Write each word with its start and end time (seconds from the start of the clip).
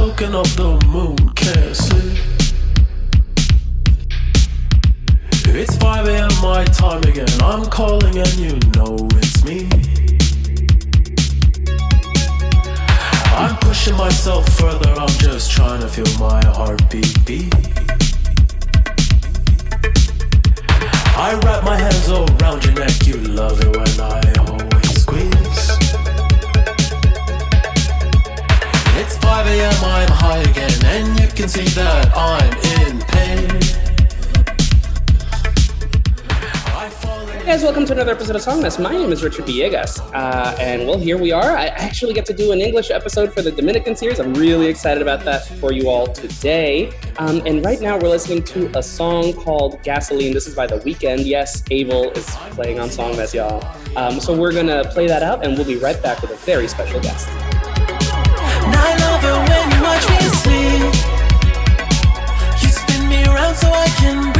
soaking 0.00 0.34
up 0.34 0.46
the 0.56 0.68
moon, 0.88 1.19
episode 38.30 38.52
Songmas. 38.52 38.80
My 38.80 38.92
name 38.92 39.10
is 39.10 39.24
Richard 39.24 39.44
Villegas, 39.44 39.98
uh, 40.14 40.56
and 40.60 40.86
well, 40.86 40.98
here 40.98 41.18
we 41.18 41.32
are. 41.32 41.56
I 41.56 41.66
actually 41.66 42.12
get 42.12 42.24
to 42.26 42.32
do 42.32 42.52
an 42.52 42.60
English 42.60 42.90
episode 42.92 43.32
for 43.34 43.42
the 43.42 43.50
Dominican 43.50 43.96
series. 43.96 44.20
I'm 44.20 44.34
really 44.34 44.66
excited 44.66 45.02
about 45.02 45.24
that 45.24 45.46
for 45.58 45.72
you 45.72 45.88
all 45.88 46.06
today. 46.06 46.92
Um, 47.18 47.42
and 47.44 47.64
right 47.64 47.80
now, 47.80 47.98
we're 47.98 48.08
listening 48.08 48.44
to 48.44 48.70
a 48.78 48.82
song 48.82 49.32
called 49.32 49.82
Gasoline. 49.82 50.32
This 50.32 50.46
is 50.46 50.54
by 50.54 50.68
The 50.68 50.78
Weeknd. 50.78 51.26
Yes, 51.26 51.64
Abel 51.72 52.10
is 52.12 52.26
playing 52.54 52.78
on 52.78 52.88
Songmas, 52.88 53.34
y'all. 53.34 53.64
Um, 53.96 54.20
so 54.20 54.36
we're 54.36 54.52
gonna 54.52 54.84
play 54.90 55.08
that 55.08 55.24
out, 55.24 55.44
and 55.44 55.56
we'll 55.56 55.66
be 55.66 55.76
right 55.76 56.00
back 56.00 56.22
with 56.22 56.30
a 56.30 56.36
very 56.36 56.68
special 56.68 57.00
guest. 57.00 57.28
So 63.52 63.66
I 63.66 63.86
can 63.98 64.32
breathe. 64.32 64.39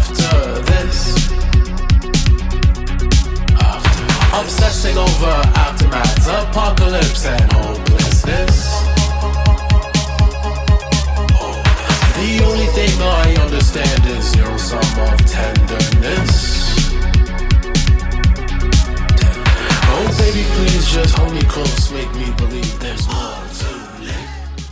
Aftermaths, 4.93 6.27
apocalypse, 6.27 7.25
and 7.25 7.53
hopelessness. 7.53 8.81
The 12.17 12.43
only 12.43 12.65
thing 12.67 13.01
I 13.01 13.35
understand 13.39 14.05
is 14.05 14.35
your 14.35 14.57
sum 14.57 14.79
of 14.79 15.17
tenderness. 15.25 16.91
Oh, 19.93 20.15
baby, 20.17 20.43
please 20.55 20.85
just 20.91 21.17
hold 21.17 21.33
me 21.33 21.41
close, 21.43 21.91
make 21.93 22.13
me 22.15 22.31
believe 22.37 22.79
there's 22.79 23.07
more 23.07 23.47
to. 23.59 23.81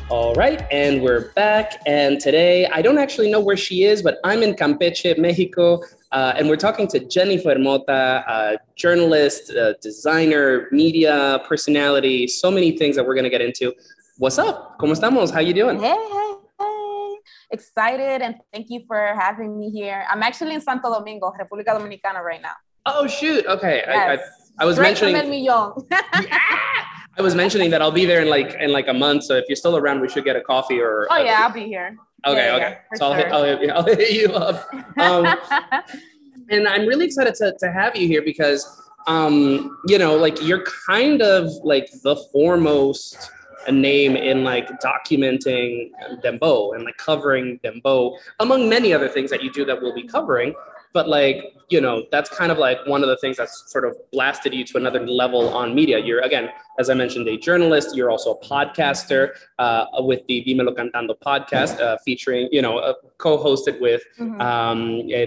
All 0.09 0.34
right, 0.34 0.66
and 0.72 1.02
we're 1.02 1.31
back. 1.34 1.81
And 1.85 2.19
today, 2.19 2.66
I 2.66 2.81
don't 2.81 2.97
actually 2.97 3.31
know 3.31 3.40
where 3.40 3.58
she 3.58 3.84
is, 3.84 4.02
but 4.02 4.19
I'm 4.24 4.44
in 4.44 4.56
Campeche, 4.56 5.18
Mexico, 5.18 5.84
uh, 6.12 6.34
and 6.36 6.50
we're 6.50 6.56
talking 6.58 6.88
to 6.88 7.00
Jennifer 7.00 7.58
Mota, 7.58 8.24
a 8.28 8.58
journalist, 8.75 9.53
designer, 9.81 10.68
media 10.72 11.42
personality, 11.47 12.28
so 12.28 12.50
many 12.50 12.78
things 12.78 12.96
that 12.96 13.06
we're 13.06 13.14
going 13.14 13.25
to 13.25 13.30
get 13.30 13.42
into. 13.42 13.74
What's 14.18 14.38
up? 14.38 14.80
¿Cómo 14.80 14.94
estamos? 14.94 15.31
How 15.31 15.40
you 15.40 15.53
doing? 15.53 15.80
Hey, 15.80 15.96
hey, 15.96 16.34
hey. 16.59 17.16
Excited 17.52 18.22
and 18.22 18.36
thank 18.53 18.70
you 18.70 18.84
for 18.88 19.14
having 19.18 19.58
me 19.58 19.70
here. 19.70 20.06
I'm 20.09 20.24
actually 20.24 20.56
in 20.56 20.62
Santo 20.62 20.94
Domingo, 20.94 21.31
República 21.31 21.80
Dominicana 21.80 22.22
right 22.22 22.41
now. 22.41 22.53
Oh 22.86 23.08
shoot! 23.08 23.46
Okay, 23.46 23.84
I, 23.88 24.14
I, 24.14 24.18
I 24.59 24.66
was 24.66 24.76
Straight 24.76 24.97
from 24.97 25.12
mentioning. 25.12 25.47
El 25.47 25.53
Millón. 25.53 25.88
I 27.19 27.22
was 27.22 27.35
mentioning 27.35 27.69
that 27.72 27.81
I'll 27.81 27.91
be 27.91 28.06
there 28.06 28.22
in 28.22 28.30
like 28.30 28.56
in 28.62 28.72
like 28.72 28.88
a 28.88 28.94
month. 28.94 29.25
So 29.25 29.35
if 29.35 29.44
you're 29.50 29.57
still 29.57 29.75
around, 29.75 30.00
we 30.00 30.07
should 30.07 30.24
get 30.24 30.38
a 30.38 30.41
coffee 30.41 30.80
or. 30.80 31.06
oh 31.12 31.18
yeah, 31.18 31.41
I'll 31.44 31.52
be 31.52 31.66
here. 31.66 31.97
Okay, 32.25 32.46
Yeah, 32.46 32.56
okay. 32.56 32.78
yeah, 32.91 32.97
so 32.97 33.06
I'll 33.07 33.13
hit. 33.13 33.28
I'll, 33.28 33.44
hit, 33.44 33.69
I'll 33.75 33.84
hit 33.84 34.12
you 34.12 34.34
up. 34.34 34.74
Um, 34.97 35.25
and 36.50 36.66
I'm 36.66 36.88
really 36.88 37.06
excited 37.06 37.35
to, 37.35 37.53
to 37.59 37.72
have 37.72 37.97
you 37.97 38.08
here 38.08 38.22
because 38.22 38.81
um, 39.08 39.78
you 39.85 39.97
know, 39.97 40.16
like 40.16 40.41
you're 40.41 40.63
kind 40.88 41.22
of 41.22 41.52
like 41.63 41.90
the 42.03 42.16
foremost 42.31 43.31
name 43.69 44.16
in 44.16 44.46
like 44.46 44.69
documenting 44.79 45.91
Dembow 46.24 46.74
and 46.74 46.85
like 46.85 46.96
covering 46.96 47.59
Dembow, 47.66 48.18
among 48.40 48.69
many 48.69 48.94
other 48.94 49.09
things 49.09 49.29
that 49.29 49.44
you 49.44 49.52
do 49.52 49.66
that 49.66 49.81
we'll 49.81 49.94
be 49.94 50.03
covering. 50.08 50.53
But 50.92 51.08
like, 51.08 51.54
you 51.70 51.80
know, 51.80 52.04
that's 52.12 52.30
kind 52.32 52.52
of 52.52 52.58
like 52.58 52.80
one 52.88 53.04
of 53.04 53.10
the 53.10 53.18
things 53.18 53.38
that's 53.38 53.72
sort 53.72 53.86
of 53.86 53.96
blasted 54.12 54.56
you 54.56 54.64
to 54.66 54.78
another 54.78 55.06
level 55.06 55.50
on 55.50 55.76
media. 55.76 56.00
You're 56.00 56.22
again, 56.22 56.50
as 56.80 56.90
I 56.90 56.96
mentioned, 56.96 57.28
a 57.28 57.38
journalist. 57.38 57.96
You're 57.96 58.10
also 58.10 58.34
a 58.34 58.40
podcaster 58.44 59.30
uh, 59.60 59.86
with 60.00 60.22
the 60.28 60.44
Dímelo 60.48 60.76
Cantando 60.76 61.14
podcast, 61.24 61.80
uh, 61.80 61.98
featuring, 62.04 62.50
you 62.52 62.62
know, 62.64 62.80
uh, 62.80 62.94
co-hosted 63.20 63.80
with 63.80 64.02
Mhm. 64.20 64.42
um, 64.42 64.82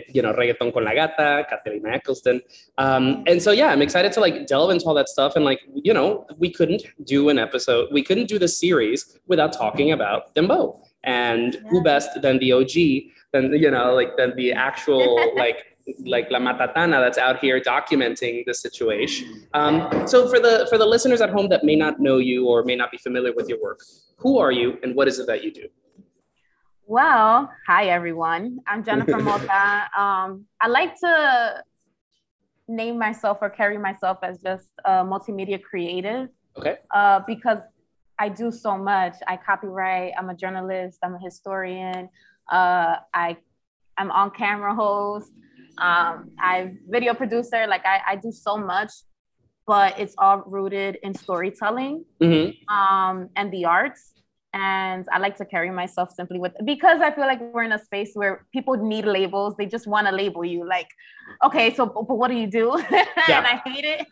you 0.08 0.20
know, 0.22 0.32
Reggaeton 0.32 0.72
con 0.72 0.84
la 0.84 0.94
Gata, 0.94 1.46
Catalina 1.48 1.90
Eccleston. 1.90 2.40
Um, 2.78 3.22
and 3.28 3.40
so, 3.40 3.52
yeah, 3.52 3.68
I'm 3.68 3.82
excited 3.82 4.10
to 4.12 4.20
like 4.20 4.46
delve 4.48 4.70
into 4.72 4.84
all 4.86 4.94
that 4.94 5.08
stuff. 5.08 5.36
And 5.36 5.44
like, 5.44 5.60
you 5.74 5.94
know, 5.94 6.26
we 6.38 6.50
couldn't 6.50 6.82
do 7.04 7.28
an 7.28 7.38
episode, 7.38 7.88
we 7.92 8.02
couldn't 8.02 8.26
do 8.26 8.38
the 8.38 8.48
series 8.48 9.18
without 9.28 9.52
talking 9.52 9.92
about 9.92 10.34
Dembo. 10.34 10.80
And 11.04 11.56
who 11.68 11.82
best 11.82 12.22
than 12.22 12.38
the 12.38 12.52
OG, 12.52 13.10
than, 13.32 13.52
you 13.52 13.70
know, 13.70 13.94
like, 13.94 14.16
than 14.16 14.34
the 14.36 14.52
actual, 14.52 15.32
like, 15.36 15.58
like 16.04 16.30
La 16.30 16.38
Matatana 16.38 17.00
that's 17.00 17.18
out 17.18 17.38
here 17.40 17.60
documenting 17.60 18.44
the 18.46 18.54
situation. 18.54 19.46
Um, 19.54 20.06
so 20.06 20.28
for 20.28 20.38
the 20.38 20.66
for 20.70 20.78
the 20.78 20.86
listeners 20.86 21.20
at 21.20 21.30
home 21.30 21.48
that 21.48 21.64
may 21.64 21.74
not 21.74 21.98
know 21.98 22.18
you 22.18 22.46
or 22.46 22.62
may 22.64 22.76
not 22.76 22.92
be 22.92 22.98
familiar 22.98 23.32
with 23.34 23.48
your 23.48 23.60
work, 23.60 23.80
who 24.16 24.38
are 24.38 24.52
you 24.52 24.78
and 24.84 24.94
what 24.94 25.08
is 25.08 25.18
it 25.18 25.26
that 25.26 25.42
you 25.42 25.52
do? 25.52 25.66
Well, 26.86 27.50
hi 27.66 27.86
everyone. 27.86 28.58
I'm 28.66 28.84
Jennifer 28.88 29.18
Mota. 29.18 29.88
Um, 29.98 30.46
I 30.60 30.68
like 30.68 30.94
to 31.00 31.64
name 32.68 32.98
myself 32.98 33.38
or 33.40 33.50
carry 33.50 33.78
myself 33.78 34.18
as 34.22 34.40
just 34.40 34.68
a 34.84 35.04
multimedia 35.04 35.60
creative 35.60 36.28
Okay. 36.56 36.76
uh, 36.94 37.20
because 37.26 37.58
I 38.18 38.28
do 38.28 38.52
so 38.52 38.78
much. 38.78 39.16
I 39.26 39.36
copyright. 39.36 40.12
I'm 40.16 40.30
a 40.30 40.34
journalist. 40.34 40.98
I'm 41.02 41.14
a 41.14 41.18
historian. 41.18 42.08
Uh, 42.52 42.96
I 43.14 43.38
I'm 43.96 44.10
on 44.10 44.30
camera 44.30 44.74
host. 44.74 45.32
Um, 45.78 46.30
I'm 46.38 46.78
video 46.88 47.14
producer. 47.14 47.66
Like 47.66 47.84
I, 47.86 48.00
I 48.10 48.16
do 48.16 48.30
so 48.30 48.58
much, 48.58 48.92
but 49.66 49.98
it's 49.98 50.14
all 50.18 50.42
rooted 50.46 50.98
in 51.02 51.14
storytelling 51.14 52.04
hmm 52.20 52.50
um, 52.72 53.30
and 53.36 53.52
the 53.52 53.64
arts. 53.64 54.12
And 54.54 55.06
I 55.10 55.18
like 55.18 55.36
to 55.38 55.46
carry 55.46 55.70
myself 55.70 56.10
simply 56.10 56.38
with 56.38 56.52
because 56.66 57.00
I 57.00 57.10
feel 57.10 57.24
like 57.24 57.40
we're 57.40 57.62
in 57.62 57.72
a 57.72 57.78
space 57.78 58.10
where 58.12 58.46
people 58.52 58.76
need 58.76 59.06
labels. 59.06 59.54
They 59.56 59.64
just 59.64 59.86
want 59.86 60.06
to 60.08 60.12
label 60.12 60.44
you 60.44 60.68
like, 60.68 60.88
okay, 61.42 61.74
so 61.74 61.86
but 61.86 62.18
what 62.20 62.28
do 62.28 62.36
you 62.36 62.50
do? 62.50 62.78
Yeah. 63.28 63.38
and 63.38 63.46
I 63.46 63.62
hate 63.64 63.86
it. 63.86 64.06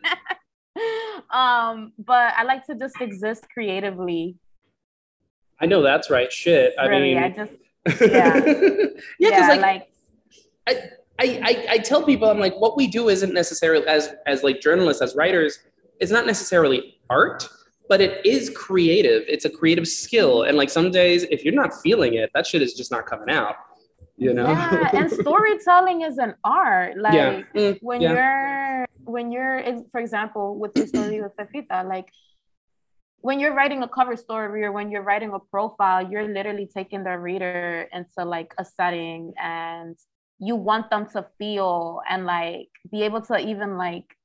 um, 1.31 1.93
but 1.99 2.33
I 2.39 2.45
like 2.45 2.65
to 2.67 2.75
just 2.75 2.99
exist 3.03 3.45
creatively. 3.53 4.37
I 5.61 5.67
know 5.67 5.83
that's 5.83 6.09
right. 6.09 6.33
Shit. 6.33 6.73
I 6.79 6.87
really, 6.87 7.15
mean, 7.15 7.23
I 7.23 7.29
just 7.29 7.53
yeah. 7.87 8.45
yeah, 9.19 9.31
because 9.31 9.49
like, 9.49 9.61
like 9.61 9.89
I, 11.19 11.41
I, 11.43 11.67
I 11.71 11.79
tell 11.79 12.03
people, 12.03 12.31
I'm 12.31 12.39
like, 12.39 12.59
what 12.59 12.77
we 12.77 12.87
do 12.87 13.09
isn't 13.09 13.35
necessarily 13.35 13.87
as 13.87 14.15
as 14.27 14.43
like 14.43 14.61
journalists, 14.61 15.03
as 15.03 15.15
writers, 15.15 15.59
it's 16.01 16.11
not 16.11 16.27
necessarily 16.27 16.99
art, 17.11 17.49
but 17.89 18.01
it 18.01 18.25
is 18.25 18.51
creative. 18.51 19.25
It's 19.29 19.45
a 19.45 19.51
creative 19.51 19.87
skill, 19.87 20.45
and 20.45 20.57
like 20.57 20.71
some 20.71 20.91
days, 20.91 21.25
if 21.25 21.45
you're 21.45 21.55
not 21.55 21.75
feeling 21.83 22.15
it, 22.15 22.31
that 22.35 22.47
shit 22.47 22.63
is 22.63 22.75
just 22.75 22.91
not 22.91 23.07
coming 23.07 23.31
out. 23.31 23.57
You 24.17 24.35
know? 24.35 24.51
yeah, 24.51 24.91
and 24.93 25.11
storytelling 25.25 26.03
is 26.03 26.19
an 26.19 26.35
art. 26.45 26.99
Like 26.99 27.15
yeah. 27.15 27.43
Mm, 27.55 27.79
when 27.81 28.01
yeah. 28.01 28.13
you're 28.13 28.87
when 29.05 29.33
you're 29.33 29.59
in- 29.59 29.87
for 29.91 30.01
example 30.01 30.59
with 30.59 30.75
the 30.75 30.87
story 30.87 31.21
with 31.23 31.37
Pepita, 31.37 31.85
like 31.87 32.09
when 33.23 33.39
you're 33.41 33.55
writing 33.55 33.83
a 33.83 33.89
cover 33.89 34.17
story 34.17 34.65
or 34.65 34.73
when 34.73 34.91
you're 34.91 35.03
writing 35.03 35.33
a 35.33 35.39
profile, 35.39 36.11
you're 36.11 36.29
literally 36.29 36.69
taking 36.73 37.05
the 37.05 37.19
reader 37.19 37.89
into 37.93 38.25
like 38.25 38.55
a 38.59 38.65
setting 38.65 39.33
and 39.41 39.97
you 40.39 40.57
want 40.57 40.89
them 40.91 41.07
to 41.13 41.27
feel 41.39 42.01
and 42.09 42.25
like 42.25 42.69
be 42.91 43.03
able 43.03 43.21
to 43.21 43.39
even 43.39 43.77
like 43.77 44.17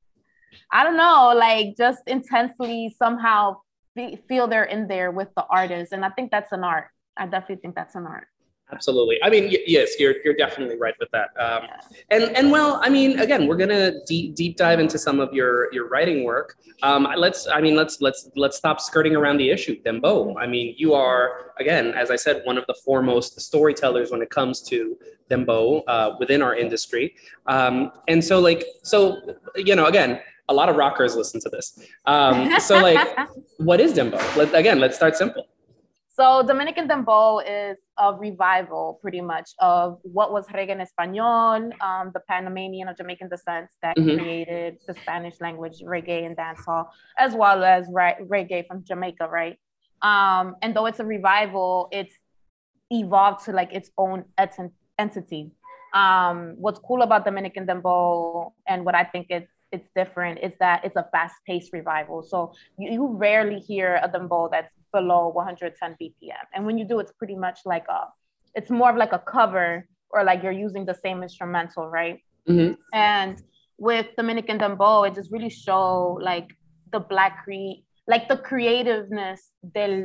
I 0.71 0.83
don't 0.83 0.97
know, 0.97 1.33
like 1.35 1.75
just 1.77 2.01
intensely 2.07 2.95
somehow 2.97 3.57
be, 3.95 4.19
feel 4.27 4.47
they're 4.47 4.63
in 4.63 4.87
there 4.87 5.11
with 5.11 5.29
the 5.35 5.45
artist. 5.49 5.91
And 5.91 6.05
I 6.05 6.09
think 6.09 6.31
that's 6.31 6.51
an 6.51 6.63
art. 6.63 6.87
I 7.17 7.25
definitely 7.25 7.61
think 7.61 7.75
that's 7.75 7.95
an 7.95 8.05
art. 8.05 8.27
Absolutely. 8.71 9.17
I 9.23 9.29
mean, 9.29 9.45
y- 9.45 9.63
yes, 9.67 9.99
you're 9.99 10.15
you're 10.23 10.33
definitely 10.33 10.77
right 10.77 10.95
with 10.99 11.09
that. 11.11 11.29
Um, 11.39 11.67
and 12.09 12.23
and 12.35 12.51
well, 12.51 12.79
I 12.83 12.89
mean, 12.89 13.19
again, 13.19 13.47
we're 13.47 13.57
gonna 13.57 14.03
deep 14.05 14.35
deep 14.35 14.57
dive 14.57 14.79
into 14.79 14.97
some 14.97 15.19
of 15.19 15.33
your 15.33 15.71
your 15.71 15.87
writing 15.87 16.23
work. 16.23 16.57
Um, 16.81 17.07
let's, 17.15 17.47
I 17.47 17.61
mean, 17.61 17.75
let's 17.75 18.01
let's 18.01 18.29
let's 18.35 18.57
stop 18.57 18.81
skirting 18.81 19.15
around 19.15 19.37
the 19.37 19.49
issue. 19.51 19.81
Dembow. 19.83 20.35
I 20.39 20.47
mean, 20.47 20.73
you 20.77 20.93
are 20.95 21.51
again, 21.59 21.93
as 21.93 22.09
I 22.09 22.15
said, 22.15 22.41
one 22.43 22.57
of 22.57 22.65
the 22.67 22.73
foremost 22.73 23.39
storytellers 23.39 24.11
when 24.11 24.21
it 24.23 24.31
comes 24.31 24.61
to 24.63 24.97
Dembow 25.29 25.83
uh, 25.87 26.15
within 26.19 26.41
our 26.41 26.55
industry. 26.55 27.15
Um, 27.45 27.91
and 28.07 28.23
so, 28.23 28.39
like, 28.39 28.65
so 28.81 29.21
you 29.55 29.75
know, 29.75 29.85
again, 29.85 30.21
a 30.49 30.53
lot 30.53 30.69
of 30.69 30.75
rockers 30.75 31.15
listen 31.15 31.39
to 31.41 31.49
this. 31.49 31.79
Um, 32.05 32.59
so, 32.59 32.79
like, 32.79 33.15
what 33.57 33.79
is 33.79 33.93
Dembow? 33.93 34.35
Let, 34.35 34.53
again, 34.55 34.79
let's 34.79 34.95
start 34.95 35.15
simple. 35.15 35.47
So 36.17 36.43
Dominican 36.43 36.87
Dembow 36.87 37.43
is 37.45 37.77
a 37.99 38.13
revival, 38.13 38.99
pretty 39.01 39.19
much, 39.19 39.49
of 39.59 39.99
what 40.03 40.31
was 40.31 40.47
reggae 40.47 40.69
en 40.69 40.79
español, 40.79 41.73
um, 41.81 42.11
the 42.13 42.21
Panamanian 42.29 42.87
of 42.87 42.95
Jamaican 42.95 43.27
descent 43.27 43.67
that 43.81 43.97
Mhm. 43.97 44.15
created 44.17 44.77
the 44.87 44.93
Spanish 44.93 45.41
language 45.41 45.77
reggae 45.83 46.25
and 46.25 46.37
dancehall, 46.37 46.87
as 47.17 47.35
well 47.35 47.65
as 47.65 47.89
re- 47.91 48.15
reggae 48.33 48.65
from 48.65 48.81
Jamaica, 48.85 49.27
right? 49.27 49.59
Um, 50.01 50.55
and 50.61 50.73
though 50.73 50.85
it's 50.85 51.01
a 51.01 51.05
revival, 51.05 51.89
it's 51.91 52.15
evolved 52.89 53.43
to 53.45 53.51
like 53.51 53.73
its 53.73 53.91
own 53.97 54.23
ent- 54.37 54.71
entity. 54.97 55.51
Um, 55.93 56.55
what's 56.57 56.79
cool 56.79 57.01
about 57.01 57.25
Dominican 57.25 57.65
Dembow 57.67 58.53
and 58.67 58.85
what 58.85 58.95
I 58.95 59.03
think 59.03 59.27
it's 59.29 59.51
it's 59.71 59.89
different 59.95 60.39
is 60.39 60.55
that 60.59 60.85
it's 60.85 60.95
a 60.95 61.03
fast-paced 61.11 61.73
revival. 61.73 62.23
So 62.23 62.53
you, 62.77 62.91
you 62.91 63.07
rarely 63.07 63.59
hear 63.59 63.99
a 64.01 64.07
dembow 64.07 64.49
that's 64.49 64.71
below 64.97 65.21
110 65.29 65.95
BPM. 65.99 66.45
And 66.53 66.65
when 66.67 66.75
you 66.79 66.85
do, 66.91 66.95
it's 67.03 67.13
pretty 67.19 67.37
much 67.45 67.59
like 67.73 67.85
a, 67.99 68.01
it's 68.57 68.69
more 68.79 68.89
of 68.93 68.97
like 69.03 69.13
a 69.19 69.23
cover 69.35 69.67
or 70.13 70.19
like 70.29 70.39
you're 70.43 70.59
using 70.67 70.83
the 70.91 70.97
same 71.05 71.19
instrumental, 71.27 71.83
right? 71.99 72.17
Mhm. 72.47 72.71
And 72.93 73.35
with 73.87 74.07
Dominican 74.19 74.57
dembow, 74.63 74.97
it 75.07 75.13
just 75.19 75.29
really 75.35 75.53
show 75.65 75.85
like 76.31 76.47
the 76.93 77.01
black 77.11 77.33
cre, 77.43 77.63
like 78.13 78.23
the 78.31 78.37
creativeness 78.49 79.39
del 79.77 79.95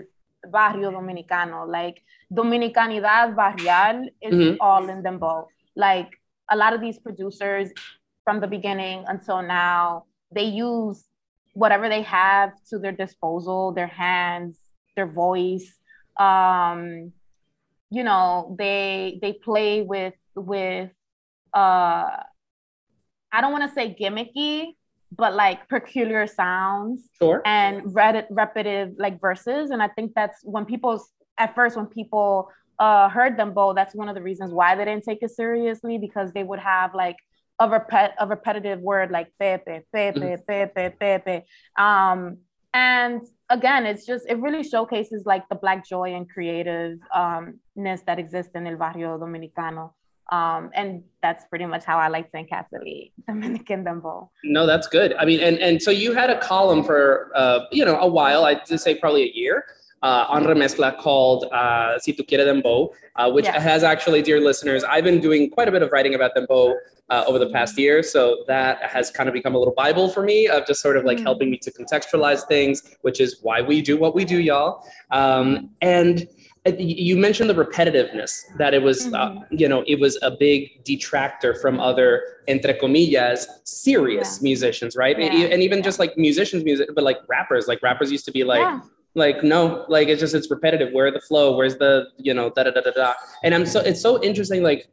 barrio 0.54 0.88
dominicano, 0.96 1.58
like 1.78 1.96
dominicanidad 2.40 3.28
barrial 3.40 3.96
is 4.26 4.34
Mhm. 4.34 4.56
all 4.66 4.84
in 4.92 4.98
dembow. 5.06 5.38
Like 5.86 6.10
a 6.54 6.56
lot 6.62 6.72
of 6.76 6.80
these 6.86 6.98
producers 7.06 7.66
from 8.24 8.36
the 8.42 8.50
beginning 8.56 8.98
until 9.14 9.40
now, 9.42 9.82
they 10.36 10.48
use 10.68 10.98
whatever 11.62 11.86
they 11.94 12.02
have 12.20 12.50
to 12.68 12.74
their 12.82 12.96
disposal, 13.04 13.60
their 13.78 13.92
hands, 14.04 14.54
their 15.00 15.10
voice. 15.24 15.68
Um, 16.28 17.12
you 17.90 18.04
know, 18.04 18.54
they 18.58 19.18
they 19.22 19.32
play 19.32 19.82
with 19.82 20.14
with 20.34 20.90
uh 21.54 22.10
I 23.32 23.40
don't 23.40 23.52
want 23.52 23.64
to 23.68 23.74
say 23.74 23.96
gimmicky, 24.00 24.76
but 25.16 25.34
like 25.34 25.68
peculiar 25.68 26.26
sounds 26.26 27.08
Sure. 27.18 27.42
and 27.44 27.94
read 27.94 28.26
repetitive 28.30 28.88
like 28.98 29.20
verses. 29.20 29.70
And 29.70 29.82
I 29.82 29.88
think 29.88 30.12
that's 30.14 30.38
when 30.44 30.64
people 30.66 30.92
at 31.38 31.54
first 31.54 31.76
when 31.76 31.86
people 31.86 32.50
uh 32.78 33.08
heard 33.08 33.38
dembow, 33.38 33.74
that's 33.74 33.94
one 33.94 34.08
of 34.08 34.14
the 34.14 34.22
reasons 34.30 34.52
why 34.52 34.74
they 34.76 34.84
didn't 34.84 35.04
take 35.04 35.22
it 35.22 35.30
seriously 35.30 35.98
because 35.98 36.32
they 36.32 36.44
would 36.44 36.60
have 36.60 36.94
like 36.94 37.16
a 37.58 37.66
repet 37.68 38.10
a 38.18 38.26
repetitive 38.26 38.80
word 38.80 39.10
like 39.10 39.28
pepe, 39.38 39.80
pepe, 39.92 40.36
pepe, 40.46 40.90
pepe. 41.00 41.44
Um 41.76 42.38
and 42.74 43.22
again, 43.48 43.86
it's 43.86 44.06
just 44.06 44.26
it 44.28 44.38
really 44.38 44.62
showcases 44.62 45.26
like 45.26 45.48
the 45.48 45.56
black 45.56 45.86
joy 45.86 46.14
and 46.14 46.28
creative 46.28 46.98
umness 47.14 48.04
that 48.06 48.18
exists 48.18 48.52
in 48.54 48.66
El 48.66 48.76
Barrio 48.76 49.18
Dominicano. 49.18 49.92
Um, 50.32 50.70
and 50.74 51.02
that's 51.22 51.44
pretty 51.46 51.66
much 51.66 51.84
how 51.84 51.98
I 51.98 52.06
like 52.06 52.30
to 52.30 52.38
encapsulate 52.38 53.10
Dominican 53.26 53.84
Dembow. 53.84 54.28
No, 54.44 54.64
that's 54.64 54.86
good. 54.86 55.14
I 55.14 55.24
mean, 55.24 55.40
and 55.40 55.58
and 55.58 55.82
so 55.82 55.90
you 55.90 56.12
had 56.12 56.30
a 56.30 56.38
column 56.38 56.84
for 56.84 57.32
uh, 57.34 57.60
you 57.72 57.84
know 57.84 57.98
a 57.98 58.06
while. 58.06 58.44
I'd 58.44 58.66
say 58.68 58.94
probably 58.94 59.24
a 59.24 59.32
year 59.34 59.64
uh, 60.02 60.24
on 60.28 60.44
Remezcla 60.44 60.96
called 60.98 61.44
uh, 61.52 61.98
"Si 61.98 62.12
Tu 62.12 62.22
Quieres 62.24 62.46
Dembow," 62.46 62.88
uh, 63.16 63.30
which 63.30 63.44
Yeah. 63.44 63.60
has 63.60 63.84
actually, 63.84 64.22
dear 64.22 64.40
listeners, 64.40 64.82
I've 64.84 65.04
been 65.04 65.20
doing 65.20 65.50
quite 65.50 65.68
a 65.68 65.72
bit 65.72 65.82
of 65.82 65.90
writing 65.92 66.14
about 66.14 66.34
Dembow 66.34 66.74
uh, 67.10 67.24
over 67.26 67.38
the 67.38 67.48
past 67.50 67.76
year. 67.78 68.02
So 68.02 68.44
that 68.46 68.82
has 68.82 69.10
kind 69.10 69.28
of 69.28 69.32
become 69.34 69.54
a 69.54 69.58
little 69.58 69.74
bible 69.74 70.08
for 70.08 70.22
me 70.22 70.46
of 70.48 70.64
just 70.66 70.80
sort 70.80 70.96
of 70.96 71.04
like 71.04 71.18
Mhm. 71.18 71.22
helping 71.24 71.50
me 71.50 71.58
to 71.58 71.70
contextualize 71.72 72.46
things, 72.46 72.96
which 73.02 73.20
is 73.20 73.38
why 73.42 73.60
we 73.60 73.82
do 73.82 73.96
what 73.96 74.14
we 74.14 74.24
do, 74.24 74.38
y'all. 74.38 74.84
Um, 75.10 75.70
and 75.82 76.28
uh, 76.66 76.72
you 76.78 77.16
mentioned 77.16 77.48
the 77.50 77.54
repetitiveness 77.54 78.42
that 78.58 78.74
it 78.74 78.82
was, 78.82 79.12
uh, 79.14 79.34
you 79.50 79.66
know, 79.66 79.82
it 79.86 79.98
was 79.98 80.18
a 80.22 80.30
big 80.30 80.84
detractor 80.84 81.54
from 81.54 81.80
other 81.80 82.22
entre 82.48 82.74
comillas 82.74 83.48
serious 83.64 84.38
Yeah. 84.38 84.44
musicians, 84.50 84.94
right? 84.94 85.18
And- 85.18 85.36
Yeah, 85.38 85.46
And 85.46 85.62
even 85.62 85.78
yeah. 85.78 85.84
just 85.84 85.98
like 85.98 86.16
musicians, 86.18 86.62
music, 86.62 86.90
but 86.94 87.02
like 87.02 87.18
rappers, 87.28 87.66
like 87.66 87.82
rappers 87.82 88.12
used 88.12 88.24
to 88.26 88.32
be 88.32 88.44
like. 88.44 88.66
Like 89.14 89.42
no, 89.42 89.84
like 89.88 90.08
it's 90.08 90.20
just 90.20 90.34
it's 90.34 90.50
repetitive. 90.50 90.92
Where 90.92 91.10
the 91.10 91.20
flow? 91.20 91.56
Where's 91.56 91.76
the 91.76 92.06
you 92.18 92.32
know 92.34 92.50
da 92.50 92.64
da 92.64 92.70
da 92.70 92.80
da 92.80 92.90
da? 92.92 93.14
And 93.44 93.54
I'm 93.54 93.66
so 93.66 93.80
it's 93.80 94.00
so 94.00 94.22
interesting. 94.22 94.62
Like 94.62 94.88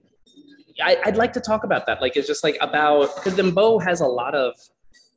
I, 0.83 0.97
I'd 1.05 1.17
like 1.17 1.33
to 1.33 1.39
talk 1.41 1.63
about 1.63 1.85
that. 1.87 2.01
Like 2.01 2.17
it's 2.17 2.27
just 2.27 2.43
like 2.43 2.57
about 2.61 3.15
because 3.15 3.35
Dembow 3.35 3.81
has 3.83 4.01
a 4.01 4.07
lot 4.07 4.33
of 4.35 4.53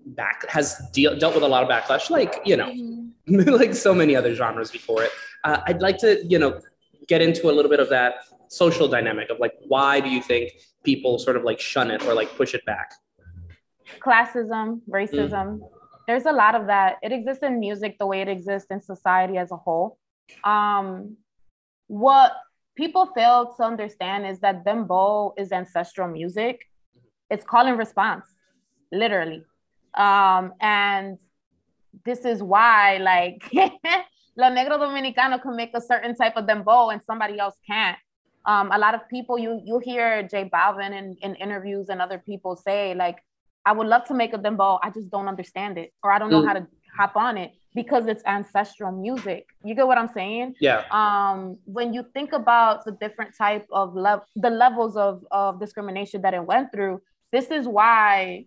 back 0.07 0.45
has 0.49 0.81
deal, 0.93 1.19
dealt 1.19 1.35
with 1.35 1.45
a 1.45 1.49
lot 1.49 1.63
of 1.63 1.69
backlash. 1.69 2.11
Like 2.11 2.41
you 2.45 2.57
know 2.57 2.67
Mhm. 2.67 3.11
like 3.59 3.75
so 3.75 3.95
many 3.95 4.17
other 4.17 4.35
genres 4.35 4.71
before 4.71 5.03
it. 5.03 5.11
Uh, 5.45 5.61
I'd 5.67 5.81
like 5.81 5.99
to, 5.99 6.23
you 6.27 6.39
know, 6.39 6.61
get 7.07 7.23
into 7.23 7.51
a 7.51 7.53
little 7.53 7.71
bit 7.71 7.81
of 7.81 7.89
that 7.91 8.15
social 8.49 8.89
dynamic 8.89 9.31
of 9.31 9.39
like, 9.39 9.53
why 9.69 10.01
do 10.01 10.09
you 10.11 10.21
think 10.23 10.53
people 10.85 11.19
sort 11.19 11.37
of 11.37 11.45
like 11.45 11.61
shun 11.61 11.91
it 11.91 12.03
or 12.07 12.15
like 12.15 12.35
push 12.37 12.55
it 12.55 12.65
back? 12.67 12.93
classism, 14.01 14.81
racism. 14.89 15.61
There's 16.11 16.27
a 16.27 16.33
lot 16.33 16.57
of 16.57 16.67
that. 16.67 16.97
It 17.05 17.13
exists 17.13 17.45
in 17.45 17.61
music 17.61 17.97
the 18.01 18.05
way 18.05 18.21
it 18.21 18.27
exists 18.27 18.69
in 18.73 18.83
society 18.83 19.39
as 19.39 19.53
a 19.53 19.57
whole. 19.57 19.97
Um, 20.43 21.19
what 21.87 22.33
people 22.75 23.07
fail 23.15 23.55
to 23.57 23.63
understand 23.63 24.27
is 24.27 24.41
that 24.41 24.65
dembow 24.65 25.35
is 25.39 25.53
ancestral 25.53 26.09
music. 26.09 26.69
It's 27.31 27.45
call 27.45 27.65
and 27.69 27.79
response, 27.79 28.27
literally. 28.91 29.45
Um, 29.95 30.53
and 30.61 31.17
this 32.05 32.25
is 32.25 32.43
why, 32.43 32.97
like, 32.97 33.49
La 34.37 34.51
Negro 34.51 34.81
Dominicano 34.81 35.41
can 35.41 35.55
make 35.55 35.71
a 35.75 35.81
certain 35.81 36.17
type 36.17 36.37
of 36.37 36.47
dembow 36.47 36.93
and 36.93 37.01
somebody 37.01 37.39
else 37.39 37.55
can't. 37.65 37.99
Um, 38.47 38.73
a 38.73 38.79
lot 38.79 38.97
of 38.97 39.09
people, 39.09 39.39
you 39.39 39.61
you 39.65 39.79
hear 39.79 40.25
J 40.25 40.51
Balvin 40.53 40.91
in, 40.91 41.17
in 41.23 41.37
interviews 41.37 41.89
and 41.89 42.03
other 42.03 42.19
people 42.19 42.57
say, 42.57 42.97
like, 42.97 43.19
I 43.67 43.73
would 43.73 43.87
love 43.87 44.05
to 44.07 44.15
make 44.15 44.33
a 44.33 44.39
dembow. 44.39 44.79
I 44.83 44.91
just 44.91 45.11
don't 45.11 45.29
understand 45.29 45.79
it, 45.79 45.93
or 46.03 46.11
I 46.13 46.19
don't 46.19 46.31
know 46.31 46.43
Mm. 46.43 46.47
how 46.47 46.55
to 46.55 46.67
hop 46.99 47.15
on 47.17 47.37
it 47.37 47.53
because 47.75 48.07
it's 48.07 48.23
ancestral 48.27 48.91
music. 48.93 49.47
You 49.63 49.75
get 49.75 49.87
what 49.87 49.99
I'm 49.99 50.09
saying? 50.09 50.57
Yeah. 50.61 50.85
Um, 50.91 51.59
when 51.65 51.93
you 51.95 52.03
think 52.15 52.33
about 52.33 52.85
the 52.85 52.93
different 52.93 53.37
type 53.37 53.67
of 53.71 53.95
love, 53.95 54.23
the 54.37 54.51
levels 54.51 54.97
of 54.97 55.25
of 55.31 55.61
discrimination 55.61 56.23
that 56.23 56.35
it 56.35 56.45
went 56.45 56.73
through, 56.73 57.01
this 57.33 57.51
is 57.51 57.69
why 57.69 58.47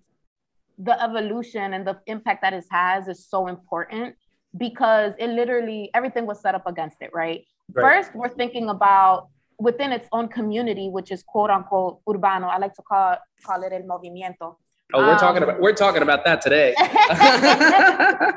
the 0.77 0.95
evolution 1.01 1.73
and 1.73 1.85
the 1.85 1.99
impact 2.07 2.41
that 2.41 2.53
it 2.53 2.65
has 2.71 3.07
is 3.07 3.25
so 3.33 3.47
important 3.47 4.15
because 4.57 5.13
it 5.19 5.29
literally 5.29 5.89
everything 5.93 6.25
was 6.25 6.41
set 6.41 6.55
up 6.55 6.65
against 6.67 6.97
it, 7.01 7.11
right? 7.13 7.45
Right. 7.73 7.83
First, 7.85 8.15
we're 8.15 8.29
thinking 8.41 8.69
about 8.69 9.29
within 9.59 9.91
its 9.93 10.07
own 10.11 10.27
community, 10.27 10.89
which 10.89 11.11
is 11.11 11.23
quote 11.23 11.51
unquote 11.51 11.99
urbano. 12.09 12.47
I 12.49 12.57
like 12.57 12.73
to 12.73 12.81
call 12.81 13.15
call 13.45 13.63
it 13.63 13.71
el 13.71 13.83
movimiento. 13.83 14.57
Oh, 14.93 14.99
we're 14.99 15.13
Um, 15.13 15.17
talking 15.19 15.43
about 15.43 15.59
we're 15.59 15.73
talking 15.73 16.01
about 16.03 16.23
that 16.25 16.41
today. 16.41 16.73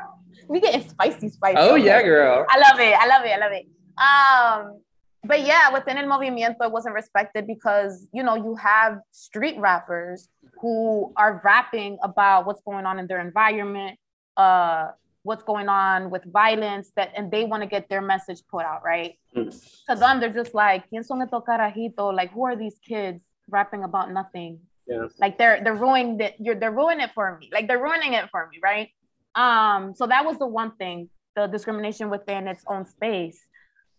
we 0.47 0.59
get 0.59 0.89
spicy, 0.89 1.29
spicy. 1.29 1.57
oh 1.59 1.75
yeah, 1.75 2.01
girl. 2.01 2.45
I 2.49 2.57
love 2.59 2.79
it. 2.79 2.93
I 2.97 3.07
love 3.07 3.25
it. 3.25 3.31
I 3.31 3.37
love 3.37 3.51
it. 3.51 3.67
Um, 3.97 4.81
but 5.23 5.41
yeah, 5.45 5.71
within 5.73 5.97
El 5.97 6.05
Movimiento, 6.05 6.61
it 6.61 6.71
wasn't 6.71 6.95
respected 6.95 7.47
because 7.47 8.07
you 8.13 8.23
know 8.23 8.35
you 8.35 8.55
have 8.55 8.99
street 9.11 9.57
rappers 9.59 10.29
who 10.61 11.11
are 11.15 11.41
rapping 11.43 11.97
about 12.01 12.45
what's 12.45 12.61
going 12.61 12.85
on 12.85 12.97
in 12.99 13.07
their 13.07 13.19
environment, 13.19 13.99
uh, 14.37 14.87
what's 15.23 15.43
going 15.43 15.69
on 15.69 16.09
with 16.09 16.23
violence, 16.31 16.91
that 16.95 17.11
and 17.15 17.29
they 17.29 17.43
want 17.45 17.61
to 17.61 17.67
get 17.67 17.89
their 17.89 18.01
message 18.01 18.41
put 18.49 18.63
out, 18.65 18.83
right? 18.83 19.15
Mm. 19.35 19.51
To 19.89 19.95
them, 19.95 20.19
they're 20.19 20.33
just 20.33 20.53
like, 20.55 20.89
¿Quién 20.89 21.03
son 21.05 21.21
estos 21.21 21.43
carajitos? 21.45 22.15
Like, 22.15 22.31
who 22.31 22.45
are 22.45 22.55
these 22.55 22.79
kids 22.87 23.21
rapping 23.49 23.83
about 23.83 24.11
nothing? 24.11 24.59
Yeah. 24.87 25.07
Like 25.19 25.37
they're 25.37 25.61
they're 25.63 25.75
ruining 25.75 26.19
it. 26.19 26.35
You're 26.39 26.55
they're 26.55 26.71
ruining 26.71 27.01
it 27.01 27.11
for 27.13 27.37
me. 27.39 27.49
Like 27.53 27.67
they're 27.67 27.81
ruining 27.81 28.13
it 28.13 28.29
for 28.31 28.47
me, 28.47 28.59
right? 28.63 28.89
Um, 29.35 29.93
so 29.95 30.07
that 30.07 30.25
was 30.25 30.37
the 30.37 30.47
one 30.47 30.75
thing, 30.77 31.09
the 31.35 31.47
discrimination 31.47 32.09
within 32.09 32.47
its 32.47 32.63
own 32.67 32.85
space. 32.85 33.39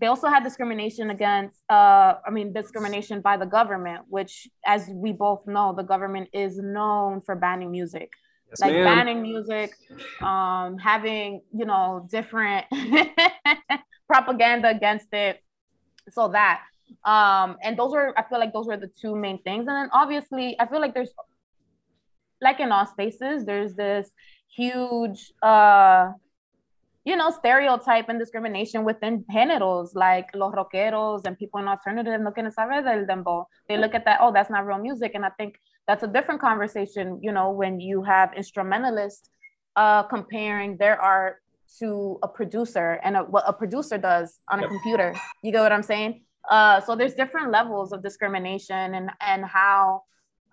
They 0.00 0.06
also 0.06 0.28
had 0.28 0.44
discrimination 0.44 1.10
against, 1.10 1.58
uh, 1.68 2.14
I 2.24 2.30
mean, 2.30 2.52
discrimination 2.52 3.20
by 3.20 3.36
the 3.36 3.46
government, 3.46 4.02
which, 4.08 4.48
as 4.64 4.88
we 4.92 5.12
both 5.12 5.44
know, 5.46 5.74
the 5.76 5.82
government 5.82 6.28
is 6.32 6.56
known 6.56 7.20
for 7.20 7.34
banning 7.34 7.72
music. 7.72 8.10
Yes, 8.48 8.60
like 8.60 8.72
ma'am. 8.72 8.84
banning 8.84 9.22
music, 9.22 9.72
um, 10.22 10.78
having 10.78 11.42
you 11.54 11.66
know 11.66 12.06
different 12.10 12.64
propaganda 14.06 14.70
against 14.70 15.12
it. 15.12 15.42
So 16.10 16.28
that, 16.28 16.62
um, 17.04 17.56
and 17.62 17.78
those 17.78 17.94
are 17.94 18.14
I 18.16 18.22
feel 18.28 18.38
like 18.38 18.52
those 18.52 18.66
were 18.66 18.76
the 18.76 18.90
two 19.00 19.16
main 19.16 19.42
things. 19.42 19.66
And 19.68 19.76
then 19.76 19.90
obviously 19.92 20.56
I 20.60 20.66
feel 20.66 20.80
like 20.80 20.94
there's 20.94 21.12
like 22.40 22.60
in 22.60 22.70
all 22.72 22.86
spaces, 22.86 23.44
there's 23.44 23.74
this 23.74 24.10
huge 24.54 25.32
uh 25.42 26.12
you 27.04 27.16
know, 27.16 27.30
stereotype 27.30 28.10
and 28.10 28.18
discrimination 28.18 28.84
within 28.84 29.24
géneros, 29.32 29.94
like 29.94 30.28
los 30.34 30.52
rockeros 30.54 31.24
and 31.24 31.38
people 31.38 31.58
in 31.58 31.66
alternative 31.66 32.20
no 32.20 32.30
quieren 32.32 32.52
saber 32.52 32.82
del 32.82 33.06
dembow. 33.06 33.46
They 33.66 33.78
look 33.78 33.94
at 33.94 34.04
that, 34.04 34.18
oh, 34.20 34.30
that's 34.30 34.50
not 34.50 34.66
real 34.66 34.76
music. 34.78 35.12
And 35.14 35.24
I 35.24 35.30
think 35.30 35.58
that's 35.86 36.02
a 36.02 36.06
different 36.06 36.40
conversation, 36.42 37.18
you 37.22 37.32
know, 37.32 37.50
when 37.50 37.80
you 37.80 38.02
have 38.02 38.34
instrumentalists 38.34 39.30
uh, 39.76 40.02
comparing 40.02 40.76
their 40.76 41.00
art 41.00 41.36
to 41.78 42.18
a 42.22 42.28
producer 42.28 43.00
and 43.02 43.16
a, 43.16 43.20
what 43.20 43.44
a 43.46 43.54
producer 43.54 43.96
does 43.96 44.40
on 44.50 44.58
a 44.58 44.62
Yep. 44.62 44.70
computer. 44.70 45.14
You 45.42 45.52
get 45.52 45.62
what 45.62 45.72
I'm 45.72 45.82
saying? 45.82 46.24
Uh, 46.50 46.80
so 46.80 46.96
there's 46.96 47.14
different 47.14 47.50
levels 47.50 47.92
of 47.92 48.02
discrimination 48.02 48.94
and, 48.94 49.10
and 49.20 49.44
how 49.44 50.02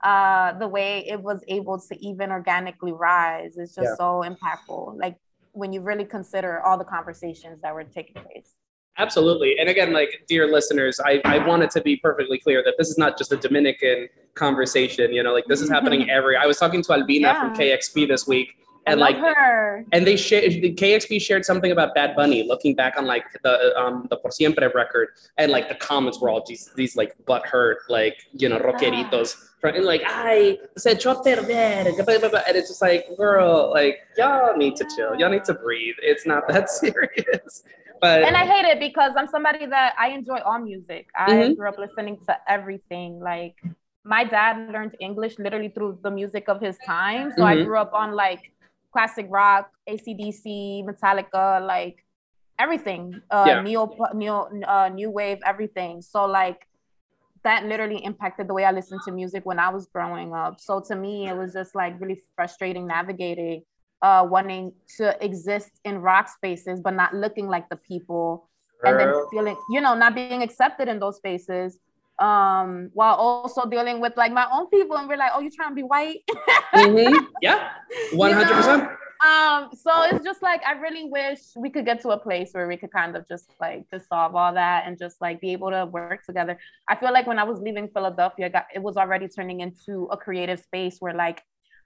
uh, 0.03 0.53
the 0.59 0.67
way 0.67 1.07
it 1.07 1.21
was 1.21 1.43
able 1.47 1.79
to 1.79 2.05
even 2.05 2.31
organically 2.31 2.91
rise 2.91 3.57
is 3.57 3.73
just 3.73 3.87
Yeah. 3.87 3.95
so 3.95 4.23
impactful. 4.25 4.99
Like 4.99 5.17
when 5.53 5.71
you 5.71 5.81
really 5.81 6.05
consider 6.05 6.59
all 6.61 6.77
the 6.77 6.83
conversations 6.83 7.61
that 7.61 7.73
were 7.73 7.85
taking 7.85 8.21
place. 8.21 8.55
Absolutely. 8.97 9.57
And 9.59 9.67
again, 9.69 9.91
like, 9.91 10.23
dear 10.27 10.47
listeners, 10.47 10.99
I, 11.03 11.21
I 11.25 11.45
want 11.45 11.63
it 11.63 11.71
to 11.71 11.81
be 11.81 11.97
perfectly 11.97 12.39
clear 12.39 12.63
that 12.63 12.75
this 12.77 12.89
is 12.89 12.97
not 12.97 13.17
just 13.17 13.31
a 13.33 13.37
Dominican 13.37 14.07
conversation. 14.35 15.11
You 15.13 15.21
know, 15.23 15.33
like, 15.33 15.45
this 15.47 15.61
is 15.61 15.69
happening 15.69 16.09
every. 16.17 16.37
I 16.37 16.45
was 16.45 16.57
talking 16.57 16.81
to 16.83 16.93
Albina 16.93 17.35
from 17.35 17.53
KEXP 17.55 18.07
this 18.07 18.25
week, 18.25 18.55
I 18.59 18.64
and 18.85 18.99
like, 18.99 19.17
her. 19.17 19.85
and 19.91 20.05
they 20.05 20.15
shared 20.15 20.51
KEXP 20.77 21.21
shared 21.21 21.45
something 21.45 21.71
about 21.71 21.93
Bad 21.95 22.15
Bunny, 22.15 22.43
looking 22.43 22.75
back 22.75 22.97
on 22.97 23.05
like 23.05 23.25
the 23.43 23.77
um 23.79 24.07
the 24.09 24.17
Por 24.17 24.31
Siempre 24.31 24.71
record, 24.73 25.09
and 25.37 25.51
like 25.51 25.69
the 25.69 25.75
comments 25.75 26.19
were 26.21 26.29
all 26.29 26.43
these 26.47 26.71
these 26.75 26.95
like 26.95 27.15
butthurt 27.25 27.75
like 27.89 28.17
you 28.33 28.49
know 28.49 28.59
rockeritos 28.59 29.35
from 29.59 29.75
and 29.75 29.85
like 29.85 30.01
I 30.05 30.57
said 30.77 31.03
"Yo 31.03 31.13
perder," 31.15 32.43
and 32.47 32.57
it's 32.57 32.69
just 32.69 32.81
like 32.81 33.05
girl, 33.17 33.71
like 33.71 33.99
y'all 34.17 34.55
need 34.57 34.75
to 34.77 34.85
chill, 34.95 35.15
y'all 35.15 35.29
need 35.29 35.43
to 35.45 35.53
breathe. 35.53 35.95
It's 36.01 36.25
not 36.25 36.47
that 36.49 36.69
serious. 36.69 37.63
But 38.01 38.23
and 38.23 38.35
I 38.35 38.45
hate 38.45 38.65
it 38.65 38.79
because 38.79 39.13
I'm 39.17 39.27
somebody 39.27 39.65
that 39.65 39.95
I 39.97 40.09
enjoy 40.09 40.39
all 40.39 40.59
music. 40.59 41.07
I 41.15 41.29
Mhm. 41.29 41.55
grew 41.55 41.69
up 41.69 41.77
listening 41.77 42.19
to 42.27 42.37
everything. 42.47 43.19
Like 43.19 43.55
my 44.03 44.23
dad 44.23 44.69
learned 44.71 44.95
English 44.99 45.39
literally 45.39 45.69
through 45.69 45.99
the 46.03 46.11
music 46.11 46.47
of 46.49 46.61
his 46.61 46.77
time. 46.79 47.31
So 47.31 47.45
I 47.45 47.55
Mhm. 47.55 47.65
grew 47.65 47.77
up 47.77 47.93
on 47.93 48.13
like 48.13 48.51
classic 48.95 49.27
rock, 49.29 49.65
ACDC, 49.93 50.45
Metallica, 50.87 51.45
like 51.75 51.97
everything. 52.65 53.03
Uh 53.29 53.45
Yeah. 53.49 53.61
neo 53.67 53.83
neo 54.21 54.37
uh, 54.75 54.89
new 54.99 55.09
wave, 55.19 55.39
everything. 55.51 55.93
So 56.01 56.19
like 56.39 56.61
that 57.47 57.59
literally 57.71 57.99
impacted 58.09 58.47
the 58.49 58.55
way 58.57 58.65
I 58.69 58.73
listened 58.79 59.01
to 59.07 59.11
music 59.21 59.41
when 59.49 59.59
I 59.67 59.69
was 59.75 59.83
growing 59.95 60.29
up. 60.43 60.53
So 60.67 60.73
to 60.89 60.95
me, 61.03 61.13
it 61.31 61.35
was 61.41 61.49
just 61.59 61.71
like 61.81 61.93
really 62.01 62.19
frustrating 62.35 62.85
navigating 62.97 63.59
uh, 64.01 64.23
wanting 64.35 64.73
to 64.97 65.05
exist 65.23 65.71
in 65.83 65.93
rock 66.11 66.29
spaces, 66.29 66.79
but 66.85 66.93
not 66.93 67.11
looking 67.13 67.47
like 67.55 67.67
the 67.69 67.79
people, 67.91 68.49
and 68.85 68.99
then 68.99 69.11
feeling, 69.31 69.57
you 69.73 69.81
know, 69.81 69.95
not 70.03 70.13
being 70.13 70.41
accepted 70.47 70.87
in 70.87 70.99
those 70.99 71.15
spaces, 71.17 71.79
um, 72.19 72.89
while 72.93 73.15
also 73.15 73.65
dealing 73.69 73.99
with 73.99 74.13
like 74.17 74.31
my 74.31 74.47
own 74.51 74.67
people, 74.69 74.97
and 74.97 75.07
we're 75.09 75.17
like, 75.17 75.31
oh, 75.35 75.41
you 75.41 75.51
trying 75.51 75.69
to 75.69 75.75
be 75.75 75.83
white? 75.83 76.21
Mhm. 76.75 77.27
yeah, 77.41 77.69
one 78.13 78.31
hundred 78.33 78.53
percent. 78.55 78.83
um, 79.25 79.69
so 79.73 79.91
it's 80.11 80.23
just 80.25 80.41
like 80.41 80.61
I 80.65 80.73
really 80.73 81.05
wish 81.09 81.39
we 81.55 81.69
could 81.69 81.85
get 81.85 82.01
to 82.01 82.09
a 82.09 82.17
place 82.19 82.49
where 82.51 82.67
we 82.67 82.75
could 82.75 82.91
kind 82.91 83.15
of 83.15 83.25
just 83.27 83.49
like 83.61 83.89
dissolve 83.89 84.35
all 84.35 84.53
that 84.53 84.83
and 84.85 84.97
just 84.97 85.21
like 85.21 85.39
be 85.39 85.51
able 85.53 85.71
to 85.71 85.85
work 85.85 86.25
together. 86.25 86.57
I 86.89 86.95
feel 86.97 87.13
like 87.13 87.27
when 87.27 87.39
I 87.39 87.43
was 87.45 87.59
leaving 87.61 87.87
Philadelphia, 87.87 88.49
got, 88.49 88.65
it 88.75 88.81
was 88.81 88.97
already 88.97 89.27
turning 89.29 89.61
into 89.61 90.05
a 90.11 90.17
creative 90.17 90.59
space 90.59 90.97
where 90.99 91.13
like 91.13 91.41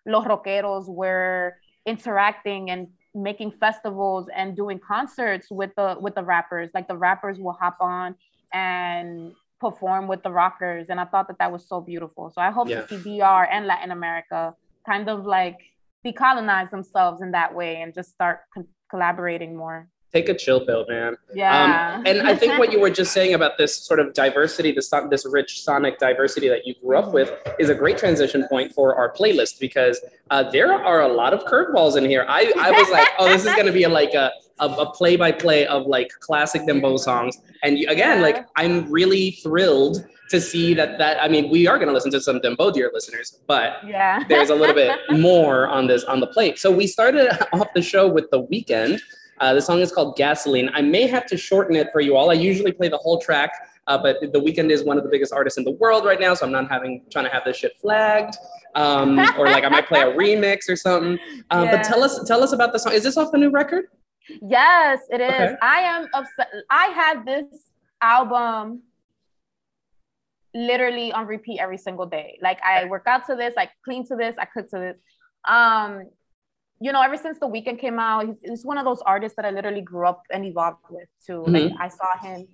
los 0.07 0.25
rockeros 0.25 0.87
were 0.87 1.55
interacting 1.85 2.71
and 2.71 2.87
making 3.13 3.51
festivals 3.51 4.27
and 4.35 4.55
doing 4.55 4.79
concerts 4.79 5.47
with 5.51 5.71
the 5.77 5.97
with 5.99 6.15
the 6.15 6.23
rappers. 6.23 6.71
Like 6.73 6.87
the 6.87 6.97
rappers 6.97 7.37
will 7.39 7.57
hop 7.61 7.77
on 7.79 8.15
and 8.53 9.33
perform 9.59 10.07
with 10.07 10.23
the 10.23 10.31
rockers, 10.31 10.87
and 10.89 10.99
I 10.99 11.05
thought 11.05 11.27
that 11.27 11.37
that 11.39 11.51
was 11.51 11.67
so 11.67 11.81
beautiful. 11.81 12.31
So 12.31 12.41
I 12.41 12.51
hope 12.51 12.69
Yeah. 12.69 12.81
to 12.81 12.87
see 13.01 13.19
DR 13.19 13.47
and 13.51 13.67
Latin 13.67 13.91
America 13.91 14.55
kind 14.85 15.09
of 15.09 15.25
like 15.25 15.57
decolonize 16.05 16.69
themselves 16.71 17.21
in 17.21 17.31
that 17.31 17.53
way 17.53 17.81
and 17.81 17.93
just 17.93 18.11
start 18.11 18.41
co- 18.55 18.65
collaborating 18.89 19.55
more. 19.55 19.87
Take 20.11 20.27
a 20.27 20.33
chill 20.33 20.65
pill, 20.65 20.85
man. 20.89 21.17
Yeah. 21.35 21.97
Um, 21.97 22.03
and 22.07 22.27
I 22.27 22.33
think 22.35 22.57
what 22.57 22.71
you 22.71 22.79
were 22.79 22.89
just 22.89 23.11
saying 23.11 23.35
about 23.35 23.59
this 23.59 23.75
sort 23.75 23.99
of 23.99 24.13
diversity, 24.15 24.71
this 24.71 24.91
this 25.11 25.23
rich 25.29 25.61
sonic 25.61 25.99
diversity 25.99 26.49
that 26.49 26.65
you 26.65 26.73
grew 26.81 26.97
up 26.97 27.13
with, 27.13 27.31
is 27.59 27.69
a 27.69 27.75
great 27.75 27.99
transition 27.99 28.47
point 28.47 28.73
for 28.73 28.95
our 28.95 29.13
playlist 29.13 29.59
because 29.59 30.01
uh, 30.31 30.49
there 30.49 30.73
are 30.73 31.01
a 31.01 31.07
lot 31.07 31.31
of 31.33 31.43
curveballs 31.45 31.95
in 31.95 32.05
here. 32.05 32.25
I, 32.27 32.51
I 32.57 32.71
was 32.71 32.89
like, 32.89 33.07
oh, 33.19 33.27
this 33.27 33.45
is 33.45 33.53
going 33.53 33.67
to 33.67 33.71
be 33.71 33.83
a, 33.83 33.89
like 33.89 34.15
a 34.15 34.31
a 34.59 34.85
play 34.91 35.15
by 35.15 35.31
play 35.31 35.65
of 35.67 35.85
like 35.85 36.11
classic 36.19 36.63
dembow 36.63 36.99
songs. 36.99 37.37
And 37.63 37.77
again, 37.87 38.21
like 38.21 38.45
I'm 38.55 38.89
really 38.91 39.31
thrilled 39.43 40.05
to 40.29 40.39
see 40.39 40.73
that 40.75 40.97
that 40.99 41.21
I 41.21 41.27
mean, 41.27 41.49
we 41.49 41.67
are 41.67 41.77
going 41.77 41.87
to 41.87 41.93
listen 41.93 42.11
to 42.11 42.21
some 42.21 42.39
dembow, 42.39 42.71
dear 42.73 42.91
listeners, 42.93 43.39
but 43.47 43.77
yeah. 43.85 44.23
there's 44.29 44.49
a 44.49 44.55
little 44.55 44.75
bit 44.75 44.99
more 45.11 45.67
on 45.67 45.87
this 45.87 46.03
on 46.03 46.19
the 46.19 46.27
plate. 46.27 46.59
So 46.59 46.71
we 46.71 46.87
started 46.87 47.29
off 47.53 47.67
the 47.73 47.81
show 47.81 48.07
with 48.07 48.29
the 48.31 48.43
Weeknd. 48.43 48.99
Uh, 49.39 49.53
the 49.53 49.61
song 49.61 49.79
is 49.79 49.91
called 49.91 50.17
Gasoline. 50.17 50.69
I 50.73 50.81
may 50.81 51.07
have 51.07 51.25
to 51.27 51.37
shorten 51.37 51.75
it 51.75 51.87
for 51.93 52.01
you 52.01 52.15
all. 52.17 52.29
I 52.29 52.33
usually 52.33 52.73
play 52.73 52.89
the 52.89 52.97
whole 52.97 53.19
track, 53.21 53.51
uh, 53.87 53.97
but 53.97 54.17
the 54.21 54.39
Weeknd 54.39 54.69
is 54.69 54.83
one 54.83 54.97
of 54.97 55.03
the 55.03 55.09
biggest 55.09 55.31
artists 55.31 55.57
in 55.57 55.63
the 55.63 55.71
world 55.71 56.03
right 56.03 56.19
now, 56.19 56.33
so 56.33 56.45
I'm 56.45 56.51
not 56.51 56.69
having 56.69 57.03
trying 57.09 57.25
to 57.25 57.31
have 57.31 57.45
this 57.45 57.57
shit 57.57 57.73
flagged. 57.79 58.35
Um, 58.75 59.17
or 59.37 59.45
like 59.45 59.63
I 59.63 59.69
might 59.69 59.87
play 59.87 60.01
a 60.01 60.13
remix 60.15 60.69
or 60.69 60.75
something. 60.75 61.17
Uh, 61.49 61.63
Yeah. 61.65 61.77
But 61.77 61.83
tell 61.83 62.03
us 62.03 62.21
tell 62.27 62.43
us 62.43 62.51
about 62.51 62.71
the 62.73 62.79
song. 62.79 62.93
Is 62.93 63.03
this 63.03 63.17
off 63.17 63.31
the 63.31 63.37
new 63.37 63.49
record? 63.49 63.85
Yes, 64.41 64.99
it 65.09 65.21
is. 65.21 65.31
Okay. 65.31 65.55
I 65.61 65.79
am 65.81 66.07
upset. 66.13 66.49
I 66.69 66.87
had 66.87 67.25
this 67.25 67.45
album 68.01 68.83
literally 70.53 71.11
on 71.11 71.27
repeat 71.27 71.59
every 71.59 71.77
single 71.77 72.05
day. 72.05 72.39
Like 72.41 72.59
I 72.63 72.85
work 72.85 73.03
out 73.07 73.25
to 73.27 73.35
this, 73.35 73.53
I 73.57 73.69
clean 73.83 74.05
to 74.07 74.15
this, 74.15 74.35
I 74.37 74.45
cook 74.45 74.69
to 74.71 74.79
this. 74.79 74.97
Um, 75.47 76.09
you 76.81 76.91
know, 76.91 77.01
ever 77.01 77.17
since 77.17 77.39
the 77.39 77.47
Weeknd 77.47 77.79
came 77.79 77.99
out, 77.99 78.25
he's, 78.25 78.35
he's 78.43 78.65
one 78.65 78.77
of 78.77 78.85
those 78.85 79.01
artists 79.05 79.35
that 79.35 79.45
I 79.45 79.51
literally 79.51 79.81
grew 79.81 80.07
up 80.07 80.23
and 80.31 80.45
evolved 80.45 80.77
with 80.89 81.09
too. 81.25 81.43
Like 81.45 81.73
I 81.79 81.89
saw 81.89 82.17
him 82.21 82.47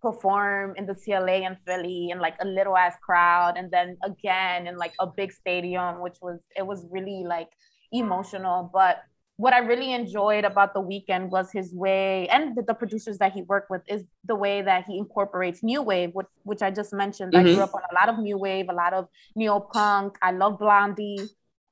perform 0.00 0.74
in 0.76 0.86
the 0.86 0.94
TLA 0.94 1.46
in 1.46 1.56
Philly 1.66 2.10
in 2.10 2.18
like 2.18 2.36
a 2.40 2.46
little 2.46 2.76
ass 2.76 2.94
crowd, 3.02 3.54
and 3.56 3.70
then 3.70 3.96
again 4.04 4.66
in 4.66 4.76
like 4.76 4.94
a 5.00 5.06
big 5.06 5.32
stadium, 5.32 6.00
which 6.00 6.16
was 6.22 6.40
it 6.56 6.64
was 6.64 6.86
really 6.90 7.24
like 7.26 7.48
emotional. 7.92 8.70
But 8.72 9.02
what 9.36 9.52
I 9.54 9.58
really 9.58 9.92
enjoyed 9.92 10.44
about 10.44 10.74
the 10.74 10.80
Weeknd 10.82 11.30
was 11.30 11.50
his 11.52 11.74
way, 11.74 12.28
and 12.28 12.56
the, 12.56 12.62
the 12.62 12.74
producers 12.74 13.18
that 13.18 13.32
he 13.32 13.42
worked 13.42 13.70
with, 13.70 13.82
is 13.88 14.04
the 14.24 14.36
way 14.36 14.62
that 14.62 14.84
he 14.86 14.98
incorporates 14.98 15.62
new 15.62 15.82
wave, 15.82 16.10
which, 16.14 16.26
which 16.44 16.62
I 16.62 16.70
just 16.70 16.92
mentioned. 16.92 17.36
I 17.36 17.42
Mhm. 17.42 17.54
grew 17.54 17.62
up 17.62 17.74
on 17.74 17.82
a 17.90 17.94
lot 17.94 18.08
of 18.08 18.18
new 18.18 18.36
wave, 18.38 18.68
a 18.68 18.72
lot 18.74 18.92
of 18.92 19.08
neo 19.34 19.60
punk. 19.60 20.16
I 20.22 20.32
love 20.32 20.58
Blondie. 20.58 21.18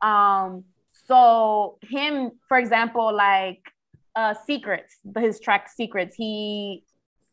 Um, 0.00 0.64
so 1.06 1.78
him, 1.82 2.32
for 2.48 2.58
example, 2.58 3.14
like 3.14 3.60
uh, 4.16 4.34
Secrets, 4.46 4.96
his 5.18 5.38
track 5.40 5.68
Secrets, 5.68 6.14
he 6.16 6.84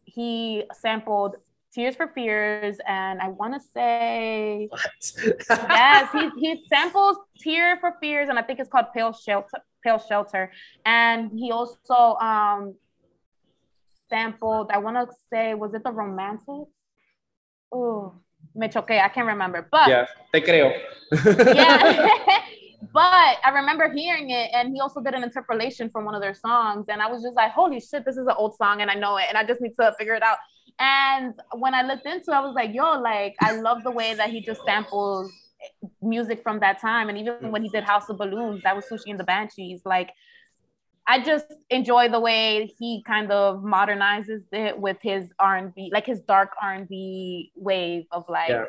he 0.03 0.63
sampled 0.73 1.35
Tears 1.73 1.95
for 1.95 2.07
Fears, 2.07 2.77
and 2.87 3.21
I 3.21 3.29
want 3.29 3.53
to 3.55 3.59
say 3.73 4.67
What? 4.69 5.11
yes, 5.49 6.09
he 6.13 6.29
he 6.39 6.65
samples 6.67 7.17
Tear 7.39 7.77
for 7.79 7.93
Fears, 8.01 8.29
and 8.29 8.37
I 8.37 8.41
think 8.43 8.59
it's 8.59 8.69
called 8.69 8.87
Pale 8.93 9.13
Shelter. 9.13 9.59
Pale 9.83 9.99
Shelter, 9.99 10.51
and 10.85 11.31
he 11.31 11.51
also 11.51 12.15
um 12.21 12.75
sampled. 14.09 14.71
I 14.71 14.77
want 14.77 14.97
to 14.97 15.15
say, 15.31 15.53
was 15.53 15.73
it 15.73 15.83
the 15.83 15.91
Romantic? 15.91 16.67
Oh, 17.71 18.13
me 18.55 18.67
choqué. 18.67 19.01
I 19.01 19.09
can't 19.09 19.27
remember, 19.27 19.67
but 19.71 19.87
yeah, 19.87 20.05
te 20.33 20.41
creo. 20.41 20.73
yeah. 21.55 22.07
but 22.93 23.37
I 23.43 23.49
remember 23.53 23.91
hearing 23.93 24.29
it, 24.29 24.51
and 24.53 24.73
he 24.73 24.79
also 24.79 25.01
did 25.01 25.13
an 25.13 25.23
interpolation 25.23 25.89
from 25.89 26.05
one 26.05 26.15
of 26.15 26.21
their 26.21 26.33
songs, 26.33 26.85
and 26.89 27.01
I 27.01 27.07
was 27.07 27.21
just 27.21 27.35
like, 27.35 27.51
"Holy 27.51 27.79
shit, 27.79 28.05
this 28.05 28.17
is 28.17 28.27
an 28.27 28.35
old 28.37 28.55
song, 28.55 28.81
and 28.81 28.89
I 28.89 28.95
know 28.95 29.17
it, 29.17 29.25
and 29.29 29.37
I 29.37 29.43
just 29.43 29.61
need 29.61 29.73
to 29.79 29.93
figure 29.97 30.15
it 30.15 30.23
out." 30.23 30.37
And 30.79 31.33
when 31.53 31.73
I 31.73 31.81
looked 31.81 32.05
into 32.05 32.31
it, 32.31 32.35
I 32.35 32.39
was 32.39 32.53
like, 32.55 32.73
"Yo, 32.73 32.99
like, 32.99 33.35
I 33.41 33.59
love 33.59 33.83
the 33.83 33.91
way 33.91 34.13
that 34.13 34.29
he 34.29 34.41
just 34.41 34.63
samples 34.65 35.31
music 36.01 36.43
from 36.43 36.59
that 36.59 36.79
time, 36.79 37.09
and 37.09 37.17
even 37.17 37.33
mm. 37.35 37.51
when 37.51 37.63
he 37.63 37.69
did 37.69 37.83
House 37.83 38.09
of 38.09 38.17
Balloons, 38.17 38.61
that 38.63 38.75
was 38.75 38.85
Siouxsie 38.85 39.11
and 39.11 39.19
the 39.19 39.25
Banshees, 39.25 39.81
like." 39.85 40.11
I 41.07 41.21
just 41.21 41.47
enjoy 41.69 42.09
the 42.09 42.19
way 42.19 42.73
he 42.77 43.01
kind 43.07 43.31
of 43.31 43.63
modernizes 43.63 44.43
it 44.51 44.77
with 44.77 44.97
his 45.01 45.31
R 45.39 45.55
and 45.55 45.73
B, 45.73 45.89
like 45.93 46.05
his 46.05 46.19
dark 46.19 46.51
R 46.61 46.73
and 46.73 46.87
B 46.87 47.53
wave 47.55 48.03
of 48.11 48.25
like 48.27 48.49
Yeah. 48.49 48.65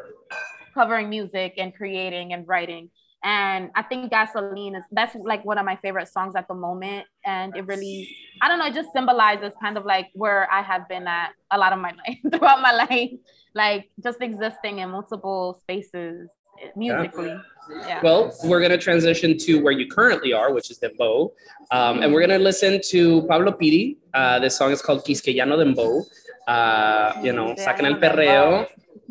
covering 0.72 1.08
music 1.10 1.54
and 1.58 1.74
creating 1.74 2.32
and 2.32 2.46
writing. 2.46 2.90
And 3.24 3.70
I 3.74 3.82
think 3.82 4.10
gasoline 4.10 4.76
is 4.76 4.84
that's 4.92 5.16
like 5.16 5.44
one 5.44 5.58
of 5.58 5.66
my 5.66 5.74
favorite 5.82 6.06
songs 6.06 6.36
at 6.36 6.46
the 6.46 6.54
moment. 6.54 7.06
And 7.24 7.56
it 7.56 7.66
really, 7.66 8.08
I 8.40 8.46
don't 8.46 8.60
know, 8.60 8.66
it 8.66 8.74
just 8.74 8.92
symbolizes 8.92 9.52
kind 9.60 9.76
of 9.76 9.84
like 9.84 10.08
where 10.14 10.48
I 10.52 10.62
have 10.62 10.88
been 10.88 11.08
at 11.08 11.30
a 11.50 11.58
lot 11.58 11.72
of 11.72 11.80
my 11.80 11.90
life 12.06 12.18
throughout 12.30 12.62
my 12.62 12.70
life, 12.70 13.10
like 13.56 13.90
just 14.00 14.20
existing 14.20 14.78
in 14.78 14.90
multiple 14.90 15.58
spaces 15.62 16.28
musically. 16.76 17.28
Yeah. 17.28 17.40
Yeah. 17.86 18.00
Well, 18.02 18.34
we're 18.44 18.60
going 18.60 18.70
to 18.70 18.78
transition 18.78 19.36
to 19.38 19.62
where 19.62 19.72
you 19.72 19.88
currently 19.88 20.32
are, 20.32 20.52
which 20.52 20.70
is 20.70 20.78
Dembow. 20.78 21.30
Um, 21.70 22.02
and 22.02 22.12
we're 22.12 22.26
going 22.26 22.38
to 22.38 22.42
listen 22.42 22.80
to 22.88 23.22
Pablo 23.26 23.52
Piddy. 23.52 23.98
Uh, 24.14 24.38
this 24.38 24.56
song 24.56 24.70
is 24.72 24.80
called 24.80 25.04
Quisqueyano 25.04 25.56
Dembow. 25.56 26.04
Uh, 26.46 27.20
you 27.22 27.32
know, 27.32 27.54
Sacan 27.54 27.84
el 27.84 27.96
Perreo. 27.96 28.66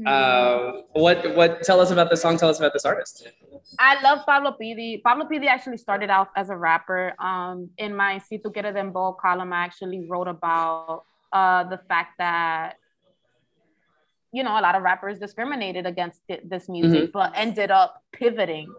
Uh, 0.06 0.82
what, 0.94 1.36
what, 1.36 1.62
tell 1.63 1.80
us 1.80 1.92
about 1.92 2.10
this 2.10 2.22
song. 2.22 2.38
Tell 2.38 2.50
us 2.50 2.60
about 2.60 2.74
this 2.74 2.86
artist. 2.86 3.27
I 3.80 4.01
love 4.01 4.25
Pablo 4.25 4.54
Piddy. 4.54 5.01
Pablo 5.04 5.25
Piddy 5.25 5.48
actually 5.48 5.77
started 5.77 6.10
out 6.10 6.30
as 6.36 6.50
a 6.50 6.58
rapper. 6.58 7.13
Um, 7.20 7.70
in 7.77 7.96
my 7.96 8.20
Si 8.20 8.38
Tu 8.39 8.50
Quieres 8.50 8.74
Dembow 8.74 9.18
column, 9.18 9.54
I 9.54 9.66
actually 9.66 10.06
wrote 10.10 10.27
about 10.27 11.04
uh, 11.32 11.63
the 11.66 11.80
fact 11.88 12.18
that 12.18 12.77
you 14.38 14.44
know, 14.44 14.60
a 14.60 14.62
lot 14.62 14.75
of 14.75 14.84
rappers 14.84 15.17
discriminated 15.17 15.88
against 15.88 16.22
this 16.27 16.70
music, 16.70 17.06
mm-hmm. 17.06 17.12
but 17.12 17.32
ended 17.36 17.72
up 17.72 18.03
pivoting. 18.13 18.72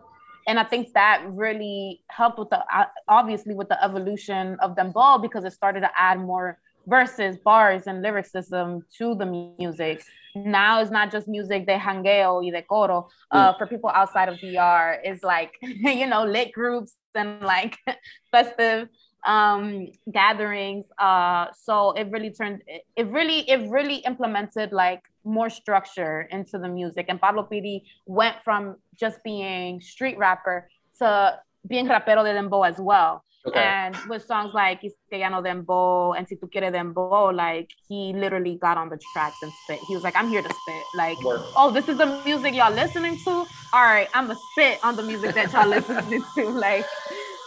And 0.47 0.59
I 0.59 0.65
think 0.65 0.93
that 0.95 1.25
really 1.29 2.00
helped 2.07 2.38
with 2.38 2.50
the 2.50 2.61
uh, 2.75 2.87
obviously 3.09 3.55
with 3.55 3.69
the 3.69 3.83
evolution 3.85 4.57
of 4.61 4.77
Dembow 4.77 5.21
because 5.21 5.45
it 5.45 5.53
started 5.53 5.81
to 5.81 5.91
add 5.97 6.21
more 6.21 6.59
verses, 6.87 7.37
bars, 7.45 7.83
and 7.88 8.00
lyricism 8.00 8.83
to 8.99 9.17
the 9.17 9.27
music. 9.59 10.03
Now 10.37 10.81
it's 10.81 10.93
not 10.93 11.11
just 11.11 11.27
music 11.27 11.67
de 11.67 11.77
jangueo 11.77 12.41
y 12.41 12.50
de 12.50 12.62
coro. 12.62 13.09
Uh, 13.33 13.53
mm. 13.53 13.59
For 13.59 13.67
people 13.67 13.91
outside 13.91 14.29
of 14.29 14.38
DR, 14.38 15.00
it's 15.03 15.25
like 15.25 15.53
you 16.00 16.07
know 16.07 16.25
lit 16.25 16.53
groups 16.53 16.95
and 17.17 17.43
like 17.43 17.77
festive 18.33 18.88
um 19.27 19.88
gatherings 20.12 20.87
uh 20.99 21.47
so 21.53 21.91
it 21.93 22.07
really 22.11 22.31
turned 22.31 22.62
it 22.97 23.07
really 23.09 23.41
it 23.50 23.69
really 23.69 23.97
implemented 24.11 24.71
like 24.71 25.03
more 25.25 25.51
structure 25.51 26.23
into 26.31 26.59
the 26.59 26.69
music 26.69 27.07
and 27.09 27.21
pablo 27.21 27.43
Piddy 27.43 27.85
went 28.07 28.37
from 28.43 28.77
just 28.99 29.23
being 29.25 29.81
street 29.81 30.19
rapper 30.19 30.69
to 30.99 31.39
being 31.67 31.87
rapero 31.87 32.25
de 32.25 32.33
dembow 32.35 32.69
as 32.69 32.79
well 32.79 33.25
okay. 33.47 33.61
and 33.61 33.97
with 34.09 34.25
songs 34.25 34.53
like 34.55 34.83
Quisqueyano 34.83 35.43
Dembow 35.43 36.17
and 36.17 36.27
Si 36.29 36.37
Tu 36.37 36.47
Quieres 36.47 36.73
Dembow, 36.73 37.35
like 37.35 37.71
he 37.89 38.13
literally 38.13 38.59
got 38.61 38.77
on 38.77 38.89
the 38.89 38.99
tracks 39.13 39.37
and 39.43 39.53
spit. 39.65 39.81
He 39.89 39.95
was 39.95 40.05
like, 40.05 40.17
I'm 40.17 40.29
here 40.29 40.43
to 40.43 40.49
spit. 40.49 40.83
Like, 40.97 41.23
Word. 41.23 41.41
oh, 41.57 41.71
this 41.71 41.89
is 41.89 41.99
the 41.99 42.07
music 42.25 42.55
y'all 42.55 42.73
listening 42.73 43.19
to? 43.25 43.31
All 43.31 43.47
right, 43.75 44.09
I'm 44.15 44.27
gonna 44.27 44.39
spit 44.53 44.79
on 44.85 44.97
the 44.97 45.03
music 45.03 45.35
that 45.35 45.53
y'all 45.53 45.69
listening 45.77 46.23
to. 46.37 46.49
Like, 46.49 46.87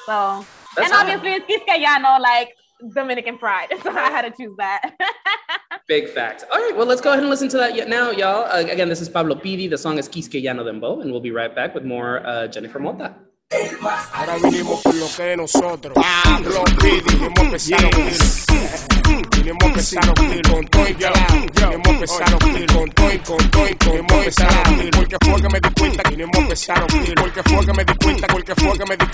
so 0.06 0.46
that's 0.76 0.92
and 0.92 0.94
obviously 0.94 1.34
it's 1.34 1.46
Quisqueyano, 1.46 2.20
like 2.20 2.56
Dominican 2.94 3.38
pride. 3.38 3.70
So 3.84 3.90
I 3.90 4.12
had 4.12 4.24
to 4.24 4.32
choose 4.32 4.56
that. 4.58 4.96
Big 5.88 6.08
fact. 6.10 6.46
All 6.52 6.60
right, 6.60 6.76
well, 6.76 6.86
let's 6.86 7.02
go 7.02 7.10
ahead 7.10 7.22
and 7.22 7.30
listen 7.30 7.50
to 7.50 7.58
that 7.58 7.90
now, 7.90 8.12
y'all. 8.12 8.46
Uh, 8.46 8.60
again, 8.60 8.90
this 8.90 9.02
is 9.02 9.10
Pablo 9.10 9.36
Piddy. 9.36 9.68
The 9.68 9.78
song 9.78 9.98
is 9.98 10.08
Quisqueyano 10.08 10.64
Dembow, 10.64 11.02
and 11.02 11.12
we'll 11.12 11.22
be 11.22 11.32
right 11.32 11.54
back 11.54 11.74
with 11.74 11.84
more 11.84 12.26
uh, 12.26 12.48
Jennifer 12.48 12.80
Mota. 12.80 13.16
Ahora 14.14 14.38
vinimos 14.44 14.82
por 14.82 14.96
lo 14.96 15.08
que 15.16 15.32
es 15.32 15.38
nosotros. 15.38 15.94
Pablo 15.96 16.64
Piddy, 16.80 17.26
hemos 17.26 17.40
empezado 17.40 17.90
Vinimos 19.42 19.64
a 19.64 19.68
empezar 19.68 20.04
a 20.06 20.22
unir 20.22 20.42
con 20.44 20.66
todo 20.68 20.88
y 20.88 20.94
Vinimos 20.94 21.88
a 21.88 21.90
empezar 21.90 22.34
a 22.34 22.46
unir 22.46 22.66
con 22.68 22.90
todo 22.92 23.12
y 23.12 23.18
con 23.20 23.52
todo 23.52 23.68
y 23.68 23.76
con 23.76 24.08
todo 24.08 24.20
empezar 24.20 24.50
a 24.54 24.70
unir. 24.70 24.92
Porque 24.92 25.18
fue 25.20 25.42
que 25.42 25.50
me 25.50 25.60
di 25.60 25.70
cuenta 25.78 26.10
vinimos 26.10 26.38
a 26.38 26.42
empezar 26.42 26.78
a 26.80 26.96
unir. 26.96 27.16
Porque 27.16 27.44
fue 27.44 27.66
que 27.66 27.74
me 27.74 27.84
di 27.84 27.94
cuenta, 27.96 28.28
porque 28.28 28.56
fue 28.56 28.78
que 28.78 28.86
me 28.86 28.98
di 28.98 29.06
cuenta, 29.08 29.08
porque 29.08 29.08
fue 29.08 29.11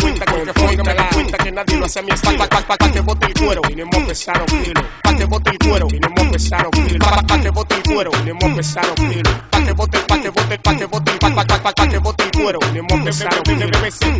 cuenta 1.27 1.43
que 1.43 1.51
nadie 1.51 1.77
lo 1.77 1.85
hace 1.85 1.99
a 1.99 2.01
mi 2.01 2.11
espalda. 2.11 2.47
Pa, 2.47 2.61
pa, 2.61 2.77
pa, 2.77 2.91
que 2.91 3.01
bote 3.01 3.27
el 3.27 3.33
cuero, 3.33 3.61
empezar 3.67 4.37
a 4.37 4.53
unir. 4.53 4.73
Pa' 5.03 5.15
que 5.15 5.25
bote 5.25 5.51
el 5.51 5.59
cuero, 5.59 5.87
empezar 5.91 6.65
a 6.65 6.69
unir. 6.77 6.99
Pa, 6.99 7.21
pa, 7.21 7.41
que 7.41 7.49
bote 7.49 7.75
el 7.75 7.83
cuero, 7.83 8.11
empezar 8.25 8.85
a 8.85 9.01
unir. 9.01 9.23
Pa' 9.51 9.63
que 9.63 9.71
bote, 9.73 9.99
pa' 9.99 10.21
que 10.21 10.29
bote, 10.29 10.59
pa' 10.59 10.75
que 10.77 10.85
bote, 10.85 11.11
pa, 11.19 11.35
pa, 11.35 11.45
pa, 11.45 11.73
pa, 11.73 11.87
que 11.87 11.97
bote 11.97 12.23
el 12.23 12.31
cuero, 12.31 12.59
empezar 12.73 13.33
a 13.33 13.51
unir. 13.51 13.71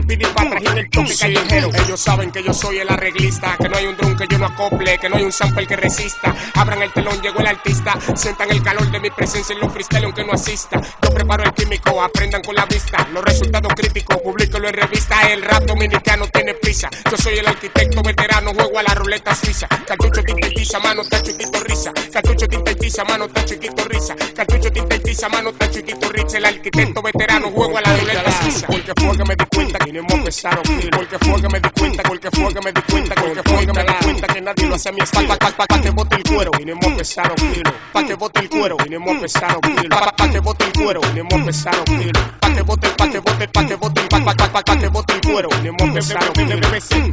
Pidi 0.08 0.26
para 0.26 0.58
en 0.58 0.78
el 0.78 0.89
toque 0.89 1.15
callejero. 1.17 1.70
Ellos 1.74 2.00
saben 2.00 2.32
que 2.32 2.43
yo 2.43 2.54
soy 2.54 2.80
el 2.80 2.89
arreglista, 2.89 3.56
que 3.58 3.70
no 3.70 3.78
hay 3.78 3.86
un 3.86 3.98
drum 3.98 4.15
que 4.15 4.28
yo 4.30 4.38
no 4.38 4.48
acople, 4.48 4.98
que 4.98 5.10
no 5.10 5.15
hay 5.15 5.24
un 5.24 5.32
sample 5.32 5.65
que 5.65 5.76
resista. 5.76 6.36
Abran 6.56 6.82
el 6.82 6.91
telón, 6.91 7.22
llegó 7.22 7.39
el 7.39 7.48
artista. 7.48 7.98
Sientan 8.15 8.50
el 8.52 8.62
calor 8.62 8.89
de 8.91 9.00
mi 9.00 9.10
presencia 9.10 9.54
en 9.54 9.62
los 9.62 9.72
freestyle 9.72 10.06
aunque 10.06 10.24
no 10.24 10.34
asista. 10.34 10.82
Yo 11.02 11.10
preparo 11.13 11.43
el 11.43 11.54
químico, 11.54 12.02
aprendan 12.02 12.41
con 12.43 12.56
la 12.56 12.65
vista. 12.65 13.08
Los 13.13 13.24
resultados 13.24 13.74
críticos, 13.76 14.17
publíquelo 14.17 14.67
en 14.67 14.74
revista. 14.74 15.32
El 15.32 15.41
rap 15.41 15.63
dominicano 15.63 16.28
tiene 16.28 16.54
prisa. 16.56 16.89
Yo 17.10 17.17
soy 17.17 17.38
el 17.38 17.47
arquitecto 17.47 18.01
veterano, 18.01 18.53
juego 18.53 18.79
a 18.79 18.83
la 18.83 18.93
ruleta 18.95 19.33
suiza. 19.36 19.67
Cartucho, 19.67 20.23
tinta 20.23 20.47
y 20.47 20.53
tiza, 20.53 20.79
mano, 20.79 21.03
tacho 21.03 21.31
y 21.31 21.38
quito 21.38 21.60
risa. 21.63 21.93
Cartucho, 22.12 22.47
tinta 22.47 22.71
y 22.71 22.75
tiza, 22.75 23.03
mano, 23.05 23.27
tacho 23.29 23.53
y 23.53 23.60
quito 23.60 23.83
risa. 23.86 24.15
Cartucho, 24.36 24.71
tinta 24.71 24.95
y 24.95 24.99
tiza, 24.99 25.29
mano, 25.29 25.53
tacho 25.53 25.79
y 25.79 25.83
quito 25.83 26.10
risa. 26.10 26.38
El 26.38 26.45
arquitecto 26.45 27.01
veterano, 27.01 27.51
juego 27.51 27.77
a 27.77 27.81
la 27.81 27.97
ruleta 27.97 28.31
suiza. 28.41 28.67
Porque 28.67 28.93
fue 28.97 29.17
que 29.17 29.23
me 29.23 29.36
di 29.36 29.45
cuenta 29.45 29.79
que 29.79 29.93
no 29.93 29.99
hemos 29.99 30.13
empezado. 30.13 30.62
Porque 30.91 31.17
fue 31.19 31.41
que 31.41 31.49
me 31.49 31.60
di 31.60 31.69
cuenta, 31.69 32.03
porque 32.03 32.29
fue 32.31 32.53
que 32.53 32.62
me 32.62 32.71
di 32.71 32.81
cuenta, 32.81 33.15
porque 33.15 33.43
fue 33.43 33.65
que 33.65 33.73
me 33.73 33.83
di 33.83 33.93
cuenta 34.03 34.27
nadie 34.47 34.67
lo 34.67 34.75
hace 34.75 34.89
a 34.89 34.91
mi 34.93 35.01
espalda. 35.01 35.38
Pa, 35.38 35.51
pa, 35.51 35.65
pa, 35.65 35.75
el 35.75 36.23
cuero, 36.23 36.51
vinimos 36.57 37.17
a 37.17 37.23
kilo. 37.36 37.71
Pa' 37.91 38.03
que 38.03 38.13
el 38.13 38.49
cuero, 38.49 38.77
vinimos 38.77 39.36
a 39.36 39.60
kilo. 39.60 39.89
Pa, 39.89 40.12
pa, 40.15 40.25
el 40.25 40.41
cuero, 40.73 41.01
vinimos 41.01 41.65
a 41.65 41.71
kilo. 41.83 42.19
Pa' 42.39 42.53
que 42.53 42.62
bote, 42.62 42.89
pa' 42.89 43.10
que 43.10 43.19
bote, 43.19 43.47
pa' 43.49 43.65
que 43.65 43.75
bote, 43.75 44.01
pa, 44.10 44.23
pa, 44.23 44.36
pa, 44.36 44.63
pa, 44.63 44.73
el 44.73 45.21
cuero, 45.21 45.49
vinimos 45.49 45.81
a 45.81 45.86
empezar 45.86 46.23
a 46.23 46.33
kilo. 46.33 46.60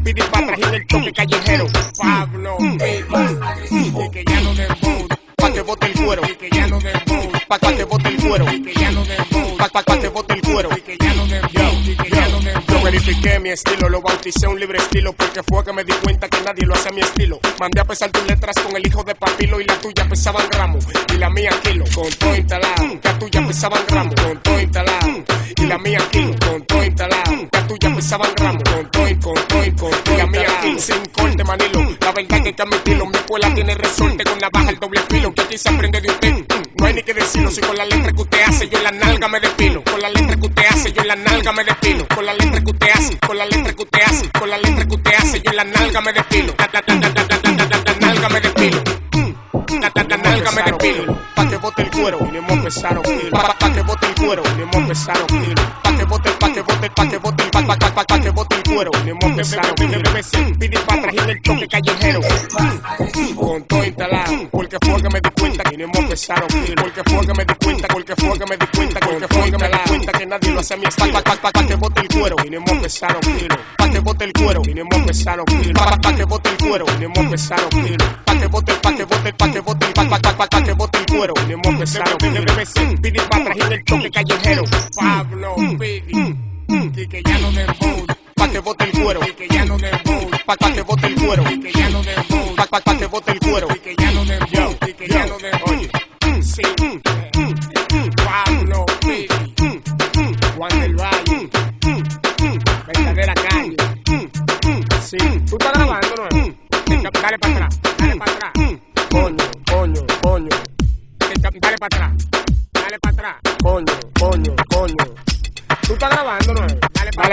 Pidi 0.04 0.20
atrás 0.20 0.58
en 0.62 0.74
el 0.74 0.86
toque 0.86 1.12
callejero. 1.12 1.66
Pablo, 1.98 2.56
y 2.60 2.78
que 4.10 4.24
ya 4.24 4.40
no 4.40 4.54
dembow. 4.54 5.08
Pa' 5.36 5.50
que 5.52 5.60
bote 5.62 5.92
cuero, 5.94 6.22
que 6.22 6.50
ya 6.50 6.66
no 6.68 6.78
dembow. 6.78 7.32
Pa' 7.48 7.58
que 7.58 7.84
bote 7.84 8.08
el 8.08 8.16
cuero, 8.16 8.44
que 8.46 8.74
ya 8.74 8.90
no 8.92 9.04
dembow. 9.04 9.56
Pa' 9.56 9.82
que 10.00 10.08
bote 10.08 10.34
el 10.34 10.42
cuero, 10.42 10.68
verifiqué 12.94 13.40
mi 13.40 13.50
estilo, 13.50 13.88
lo 13.88 14.00
bauticé 14.00 14.46
un 14.46 14.58
libre 14.58 14.78
estilo 14.78 15.12
porque 15.14 15.42
fue 15.42 15.64
que 15.64 15.72
me 15.72 15.82
di 15.82 15.92
cuenta 15.94 16.28
que 16.28 16.40
nadie 16.42 16.64
lo 16.64 16.74
hace 16.74 16.90
a 16.90 16.92
mi 16.92 17.00
estilo. 17.00 17.40
Mandé 17.58 17.80
a 17.80 17.84
pesar 17.84 18.10
tus 18.12 18.24
letras 18.24 18.54
con 18.62 18.76
el 18.76 18.86
hijo 18.86 19.02
de 19.02 19.16
papilo 19.16 19.60
y 19.60 19.64
la 19.64 19.74
tuya 19.80 20.08
pesaban 20.08 20.46
gramos 20.48 20.86
y 21.12 21.16
la 21.18 21.28
mía 21.28 21.50
kilo 21.64 21.84
con 21.92 22.08
todo 22.10 22.36
instalado. 22.36 23.00
La 23.02 23.18
tuya 23.18 23.46
pesaban 23.46 23.82
gramos 23.88 24.14
con 24.14 24.42
todo 24.42 24.60
instalado 24.60 25.24
y 25.56 25.66
la 25.66 25.78
mía 25.78 25.98
kilo 26.12 26.34
con 26.46 26.64
todo 26.66 26.84
instalado. 26.84 27.48
La 27.50 27.66
tuya 27.66 27.94
pesaban 27.96 28.30
gramos 28.36 28.62
con 28.62 28.90
todo 28.90 29.20
con 29.20 29.48
todo 29.48 29.76
con 29.76 30.14
y 30.14 30.16
la 30.16 30.26
mía 30.26 30.60
kilo 30.62 30.78
sin 30.78 31.04
corte 31.06 31.44
manilo. 31.44 31.96
La 32.00 32.12
verdad 32.12 32.42
que 32.44 32.54
que 32.54 32.66
mi 32.66 32.76
estilo 32.76 33.06
mi 33.06 33.16
escuela 33.16 33.54
tiene 33.54 33.74
resorte 33.74 34.22
con 34.22 34.38
la 34.38 34.50
baja 34.52 34.70
el 34.70 34.78
doble 34.78 35.00
filo 35.10 35.34
que 35.34 35.42
aquí 35.42 35.58
se 35.58 35.68
aprende 35.68 36.00
de 36.00 36.10
usted. 36.10 36.43
No 36.84 36.88
hay 36.88 36.96
ni 36.96 37.02
que 37.02 37.14
decirlo 37.14 37.50
si 37.50 37.62
con 37.62 37.74
la 37.78 37.86
letra 37.86 38.12
que 38.12 38.20
usted 38.20 38.42
hace 38.46 38.68
yo 38.68 38.76
en 38.76 38.84
la 38.84 38.90
nalga 38.90 39.26
me 39.26 39.40
despilo. 39.40 39.82
Con 39.84 40.02
la 40.02 40.10
letra 40.10 40.36
que 40.36 40.46
usted 40.46 40.64
hace 40.68 40.92
yo 40.92 41.00
en 41.00 41.08
la 41.08 41.16
nalga 41.16 41.50
me 41.50 41.64
despilo. 41.64 42.06
Con 42.08 42.26
la 42.26 42.34
letra 42.34 42.60
que 42.60 42.70
usted 42.70 42.88
hace, 42.94 43.18
con 43.26 43.38
la 43.38 43.46
letra 43.46 43.72
que 43.72 43.82
usted 43.84 44.00
hace, 44.04 44.30
con 44.38 44.50
la 44.50 44.58
letra 44.58 44.84
que 44.84 44.94
usted 44.94 45.12
hace 45.16 45.40
yo 45.40 45.50
en 45.50 45.56
la 45.56 45.64
nalga 45.64 46.00
me 46.02 46.12
la, 46.12 46.22
nalga 48.00 48.28
me 48.28 48.40
despilo. 48.42 48.82
La, 49.80 49.92
la, 49.94 50.16
nalga 50.18 50.50
me 50.50 50.62
despilo. 50.62 51.18
Pa' 51.34 51.48
que 51.48 51.56
bote 51.56 51.82
el 51.84 51.90
cuero, 51.90 52.18
vinimos 52.18 52.50
a 52.50 52.54
empezar 52.54 52.98
a 52.98 53.00
Pa, 53.00 53.72
que 53.72 53.80
bote 53.80 54.06
el 54.06 54.14
cuero, 54.16 54.42
vinimos 54.42 54.76
a 54.76 54.78
empezar 54.78 55.16
a 55.16 55.26
Pa' 55.82 55.96
que 55.96 56.04
bote, 56.04 56.30
pa' 56.32 56.52
que 56.52 56.60
bote, 56.60 56.90
pa' 56.90 57.08
que 57.08 57.16
bote, 57.16 57.44
pa, 57.44 57.66
pa, 57.66 57.76
pa, 57.78 58.04
pa, 58.04 58.20
que 58.20 58.28
bote 58.28 58.56
el 58.56 58.62
cuero, 58.62 58.90
vinimos 58.98 59.24
a 59.24 59.28
empezar 59.28 59.66
a 59.66 59.74
Pide 59.74 60.78
pa' 60.80 60.96
en 60.96 61.30
el 61.30 61.40
toque 61.40 61.66
callejero. 61.66 62.20
Con 63.34 63.64
todo 63.64 63.84
instalado, 63.86 64.50
porque 64.50 64.76
fue 64.84 65.00
que 65.00 65.08
me 65.08 65.20
a 65.82 65.98
empezar 65.98 66.38
a 66.38 66.46
Porque 66.46 67.02
fue 67.04 67.26
que 67.26 67.34
me 67.34 67.44
di 67.44 67.54
cuenta, 67.54 67.88
porque 67.88 68.14
fue 68.16 68.38
que 68.38 68.46
me 68.46 68.56
di 68.56 68.66
cuenta, 68.66 69.00
porque 69.00 69.28
fue 69.28 69.50
que 69.50 69.58
me 69.58 69.68
di 69.68 69.78
cuenta 69.88 70.12
que 70.12 70.26
nadie 70.26 70.50
lo 70.52 70.60
hace 70.60 70.74
a 70.74 70.76
mi 70.76 70.86
espalda. 70.86 71.22
Pa, 71.22 71.36
pa, 71.36 71.52
pa, 71.52 71.66
que 71.66 71.74
bote 71.74 72.00
el 72.00 72.08
cuero, 72.08 72.36
a 72.38 72.44
empezar 72.44 73.10
a 73.10 73.20
Pa' 73.76 73.90
que 73.90 73.98
bote 74.00 74.24
el 74.24 74.32
cuero, 74.32 74.62
a 74.62 74.96
empezar 74.96 75.40
a 75.40 75.44
Pa, 75.44 75.96
pa, 76.00 76.14
que 76.14 76.24
bote 76.24 76.50
el 76.50 76.56
cuero, 76.58 76.86
a 76.86 77.02
empezar 77.02 77.60
a 77.60 77.68
Pa' 78.24 78.38
que 78.38 78.46
bote, 78.46 78.72
pa' 78.74 78.94
que 78.94 79.04
bote, 79.04 79.32
pa' 79.32 79.52
que 79.52 79.60
bote, 79.60 79.86
pa, 79.94 80.08
pa, 80.08 80.18
pa, 80.18 80.48
pa, 80.48 80.62
que 80.62 80.72
bote 80.72 80.98
el 80.98 81.06
cuero, 81.06 81.34
a 81.36 81.68
empezar 81.68 82.08
a 82.08 82.16
Pide 82.18 83.20
pa' 83.22 83.74
el 83.74 83.84
toque 83.84 84.10
callejero. 84.10 84.64
Pablo, 84.96 85.56
Pidi, 85.78 86.36
y 86.96 87.06
que 87.06 87.22
ya 87.22 87.38
no 87.38 87.50
me 87.52 87.66
Pa' 88.34 88.48
que 88.48 88.58
bote 88.60 88.84
el 88.84 88.92
cuero, 88.92 89.20
y 89.26 89.32
que 89.32 89.48
ya 89.48 89.64
no 89.64 89.78
me 89.78 89.90
Pa' 90.46 90.56
que 90.56 90.82
bote 90.82 91.06
el 91.06 91.14
cuero, 91.14 91.50
y 91.50 91.60
que 91.60 91.72
ya 91.72 91.88
no 91.88 92.02
me 92.02 92.14
Pa' 92.56 92.66
pa, 92.66 92.80
pa, 92.80 92.96
que 92.96 93.06
bote 93.06 93.32
el 93.32 93.40
cuero, 93.40 93.68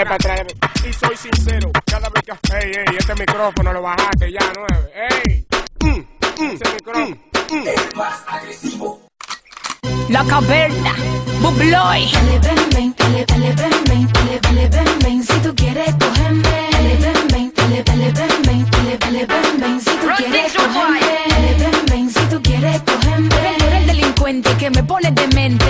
dale. 0.04 0.46
Y 0.88 0.92
soy 0.92 1.16
sincero, 1.16 1.70
cada 1.86 2.08
vez 2.10 2.22
que. 2.22 2.56
Ey, 2.56 2.72
ey, 2.72 2.96
este 2.98 3.14
micrófono 3.14 3.72
lo 3.72 3.82
bajaste 3.82 4.32
ya, 4.32 4.40
nueve. 4.56 4.92
Ey. 4.94 5.46
Mm, 5.80 5.88
mm, 6.42 6.50
ese 6.50 6.64
micrófono. 6.74 7.18
La 10.08 10.24
caverna, 10.24 10.94
Bubloy. 11.40 12.10
Dale, 12.12 12.38
ven, 12.40 12.70
ven, 12.74 12.94
dale, 12.98 13.24
dale, 13.26 13.54
ven, 13.54 13.84
ven, 13.84 14.12
dale, 14.12 14.40
dale, 14.40 14.68
ven, 14.68 14.98
ven, 15.00 15.22
si 15.22 15.34
tú 15.40 15.54
quieres 15.54 15.94
cogerme. 15.94 16.68
Dale, 16.72 16.96
ven, 16.96 17.28
ven, 17.28 17.52
dale, 17.54 17.82
dale, 17.82 18.12
ven, 18.12 18.42
ven, 18.42 18.70
dale, 18.70 18.96
dale, 18.98 19.26
ven, 19.26 19.60
ven, 19.60 19.80
si 19.80 19.90
tú 19.90 20.08
quieres 20.16 20.52
cogerme. 20.52 21.00
Dale, 21.28 21.54
ven, 21.58 21.86
ven, 21.86 22.10
si 22.10 22.20
tú 22.26 22.42
quieres 22.42 22.82
cogerme. 22.82 23.28
Tú 23.28 23.36
eres 23.36 23.80
el 23.80 23.86
delincuente 23.86 24.56
que 24.56 24.70
me 24.70 24.82
pone 24.82 25.10
demente. 25.10 25.61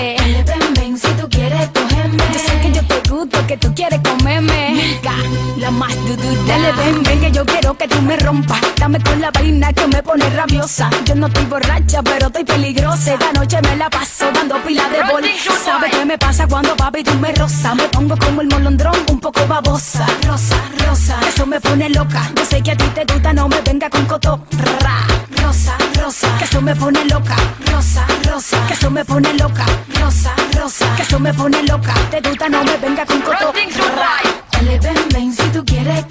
Dale, 6.47 6.73
ven, 6.73 7.03
ven, 7.03 7.21
que 7.21 7.31
yo 7.31 7.45
quiero 7.45 7.75
que 7.77 7.87
tú 7.89 8.01
me 8.03 8.17
rompas. 8.17 8.61
Dame 8.77 9.01
con 9.01 9.21
la 9.21 9.31
vaina 9.31 9.73
que 9.73 9.87
me 9.87 10.03
pone 10.03 10.29
rabiosa. 10.31 10.91
Yo 11.05 11.15
no 11.15 11.27
estoy 11.27 11.45
borracha, 11.47 12.03
pero 12.03 12.27
estoy 12.27 12.45
peligrosa. 12.45 13.15
Esta 13.15 13.33
noche 13.33 13.61
me 13.63 13.77
la 13.77 13.89
paso 13.91 14.31
dando 14.33 14.57
pila 14.63 14.89
de 14.89 15.03
bol. 15.13 15.23
¿Sabes 15.65 15.91
qué 15.91 16.05
me 16.05 16.19
pasa 16.19 16.47
cuando 16.47 16.77
papi 16.77 17.05
tú 17.05 17.15
me 17.15 17.33
rosa? 17.33 17.75
Me 17.75 17.85
pongo 17.89 18.17
como 18.17 18.41
el 18.41 18.49
molondrón, 18.49 18.97
un 19.09 19.21
poco 19.21 19.47
babosa. 19.47 20.07
Rosa, 20.27 20.57
rosa, 20.87 21.17
eso 21.29 21.47
me 21.47 21.61
pone 21.61 21.89
loca. 21.91 22.31
Yo 22.37 22.45
sé 22.45 22.63
que 22.63 22.73
a 22.73 22.77
ti 22.77 22.85
te 22.95 23.05
gusta, 23.13 23.33
no 23.33 23.49
me 23.49 23.61
venga 23.61 23.89
con 23.91 24.05
coto. 24.07 24.41
Ra. 24.81 25.07
Rosa, 25.43 25.77
rosa, 26.01 26.29
que 26.39 26.45
eso 26.45 26.61
me 26.61 26.75
pone 26.75 27.05
loca. 27.05 27.37
Rosa, 27.71 28.07
rosa, 28.29 28.67
que 28.67 28.75
eso 28.75 28.91
me 28.91 29.05
pone 29.05 29.33
loca. 29.35 29.65
Rosa, 30.01 30.33
rosa, 30.57 30.97
que 30.97 31.03
eso 31.03 31.19
me 31.19 31.33
pone 31.35 31.63
loca. 31.65 31.95
Te 32.11 32.21
gusta, 32.21 32.49
no 32.49 32.65
me 32.65 32.77
venga 32.79 33.05
con 33.07 33.21
coto. 33.21 33.53
Ra. 33.97 34.31
Dale, 34.53 34.79
ven, 34.79 35.09
ven, 35.13 35.35
si 35.35 35.43
tú 35.49 35.65
quieres 35.65 36.05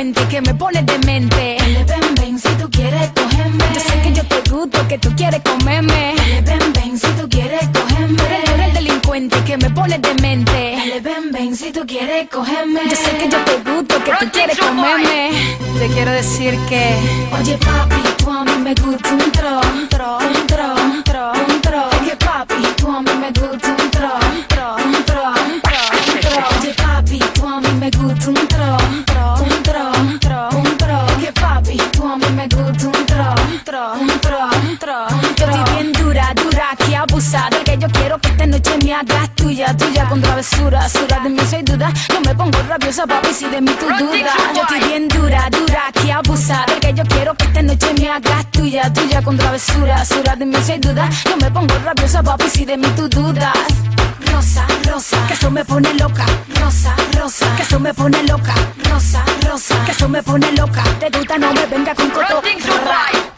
delincuente 0.00 0.28
que 0.28 0.40
me 0.40 0.54
pone 0.54 0.82
demente. 0.82 1.56
Dale, 1.58 1.84
ven, 1.84 2.14
ven, 2.14 2.38
si 2.38 2.48
tú 2.56 2.70
quieres 2.70 3.10
cogerme. 3.10 3.64
Yo 3.74 3.80
sé 3.80 4.00
que 4.02 4.12
yo 4.12 4.24
te 4.24 4.50
gusto, 4.50 4.88
que 4.88 4.98
tú 4.98 5.14
quieres 5.14 5.42
comerme. 5.42 6.14
Dale, 6.16 6.40
ven, 6.40 6.72
ven, 6.72 6.98
si 6.98 7.06
tú 7.08 7.28
quieres 7.28 7.68
cogerme. 7.68 8.16
Tú 8.16 8.24
eres, 8.24 8.66
el 8.66 8.72
delincuente 8.72 9.36
que 9.44 9.56
me 9.58 9.70
pone 9.70 9.98
demente. 9.98 10.76
Dale, 10.76 11.00
ven, 11.00 11.32
ven, 11.32 11.54
si 11.56 11.70
tú 11.70 11.84
quieres 11.86 12.28
cogerme. 12.30 12.80
Yo 12.88 12.96
sé 12.96 13.10
que 13.18 13.28
yo 13.28 13.38
te 13.44 13.70
gusto, 13.70 14.02
que 14.04 14.12
tú 14.18 14.26
quieres 14.32 14.58
comerme. 14.58 15.30
Te 15.78 15.86
quiero 15.88 16.12
decir 16.12 16.58
que 16.68 16.96
Oye, 17.38 17.58
papi, 17.58 18.02
tú 18.18 18.30
a 18.30 18.44
mí 18.44 18.56
me 18.62 18.74
gusta 18.74 19.12
un 19.12 19.32
tro, 19.32 19.60
un 19.74 19.88
tro, 19.88 20.18
un 20.18 20.46
tro, 20.46 20.74
que 38.70 38.86
me 38.86 38.94
hagas 38.94 39.34
tuya, 39.34 39.76
tuya 39.76 40.08
con 40.08 40.20
travesura. 40.20 40.88
Sura 40.88 41.20
de 41.20 41.28
mí 41.28 41.40
soy 41.48 41.62
duda. 41.62 41.92
No 42.12 42.20
me 42.20 42.34
pongo 42.34 42.58
rabiosa, 42.68 43.06
papi, 43.06 43.32
si 43.32 43.46
de 43.48 43.60
mí 43.60 43.72
tú 43.78 43.86
dudas. 43.98 44.34
Yo 44.54 44.62
estoy 44.62 44.80
bien 44.88 45.08
dura, 45.08 45.48
dura, 45.50 45.82
que 45.92 46.12
abusada. 46.12 46.66
Que 46.80 46.92
yo 46.94 47.04
quiero 47.04 47.34
que 47.34 47.44
esta 47.44 47.62
noche 47.62 47.94
me 47.98 48.08
hagas 48.10 48.50
tuya, 48.50 48.92
tuya 48.92 49.22
con 49.22 49.36
travesura. 49.36 50.04
Sura 50.04 50.36
de 50.36 50.46
mí 50.46 50.56
soy 50.64 50.78
duda. 50.78 51.08
No 51.28 51.36
me 51.36 51.50
pongo 51.50 51.74
rabiosa, 51.84 52.22
papi, 52.22 52.48
si 52.48 52.64
de 52.64 52.76
mí 52.76 52.88
tú 52.96 53.08
dudas. 53.08 53.52
Rosa, 54.32 54.64
rosa, 54.88 55.26
que 55.26 55.34
eso 55.34 55.50
me 55.50 55.64
pone 55.64 55.92
loca. 55.94 56.24
Rosa, 56.60 56.94
rosa, 57.18 57.56
que 57.56 57.62
eso 57.62 57.80
me 57.80 57.92
pone 57.92 58.22
loca. 58.22 58.54
Rosa, 58.90 59.24
rosa, 59.46 59.84
que 59.84 59.92
eso 59.92 60.08
me 60.08 60.22
pone 60.22 60.52
loca. 60.52 60.82
Te 61.00 61.10
gusta, 61.10 61.38
no 61.38 61.52
me 61.52 61.66
venga 61.66 61.94
con 61.94 62.08
coto. 62.10 62.40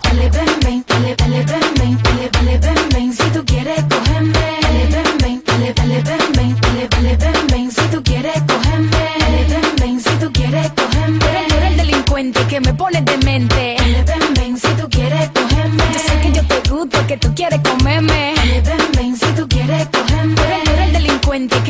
Dale, 0.03 0.29
ven, 0.29 0.47
ven, 0.61 0.85
dale, 0.87 1.15
dale, 1.17 1.43
ven, 1.45 1.62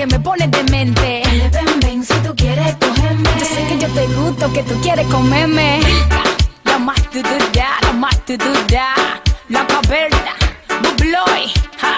que 0.03 0.07
me 0.07 0.19
pone 0.19 0.49
demente. 0.49 1.23
Dale, 1.25 1.49
ven, 1.51 1.81
ven, 1.81 2.05
si 2.05 2.15
tú 2.27 2.35
quieres 2.35 2.75
cogerme. 2.77 3.29
Yo 3.39 3.45
sé 3.45 3.67
que 3.69 3.79
yo 3.79 3.89
te 3.89 4.07
gusto, 4.09 4.53
que 4.53 4.63
tú 4.65 4.75
quieres 4.81 5.07
comerme. 5.07 5.81
La 6.65 6.79
más 6.79 7.01
duda, 7.13 7.79
la 7.83 7.93
más 7.93 8.17
duda, 8.27 8.95
la 9.49 9.67
caverna, 9.67 10.35
Bubloy, 10.83 11.53
ja, 11.79 11.97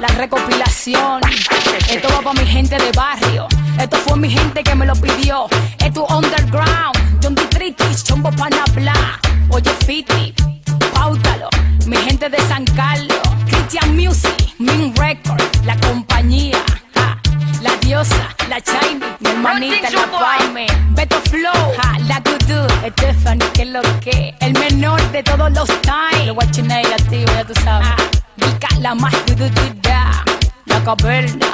la 0.00 0.08
recopilación. 0.08 1.22
Esto 1.88 2.08
va 2.08 2.20
para 2.20 2.40
mi 2.40 2.46
gente 2.46 2.76
de 2.76 2.92
barrio. 2.92 3.46
Esto 3.78 3.96
fue 3.98 4.18
mi 4.18 4.28
gente 4.28 4.62
que 4.62 4.74
me 4.74 4.84
lo 4.84 4.94
pidió. 4.94 5.46
Esto 5.78 6.04
underground, 6.10 6.94
John 7.22 7.34
Dietrich, 7.34 8.02
Chombo 8.02 8.30
Panabla. 8.32 9.18
Oye, 9.48 9.70
Fiti, 9.86 10.34
pautalo. 10.92 11.48
Mi 11.86 11.96
gente 11.96 12.28
de 12.28 12.38
San 12.48 12.64
Carlos, 12.76 13.22
Christian 13.46 13.96
Music, 13.96 14.54
Min 14.58 14.94
Record, 14.96 15.40
la 15.64 15.74
compañía. 15.76 16.09
La 18.00 18.04
diosa, 18.04 18.36
la 18.48 18.58
Shiny, 18.58 19.00
mi 19.20 19.30
hermanita, 19.30 19.90
la 19.90 20.06
Pame, 20.06 20.66
Beto 20.94 21.20
Flow, 21.28 21.52
ja, 21.76 21.98
la 22.08 22.22
Kudu, 22.22 22.66
Stephanie, 22.92 23.46
que 23.52 23.64
lo 23.66 23.82
que, 24.00 24.34
el 24.40 24.52
menor 24.54 25.00
de 25.12 25.22
todos 25.22 25.52
los 25.52 25.68
times, 25.82 26.26
lo 26.26 26.34
guachinay 26.34 26.84
activo, 26.84 27.30
ya 27.32 27.44
tú 27.44 27.54
sabes, 27.62 27.88
Vika, 28.36 28.68
la 28.80 28.94
más 28.94 29.14
Kudu, 29.26 29.50
la 30.66 30.84
caverna, 30.84 31.46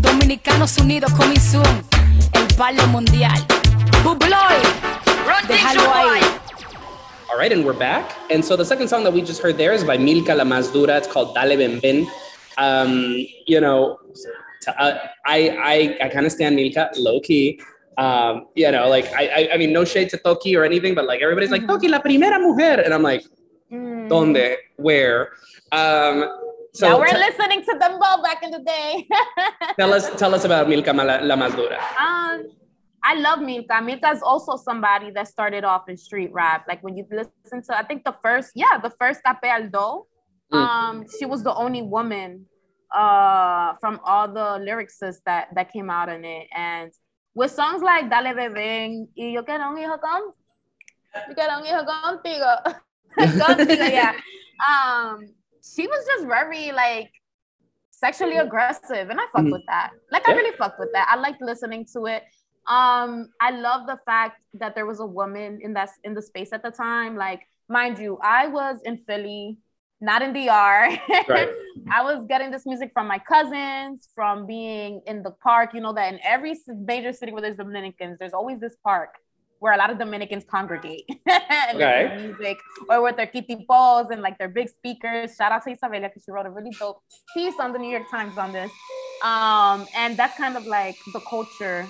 Dominicanos 0.00 0.78
Unidos, 0.78 1.12
coming 1.14 1.40
soon, 1.40 1.84
el 2.32 2.46
palo 2.56 2.86
mundial, 2.88 3.44
Bubloy, 4.04 4.60
déjalo 5.48 5.82
ahí. 5.92 6.20
All 7.32 7.38
right, 7.38 7.52
and 7.52 7.64
we're 7.64 7.78
back. 7.78 8.16
And 8.28 8.44
so 8.44 8.56
the 8.56 8.64
second 8.64 8.88
song 8.88 9.04
that 9.04 9.12
we 9.12 9.22
just 9.22 9.40
heard 9.40 9.56
there 9.56 9.72
is 9.72 9.84
by 9.84 9.96
Milka 9.96 10.34
La 10.34 10.42
Mazdura. 10.42 10.98
It's 10.98 11.06
called 11.06 11.32
Dale 11.32 11.56
Ben 11.56 11.78
Ben. 11.78 12.08
Um, 12.58 13.24
you 13.46 13.60
know, 13.60 14.00
t- 14.62 14.72
uh, 14.78 14.98
I 15.26 15.38
I 15.72 16.06
I 16.06 16.08
kind 16.08 16.26
of 16.26 16.32
stand 16.32 16.56
Milka 16.56 16.90
low 16.96 17.20
key. 17.20 17.60
Um, 17.98 18.46
you 18.54 18.70
know, 18.70 18.88
like 18.88 19.06
I, 19.12 19.24
I 19.38 19.54
I 19.54 19.56
mean, 19.58 19.72
no 19.72 19.84
shade 19.84 20.08
to 20.10 20.16
Toki 20.18 20.56
or 20.56 20.64
anything, 20.64 20.94
but 20.94 21.04
like 21.06 21.20
everybody's 21.20 21.50
like 21.50 21.66
Toki 21.66 21.88
la 21.88 22.00
primera 22.00 22.38
mujer, 22.40 22.80
and 22.84 22.94
I'm 22.94 23.02
like, 23.02 23.22
donde, 24.08 24.56
where? 24.76 25.30
Um, 25.72 26.24
so 26.72 26.88
now 26.88 26.98
we're 26.98 27.06
te- 27.08 27.18
listening 27.18 27.62
to 27.64 27.72
dembow 27.82 28.22
back 28.22 28.42
in 28.42 28.50
the 28.52 28.60
day. 28.60 29.08
tell 29.78 29.92
us 29.92 30.10
tell 30.16 30.34
us 30.34 30.44
about 30.44 30.68
Milka 30.68 30.92
Ma- 30.94 31.02
La 31.04 31.36
Más 31.36 31.54
Dura. 31.56 31.78
Um, 31.98 32.46
I 33.02 33.14
love 33.14 33.40
Milka. 33.40 33.80
Milka 33.82 34.08
is 34.10 34.22
also 34.22 34.56
somebody 34.56 35.10
that 35.10 35.26
started 35.28 35.64
off 35.64 35.88
in 35.88 35.96
street 35.96 36.30
rap. 36.32 36.66
Like 36.68 36.82
when 36.82 36.96
you 36.96 37.04
listen 37.10 37.62
to, 37.68 37.76
I 37.76 37.82
think 37.82 38.04
the 38.04 38.14
first, 38.22 38.52
yeah, 38.54 38.78
the 38.78 38.90
first 38.90 39.20
Tape 39.26 39.44
Aldo, 39.52 40.06
Mm. 40.52 40.56
um, 40.58 41.04
she 41.16 41.26
was 41.26 41.44
the 41.44 41.54
only 41.54 41.80
woman 41.80 42.46
uh 42.92 43.74
from 43.80 44.00
all 44.04 44.26
the 44.28 44.58
lyricists 44.66 45.20
that 45.26 45.48
that 45.54 45.72
came 45.72 45.90
out 45.90 46.08
in 46.08 46.24
it. 46.24 46.48
And 46.54 46.90
with 47.34 47.50
songs 47.52 47.82
like 47.82 48.10
Dale 48.10 48.34
Bebé 48.34 49.06
y 49.16 49.32
Yo 49.34 49.42
quiero 49.42 49.68
un 49.70 49.76
hijo 49.78 49.98
con, 49.98 50.32
yo 51.28 51.34
quiero 51.34 51.58
un 51.58 51.64
hijo 51.66 51.84
contigo, 51.84 52.56
contigo, 53.18 53.90
yeah. 53.92 54.14
Um, 54.68 55.28
she 55.62 55.86
was 55.86 56.04
just 56.06 56.26
very 56.26 56.72
like 56.72 57.10
sexually 57.90 58.38
aggressive, 58.38 59.10
and 59.10 59.20
I 59.20 59.24
fucked 59.32 59.46
Mhm. 59.46 59.52
with 59.52 59.66
that. 59.68 59.90
Like 60.10 60.28
I 60.28 60.32
really 60.32 60.56
fucked 60.56 60.78
with 60.80 60.90
that. 60.94 61.06
I 61.10 61.16
liked 61.16 61.40
listening 61.42 61.86
to 61.94 62.06
it. 62.06 62.24
Um, 62.66 63.30
I 63.40 63.50
love 63.50 63.86
the 63.86 63.98
fact 64.06 64.40
that 64.54 64.74
there 64.74 64.86
was 64.86 65.00
a 65.00 65.06
woman 65.06 65.60
in 65.62 65.72
that 65.74 65.90
in 66.04 66.14
the 66.14 66.22
space 66.22 66.52
at 66.52 66.62
the 66.62 66.70
time. 66.70 67.16
Like, 67.16 67.42
mind 67.68 67.98
you, 67.98 68.18
I 68.22 68.46
was 68.48 68.80
in 68.84 68.96
Philly, 68.98 69.58
not 70.00 70.22
in 70.22 70.32
DR. 70.32 70.98
Right. 71.28 71.48
I 71.92 72.02
was 72.02 72.24
getting 72.26 72.50
this 72.50 72.66
music 72.66 72.90
from 72.92 73.06
my 73.06 73.18
cousins, 73.18 74.08
from 74.14 74.46
being 74.46 75.00
in 75.06 75.22
the 75.22 75.30
park. 75.30 75.70
You 75.74 75.80
know 75.80 75.92
that 75.92 76.12
in 76.12 76.20
every 76.24 76.54
major 76.68 77.12
city 77.12 77.32
where 77.32 77.42
there's 77.42 77.56
Dominicans, 77.56 78.18
there's 78.18 78.32
always 78.32 78.60
this 78.60 78.76
park 78.84 79.14
where 79.60 79.74
a 79.74 79.76
lot 79.76 79.90
of 79.90 79.98
Dominicans 79.98 80.44
congregate 80.50 81.04
and 81.26 81.76
Okay. 81.76 82.16
music, 82.16 82.58
or 82.88 83.02
with 83.02 83.16
their 83.16 83.26
kitipos 83.26 84.10
and 84.10 84.22
like 84.22 84.38
their 84.38 84.48
big 84.48 84.68
speakers. 84.70 85.36
Shout 85.36 85.52
out 85.52 85.62
to 85.64 85.70
Isabelia 85.70 86.08
because 86.08 86.22
she 86.24 86.30
wrote 86.32 86.46
a 86.46 86.50
really 86.50 86.70
dope 86.78 87.02
piece 87.34 87.54
on 87.60 87.72
the 87.74 87.78
New 87.78 87.90
York 87.90 88.10
Times 88.10 88.38
on 88.38 88.52
this. 88.52 88.70
Um, 89.22 89.86
and 89.94 90.16
that's 90.16 90.36
kind 90.38 90.56
of 90.56 90.64
like 90.64 90.96
the 91.12 91.20
culture 91.20 91.86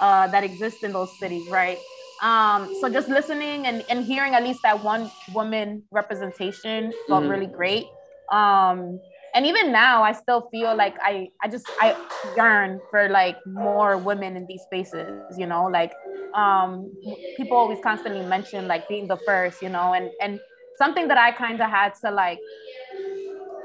uh, 0.00 0.28
that 0.28 0.44
exists 0.44 0.84
in 0.84 0.92
those 0.92 1.10
cities, 1.18 1.48
right? 1.50 1.78
Um, 2.22 2.74
so 2.74 2.88
just 2.88 3.08
listening 3.08 3.66
and, 3.66 3.84
and 3.88 4.04
hearing 4.04 4.34
at 4.34 4.42
least 4.42 4.60
that 4.62 4.82
one 4.82 5.10
woman 5.34 5.84
representation 5.90 6.92
felt 7.08 7.24
Mhm. 7.24 7.28
really 7.30 7.46
great. 7.46 7.86
Um, 8.30 9.00
and 9.34 9.46
even 9.46 9.70
now 9.72 10.02
i 10.02 10.12
still 10.12 10.48
feel 10.50 10.74
like 10.74 10.96
i 11.02 11.28
i 11.42 11.48
just 11.48 11.66
i 11.78 11.94
yearn 12.36 12.80
for 12.90 13.08
like 13.10 13.36
more 13.46 13.98
women 13.98 14.36
in 14.36 14.46
these 14.46 14.62
spaces 14.62 15.36
you 15.38 15.46
know 15.46 15.66
like 15.66 15.94
um 16.34 16.90
people 17.36 17.56
always 17.56 17.78
constantly 17.80 18.22
mention 18.22 18.66
like 18.66 18.88
being 18.88 19.06
the 19.06 19.18
first 19.26 19.60
you 19.60 19.68
know 19.68 19.92
and 19.92 20.10
and 20.20 20.40
something 20.76 21.08
that 21.08 21.18
i 21.18 21.30
kind 21.30 21.60
of 21.60 21.68
had 21.70 21.92
to 22.02 22.10
like 22.10 22.40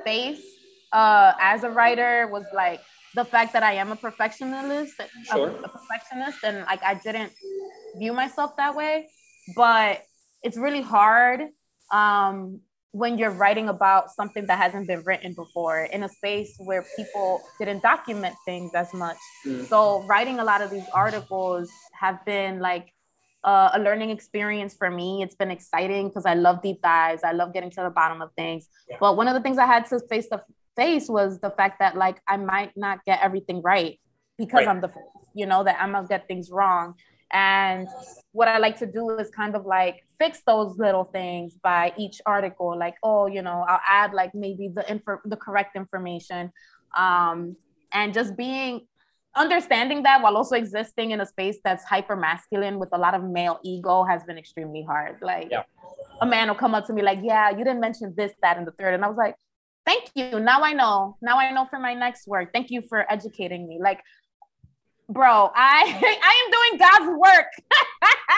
face 0.06 0.60
uh 0.92 1.34
as 1.40 1.64
a 1.64 1.70
writer 1.70 2.28
was 2.32 2.46
like 2.54 2.82
the 3.14 3.26
fact 3.26 3.54
that 3.54 3.64
i 3.64 3.74
am 3.74 3.92
a 3.92 3.96
perfectionist 3.96 4.96
Sure. 5.32 5.48
a, 5.64 5.68
a 5.68 5.70
perfectionist 5.70 6.40
and 6.44 6.60
like 6.66 6.84
i 6.84 6.94
didn't 6.94 7.32
view 7.98 8.14
myself 8.14 8.56
that 8.58 8.76
way 8.76 9.08
but 9.56 10.04
it's 10.44 10.58
really 10.58 10.82
hard 10.82 11.42
um 11.92 12.60
when 12.94 13.18
you're 13.18 13.32
writing 13.32 13.70
about 13.70 14.12
something 14.12 14.46
that 14.46 14.60
hasn't 14.60 14.88
been 14.88 15.02
written 15.04 15.34
before 15.34 15.86
in 15.86 16.04
a 16.04 16.10
space 16.10 16.54
where 16.60 16.86
people 16.96 17.42
didn't 17.58 17.82
document 17.82 18.36
things 18.46 18.72
as 18.76 18.94
much. 18.94 19.18
Mm. 19.48 19.68
So 19.68 20.04
writing 20.04 20.38
a 20.40 20.44
lot 20.44 20.62
of 20.62 20.70
these 20.70 20.86
articles 20.94 21.72
have 22.00 22.24
been 22.24 22.60
like 22.60 22.94
uh, 23.44 23.72
a 23.74 23.80
learning 23.80 24.12
experience 24.12 24.76
for 24.76 24.92
me. 24.92 25.24
It's 25.24 25.34
been 25.34 25.50
exciting 25.50 26.10
because 26.10 26.28
I 26.28 26.36
love 26.36 26.62
deep 26.62 26.84
dives. 26.84 27.24
I 27.24 27.32
love 27.32 27.52
getting 27.52 27.72
to 27.72 27.82
the 27.82 27.90
bottom 27.90 28.22
of 28.22 28.30
things. 28.38 28.70
But 29.00 29.18
one 29.18 29.28
of 29.28 29.34
the 29.34 29.42
things 29.42 29.58
I 29.58 29.66
had 29.66 29.88
to 29.88 30.00
face 30.08 30.30
the 30.30 30.44
face 30.76 31.10
was 31.10 31.40
the 31.40 31.50
fact 31.50 31.80
that 31.80 31.98
like 31.98 32.22
I 32.28 32.38
might 32.38 32.78
not 32.78 33.04
get 33.06 33.22
everything 33.24 33.64
right 33.64 34.00
because 34.38 34.60
Right. 34.60 34.68
I'm 34.68 34.82
the 34.82 34.90
first, 34.90 35.08
you 35.34 35.48
know, 35.48 35.64
that 35.64 35.78
I'm 35.82 35.94
gonna 35.94 36.08
get 36.08 36.28
things 36.28 36.52
wrong. 36.52 36.94
And 37.32 37.88
what 38.32 38.48
I 38.48 38.58
like 38.58 38.78
to 38.80 38.86
do 38.86 39.10
is 39.18 39.30
kind 39.30 39.56
of 39.56 39.66
like 39.66 40.04
fix 40.20 40.42
those 40.46 40.78
little 40.78 41.04
things 41.04 41.56
by 41.64 41.94
each 41.98 42.22
article. 42.26 42.78
Like, 42.78 42.96
oh, 43.04 43.28
you 43.28 43.42
know, 43.42 43.66
I'll 43.68 43.82
add 43.88 44.14
like 44.14 44.34
maybe 44.36 44.70
the 44.74 44.88
info, 44.90 45.20
the 45.26 45.38
correct 45.38 45.76
information, 45.76 46.52
um, 46.98 47.56
and 47.92 48.14
just 48.14 48.36
being 48.38 48.82
understanding 49.36 50.04
that 50.04 50.22
while 50.22 50.38
also 50.38 50.56
existing 50.56 51.12
in 51.12 51.20
a 51.22 51.26
space 51.26 51.58
that's 51.64 51.84
hyper 51.84 52.16
masculine 52.16 52.78
with 52.78 52.90
a 52.94 52.98
lot 52.98 53.16
of 53.16 53.24
male 53.24 53.60
ego 53.64 54.04
has 54.04 54.24
been 54.26 54.38
extremely 54.38 54.84
hard. 54.84 55.18
Like, 55.22 55.50
Yeah. 55.50 55.64
a 56.22 56.26
man 56.26 56.48
will 56.50 56.56
come 56.56 56.76
up 56.76 56.86
to 56.88 56.94
me 56.94 57.02
like, 57.02 57.20
"Yeah, 57.24 57.50
you 57.50 57.58
didn't 57.58 57.80
mention 57.80 58.14
this, 58.16 58.32
that, 58.44 58.58
and 58.58 58.68
the 58.68 58.72
third. 58.72 58.94
and 58.94 59.04
I 59.04 59.08
was 59.08 59.18
like, 59.18 59.36
"Thank 59.88 60.12
you. 60.14 60.40
Now 60.40 60.62
I 60.62 60.74
know. 60.74 61.18
Now 61.22 61.38
I 61.40 61.52
know 61.52 61.66
for 61.66 61.80
my 61.80 61.94
next 61.96 62.28
work. 62.28 62.54
Thank 62.54 62.70
you 62.70 62.82
for 62.84 63.12
educating 63.12 63.68
me." 63.68 63.80
Like, 63.82 64.02
bro, 65.14 65.52
I 65.56 66.00
I 66.24 66.34
am 66.44 66.52
doing 66.52 66.80
God's 66.80 67.20
work. 67.20 67.46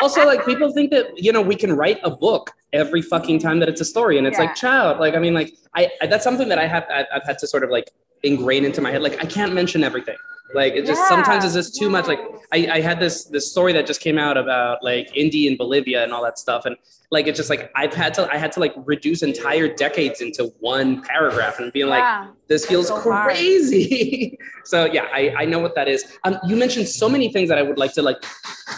also 0.02 0.26
like 0.26 0.46
people 0.52 0.72
think 0.74 0.92
that 0.92 1.12
you 1.16 1.32
know 1.32 1.42
we 1.42 1.56
can 1.56 1.74
write 1.74 2.00
a 2.04 2.12
book 2.12 2.52
every 2.74 3.02
fucking 3.02 3.40
time 3.40 3.60
that 3.60 3.70
it's 3.70 3.82
a 3.82 3.86
story 3.86 4.18
and 4.18 4.28
it's 4.28 4.38
Yeah. 4.38 4.46
like 4.46 4.56
child 4.56 5.00
like 5.00 5.14
i 5.16 5.20
mean 5.20 5.34
like 5.34 5.54
I, 5.76 5.90
I 6.02 6.08
that's 6.08 6.24
something 6.24 6.50
that 6.50 6.60
i 6.60 6.68
have 6.68 6.86
I've, 6.92 7.06
I've 7.14 7.24
had 7.26 7.38
to 7.40 7.48
sort 7.48 7.64
of 7.64 7.70
like 7.70 7.90
ingrain 8.24 8.66
into 8.66 8.82
my 8.82 8.92
head 8.92 9.02
like 9.02 9.24
i 9.24 9.28
can't 9.28 9.54
mention 9.54 9.84
everything 9.84 10.18
like 10.54 10.74
it 10.74 10.86
just 10.86 11.02
Yeah, 11.02 11.08
sometimes 11.10 11.44
it's 11.44 11.54
just 11.56 11.76
too 11.76 11.90
much 11.90 12.08
like. 12.08 12.20
I, 12.54 12.68
I 12.74 12.80
had 12.80 13.00
this 13.00 13.26
this 13.26 13.52
story 13.52 13.74
that 13.74 13.88
just 13.88 14.00
came 14.00 14.20
out 14.20 14.38
about 14.38 14.84
like 14.84 15.10
India 15.16 15.50
and 15.50 15.58
Bolivia 15.58 16.04
and 16.04 16.14
all 16.14 16.24
that 16.24 16.38
stuff 16.38 16.66
and 16.68 16.78
like 17.10 17.26
it's 17.26 17.36
just 17.38 17.50
like 17.50 17.72
I've 17.76 17.94
had 17.94 18.14
to 18.14 18.32
I 18.32 18.38
had 18.38 18.52
to 18.54 18.60
like 18.60 18.74
reduce 18.86 19.24
entire 19.24 19.68
decades 19.68 20.22
into 20.22 20.54
one 20.60 21.02
paragraph 21.02 21.60
and 21.60 21.74
being 21.74 21.88
like 21.88 22.30
this 22.48 22.64
feels 22.66 22.88
So 22.90 23.02
crazy 23.02 24.38
so 24.66 24.86
yeah 24.86 25.08
I, 25.12 25.34
I 25.40 25.46
know 25.46 25.60
what 25.60 25.74
that 25.76 25.88
is 25.88 26.18
um, 26.24 26.38
you 26.48 26.56
mentioned 26.56 26.88
so 26.88 27.10
many 27.10 27.34
things 27.34 27.50
that 27.50 27.58
I 27.58 27.64
would 27.64 27.80
like 27.80 27.94
to 27.94 28.04
like 28.04 28.24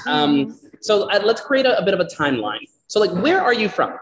um, 0.07 0.57
so 0.79 1.09
uh, 1.11 1.19
let's 1.23 1.41
create 1.41 1.65
a, 1.65 1.77
a 1.77 1.83
bit 1.83 1.93
of 1.93 1.99
a 1.99 2.05
timeline. 2.05 2.65
So 2.87 2.99
like, 2.99 3.11
where 3.11 3.41
are 3.41 3.53
you 3.53 3.69
from? 3.69 3.93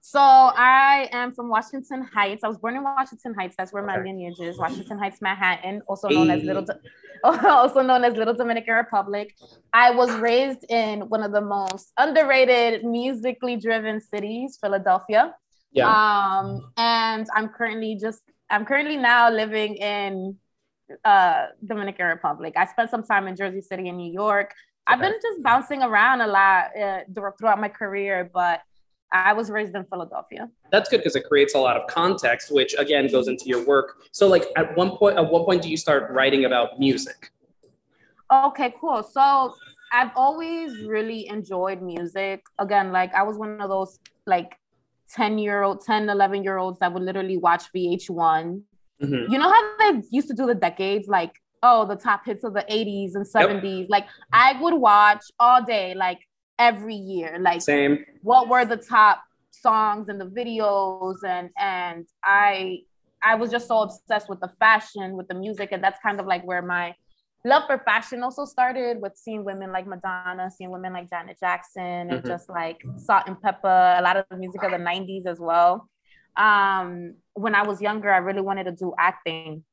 So 0.00 0.20
I 0.20 1.08
am 1.12 1.32
from 1.32 1.48
Washington 1.48 2.02
Heights. 2.14 2.44
I 2.44 2.48
was 2.48 2.58
born 2.58 2.76
in 2.76 2.82
Washington 2.84 3.34
Heights. 3.34 3.54
That's 3.58 3.72
where 3.72 3.82
my 3.82 3.94
Okay. 3.96 4.04
lineage 4.08 4.38
is. 4.40 4.56
Washington 4.58 4.98
Heights, 4.98 5.20
Manhattan, 5.20 5.82
also 5.88 6.08
known 6.08 6.30
as 6.30 6.42
Little, 6.44 6.64
also 7.24 7.82
known 7.82 8.04
as 8.04 8.14
Little 8.14 8.34
Dominican 8.34 8.74
Republic. 8.74 9.34
I 9.72 9.90
was 9.90 10.14
raised 10.18 10.64
in 10.70 11.08
one 11.08 11.22
of 11.22 11.32
the 11.32 11.40
most 11.40 11.92
underrated, 11.98 12.84
musically 12.84 13.56
driven 13.56 14.00
cities, 14.00 14.58
Philadelphia. 14.60 15.34
Yeah. 15.72 15.88
Um, 15.90 16.70
and 16.76 17.26
I'm 17.34 17.48
currently 17.48 17.96
just 18.00 18.22
I'm 18.48 18.64
currently 18.64 18.96
now 18.96 19.28
living 19.30 19.74
in 19.76 20.36
uh 21.04 21.46
Dominican 21.64 22.06
Republic. 22.06 22.54
I 22.56 22.66
spent 22.66 22.90
some 22.90 23.02
time 23.02 23.26
in 23.26 23.34
Jersey 23.34 23.60
City 23.60 23.88
and 23.88 23.98
New 23.98 24.12
York. 24.12 24.54
I've 24.86 25.00
been 25.00 25.14
just 25.20 25.42
bouncing 25.42 25.82
around 25.82 26.20
a 26.20 26.26
lot 26.26 26.76
uh, 26.80 27.00
throughout 27.38 27.60
my 27.60 27.68
career, 27.68 28.30
but 28.32 28.60
I 29.12 29.32
was 29.32 29.50
raised 29.50 29.74
in 29.74 29.84
Philadelphia. 29.84 30.48
That's 30.70 30.88
good 30.88 30.98
because 30.98 31.16
it 31.16 31.24
creates 31.24 31.54
a 31.54 31.58
lot 31.58 31.76
of 31.76 31.86
context, 31.88 32.52
which 32.52 32.74
again 32.78 33.08
goes 33.08 33.28
into 33.28 33.46
your 33.46 33.64
work. 33.64 33.96
So 34.12 34.26
like, 34.28 34.44
at 34.56 34.76
one 34.76 34.96
point, 34.96 35.18
at 35.18 35.28
what 35.30 35.44
point 35.46 35.62
do 35.62 35.68
you 35.70 35.76
start 35.76 36.10
writing 36.12 36.44
about 36.44 36.78
music? 36.78 37.30
Okay, 38.32 38.74
cool. 38.80 39.02
So 39.02 39.54
I've 39.92 40.10
always 40.16 40.82
really 40.84 41.28
enjoyed 41.28 41.82
music. 41.82 42.42
Again, 42.58 42.92
like 42.92 43.14
I 43.14 43.22
was 43.22 43.36
one 43.38 43.60
of 43.60 43.68
those 43.68 43.98
like 44.26 44.56
10 45.12 45.38
year 45.38 45.62
old, 45.62 45.82
10, 45.82 46.08
11 46.08 46.42
year 46.42 46.58
olds 46.58 46.80
that 46.80 46.92
would 46.92 47.02
literally 47.02 47.38
watch 47.38 47.64
VH1 47.74 48.62
Mhm. 49.02 49.28
you 49.30 49.36
know 49.38 49.50
how 49.50 49.76
they 49.78 50.00
used 50.10 50.26
to 50.28 50.32
do 50.34 50.46
the 50.46 50.54
decades 50.54 51.06
like 51.06 51.34
oh 51.66 51.80
the 51.92 51.96
top 52.08 52.20
hits 52.28 52.44
of 52.48 52.52
the 52.58 52.64
80s 52.76 53.10
and 53.16 53.26
70s 53.36 53.84
like 53.94 54.06
i 54.32 54.48
would 54.60 54.74
watch 54.90 55.24
all 55.44 55.60
day 55.76 55.88
like 56.06 56.20
every 56.58 56.94
year. 56.94 57.30
Like 57.48 57.60
Same. 57.72 57.94
what 58.30 58.48
were 58.48 58.64
the 58.64 58.80
top 58.96 59.16
songs 59.50 60.04
and 60.10 60.18
the 60.22 60.30
videos? 60.40 61.16
And 61.34 61.50
and 61.74 62.06
i 62.24 62.78
i 63.30 63.34
was 63.40 63.48
just 63.56 63.66
so 63.68 63.76
obsessed 63.86 64.28
with 64.32 64.40
the 64.40 64.50
fashion 64.58 65.06
with 65.18 65.28
the 65.28 65.34
music. 65.44 65.68
And 65.72 65.82
that's 65.84 65.98
kind 66.06 66.18
of 66.20 66.26
like 66.32 66.42
where 66.50 66.62
my 66.62 66.86
love 67.44 67.64
for 67.68 67.78
fashion 67.90 68.22
also 68.22 68.44
started 68.56 68.94
with 69.02 69.14
seeing 69.24 69.42
women 69.50 69.68
like 69.76 69.86
madonna 69.86 70.50
seeing 70.56 70.70
women 70.76 70.92
like 70.98 71.06
janet 71.14 71.36
jackson 71.44 72.10
and 72.10 72.20
Mhm. 72.22 72.26
just 72.32 72.46
like 72.60 72.78
Salt-N-Pepa 73.08 73.76
a 74.00 74.02
lot 74.02 74.16
of 74.20 74.24
the 74.30 74.38
music 74.44 74.62
of 74.66 74.70
the 74.76 74.82
90s 74.92 75.24
as 75.32 75.38
well. 75.48 75.72
Um 76.36 76.88
when 77.44 77.54
i 77.60 77.62
was 77.70 77.78
younger 77.88 78.10
i 78.18 78.20
really 78.28 78.44
wanted 78.50 78.64
to 78.70 78.74
do 78.84 78.88
acting 79.08 79.64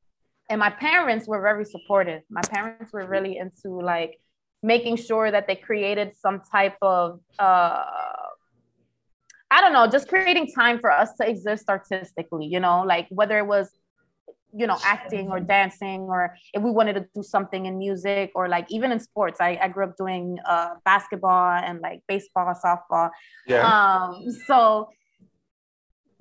and 0.50 0.60
my 0.60 0.70
parents 0.70 1.28
were 1.28 1.42
very 1.42 1.66
supportive 1.66 2.22
my 2.30 2.42
parents 2.42 2.92
were 2.94 3.06
really 3.08 3.38
into 3.38 3.70
like 3.80 4.20
making 4.62 4.96
sure 4.96 5.30
that 5.30 5.48
they 5.48 5.56
created 5.56 6.12
some 6.16 6.42
type 6.52 6.78
of 6.82 7.20
uh 7.40 7.84
I 9.54 9.62
don't 9.62 9.72
know, 9.72 9.86
just 9.86 10.08
creating 10.08 10.52
time 10.52 10.80
for 10.80 10.90
us 10.90 11.14
to 11.22 11.30
exist 11.30 11.66
artistically, 11.70 12.48
you 12.48 12.60
know, 12.60 12.82
like 12.82 13.06
whether 13.12 13.38
it 13.38 13.46
was, 13.46 13.70
you 14.52 14.66
know, 14.66 14.78
acting 14.84 15.30
or 15.30 15.40
dancing, 15.40 16.02
or 16.02 16.36
if 16.56 16.64
we 16.64 16.72
wanted 16.72 16.94
to 16.94 17.06
do 17.14 17.22
something 17.22 17.68
in 17.68 17.78
music 17.78 18.32
or 18.34 18.50
like 18.50 18.66
even 18.72 18.92
in 18.92 19.00
sports. 19.00 19.40
I, 19.40 19.60
I 19.62 19.68
grew 19.68 19.84
up 19.84 19.96
doing 19.96 20.40
uh, 20.44 20.70
basketball 20.86 21.52
and 21.64 21.82
like 21.82 22.02
baseball, 22.08 22.52
softball. 22.66 23.12
yeah. 23.46 23.62
Um, 23.62 24.26
so 24.48 24.90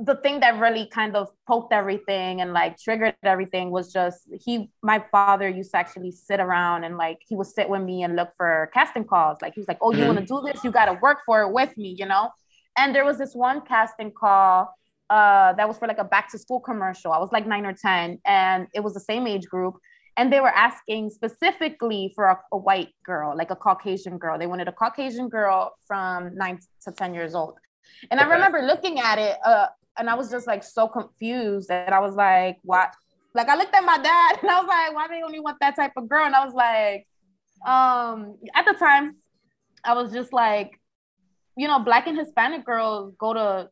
the 0.04 0.16
thing 0.16 0.40
that 0.40 0.58
really 0.58 0.86
kind 0.86 1.14
of 1.14 1.28
poked 1.46 1.72
everything 1.72 2.40
and 2.40 2.52
like 2.52 2.72
triggered 2.78 3.14
everything 3.22 3.70
was 3.70 3.92
just 3.92 4.18
he 4.44 4.52
my 4.82 4.98
father 5.12 5.48
used 5.48 5.70
to 5.72 5.76
actually 5.78 6.10
sit 6.10 6.40
around 6.40 6.82
and 6.84 6.96
like 6.96 7.18
he 7.28 7.34
would 7.36 7.46
sit 7.46 7.68
with 7.68 7.82
me 7.82 8.02
and 8.02 8.16
look 8.16 8.30
for 8.36 8.70
casting 8.74 9.04
calls. 9.04 9.36
Like 9.42 9.52
he 9.54 9.60
was 9.60 9.68
like 9.68 9.78
oh 9.80 9.92
you 9.92 9.98
Mhm. 10.04 10.06
want 10.10 10.18
to 10.18 10.24
do 10.34 10.38
this? 10.46 10.64
You 10.64 10.70
got 10.80 10.86
to 10.86 10.98
work 11.06 11.18
for 11.26 11.42
it 11.42 11.52
with 11.52 11.72
me 11.76 11.94
you 12.00 12.06
know? 12.12 12.24
And 12.78 12.88
there 12.94 13.04
was 13.04 13.18
this 13.18 13.34
one 13.34 13.60
casting 13.72 14.10
call 14.22 14.74
uh 15.10 15.52
that 15.58 15.66
was 15.68 15.76
for 15.78 15.86
like 15.92 15.98
a 16.06 16.08
back 16.14 16.26
to 16.32 16.38
school 16.38 16.60
commercial. 16.70 17.10
I 17.12 17.18
was 17.18 17.30
like 17.36 17.46
9 17.46 17.66
or 17.66 17.74
10 17.74 18.18
and 18.24 18.66
it 18.74 18.80
was 18.86 18.94
the 18.94 19.04
same 19.12 19.26
age 19.26 19.46
group 19.54 19.74
and 20.16 20.32
they 20.32 20.40
were 20.40 20.54
asking 20.68 21.10
specifically 21.10 22.02
for 22.16 22.24
a, 22.34 22.36
a 22.52 22.58
white 22.68 22.92
girl 23.04 23.36
like 23.36 23.50
a 23.50 23.56
caucasian 23.66 24.16
girl. 24.18 24.38
They 24.38 24.46
wanted 24.46 24.68
a 24.68 24.72
caucasian 24.72 25.28
girl 25.28 25.60
from 25.86 26.34
9 26.34 26.58
to 26.86 26.92
10 26.92 27.14
years 27.14 27.34
old. 27.34 27.54
And 28.10 28.18
i 28.20 28.24
remember 28.24 28.60
looking 28.72 28.98
at 29.10 29.18
it 29.28 29.36
uh 29.44 29.66
and 29.98 30.08
I 30.08 30.14
was 30.14 30.30
just 30.30 30.46
like 30.46 30.64
so 30.64 30.88
confused 30.88 31.68
that 31.68 31.92
I 31.92 32.00
was 32.00 32.14
like, 32.14 32.58
what? 32.62 32.94
Like 33.34 33.48
I 33.48 33.56
looked 33.56 33.74
at 33.74 33.84
my 33.84 33.98
dad 33.98 34.38
and 34.42 34.50
I 34.50 34.60
was 34.60 34.68
like, 34.68 34.94
why 34.94 35.08
do 35.08 35.14
they 35.14 35.22
only 35.22 35.40
want 35.40 35.58
that 35.60 35.76
type 35.76 35.92
of 35.96 36.08
girl? 36.08 36.24
And 36.26 36.34
I 36.34 36.44
was 36.44 36.54
like, 36.54 37.06
um, 37.66 38.36
at 38.54 38.64
the 38.64 38.74
time, 38.74 39.16
I 39.84 39.94
was 39.94 40.12
just 40.12 40.32
like, 40.32 40.78
you 41.56 41.68
know, 41.68 41.78
black 41.80 42.06
and 42.06 42.18
Hispanic 42.18 42.64
girls 42.64 43.14
go 43.18 43.34
to 43.34 43.68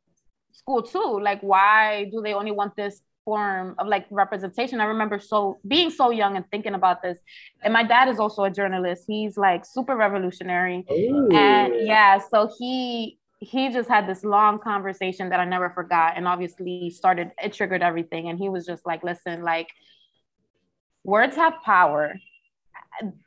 school 0.52 0.83
too. 0.83 1.20
Like, 1.22 1.40
why 1.40 2.09
do 2.11 2.20
they 2.22 2.35
only 2.35 2.50
want 2.50 2.76
this 2.76 3.00
form 3.24 3.74
of 3.78 3.87
like 3.87 4.06
representation? 4.11 4.80
I 4.80 4.85
remember 4.85 5.18
so 5.18 5.59
being 5.66 5.90
so 5.90 6.11
young 6.11 6.37
and 6.37 6.44
thinking 6.50 6.74
about 6.74 7.02
this. 7.02 7.18
And 7.62 7.72
my 7.72 7.83
dad 7.83 8.09
is 8.09 8.18
also 8.18 8.44
a 8.44 8.50
journalist. 8.50 9.04
He's 9.06 9.37
like 9.37 9.64
super 9.64 9.96
revolutionary. 9.96 10.85
And 11.33 11.87
yeah, 11.87 12.18
so 12.18 12.50
he 12.59 13.18
he 13.40 13.70
just 13.70 13.88
had 13.88 14.07
this 14.07 14.22
long 14.22 14.59
conversation 14.59 15.31
that 15.31 15.40
I 15.40 15.44
never 15.44 15.70
forgot. 15.70 16.14
And 16.16 16.29
obviously 16.29 16.90
started 16.90 17.33
it 17.42 17.53
triggered 17.53 17.83
everything. 17.83 18.29
And 18.29 18.38
he 18.38 18.48
was 18.48 18.66
just 18.66 18.87
like, 18.87 19.03
listen, 19.03 19.42
like 19.42 19.68
words 21.05 21.37
have 21.37 21.55
power. 21.64 22.14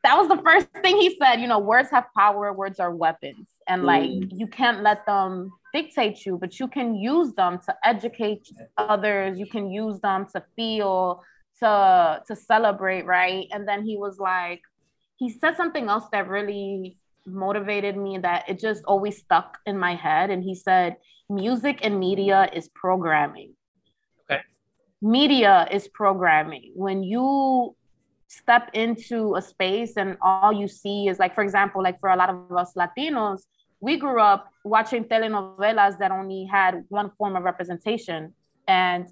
that 0.04 0.18
was 0.18 0.28
the 0.28 0.42
first 0.44 0.68
thing 0.82 0.98
he 0.98 1.16
said. 1.18 1.38
You 1.38 1.48
know, 1.48 1.60
words 1.60 1.90
have 1.92 2.06
power. 2.16 2.54
Words 2.54 2.80
are 2.80 2.94
weapons, 2.96 3.48
and 3.68 3.82
mm. 3.82 3.86
like 3.86 4.32
you 4.32 4.48
can't 4.48 4.84
let 4.84 5.06
them 5.06 5.52
dictate 5.74 6.26
you, 6.26 6.38
but 6.38 6.60
you 6.60 6.68
can 6.68 6.96
use 6.96 7.34
them 7.34 7.60
to 7.66 7.76
educate 7.84 8.48
others. 8.78 9.40
You 9.40 9.48
can 9.48 9.72
use 9.72 10.00
them 10.02 10.28
to 10.34 10.44
feel, 10.56 11.24
to 11.60 12.22
to 12.28 12.36
celebrate, 12.36 13.06
right? 13.06 13.48
And 13.52 13.68
then 13.68 13.84
he 13.86 13.98
was 13.98 14.20
like, 14.20 14.62
he 15.18 15.30
said 15.30 15.56
something 15.56 15.90
else 15.90 16.06
that 16.12 16.28
really 16.28 16.98
motivated 17.26 17.98
me 17.98 18.18
that 18.20 18.50
it 18.50 18.60
just 18.60 18.84
always 18.86 19.18
stuck 19.18 19.58
in 19.66 19.78
my 19.78 19.96
head. 19.96 20.30
And 20.30 20.44
he 20.44 20.56
said, 20.56 20.98
music 21.30 21.80
and 21.84 22.00
media 22.00 22.50
is 22.54 22.70
programming. 22.70 23.54
Okay. 24.30 24.42
Media 25.02 25.68
is 25.72 25.88
programming. 25.88 26.72
When 26.76 27.04
you 27.04 27.76
step 28.28 28.70
into 28.74 29.36
a 29.36 29.42
space 29.42 29.96
and 29.96 30.18
all 30.22 30.52
you 30.52 30.68
see 30.68 31.08
is 31.08 31.20
like, 31.20 31.36
for 31.36 31.44
example, 31.44 31.84
like 31.84 32.00
for 32.00 32.10
a 32.10 32.16
lot 32.16 32.30
of 32.30 32.52
us 32.52 32.74
Latinos, 32.76 33.44
we 33.80 33.98
grew 33.98 34.22
up 34.22 34.50
watching 34.64 35.04
telenovelas 35.04 36.00
that 36.00 36.12
only 36.12 36.46
had 36.46 36.84
one 36.90 37.12
form 37.18 37.36
of 37.36 37.44
representation. 37.44 38.34
And 38.68 39.08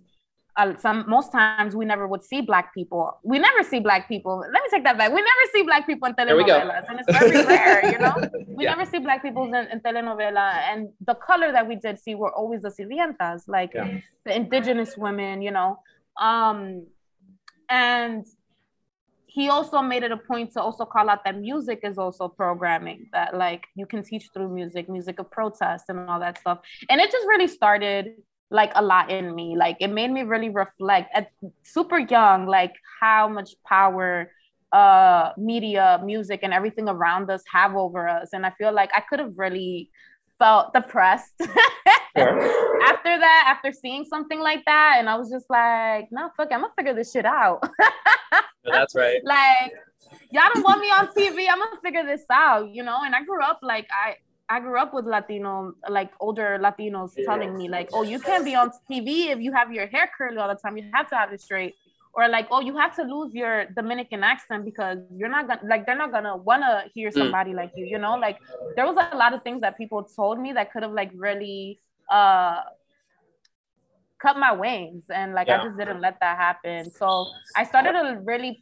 uh, 0.61 0.77
some 0.77 1.05
most 1.07 1.31
times 1.31 1.75
we 1.75 1.85
never 1.85 2.05
would 2.07 2.23
see 2.23 2.41
black 2.41 2.73
people. 2.73 3.03
We 3.23 3.37
never 3.39 3.61
see 3.71 3.79
black 3.79 4.07
people. 4.07 4.35
Let 4.39 4.61
me 4.63 4.69
take 4.73 4.83
that 4.83 4.97
back. 4.97 5.09
We 5.11 5.21
never 5.31 5.45
see 5.53 5.63
black 5.63 5.83
people 5.89 6.07
in 6.09 6.15
There 6.17 6.35
we 6.35 6.43
go. 6.43 6.59
telenovelas, 6.59 6.85
and 6.89 6.99
it's 6.99 7.11
very 7.19 7.37
rare. 7.45 7.79
You 7.93 7.99
know, 8.05 8.15
we 8.57 8.63
Yeah. 8.65 8.75
never 8.75 8.85
see 8.91 8.99
black 8.99 9.21
people 9.21 9.43
in, 9.45 9.55
in 9.73 9.79
telenovela, 9.85 10.47
and 10.71 10.89
the 11.09 11.15
color 11.15 11.51
that 11.51 11.65
we 11.67 11.75
did 11.85 11.95
see 11.99 12.15
were 12.15 12.33
always 12.39 12.61
the 12.61 12.69
sirvientas, 12.77 13.41
like 13.47 13.71
Yeah. 13.73 13.99
the 14.25 14.33
indigenous 14.41 14.91
women. 14.97 15.41
You 15.41 15.51
know, 15.57 15.79
um, 16.19 16.59
and 17.69 18.25
he 19.25 19.47
also 19.47 19.81
made 19.81 20.03
it 20.03 20.11
a 20.11 20.17
point 20.17 20.51
to 20.53 20.61
also 20.61 20.83
call 20.85 21.09
out 21.09 21.23
that 21.23 21.37
music 21.39 21.79
is 21.83 21.97
also 21.97 22.27
programming 22.27 23.07
that 23.13 23.29
like 23.45 23.63
you 23.75 23.85
can 23.85 24.03
teach 24.03 24.25
through 24.33 24.49
music 24.53 24.89
music 24.89 25.19
of 25.19 25.31
protest 25.31 25.85
and 25.87 26.09
all 26.09 26.19
that 26.19 26.37
stuff 26.37 26.59
and 26.89 26.99
it 26.99 27.09
just 27.09 27.25
really 27.25 27.47
started 27.47 28.03
like 28.51 28.71
a 28.75 28.81
lot 28.81 29.09
in 29.09 29.33
me 29.33 29.55
like 29.57 29.77
it 29.79 29.87
made 29.87 30.11
me 30.11 30.21
really 30.23 30.49
reflect 30.49 31.09
at 31.15 31.31
super 31.63 31.97
young 31.97 32.45
like 32.45 32.73
how 32.99 33.27
much 33.27 33.55
power 33.65 34.29
uh 34.73 35.31
media 35.37 36.01
music 36.03 36.41
and 36.43 36.53
everything 36.53 36.87
around 36.89 37.29
us 37.31 37.43
have 37.51 37.75
over 37.75 38.07
us 38.07 38.29
and 38.33 38.45
i 38.45 38.51
feel 38.57 38.73
like 38.73 38.89
i 38.95 39.01
could 39.01 39.19
have 39.19 39.33
really 39.37 39.89
felt 40.37 40.73
depressed 40.73 41.33
Sure. 42.17 42.83
after 42.83 43.17
that 43.19 43.45
after 43.47 43.71
seeing 43.71 44.03
something 44.03 44.41
like 44.41 44.65
that 44.65 44.97
and 44.99 45.09
i 45.09 45.15
was 45.15 45.29
just 45.31 45.45
like 45.49 46.09
no 46.11 46.29
fuck 46.35 46.51
it, 46.51 46.53
i'm 46.53 46.59
gonna 46.61 46.73
figure 46.77 46.93
this 46.93 47.11
shit 47.13 47.25
out 47.25 47.63
That's 48.65 48.93
right. 48.93 49.21
like 49.23 49.71
y'all 50.29 50.49
don't 50.53 50.63
want 50.63 50.81
me 50.81 50.87
on 50.87 51.07
TV. 51.07 51.47
I'm 51.49 51.59
gonna 51.59 51.81
figure 51.83 52.05
this 52.05 52.23
out, 52.31 52.69
you 52.69 52.83
know. 52.83 52.99
And 53.03 53.15
I 53.15 53.23
grew 53.23 53.41
up 53.41 53.59
like 53.63 53.87
I 53.91 54.15
I 54.51 54.59
grew 54.59 54.77
up 54.77 54.93
with 54.93 55.05
Latino, 55.05 55.73
like 55.87 56.11
older 56.19 56.59
Latinos 56.61 57.11
telling 57.23 57.57
me 57.57 57.69
like, 57.69 57.87
oh, 57.93 58.03
you 58.03 58.19
can't 58.19 58.43
be 58.43 58.53
on 58.53 58.69
TV 58.89 59.29
if 59.29 59.39
you 59.39 59.53
have 59.53 59.71
your 59.71 59.87
hair 59.87 60.11
curly 60.17 60.37
all 60.37 60.49
the 60.49 60.55
time. 60.55 60.75
You 60.75 60.89
have 60.93 61.09
to 61.11 61.15
have 61.15 61.31
it 61.31 61.39
straight. 61.39 61.75
Or 62.13 62.27
like, 62.27 62.49
oh, 62.51 62.59
you 62.59 62.75
have 62.77 62.93
to 62.97 63.03
lose 63.03 63.33
your 63.33 63.67
Dominican 63.67 64.25
accent 64.25 64.65
because 64.65 64.97
you're 65.15 65.29
not 65.29 65.47
gonna 65.47 65.61
like 65.63 65.85
they're 65.85 65.95
not 65.95 66.11
gonna 66.11 66.35
wanna 66.35 66.83
hear 66.93 67.11
somebody 67.11 67.53
like 67.53 67.71
you, 67.77 67.85
you 67.85 67.97
know. 67.97 68.15
Like 68.17 68.39
there 68.75 68.85
was 68.85 68.97
a 68.99 69.15
lot 69.15 69.33
of 69.33 69.41
things 69.43 69.61
that 69.61 69.77
people 69.77 70.03
told 70.03 70.37
me 70.37 70.51
that 70.51 70.73
could 70.73 70.83
have 70.83 70.91
like 70.91 71.11
really 71.15 71.79
uh 72.11 72.59
cut 74.21 74.37
my 74.37 74.51
wings 74.51 75.05
and 75.09 75.33
like 75.33 75.47
Yeah. 75.47 75.61
I 75.61 75.63
just 75.63 75.77
didn't 75.77 76.01
let 76.01 76.19
that 76.19 76.37
happen. 76.37 76.91
So 76.91 77.27
I 77.55 77.63
started 77.63 77.93
to 77.93 78.19
really 78.25 78.61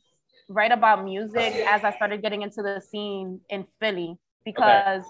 write 0.50 0.72
about 0.72 1.04
music 1.04 1.52
as 1.68 1.84
I 1.84 1.92
started 1.96 2.22
getting 2.22 2.44
into 2.44 2.62
the 2.62 2.80
scene 2.80 3.42
in 3.50 3.66
Philly 3.80 4.20
because 4.46 5.04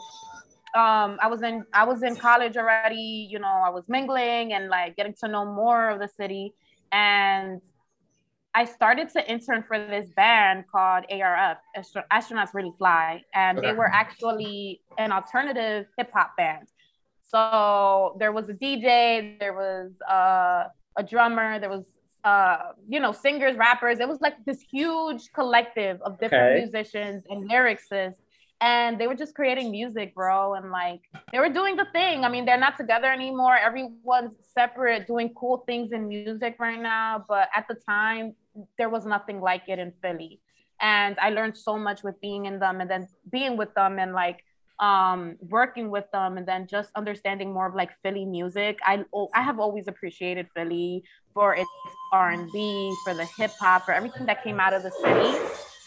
um 0.75 1.17
I 1.21 1.27
was 1.27 1.41
in 1.41 1.65
I 1.73 1.85
was 1.85 2.03
in 2.03 2.15
college 2.15 2.57
already, 2.57 3.27
you 3.31 3.39
know, 3.39 3.47
I 3.65 3.69
was 3.69 3.85
mingling 3.87 4.53
and 4.53 4.69
like 4.69 4.95
getting 4.95 5.15
to 5.21 5.27
know 5.27 5.45
more 5.45 5.89
of 5.89 5.99
the 5.99 6.07
city 6.07 6.53
and 6.91 7.61
I 8.53 8.65
started 8.65 9.09
to 9.09 9.31
intern 9.31 9.63
for 9.67 9.77
this 9.77 10.09
band 10.09 10.65
called 10.71 11.05
ARF, 11.11 11.57
Astro- 11.75 12.03
Astronauts 12.11 12.53
Really 12.53 12.73
Fly, 12.79 13.21
and 13.35 13.61
they 13.61 13.73
were 13.73 13.89
actually 13.93 14.81
an 14.97 15.11
alternative 15.11 15.85
hip 15.97 16.09
hop 16.13 16.31
band. 16.35 16.67
So 17.23 18.15
there 18.19 18.31
was 18.31 18.49
a 18.49 18.53
DJ, 18.53 19.37
there 19.39 19.53
was 19.53 19.91
uh, 20.09 20.65
a 20.97 21.03
drummer, 21.03 21.59
there 21.59 21.69
was 21.69 21.85
uh, 22.23 22.57
you 22.87 22.99
know 22.99 23.11
singers, 23.11 23.55
rappers. 23.55 23.99
It 23.99 24.07
was 24.07 24.19
like 24.19 24.33
this 24.45 24.61
huge 24.71 25.31
collective 25.33 26.01
of 26.01 26.19
different 26.19 26.51
Okay. 26.51 26.61
musicians 26.61 27.23
and 27.29 27.49
lyricists, 27.49 28.17
and 28.61 28.99
they 28.99 29.07
were 29.07 29.15
just 29.15 29.35
creating 29.35 29.71
music, 29.71 30.13
bro. 30.13 30.55
And 30.55 30.71
like 30.71 31.01
they 31.31 31.39
were 31.39 31.49
doing 31.49 31.75
the 31.75 31.87
thing. 31.93 32.25
I 32.25 32.29
mean, 32.29 32.45
they're 32.45 32.59
not 32.59 32.77
together 32.77 33.11
anymore. 33.11 33.57
Everyone's 33.57 34.33
separate, 34.53 35.07
doing 35.07 35.33
cool 35.35 35.63
things 35.65 35.91
in 35.91 36.07
music 36.07 36.57
right 36.59 36.81
now. 36.81 37.23
But 37.27 37.49
at 37.55 37.67
the 37.67 37.75
time, 37.75 38.35
there 38.77 38.89
was 38.89 39.05
nothing 39.05 39.39
like 39.39 39.63
it 39.67 39.79
in 39.79 39.93
Philly. 40.01 40.41
And 40.81 41.17
I 41.19 41.29
learned 41.29 41.57
so 41.57 41.77
much 41.77 42.03
with 42.03 42.19
being 42.21 42.45
in 42.45 42.59
them 42.59 42.81
and 42.81 42.89
then 42.89 43.07
being 43.31 43.57
with 43.57 43.73
them 43.75 43.99
and 43.99 44.13
like 44.13 44.43
um 44.79 45.35
working 45.41 45.89
with 45.89 46.05
them 46.13 46.37
and 46.37 46.47
then 46.47 46.65
just 46.65 46.89
understanding 46.95 47.51
more 47.51 47.67
of 47.67 47.75
like 47.75 47.91
Philly 48.01 48.25
music. 48.25 48.79
I 48.85 49.05
oh, 49.13 49.29
I 49.33 49.41
have 49.41 49.59
always 49.59 49.87
appreciated 49.87 50.47
Philly 50.55 51.03
for 51.33 51.55
its 51.55 51.69
R&B, 52.11 52.95
for 53.05 53.13
the 53.13 53.25
hip 53.37 53.51
hop, 53.59 53.85
for 53.85 53.93
everything 53.93 54.25
that 54.25 54.43
came 54.43 54.59
out 54.59 54.73
of 54.73 54.83
the 54.83 54.91
city. 54.91 55.37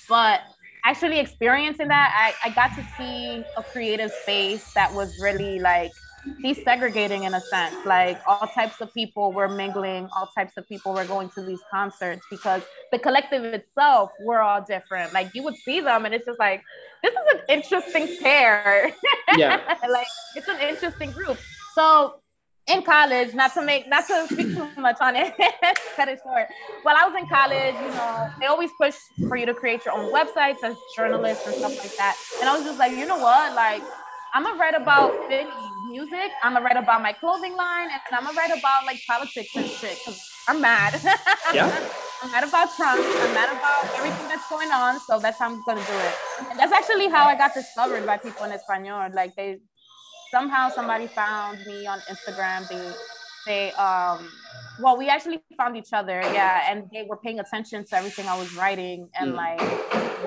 But 0.09 0.43
actually 0.85 1.19
experiencing 1.19 1.89
that, 1.89 2.35
I, 2.45 2.49
I 2.49 2.53
got 2.55 2.75
to 2.77 2.87
see 2.97 3.45
a 3.57 3.63
creative 3.63 4.11
space 4.23 4.73
that 4.75 4.93
was 4.93 5.19
really 5.21 5.59
like 5.59 5.93
desegregating 6.45 7.27
in 7.27 7.35
a 7.35 7.41
sense. 7.41 7.75
Like 7.85 8.21
all 8.27 8.47
types 8.49 8.81
of 8.81 8.93
people 8.95 9.33
were 9.33 9.49
mingling, 9.49 10.09
all 10.17 10.29
types 10.37 10.55
of 10.57 10.69
people 10.69 10.93
were 10.93 11.05
going 11.05 11.31
to 11.31 11.43
these 11.43 11.61
concerts 11.71 12.25
because 12.31 12.63
the 12.91 12.99
collective 12.99 13.45
itself 13.45 14.13
were 14.21 14.41
all 14.41 14.63
different. 14.63 15.13
Like 15.13 15.35
you 15.35 15.43
would 15.43 15.57
see 15.57 15.81
them 15.81 16.05
and 16.05 16.15
it's 16.15 16.27
just 16.27 16.39
like, 16.39 16.63
this 17.03 17.13
is 17.13 17.19
an 17.35 17.41
interesting 17.49 18.17
pair. 18.21 18.93
Yeah. 19.35 19.79
like 19.89 20.07
it's 20.37 20.49
an 20.49 20.61
interesting 20.61 21.11
group. 21.11 21.39
So 21.75 22.22
in 22.69 22.83
college, 22.83 23.35
not 23.35 23.53
to 23.55 23.63
make 23.63 23.89
not 23.89 24.07
to 24.07 24.27
speak 24.27 24.55
too 24.55 24.69
much 24.79 24.97
on 25.01 25.17
it, 25.17 25.35
cut 25.97 26.09
it 26.09 26.21
short. 26.23 26.47
While 26.83 26.97
I 26.97 27.07
was 27.07 27.17
in 27.17 27.27
college, 27.29 27.75
you 27.75 27.89
know, 27.89 28.31
they 28.41 28.47
always 28.47 28.71
push 28.81 28.95
for 29.29 29.37
you 29.37 29.47
to 29.47 29.55
create 29.55 29.85
your 29.85 29.95
own 29.95 30.13
websites 30.13 30.63
as 30.63 30.77
journalists 30.97 31.47
and 31.47 31.57
stuff 31.57 31.77
like 31.79 31.97
that. 31.97 32.17
And 32.41 32.49
I 32.49 32.57
was 32.57 32.65
just 32.65 32.79
like, 32.79 32.93
you 32.93 33.07
know 33.07 33.19
what? 33.19 33.55
Like, 33.55 33.83
I'm 34.35 34.45
gonna 34.45 34.59
write 34.59 34.75
about 34.75 35.13
music. 35.89 36.31
I'm 36.43 36.55
gonna 36.55 36.65
write 36.65 36.77
about 36.77 37.03
my 37.03 37.13
clothing 37.13 37.57
line, 37.57 37.89
and 37.91 38.17
I'm 38.17 38.25
gonna 38.25 38.37
write 38.37 38.57
about 38.57 38.87
like 38.87 39.01
politics 39.07 39.51
and 39.57 39.67
shit. 39.67 39.99
Cause 40.05 40.21
I'm 40.49 40.61
mad. 40.61 41.01
Yeah. 41.53 41.69
I'm 42.23 42.31
mad 42.31 42.45
about 42.45 42.75
Trump. 42.77 43.01
I'm 43.03 43.35
mad 43.35 43.51
about 43.51 43.99
everything 43.99 44.29
that's 44.29 44.49
going 44.49 44.71
on. 44.71 45.01
So 45.01 45.19
that's 45.19 45.39
how 45.39 45.51
I'm 45.51 45.63
gonna 45.65 45.85
do 45.85 45.93
it. 45.93 46.15
And 46.51 46.59
that's 46.59 46.73
actually 46.73 47.09
how 47.09 47.27
I 47.27 47.37
got 47.37 47.53
discovered 47.53 48.07
by 48.07 48.17
people 48.17 48.47
in 48.47 48.53
Espanol. 48.53 49.11
Like 49.13 49.35
they 49.35 49.59
somehow 50.33 50.69
somebody 50.79 51.07
found 51.09 51.59
me 51.67 51.87
on 51.87 51.99
Instagram. 52.13 52.61
They 52.69 52.85
they 53.47 53.73
um 53.87 54.19
well 54.81 54.97
we 54.97 55.09
actually 55.09 55.39
found 55.61 55.77
each 55.77 55.93
other, 55.93 56.19
yeah, 56.33 56.71
and 56.71 56.79
they 56.93 57.03
were 57.11 57.19
paying 57.25 57.39
attention 57.45 57.85
to 57.89 57.97
everything 58.01 58.27
I 58.35 58.37
was 58.43 58.51
writing 58.61 59.01
and 59.19 59.29
Mm. 59.33 59.37
like 59.45 59.63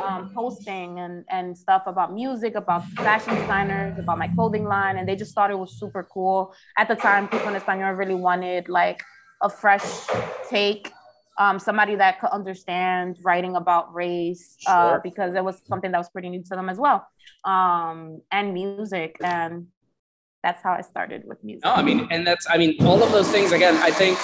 um 0.05 0.21
posting 0.35 0.99
and 0.99 1.15
and 1.37 1.57
stuff 1.57 1.83
about 1.93 2.09
music, 2.13 2.53
about 2.55 2.81
fashion 3.07 3.33
designers, 3.41 3.93
about 4.03 4.17
my 4.23 4.27
clothing 4.35 4.65
line, 4.75 4.95
and 4.97 5.05
they 5.09 5.15
just 5.23 5.33
thought 5.35 5.49
it 5.55 5.59
was 5.65 5.71
super 5.81 6.03
cool. 6.15 6.53
At 6.77 6.87
the 6.91 6.95
time, 7.07 7.27
people 7.27 7.49
in 7.49 7.55
Espanol 7.55 7.93
really 8.01 8.15
wanted 8.29 8.69
like 8.69 8.99
a 9.41 9.49
fresh 9.49 9.87
take 10.49 10.91
um, 11.37 11.59
somebody 11.59 11.95
that 12.03 12.13
could 12.21 12.29
understand 12.39 13.17
writing 13.27 13.53
about 13.57 13.93
race 13.93 14.55
uh, 14.67 14.71
Sure. 14.91 15.01
because 15.03 15.35
it 15.35 15.43
was 15.43 15.55
something 15.67 15.91
that 15.91 15.97
was 15.97 16.09
pretty 16.09 16.29
new 16.29 16.41
to 16.49 16.55
them 16.59 16.69
as 16.69 16.77
well 16.77 17.05
um, 17.43 18.21
and 18.31 18.53
music 18.53 19.17
and 19.21 19.67
that's 20.45 20.61
how 20.61 20.73
i 20.73 20.81
started 20.81 21.21
with 21.29 21.39
music 21.43 21.63
Oh, 21.65 21.73
I 21.81 21.83
mean, 21.89 21.99
and 22.13 22.21
that's, 22.27 22.45
I 22.53 22.57
mean, 22.61 22.71
all 22.89 23.01
of 23.05 23.11
those 23.11 23.29
things 23.35 23.51
again, 23.59 23.75
I 23.77 23.91
think. 24.01 24.15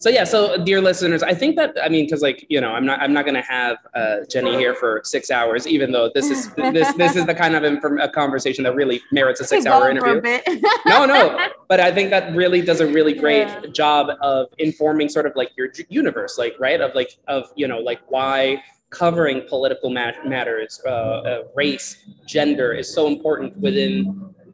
So 0.00 0.08
yeah, 0.16 0.24
so 0.34 0.40
dear 0.68 0.80
listeners, 0.80 1.22
I 1.32 1.34
think 1.40 1.52
that 1.60 1.70
I 1.86 1.88
mean, 1.94 2.04
because 2.06 2.22
like 2.28 2.38
you 2.54 2.60
know, 2.64 2.70
I'm 2.76 2.86
not 2.90 3.00
I'm 3.04 3.12
not 3.16 3.24
gonna 3.28 3.42
have 3.58 3.76
uh, 4.00 4.16
Jenny 4.32 4.54
here 4.62 4.74
for 4.82 5.00
six 5.14 5.28
hours, 5.38 5.66
even 5.66 5.88
though 5.94 6.08
this 6.16 6.26
is 6.34 6.40
this 6.78 6.88
this 7.02 7.14
is 7.18 7.24
the 7.30 7.34
kind 7.42 7.54
of 7.58 7.62
inform- 7.64 8.00
a 8.00 8.08
conversation 8.22 8.62
that 8.66 8.74
really 8.80 8.98
merits 9.18 9.40
a 9.40 9.44
six 9.52 9.66
hour 9.66 9.92
going 9.92 9.96
interview. 9.96 10.60
No, 10.86 10.98
no, 11.14 11.20
but 11.68 11.78
I 11.80 11.90
think 11.96 12.10
that 12.10 12.24
really 12.42 12.60
does 12.70 12.80
a 12.80 12.86
really 12.98 13.12
great 13.24 13.48
Yeah. 13.48 13.62
job 13.82 14.04
of 14.32 14.46
informing 14.58 15.08
sort 15.16 15.26
of 15.26 15.32
like 15.40 15.50
your 15.58 15.68
universe, 16.00 16.32
like 16.44 16.54
right 16.66 16.80
of 16.86 16.90
like 17.00 17.10
of 17.26 17.42
you 17.60 17.66
know 17.70 17.80
like 17.90 18.00
why 18.14 18.62
covering 18.90 19.38
political 19.48 19.90
mat- 19.90 20.24
matters, 20.34 20.80
uh, 20.86 20.90
uh, 20.90 21.42
race, 21.62 21.86
gender 22.26 22.68
is 22.72 22.86
so 22.98 23.02
important 23.06 23.54
within 23.66 23.94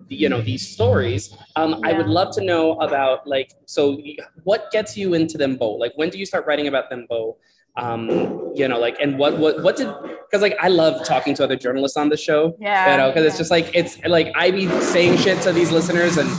you 0.09 0.29
know 0.29 0.41
these 0.41 0.67
stories. 0.67 1.37
Um, 1.57 1.81
I 1.85 1.93
would 1.93 2.09
love 2.09 2.35
to 2.37 2.45
know 2.45 2.79
about 2.81 3.27
like 3.27 3.53
so 3.67 4.01
what 4.45 4.71
gets 4.71 4.97
you 4.97 5.15
into 5.15 5.39
dembow? 5.39 5.79
Like 5.79 5.93
when 5.97 6.11
do 6.11 6.19
you 6.19 6.27
start 6.27 6.47
writing 6.47 6.67
about 6.69 6.91
dembow? 6.91 7.37
um, 7.77 8.09
you 8.55 8.69
know, 8.69 8.79
like, 8.79 8.97
and 9.01 9.19
what, 9.19 9.39
what, 9.39 9.63
what 9.63 9.77
did, 9.77 9.89
because 10.31 10.43
like 10.43 10.57
I 10.61 10.69
love 10.69 11.05
talking 11.05 11.35
to 11.35 11.45
other 11.45 11.57
journalists 11.57 11.97
on 11.97 12.09
the 12.09 12.17
show, 12.17 12.57
Yeah. 12.61 12.93
you 12.93 12.97
know, 12.99 13.11
because 13.11 13.27
it's 13.27 13.37
just 13.37 13.51
like 13.51 13.71
it's 13.75 13.99
like 14.05 14.33
I 14.37 14.51
be 14.51 14.69
saying 14.81 15.19
shit 15.19 15.41
to 15.43 15.53
these 15.53 15.73
listeners 15.73 16.17
and 16.17 16.31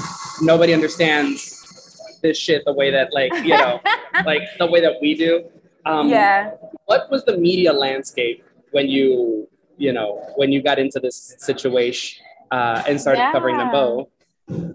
nobody 0.42 0.74
understands 0.74 2.20
this 2.22 2.38
shit 2.38 2.64
the 2.66 2.74
way 2.74 2.90
that 2.90 3.14
like 3.14 3.34
you 3.44 3.50
know, 3.50 3.82
like 4.26 4.44
the 4.58 4.66
way 4.66 4.80
that 4.80 4.94
we 5.02 5.14
do. 5.14 5.44
Um, 5.86 6.10
yeah. 6.10 6.52
What 6.86 7.12
was 7.12 7.26
the 7.26 7.38
media 7.38 7.74
landscape 7.74 8.44
when 8.72 8.88
you, 8.88 9.48
you 9.78 9.92
know, 9.92 10.24
when 10.38 10.52
you 10.54 10.62
got 10.64 10.80
into 10.80 11.00
this 11.00 11.36
situation 11.40 12.24
uh, 12.52 12.84
and 12.88 13.00
started 13.00 13.32
covering 13.32 13.58
the 13.58 13.64
Yeah. 13.64 13.72
bow? 13.72 14.10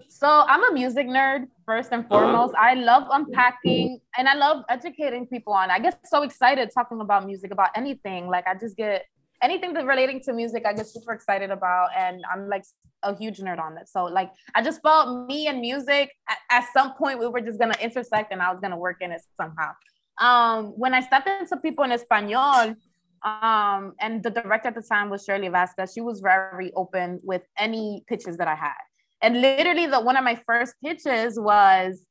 So 0.09 0.27
I'm 0.27 0.63
a 0.69 0.73
music 0.73 1.07
nerd 1.07 1.47
first 1.65 1.89
and 1.91 2.05
foremost. 2.07 2.53
I 2.55 2.73
love 2.73 3.07
unpacking 3.11 3.99
and 4.17 4.27
I 4.27 4.35
love 4.35 4.63
educating 4.69 5.25
people 5.25 5.53
on. 5.53 5.71
I 5.71 5.79
get 5.79 5.99
so 6.05 6.23
excited 6.23 6.69
talking 6.73 6.99
about 6.99 7.25
music, 7.25 7.51
about 7.51 7.69
anything. 7.75 8.27
Like 8.27 8.45
I 8.47 8.55
just 8.55 8.75
get 8.75 9.05
anything 9.41 9.73
that 9.73 9.85
relating 9.85 10.21
to 10.21 10.33
music, 10.33 10.65
I 10.65 10.73
get 10.73 10.87
super 10.87 11.13
excited 11.13 11.49
about, 11.49 11.89
and 11.97 12.23
I'm 12.31 12.47
like 12.49 12.63
a 13.03 13.15
huge 13.15 13.39
nerd 13.39 13.59
on 13.59 13.77
it. 13.77 13.87
So 13.87 14.03
like 14.03 14.31
I 14.53 14.61
just 14.61 14.81
felt 14.81 15.27
me 15.27 15.47
and 15.47 15.61
music 15.61 16.11
at, 16.29 16.37
at 16.51 16.65
some 16.73 16.93
point 16.93 17.17
we 17.19 17.27
were 17.27 17.41
just 17.41 17.57
gonna 17.57 17.77
intersect, 17.81 18.31
and 18.31 18.41
I 18.41 18.51
was 18.51 18.59
gonna 18.61 18.77
work 18.77 18.97
in 19.01 19.11
it 19.11 19.21
somehow. 19.39 19.71
Um, 20.19 20.73
when 20.77 20.93
I 20.93 20.99
stepped 20.99 21.27
into 21.27 21.57
people 21.57 21.83
in 21.85 21.91
Espanol, 21.91 22.75
um, 23.23 23.93
and 23.99 24.23
the 24.23 24.31
director 24.31 24.69
at 24.69 24.75
the 24.75 24.81
time 24.81 25.09
was 25.09 25.23
Shirley 25.23 25.49
Vasquez. 25.49 25.93
She 25.93 26.01
was 26.01 26.21
very 26.21 26.71
open 26.75 27.19
with 27.23 27.43
any 27.57 28.03
pitches 28.07 28.37
that 28.37 28.47
I 28.47 28.55
had. 28.55 28.73
And 29.21 29.41
literally, 29.41 29.85
the 29.85 29.99
one 29.99 30.17
of 30.17 30.23
my 30.23 30.41
first 30.47 30.73
pitches 30.83 31.39
was 31.39 32.05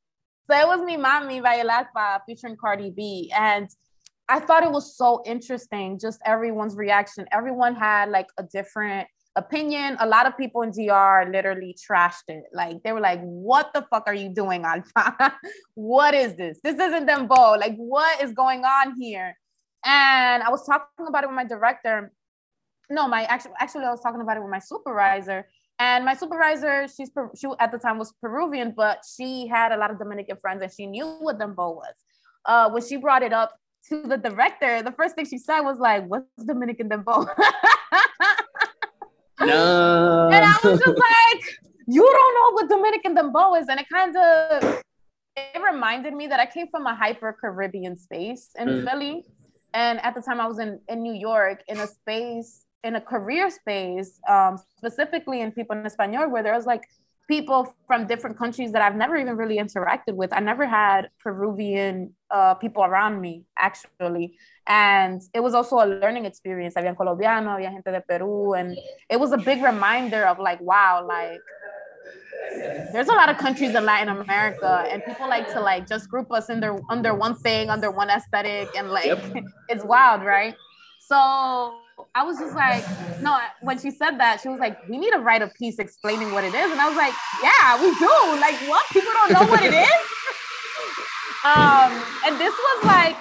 so 0.49 0.57
it 0.57 0.67
was 0.67 0.81
Mi 0.81 0.97
Mami 0.97 1.41
by 1.41 1.59
El 1.59 1.69
Alfa 1.69 2.21
featuring 2.25 2.57
Cardi 2.57 2.91
B. 2.91 3.31
And 3.35 3.69
I 4.27 4.39
thought 4.39 4.63
it 4.63 4.71
was 4.71 4.95
so 4.95 5.21
interesting, 5.25 5.99
just 5.99 6.19
everyone's 6.25 6.75
reaction. 6.75 7.25
Everyone 7.31 7.75
had 7.75 8.09
like 8.09 8.27
a 8.37 8.43
different 8.43 9.07
opinion. 9.35 9.97
A 9.99 10.07
lot 10.07 10.25
of 10.25 10.37
people 10.37 10.61
in 10.61 10.71
DR 10.71 11.29
literally 11.31 11.75
trashed 11.75 12.29
it. 12.29 12.43
Like 12.53 12.81
they 12.83 12.91
were 12.93 13.01
like, 13.01 13.21
what 13.21 13.71
the 13.73 13.85
fuck 13.89 14.03
are 14.07 14.13
you 14.13 14.29
doing, 14.29 14.63
Alfa? 14.63 15.33
what 15.75 16.13
is 16.13 16.35
this? 16.35 16.59
This 16.63 16.79
isn't 16.79 17.07
Dembow. 17.07 17.59
Like, 17.59 17.75
what 17.75 18.21
is 18.21 18.33
going 18.33 18.63
on 18.63 18.99
here? 18.99 19.37
And 19.85 20.43
I 20.43 20.49
was 20.49 20.65
talking 20.65 21.07
about 21.07 21.23
it 21.23 21.27
with 21.27 21.35
my 21.35 21.43
director. 21.45 22.11
No, 22.89 23.07
my 23.07 23.23
actually 23.23 23.53
actually 23.59 23.85
I 23.85 23.91
was 23.91 24.01
talking 24.01 24.21
about 24.21 24.37
it 24.37 24.41
with 24.41 24.51
my 24.51 24.59
supervisor. 24.59 25.47
And 25.79 26.05
my 26.05 26.13
supervisor, 26.13 26.87
she's 26.87 27.09
she 27.35 27.47
at 27.59 27.71
the 27.71 27.79
time 27.79 27.97
was 27.97 28.13
Peruvian, 28.21 28.73
but 28.75 28.99
she 29.17 29.47
had 29.47 29.71
a 29.71 29.77
lot 29.77 29.89
of 29.89 29.97
Dominican 29.97 30.37
friends 30.37 30.61
and 30.61 30.71
she 30.71 30.85
knew 30.85 31.07
what 31.21 31.39
Dembow 31.39 31.75
was. 31.75 31.95
Uh, 32.45 32.69
when 32.69 32.83
she 32.83 32.97
brought 32.97 33.23
it 33.23 33.33
up 33.33 33.57
to 33.89 34.03
the 34.03 34.17
director, 34.17 34.83
the 34.83 34.91
first 34.91 35.15
thing 35.15 35.25
she 35.25 35.39
said 35.39 35.61
was 35.61 35.79
like, 35.79 36.05
"What's 36.05 36.27
Dominican 36.45 36.87
Dembow?" 36.89 37.27
No. 39.39 40.29
and 40.31 40.45
I 40.45 40.55
was 40.63 40.79
just 40.79 40.97
like, 40.97 41.57
"You 41.87 42.03
don't 42.03 42.33
know 42.35 42.51
what 42.53 42.69
Dominican 42.69 43.15
Dembow 43.15 43.59
is," 43.59 43.67
and 43.69 43.79
it 43.79 43.87
kind 43.91 44.15
of 44.15 44.81
it 45.35 45.61
reminded 45.63 46.13
me 46.13 46.27
that 46.27 46.39
I 46.39 46.45
came 46.45 46.67
from 46.67 46.85
a 46.85 46.93
hyper 46.93 47.35
Caribbean 47.41 47.97
space 47.97 48.49
in 48.59 48.67
Mm. 48.67 48.87
Philly, 48.89 49.25
and 49.73 49.99
at 50.01 50.15
the 50.15 50.21
time 50.21 50.39
I 50.39 50.47
was 50.47 50.59
in 50.59 50.79
in 50.87 51.01
New 51.01 51.13
York 51.13 51.63
in 51.67 51.79
a 51.79 51.87
space 51.87 52.65
in 52.83 52.95
a 52.95 53.01
career 53.01 53.49
space, 53.49 54.19
um, 54.27 54.57
specifically 54.77 55.41
in 55.41 55.51
people 55.51 55.77
in 55.77 55.85
Espanol, 55.85 56.29
where 56.29 56.43
there 56.43 56.55
was 56.55 56.65
like 56.65 56.83
people 57.27 57.73
from 57.87 58.07
different 58.07 58.37
countries 58.37 58.71
that 58.73 58.81
I've 58.81 58.95
never 58.95 59.15
even 59.15 59.37
really 59.37 59.57
interacted 59.57 60.15
with. 60.15 60.33
I 60.33 60.39
never 60.39 60.65
had 60.65 61.09
Peruvian 61.19 62.13
uh, 62.29 62.55
people 62.55 62.83
around 62.83 63.21
me 63.21 63.45
actually, 63.57 64.37
and 64.67 65.21
it 65.33 65.41
was 65.41 65.53
also 65.53 65.77
a 65.77 65.85
learning 65.85 66.25
experience. 66.25 66.75
Había 66.75 66.95
colombiano, 66.95 67.51
había 67.51 67.71
gente 67.71 67.91
de 67.91 68.01
Peru, 68.01 68.53
and 68.53 68.77
it 69.09 69.19
was 69.19 69.31
a 69.31 69.37
big 69.37 69.63
reminder 69.63 70.23
of 70.25 70.39
like, 70.39 70.59
wow, 70.61 71.05
like 71.07 71.39
there's 72.91 73.07
a 73.07 73.13
lot 73.13 73.29
of 73.29 73.37
countries 73.37 73.73
in 73.73 73.85
Latin 73.85 74.09
America, 74.09 74.85
and 74.91 75.03
people 75.05 75.27
like 75.29 75.47
to 75.53 75.61
like 75.61 75.87
just 75.87 76.09
group 76.09 76.31
us 76.31 76.49
under 76.49 76.79
under 76.89 77.13
one 77.15 77.35
thing, 77.35 77.69
under 77.69 77.89
one 77.91 78.09
aesthetic, 78.09 78.69
and 78.75 78.89
like 78.89 79.05
Yep. 79.05 79.25
it's 79.69 79.83
wild, 79.85 80.23
right? 80.23 80.55
So 80.99 81.15
I 82.15 82.23
was 82.23 82.39
just 82.39 82.55
like, 82.55 82.85
no. 83.19 83.37
When 83.61 83.79
she 83.79 83.91
said 83.91 84.19
that, 84.19 84.41
she 84.41 84.49
was 84.49 84.59
like, 84.59 84.77
"We 84.87 84.97
need 84.97 85.11
to 85.11 85.19
write 85.19 85.41
a 85.41 85.47
piece 85.47 85.79
explaining 85.79 86.31
what 86.33 86.43
it 86.43 86.53
is," 86.53 86.71
and 86.71 86.81
I 86.81 86.87
was 86.87 86.97
like, 86.97 87.13
"Yeah, 87.41 87.81
we 87.81 87.87
do. 87.95 88.41
Like, 88.41 88.55
what? 88.69 88.85
People 88.91 89.11
don't 89.13 89.33
know 89.33 89.47
what 89.47 89.63
it 89.63 89.73
is." 89.73 90.05
um, 91.45 92.03
and 92.25 92.39
this 92.39 92.53
was 92.53 92.85
like 92.85 93.17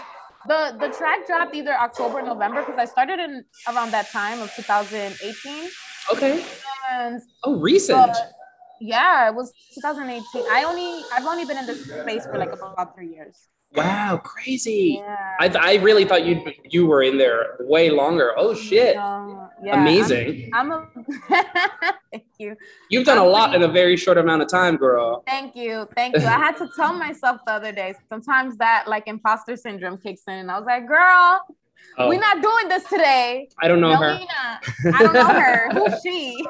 the 0.48 0.76
the 0.80 0.88
track 0.96 1.26
dropped 1.26 1.54
either 1.54 1.74
October, 1.74 2.18
or 2.18 2.22
November, 2.22 2.62
because 2.64 2.78
I 2.78 2.86
started 2.86 3.20
in 3.20 3.44
around 3.68 3.90
that 3.92 4.10
time 4.10 4.40
of 4.40 4.50
2018, 4.56 5.68
Okay. 6.12 6.44
and 6.90 7.20
Oh, 7.44 7.58
recent. 7.60 8.16
Yeah, 8.80 9.28
it 9.28 9.34
was 9.34 9.52
2018. 9.74 10.42
I 10.50 10.64
only 10.64 11.02
I've 11.12 11.26
only 11.26 11.44
been 11.44 11.58
in 11.58 11.66
this 11.66 11.84
space 11.84 12.24
for 12.26 12.38
like 12.38 12.52
about 12.52 12.94
three 12.94 13.08
years. 13.14 13.48
wow, 13.76 14.20
crazy. 14.24 14.98
Yeah. 14.98 15.16
I, 15.38 15.46
I 15.72 15.74
really 15.76 16.04
thought 16.04 16.24
you 16.24 16.42
you 16.64 16.86
were 16.86 17.02
in 17.02 17.18
there 17.18 17.56
way 17.60 17.90
longer. 17.90 18.32
Oh 18.36 18.52
shit. 18.54 18.96
No, 18.96 19.48
yeah, 19.62 19.72
I'm- 19.74 19.82
Amazing. 19.82 20.50
I'm, 20.52 20.72
a 20.72 20.88
thank 22.10 22.24
you. 22.38 22.56
You've 22.88 23.04
done 23.06 23.18
a 23.18 23.24
lot 23.24 23.54
in 23.54 23.62
a 23.62 23.68
very 23.68 23.96
short 23.96 24.18
amount 24.18 24.42
of 24.42 24.48
time, 24.48 24.76
girl. 24.76 25.22
Thank 25.26 25.54
you. 25.54 25.86
Thank 25.94 26.16
you. 26.16 26.26
I 26.26 26.38
had 26.46 26.56
to 26.56 26.68
tell 26.74 26.92
myself 27.06 27.40
the 27.46 27.52
other 27.52 27.70
day, 27.70 27.94
sometimes 28.08 28.56
that 28.56 28.88
like 28.88 29.04
imposter 29.06 29.56
syndrome 29.56 29.98
kicks 29.98 30.22
in. 30.26 30.34
And 30.34 30.50
I 30.50 30.58
was 30.58 30.66
like, 30.66 30.88
girl, 30.88 31.40
Oh, 31.96 32.08
we're 32.08 32.20
not 32.20 32.42
doing 32.42 32.68
this 32.68 32.84
today. 32.88 33.48
I 33.58 33.66
don't 33.68 33.80
know 33.80 33.90
no, 33.92 33.96
her. 33.96 34.18
I 34.94 34.98
don't 34.98 35.12
know 35.14 35.24
her. 35.26 35.70
Who's 35.72 36.00
she? 36.04 36.46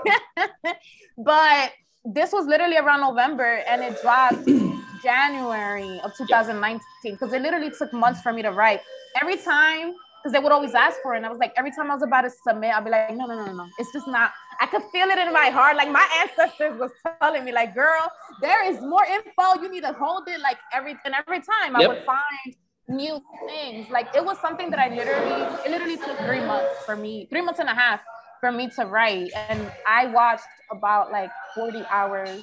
but 1.17 1.71
this 2.05 2.33
was 2.33 2.47
literally 2.47 2.77
around 2.77 3.01
November 3.01 3.63
and 3.69 3.83
it 3.83 4.01
dropped 4.01 4.39
January 5.03 6.01
of 6.05 6.13
2019 6.17 6.81
because 7.05 7.33
it 7.33 7.43
literally 7.43 7.71
took 7.71 7.93
months 7.93 8.23
for 8.23 8.33
me 8.33 8.43
to 8.43 8.51
write. 8.51 8.81
Every 9.21 9.37
time, 9.37 9.95
because 10.23 10.33
they 10.33 10.39
would 10.39 10.53
always 10.53 10.75
ask 10.75 10.99
for 11.03 11.15
it. 11.15 11.19
And 11.19 11.27
I 11.27 11.31
was 11.31 11.39
like, 11.39 11.53
every 11.57 11.71
time 11.71 11.91
I 11.91 11.95
was 11.95 12.03
about 12.03 12.23
to 12.23 12.31
submit, 12.31 12.75
I'd 12.75 12.85
be 12.85 12.91
like, 12.91 13.17
no, 13.17 13.27
no, 13.27 13.35
no, 13.45 13.53
no. 13.53 13.67
It's 13.79 13.93
just 13.93 14.07
not. 14.07 14.33
I 14.61 14.67
could 14.67 14.83
feel 14.93 15.09
it 15.09 15.19
in 15.19 15.33
my 15.33 15.47
heart. 15.47 15.77
Like 15.77 15.91
my 15.91 16.07
ancestors 16.21 16.79
was 16.79 16.91
telling 17.21 17.45
me, 17.45 17.53
like, 17.53 17.75
girl, 17.75 18.11
there 18.43 18.65
is 18.71 18.81
more 18.83 19.05
info. 19.05 19.63
You 19.63 19.71
need 19.71 19.83
to 19.83 19.93
hold 19.95 20.29
it. 20.29 20.41
Like 20.41 20.59
every 20.73 20.97
and 21.05 21.15
every 21.15 21.41
time 21.41 21.75
I 21.75 21.81
Yep. 21.81 21.89
would 21.89 21.99
find 22.05 22.55
new 22.89 23.21
things. 23.49 23.89
Like 23.91 24.09
it 24.15 24.25
was 24.25 24.39
something 24.41 24.71
that 24.71 24.79
I 24.79 24.89
literally, 24.95 25.43
it 25.65 25.71
literally 25.71 25.97
took 25.97 26.19
three 26.19 26.41
months 26.45 26.75
for 26.85 26.97
me, 26.97 27.27
three 27.31 27.41
months 27.41 27.61
and 27.61 27.69
a 27.69 27.75
half 27.75 28.01
for 28.41 28.51
me 28.51 28.69
to 28.79 28.87
write. 28.87 29.31
And 29.35 29.71
I 29.87 30.07
watched 30.07 30.45
about 30.71 31.13
like 31.13 31.31
40 31.55 31.85
hours, 31.91 32.43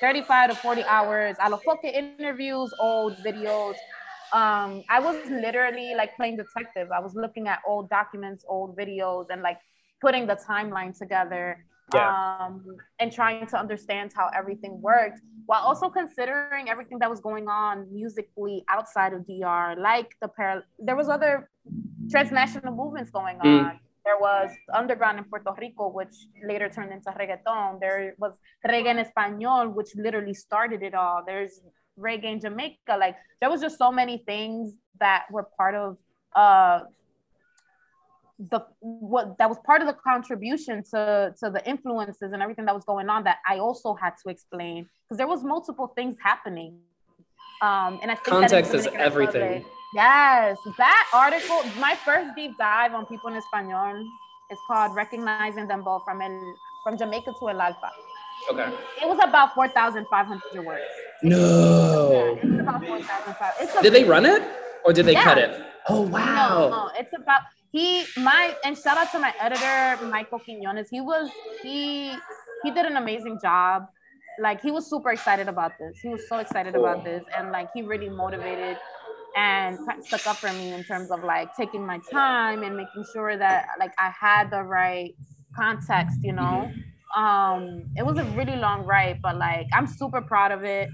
35 0.00 0.50
to 0.50 0.56
40 0.56 0.82
hours, 0.84 1.36
Alofoke 1.38 1.84
interviews, 1.84 2.72
old 2.78 3.16
videos. 3.24 3.74
Um, 4.32 4.82
I 4.88 5.00
was 5.00 5.16
literally 5.30 5.94
like 5.96 6.16
playing 6.16 6.36
detective. 6.36 6.90
I 6.90 7.00
was 7.00 7.14
looking 7.14 7.48
at 7.48 7.60
old 7.66 7.90
documents, 7.90 8.44
old 8.48 8.76
videos, 8.76 9.26
and 9.30 9.42
like 9.42 9.58
putting 10.00 10.26
the 10.26 10.38
timeline 10.48 10.96
together 10.96 11.64
um, 11.94 12.64
and 12.98 13.12
trying 13.12 13.46
to 13.46 13.58
understand 13.58 14.12
how 14.14 14.30
everything 14.34 14.80
worked 14.80 15.20
while 15.46 15.62
also 15.62 15.88
considering 15.88 16.68
everything 16.68 16.98
that 16.98 17.10
was 17.10 17.20
going 17.20 17.48
on 17.48 17.92
musically 17.92 18.64
outside 18.68 19.12
of 19.12 19.26
DR, 19.26 19.76
like 19.78 20.16
the 20.20 20.28
there 20.78 20.96
was 20.96 21.08
other 21.08 21.50
transnational 22.10 22.74
movements 22.74 23.10
going 23.10 23.38
Mm. 23.38 23.78
There 24.04 24.18
was 24.18 24.50
underground 24.74 25.18
in 25.18 25.24
Puerto 25.24 25.54
Rico, 25.60 25.88
which 25.88 26.14
later 26.44 26.68
turned 26.68 26.92
into 26.92 27.10
reggaeton. 27.10 27.80
There 27.80 28.14
was 28.18 28.36
reggae 28.66 28.86
en 28.86 29.04
español, 29.04 29.72
which 29.72 29.90
literally 29.94 30.34
started 30.34 30.82
it 30.82 30.94
all. 30.94 31.22
There's 31.24 31.60
reggae 31.98 32.32
in 32.32 32.40
Jamaica. 32.40 32.96
Like 32.98 33.16
there 33.40 33.50
was 33.50 33.60
just 33.60 33.78
so 33.78 33.92
many 33.92 34.18
things 34.26 34.72
that 34.98 35.24
were 35.30 35.46
part 35.56 35.74
of 35.74 35.96
uh, 36.34 36.80
the 38.50 38.60
what 38.80 39.38
that 39.38 39.48
was 39.48 39.58
part 39.64 39.82
of 39.82 39.86
the 39.86 39.94
contribution 39.94 40.82
to 40.90 41.32
to 41.38 41.50
the 41.50 41.62
influences 41.68 42.32
and 42.32 42.42
everything 42.42 42.64
that 42.64 42.74
was 42.74 42.84
going 42.84 43.08
on 43.08 43.22
that 43.24 43.38
I 43.48 43.58
also 43.58 43.94
had 43.94 44.14
to 44.24 44.30
explain 44.30 44.88
because 45.04 45.18
there 45.18 45.28
was 45.28 45.44
multiple 45.44 45.92
things 45.94 46.16
happening. 46.22 46.80
Um, 47.60 48.00
and 48.02 48.10
I 48.10 48.14
think 48.14 48.26
Context 48.26 48.74
is 48.74 48.88
everything. 48.88 49.42
Republic- 49.42 49.81
Yes, 49.94 50.58
that 50.78 51.08
article, 51.12 51.62
my 51.78 51.94
first 51.96 52.34
deep 52.34 52.56
dive 52.58 52.94
on 52.94 53.04
people 53.06 53.28
in 53.30 53.36
Espanol 53.36 53.96
is 54.50 54.58
called 54.66 54.94
"Recognizing 54.96 55.66
Dembow 55.68 56.02
from 56.04 56.22
El, 56.22 56.54
from 56.84 56.96
Jamaica 56.96 57.32
to 57.38 57.48
El 57.50 57.60
Alfa." 57.60 57.90
Okay. 58.50 58.72
It 59.02 59.06
was 59.06 59.18
about 59.22 59.54
four 59.54 59.68
thousand 59.68 60.06
five 60.10 60.26
hundred 60.26 60.64
words. 60.64 60.82
No. 61.22 62.38
It's 62.42 62.60
about 62.60 62.84
four 62.86 63.00
thousand 63.02 63.34
five. 63.36 63.82
Did 63.82 63.92
they 63.92 64.04
run 64.04 64.24
it 64.26 64.42
or 64.84 64.92
did 64.92 65.06
they 65.06 65.12
Yeah. 65.12 65.24
cut 65.24 65.38
it? 65.38 65.62
Oh 65.88 66.04
No, 66.04 66.10
wow. 66.10 66.68
no, 66.70 66.90
it's 66.98 67.12
about 67.12 67.42
he 67.70 68.04
my 68.16 68.56
and 68.64 68.76
shout 68.76 68.96
out 68.96 69.10
to 69.12 69.18
my 69.18 69.32
editor 69.40 70.04
Michael 70.06 70.38
Quinones. 70.38 70.88
He 70.90 71.00
was 71.00 71.30
he 71.62 72.14
he 72.62 72.70
did 72.70 72.86
an 72.86 72.96
amazing 72.96 73.38
job. 73.42 73.86
Like 74.40 74.62
he 74.62 74.70
was 74.70 74.88
super 74.88 75.10
excited 75.12 75.48
about 75.48 75.72
this. 75.78 75.98
He 76.00 76.08
was 76.08 76.26
so 76.28 76.38
excited 76.38 76.74
about 76.74 77.04
this, 77.04 77.22
and 77.36 77.52
like 77.52 77.68
he 77.74 77.82
really 77.82 78.08
motivated 78.08 78.78
and 79.36 79.78
stuck 80.04 80.26
up 80.26 80.36
for 80.36 80.52
me 80.52 80.72
in 80.72 80.84
terms 80.84 81.10
of 81.10 81.24
like 81.24 81.54
taking 81.56 81.84
my 81.86 81.98
time 82.10 82.62
and 82.62 82.76
making 82.76 83.04
sure 83.12 83.36
that 83.36 83.66
like 83.78 83.92
I 83.98 84.12
had 84.18 84.50
the 84.50 84.62
right 84.62 85.14
context, 85.56 86.18
you 86.22 86.32
know. 86.32 86.70
Um, 87.16 87.84
it 87.96 88.04
was 88.04 88.18
a 88.18 88.24
really 88.36 88.56
long 88.56 88.84
ride, 88.84 89.20
but 89.22 89.36
like 89.36 89.66
I'm 89.72 89.86
super 89.86 90.20
proud 90.20 90.52
of 90.52 90.64
it. 90.64 90.88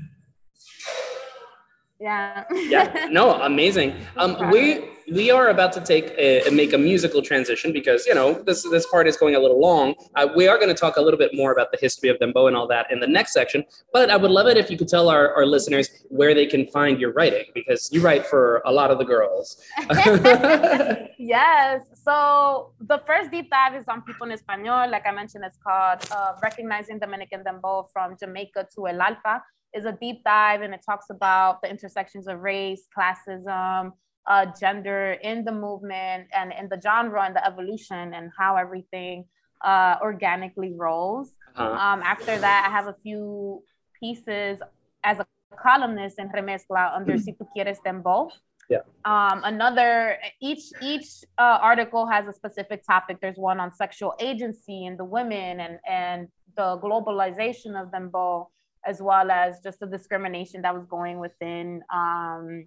Yeah. 2.00 2.44
yeah 2.52 3.08
no 3.10 3.42
amazing 3.42 3.92
um 4.16 4.50
we 4.52 4.88
we 5.12 5.30
are 5.30 5.48
about 5.48 5.72
to 5.72 5.80
take 5.80 6.14
a, 6.18 6.48
make 6.50 6.72
a 6.72 6.78
musical 6.78 7.22
transition 7.22 7.72
because 7.72 8.06
you 8.06 8.14
know 8.14 8.34
this 8.42 8.62
this 8.70 8.86
part 8.86 9.06
is 9.06 9.16
going 9.16 9.34
a 9.34 9.38
little 9.38 9.60
long. 9.60 9.94
Uh, 10.14 10.28
we 10.36 10.46
are 10.48 10.56
going 10.56 10.68
to 10.68 10.74
talk 10.74 10.96
a 10.96 11.00
little 11.00 11.18
bit 11.18 11.32
more 11.34 11.52
about 11.52 11.70
the 11.72 11.78
history 11.80 12.08
of 12.08 12.18
dembow 12.18 12.48
and 12.48 12.56
all 12.56 12.66
that 12.66 12.90
in 12.90 13.00
the 13.00 13.06
next 13.06 13.32
section 13.32 13.64
but 13.92 14.10
i 14.10 14.16
would 14.16 14.30
love 14.30 14.46
it 14.46 14.56
if 14.56 14.70
you 14.70 14.76
could 14.76 14.88
tell 14.88 15.08
our, 15.08 15.34
our 15.34 15.46
listeners 15.46 16.04
where 16.08 16.34
they 16.34 16.46
can 16.46 16.66
find 16.68 17.00
your 17.00 17.12
writing 17.12 17.44
because 17.54 17.90
you 17.92 18.00
write 18.00 18.26
for 18.26 18.62
a 18.64 18.72
lot 18.72 18.90
of 18.90 18.98
the 18.98 19.04
girls. 19.04 19.60
Yes 21.18 21.84
so 22.04 22.72
the 22.80 22.98
first 23.06 23.30
deep 23.30 23.50
dive 23.50 23.74
is 23.74 23.86
on 23.88 24.02
people 24.02 24.26
in 24.26 24.32
espanol. 24.32 24.90
Like 24.90 25.06
i 25.06 25.12
mentioned 25.12 25.44
it's 25.44 25.58
called 25.58 26.00
uh, 26.10 26.32
recognizing 26.42 26.98
dominican 26.98 27.42
dembow 27.44 27.86
from 27.92 28.16
jamaica 28.20 28.66
to 28.74 28.88
el 28.88 29.00
alfa. 29.00 29.42
Is 29.74 29.84
a 29.84 29.92
deep 29.92 30.24
dive 30.24 30.62
and 30.62 30.72
it 30.72 30.80
talks 30.84 31.10
about 31.10 31.60
the 31.62 31.68
intersections 31.68 32.26
of 32.26 32.40
race, 32.40 32.88
classism, 32.96 33.92
uh, 34.28 34.46
gender 34.60 35.16
in 35.22 35.44
the 35.44 35.52
movement 35.52 36.28
and 36.32 36.52
in 36.52 36.68
the 36.68 36.80
genre 36.80 37.22
and 37.24 37.34
the 37.34 37.44
evolution 37.44 38.14
and 38.14 38.30
how 38.38 38.56
everything 38.56 39.24
uh, 39.64 39.96
organically 40.02 40.74
rolls. 40.76 41.32
Uh-huh. 41.56 41.70
Um, 41.70 42.02
after 42.02 42.38
that, 42.38 42.66
I 42.68 42.70
have 42.70 42.86
a 42.86 42.94
few 43.02 43.62
pieces 43.98 44.60
as 45.02 45.18
a 45.18 45.26
columnist 45.60 46.18
in 46.18 46.28
Remezcla 46.28 46.94
under 46.94 47.14
mm-hmm. 47.14 47.22
Si 47.22 47.32
Tu 47.32 47.46
Quieres 47.56 47.78
Dembow. 47.84 48.30
Yeah. 48.68 48.84
Um, 49.06 49.40
another 49.44 50.18
each 50.42 50.64
each 50.82 51.24
uh, 51.38 51.58
article 51.62 52.06
has 52.06 52.28
a 52.28 52.34
specific 52.34 52.84
topic. 52.84 53.16
There's 53.22 53.38
one 53.38 53.60
on 53.60 53.72
sexual 53.72 54.14
agency 54.20 54.84
and 54.84 54.98
the 54.98 55.06
women 55.06 55.60
and 55.60 55.78
and 55.88 56.28
the 56.54 56.78
globalization 56.84 57.80
of 57.80 57.90
dembow 57.90 58.48
as 58.84 59.00
well 59.00 59.30
as 59.30 59.60
just 59.60 59.80
the 59.80 59.86
discrimination 59.86 60.62
that 60.62 60.74
was 60.74 60.84
going 60.84 61.18
within 61.18 61.82
um, 61.92 62.66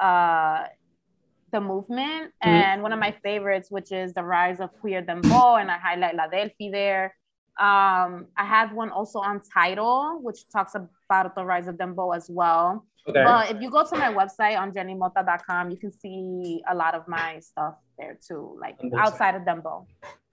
uh, 0.00 0.64
the 1.52 1.60
movement. 1.60 2.32
Mm-hmm. 2.42 2.48
And 2.48 2.82
one 2.82 2.92
of 2.92 2.98
my 2.98 3.14
favorites, 3.22 3.70
which 3.70 3.92
is 3.92 4.12
the 4.14 4.22
rise 4.22 4.60
of 4.60 4.70
queer 4.80 5.02
dembow, 5.02 5.60
and 5.60 5.70
I 5.70 5.78
highlight 5.78 6.16
La 6.16 6.26
Delphi 6.26 6.70
there. 6.70 7.14
Um, 7.60 8.26
I 8.36 8.44
have 8.44 8.72
one 8.72 8.90
also 8.90 9.18
on 9.18 9.40
Title, 9.40 10.18
which 10.22 10.48
talks 10.50 10.74
about 10.74 11.34
the 11.34 11.44
rise 11.44 11.68
of 11.68 11.76
dembow 11.76 12.16
as 12.16 12.28
well. 12.30 12.86
Okay. 13.08 13.22
But 13.22 13.50
if 13.50 13.60
you 13.60 13.70
go 13.70 13.84
to 13.84 13.96
my 13.96 14.12
website 14.12 14.58
on 14.58 14.72
jennymota.com, 14.72 15.70
you 15.70 15.76
can 15.76 15.92
see 15.92 16.62
a 16.70 16.74
lot 16.74 16.94
of 16.94 17.06
my 17.08 17.40
stuff 17.40 17.74
there 17.98 18.18
too, 18.26 18.56
like 18.60 18.78
outside 18.96 19.34
of 19.34 19.42
dembow. 19.42 19.86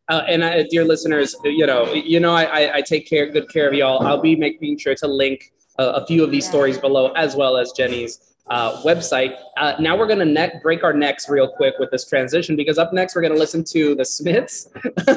Uh, 0.08 0.24
and 0.28 0.44
I, 0.44 0.64
dear 0.64 0.86
listeners, 0.86 1.36
you 1.44 1.68
know, 1.68 1.92
you 1.94 2.20
know, 2.20 2.34
I, 2.34 2.78
I 2.78 2.82
take 2.82 3.08
care, 3.08 3.30
good 3.30 3.50
care 3.50 3.68
of 3.68 3.74
y'all. 3.74 4.06
I'll 4.06 4.22
be 4.22 4.36
making 4.36 4.78
sure 4.78 4.96
to 4.96 5.08
link 5.08 5.52
a 5.78 6.06
few 6.06 6.24
of 6.24 6.32
these 6.32 6.46
yeah. 6.46 6.52
stories 6.52 6.78
below, 6.78 7.12
as 7.12 7.36
well 7.36 7.58
as 7.58 7.72
Jenny's 7.72 8.36
uh, 8.50 8.82
website. 8.84 9.38
Uh, 9.58 9.74
now 9.80 9.98
we're 9.98 10.08
going 10.08 10.20
to 10.20 10.60
break 10.62 10.84
our 10.84 10.94
necks 10.94 11.30
real 11.30 11.52
quick 11.52 11.76
with 11.80 11.92
this 11.92 12.06
transition 12.06 12.56
because 12.56 12.78
up 12.78 12.94
next 12.94 13.16
we're 13.16 13.22
going 13.22 13.34
to 13.34 13.40
listen 13.40 13.64
to 13.64 13.96
the 13.96 14.06
Smiths, 14.06 14.70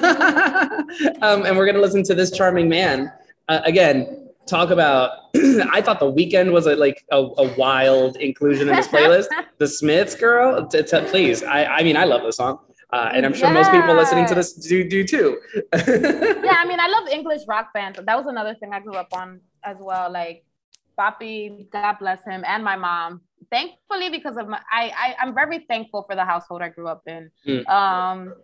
um, 1.22 1.44
and 1.44 1.56
we're 1.56 1.66
going 1.66 1.74
to 1.74 1.80
listen 1.80 2.02
to 2.04 2.14
this 2.14 2.30
charming 2.30 2.68
man. 2.68 3.12
Uh, 3.48 3.60
again, 3.64 4.28
talk 4.46 4.70
about. 4.70 5.10
I 5.72 5.80
thought 5.80 5.98
the 5.98 6.12
Weeknd 6.12 6.52
was 6.52 6.66
a, 6.66 6.76
like 6.76 7.04
a, 7.10 7.16
a, 7.16 7.54
wild 7.56 8.16
inclusion 8.16 8.68
in 8.68 8.76
this 8.76 8.88
playlist. 8.88 9.28
the 9.58 9.66
Smiths, 9.66 10.14
girl, 10.14 10.66
t- 10.66 10.82
t- 10.82 11.00
please. 11.06 11.42
I, 11.42 11.64
I 11.64 11.82
mean, 11.82 11.96
I 11.96 12.04
love 12.04 12.22
the 12.22 12.32
song. 12.32 12.58
Uh, 12.92 13.10
and 13.14 13.24
I'm 13.24 13.32
sure 13.32 13.50
most 13.50 13.70
people 13.70 13.94
listening 13.94 14.26
to 14.26 14.34
this 14.34 14.52
do 14.52 14.86
do 14.86 15.02
too. 15.02 15.40
yeah, 15.54 16.58
I 16.58 16.66
mean, 16.66 16.78
I 16.78 16.88
love 16.88 17.08
English 17.10 17.40
rock 17.48 17.72
bands. 17.72 17.98
That 18.04 18.16
was 18.16 18.26
another 18.26 18.54
thing 18.54 18.74
I 18.74 18.80
grew 18.80 18.94
up 18.94 19.08
on 19.14 19.40
as 19.64 19.78
well. 19.80 20.12
Like 20.12 20.44
Papi, 20.98 21.70
God 21.70 21.96
bless 21.98 22.24
him, 22.24 22.42
and 22.46 22.64
my 22.64 22.76
mom. 22.76 23.20
Thankfully, 23.50 24.08
because 24.10 24.36
of 24.36 24.48
my, 24.48 24.60
I, 24.70 25.14
I 25.18 25.26
am 25.26 25.34
very 25.34 25.66
thankful 25.68 26.04
for 26.08 26.14
the 26.14 26.24
household 26.24 26.62
I 26.62 26.68
grew 26.68 26.88
up 26.88 27.02
in. 27.06 27.30
Mm. 27.46 27.68
Um, 27.68 28.34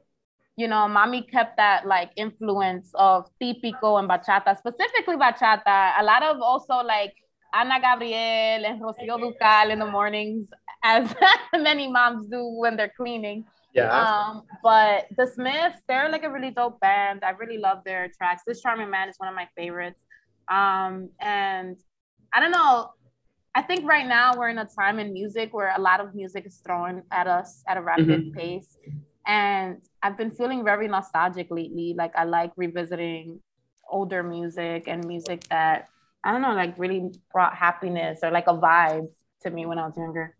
you 0.56 0.66
know, 0.66 0.88
mommy 0.88 1.22
kept 1.22 1.56
that 1.56 1.86
like 1.86 2.10
influence 2.16 2.90
of 2.94 3.26
típico 3.40 3.98
and 3.98 4.08
bachata, 4.08 4.58
specifically 4.58 5.16
bachata. 5.16 5.92
A 6.00 6.02
lot 6.02 6.22
of 6.22 6.40
also 6.42 6.74
like 6.74 7.14
Ana 7.54 7.80
Gabriel 7.80 8.66
and 8.66 8.80
Rocío 8.82 9.18
Dúrcal 9.18 9.70
in 9.70 9.78
the 9.78 9.86
mornings, 9.86 10.48
as 10.82 11.14
many 11.54 11.88
moms 11.88 12.26
do 12.26 12.44
when 12.44 12.76
they're 12.76 12.92
cleaning. 12.96 13.44
Yeah. 13.72 13.90
Um, 13.90 14.42
but 14.62 15.06
the 15.16 15.26
Smiths, 15.26 15.80
they're 15.86 16.10
like 16.10 16.24
a 16.24 16.30
really 16.30 16.50
dope 16.50 16.80
band. 16.80 17.22
I 17.24 17.30
really 17.30 17.58
love 17.58 17.84
their 17.84 18.10
tracks. 18.16 18.42
This 18.46 18.60
Charming 18.60 18.90
Man 18.90 19.08
is 19.08 19.14
one 19.18 19.28
of 19.28 19.34
my 19.34 19.48
favorites. 19.56 20.04
Um, 20.50 21.10
and 21.20 21.76
I 22.32 22.40
don't 22.40 22.50
know. 22.50 22.90
I 23.54 23.62
think 23.62 23.88
right 23.88 24.06
now 24.06 24.36
we're 24.36 24.50
in 24.50 24.58
a 24.58 24.66
time 24.66 24.98
in 24.98 25.12
music 25.12 25.52
where 25.52 25.74
a 25.76 25.80
lot 25.80 26.00
of 26.00 26.14
music 26.14 26.46
is 26.46 26.56
thrown 26.64 27.02
at 27.10 27.26
us 27.26 27.62
at 27.66 27.76
a 27.76 27.82
rapid 27.82 28.06
mm-hmm. 28.06 28.38
pace. 28.38 28.76
And 29.26 29.82
I've 30.02 30.16
been 30.16 30.30
feeling 30.30 30.64
very 30.64 30.88
nostalgic 30.88 31.48
lately. 31.50 31.94
Like 31.96 32.14
I 32.16 32.24
like 32.24 32.52
revisiting 32.56 33.40
older 33.90 34.22
music 34.22 34.84
and 34.86 35.04
music 35.06 35.44
that 35.48 35.88
I 36.24 36.32
don't 36.32 36.42
know, 36.42 36.54
like 36.54 36.78
really 36.78 37.10
brought 37.32 37.54
happiness 37.54 38.20
or 38.22 38.30
like 38.30 38.46
a 38.46 38.54
vibe 38.54 39.08
to 39.42 39.50
me 39.50 39.66
when 39.66 39.78
I 39.78 39.86
was 39.86 39.96
younger. 39.96 40.34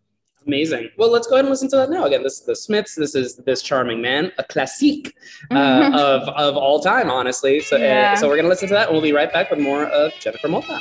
Amazing. 0.47 0.91
Well, 0.97 1.11
let's 1.11 1.26
go 1.26 1.34
ahead 1.34 1.45
and 1.45 1.51
listen 1.51 1.68
to 1.70 1.76
that 1.76 1.91
now. 1.91 2.05
Again, 2.05 2.22
this 2.22 2.41
is 2.41 2.47
the 2.47 2.57
Smiths. 2.57 2.95
This 2.95 3.14
is 3.14 3.36
this 3.36 3.61
charming 3.62 4.01
man, 4.01 4.32
a 4.39 4.45
classique 4.45 5.14
uh, 5.51 5.55
mm-hmm. 5.55 5.95
of 5.95 6.22
of 6.28 6.57
all 6.57 6.80
time, 6.80 7.11
honestly. 7.11 7.61
So, 7.61 7.76
yeah. 7.76 8.12
uh, 8.12 8.16
so 8.16 8.28
we're 8.28 8.36
gonna 8.36 8.49
listen 8.49 8.68
to 8.68 8.74
that, 8.74 8.89
and 8.89 8.93
we'll 8.95 9.03
be 9.03 9.12
right 9.12 9.32
back 9.32 9.51
with 9.51 9.61
more 9.61 9.86
of 9.86 10.12
Jennifer 10.20 10.49
Mota. 10.49 10.80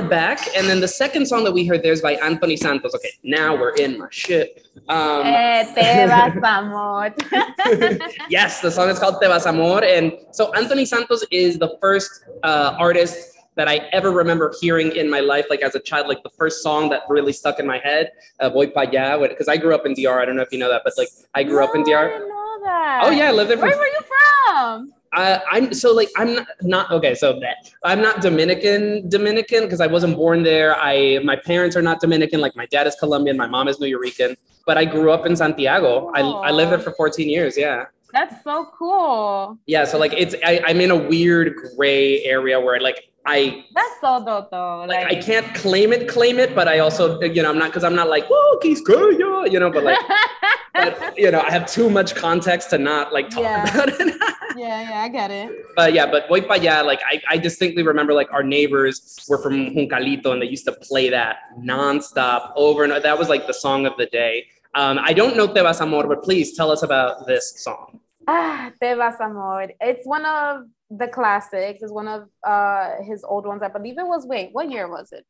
We're 0.00 0.08
back. 0.08 0.38
And 0.56 0.68
then 0.68 0.80
the 0.80 0.86
second 0.86 1.26
song 1.26 1.42
that 1.42 1.52
we 1.52 1.66
heard 1.66 1.82
there 1.82 1.92
is 1.92 2.00
by 2.02 2.12
Anthony 2.14 2.56
Santos. 2.56 2.94
Okay, 2.94 3.10
now 3.24 3.56
we're 3.56 3.74
in 3.74 3.98
my 3.98 4.06
shit. 4.10 4.64
Um, 4.88 5.22
Eh, 5.24 5.64
te 5.74 6.06
vas, 6.06 6.36
amor. 6.44 7.12
yes, 8.30 8.60
the 8.60 8.70
song 8.70 8.88
is 8.90 8.98
called 9.00 9.20
Te 9.20 9.26
Vas 9.26 9.44
Amor. 9.46 9.82
And 9.82 10.12
so 10.30 10.52
Anthony 10.54 10.84
Santos 10.84 11.24
is 11.32 11.58
the 11.58 11.76
first 11.80 12.24
uh, 12.44 12.76
artist 12.78 13.34
that 13.56 13.66
I 13.66 13.78
ever 13.92 14.12
remember 14.12 14.54
hearing 14.60 14.94
in 14.94 15.10
my 15.10 15.18
life, 15.18 15.46
like 15.50 15.62
as 15.62 15.74
a 15.74 15.80
child, 15.80 16.06
like 16.06 16.22
the 16.22 16.30
first 16.30 16.62
song 16.62 16.90
that 16.90 17.02
really 17.08 17.32
stuck 17.32 17.58
in 17.58 17.66
my 17.66 17.78
head, 17.78 18.12
uh, 18.38 18.48
Voy 18.50 18.68
Pa 18.68 18.84
Allá, 18.84 19.28
because 19.28 19.48
I 19.48 19.56
grew 19.56 19.74
up 19.74 19.84
in 19.84 19.94
DR. 19.94 20.20
I 20.20 20.24
don't 20.24 20.36
know 20.36 20.42
if 20.42 20.52
you 20.52 20.60
know 20.60 20.68
that, 20.70 20.82
but 20.84 20.92
like 20.96 21.08
I 21.34 21.42
grew 21.42 21.64
up 21.64 21.74
in 21.74 21.82
No, 21.82 21.88
I 21.98 22.04
DR. 22.06 22.18
know 22.20 22.60
that. 22.62 23.00
Oh, 23.02 23.10
yeah, 23.10 23.30
I 23.30 23.32
lived 23.32 23.50
there 23.50 23.58
Where 23.58 23.76
were 23.76 23.86
you 23.86 24.00
from? 24.46 24.92
Uh, 25.12 25.38
I'm 25.50 25.72
so 25.72 25.92
like 25.94 26.08
I'm 26.16 26.34
not, 26.34 26.46
not 26.62 26.90
okay. 26.92 27.14
So 27.14 27.38
that 27.40 27.70
I'm 27.84 28.02
not 28.02 28.20
Dominican 28.20 29.08
Dominican 29.08 29.64
because 29.64 29.80
I 29.80 29.86
wasn't 29.86 30.16
born 30.16 30.42
there. 30.42 30.76
I 30.76 31.20
my 31.24 31.36
parents 31.36 31.76
are 31.76 31.82
not 31.82 32.00
Dominican. 32.00 32.40
Like 32.40 32.54
my 32.56 32.66
dad 32.66 32.86
is 32.86 32.94
Colombian, 32.96 33.36
my 33.36 33.46
mom 33.46 33.68
is 33.68 33.78
Nuyorican. 33.78 34.36
But 34.66 34.76
I 34.76 34.84
grew 34.84 35.10
up 35.10 35.24
in 35.24 35.34
Santiago. 35.34 36.10
I, 36.14 36.20
I 36.20 36.50
lived 36.50 36.72
there 36.72 36.78
for 36.78 36.92
14 36.92 37.26
years. 37.30 37.56
Yeah, 37.56 37.86
That's 38.12 38.44
so 38.44 38.68
cool. 38.78 39.58
yeah. 39.66 39.84
So 39.84 39.98
like 39.98 40.12
it's 40.12 40.34
I, 40.44 40.60
I'm 40.66 40.80
in 40.82 40.90
a 40.90 40.96
weird 40.96 41.54
gray 41.76 42.22
area 42.24 42.60
where 42.60 42.78
like 42.80 43.10
I 43.30 43.64
That's 43.74 43.96
so 44.00 44.24
dope, 44.24 44.50
though. 44.50 44.84
like 44.88 45.04
Like, 45.04 45.16
I 45.18 45.20
can't 45.28 45.48
claim 45.54 45.92
it, 45.92 46.08
claim 46.08 46.38
it, 46.44 46.54
but 46.58 46.66
I 46.74 46.78
also 46.84 47.20
you 47.20 47.42
know 47.42 47.50
I'm 47.52 47.58
not 47.62 47.68
because 47.70 47.84
I'm 47.88 47.94
not 48.02 48.08
like 48.08 48.24
oh 48.30 48.58
he's 48.62 48.80
good, 48.80 49.18
yeah, 49.22 49.44
you 49.52 49.58
know. 49.62 49.70
But 49.70 49.84
like 49.84 49.98
but 50.74 51.18
you 51.18 51.30
know 51.30 51.40
I 51.48 51.50
have 51.56 51.66
too 51.76 51.88
much 51.98 52.14
context 52.14 52.70
to 52.70 52.78
not 52.78 53.12
like 53.12 53.28
talk 53.28 53.42
Yeah. 53.48 53.64
about 53.68 53.88
it. 54.00 54.14
yeah, 54.56 54.80
yeah, 54.90 55.02
I 55.06 55.08
get 55.08 55.30
it. 55.30 55.48
But 55.76 55.92
yeah, 55.92 56.06
but 56.14 56.26
Voy 56.28 56.40
Pa 56.40 56.54
Allá, 56.56 56.84
like 56.92 57.00
I, 57.12 57.20
I 57.28 57.36
distinctly 57.48 57.82
remember 57.82 58.12
like 58.20 58.30
our 58.32 58.42
neighbors 58.56 58.94
were 59.28 59.38
from 59.44 59.54
Juncalito 59.76 60.32
and 60.32 60.40
they 60.42 60.46
used 60.56 60.64
to 60.70 60.72
play 60.72 61.10
that 61.10 61.36
nonstop 61.60 62.52
over 62.56 62.82
and 62.84 62.92
that 62.92 63.18
was 63.18 63.28
like 63.28 63.46
the 63.46 63.54
song 63.66 63.84
of 63.86 63.94
the 63.98 64.06
day. 64.06 64.46
Um, 64.74 64.98
I 65.02 65.12
don't 65.12 65.36
know 65.36 65.46
Te 65.46 65.60
Vas 65.60 65.80
Amor, 65.80 66.06
but 66.12 66.22
please 66.22 66.56
tell 66.56 66.70
us 66.70 66.82
about 66.82 67.26
this 67.26 67.44
song. 67.66 68.00
Ah, 68.26 68.70
Te 68.80 68.92
vas, 68.94 69.18
amor. 69.20 69.68
It's 69.80 70.04
one 70.06 70.24
of 70.26 70.64
the 70.90 71.08
classics. 71.08 71.82
is 71.82 71.92
one 71.92 72.08
of 72.08 72.28
uh 72.46 73.02
his 73.02 73.24
old 73.24 73.46
ones. 73.46 73.62
I 73.62 73.68
believe 73.68 73.98
it 73.98 74.06
was. 74.06 74.26
Wait, 74.26 74.50
what 74.52 74.70
year 74.70 74.88
was 74.88 75.12
it? 75.12 75.24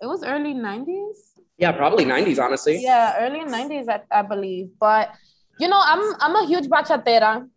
It 0.00 0.06
was 0.06 0.22
early 0.24 0.54
'90s. 0.54 1.16
Yeah, 1.58 1.72
probably 1.72 2.04
90s, 2.04 2.38
honestly. 2.38 2.78
Yeah, 2.82 3.14
early 3.20 3.40
'90s, 3.40 3.88
I, 3.88 4.00
I 4.10 4.22
believe. 4.22 4.70
But 4.80 5.10
you 5.58 5.68
know, 5.68 5.80
I'm 5.82 6.14
I'm 6.20 6.36
a 6.36 6.46
huge 6.46 6.66
bachatera. 6.66 7.48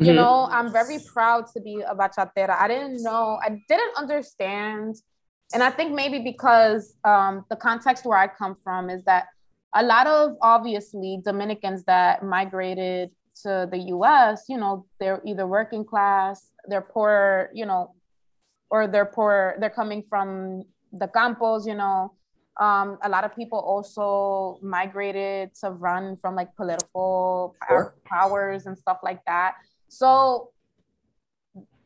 You 0.00 0.12
Mhm. 0.12 0.16
know, 0.16 0.48
I'm 0.50 0.72
very 0.72 0.98
proud 0.98 1.46
to 1.54 1.60
be 1.60 1.80
a 1.80 1.94
bachatera. 1.94 2.50
I 2.58 2.66
didn't 2.66 3.02
know, 3.02 3.38
I 3.40 3.50
didn't 3.68 3.96
understand. 3.96 4.96
And 5.52 5.62
I 5.62 5.70
think 5.70 5.92
maybe 5.94 6.18
because 6.18 6.96
um, 7.04 7.44
the 7.48 7.54
context 7.54 8.04
where 8.04 8.18
I 8.18 8.26
come 8.26 8.56
from 8.64 8.90
is 8.90 9.04
that 9.04 9.28
a 9.72 9.84
lot 9.84 10.08
of 10.08 10.32
obviously 10.42 11.20
Dominicans 11.24 11.84
that 11.84 12.24
migrated 12.24 13.10
to 13.44 13.68
the 13.70 13.78
US, 13.94 14.44
you 14.48 14.58
know, 14.58 14.86
they're 14.98 15.22
either 15.24 15.46
working 15.46 15.84
class, 15.84 16.50
they're 16.68 16.88
poor, 16.96 17.50
you 17.54 17.66
know, 17.66 17.94
or 18.70 18.86
they're 18.86 19.06
poor, 19.06 19.56
they're 19.60 19.70
coming 19.70 20.02
from 20.02 20.64
the 20.92 21.06
campos, 21.08 21.66
you 21.66 21.74
know. 21.74 22.12
Um, 22.58 22.98
a 23.02 23.08
lot 23.08 23.24
of 23.24 23.34
people 23.34 23.58
also 23.58 24.58
migrated 24.62 25.54
to 25.60 25.70
run 25.70 26.16
from 26.16 26.34
like 26.36 26.54
political 26.56 27.54
Sure. 27.68 27.94
powers 28.04 28.66
and 28.66 28.78
stuff 28.78 28.98
like 29.02 29.20
that. 29.26 29.54
So 29.88 30.50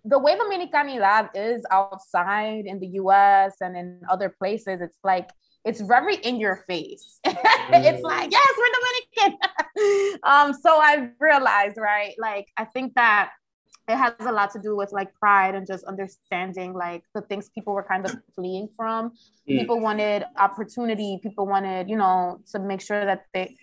the 0.04 0.18
way 0.18 0.36
Dominicanidad 0.38 1.30
is 1.34 1.64
outside 1.70 2.66
in 2.66 2.78
the 2.80 2.88
US 3.02 3.60
and 3.60 3.76
in 3.76 4.00
other 4.08 4.28
places, 4.28 4.80
it's 4.80 4.98
like 5.02 5.30
it's 5.68 5.80
very 5.82 6.16
in 6.16 6.40
your 6.40 6.56
face. 6.66 7.20
it's 7.24 8.02
like, 8.02 8.30
yes, 8.32 8.52
we're 8.58 8.72
Dominican. 8.78 9.38
um, 10.32 10.52
so 10.54 10.70
I 10.80 11.10
realized, 11.20 11.76
right? 11.76 12.14
Like 12.18 12.46
I 12.56 12.64
think 12.64 12.94
that 12.94 13.30
it 13.86 13.96
has 13.96 14.14
a 14.20 14.32
lot 14.32 14.50
to 14.52 14.60
do 14.60 14.76
with 14.76 14.90
like 14.92 15.10
pride 15.14 15.54
and 15.54 15.66
just 15.66 15.84
understanding 15.84 16.72
like 16.74 17.02
the 17.14 17.22
things 17.22 17.50
people 17.50 17.74
were 17.74 17.82
kind 17.82 18.04
of 18.06 18.12
fleeing 18.34 18.68
from. 18.76 19.10
Mm. 19.48 19.58
People 19.60 19.80
wanted 19.80 20.24
opportunity, 20.36 21.18
people 21.22 21.46
wanted, 21.46 21.88
you 21.88 21.96
know, 21.96 22.40
to 22.52 22.58
make 22.58 22.80
sure 22.80 23.04
that 23.04 23.26
they 23.34 23.56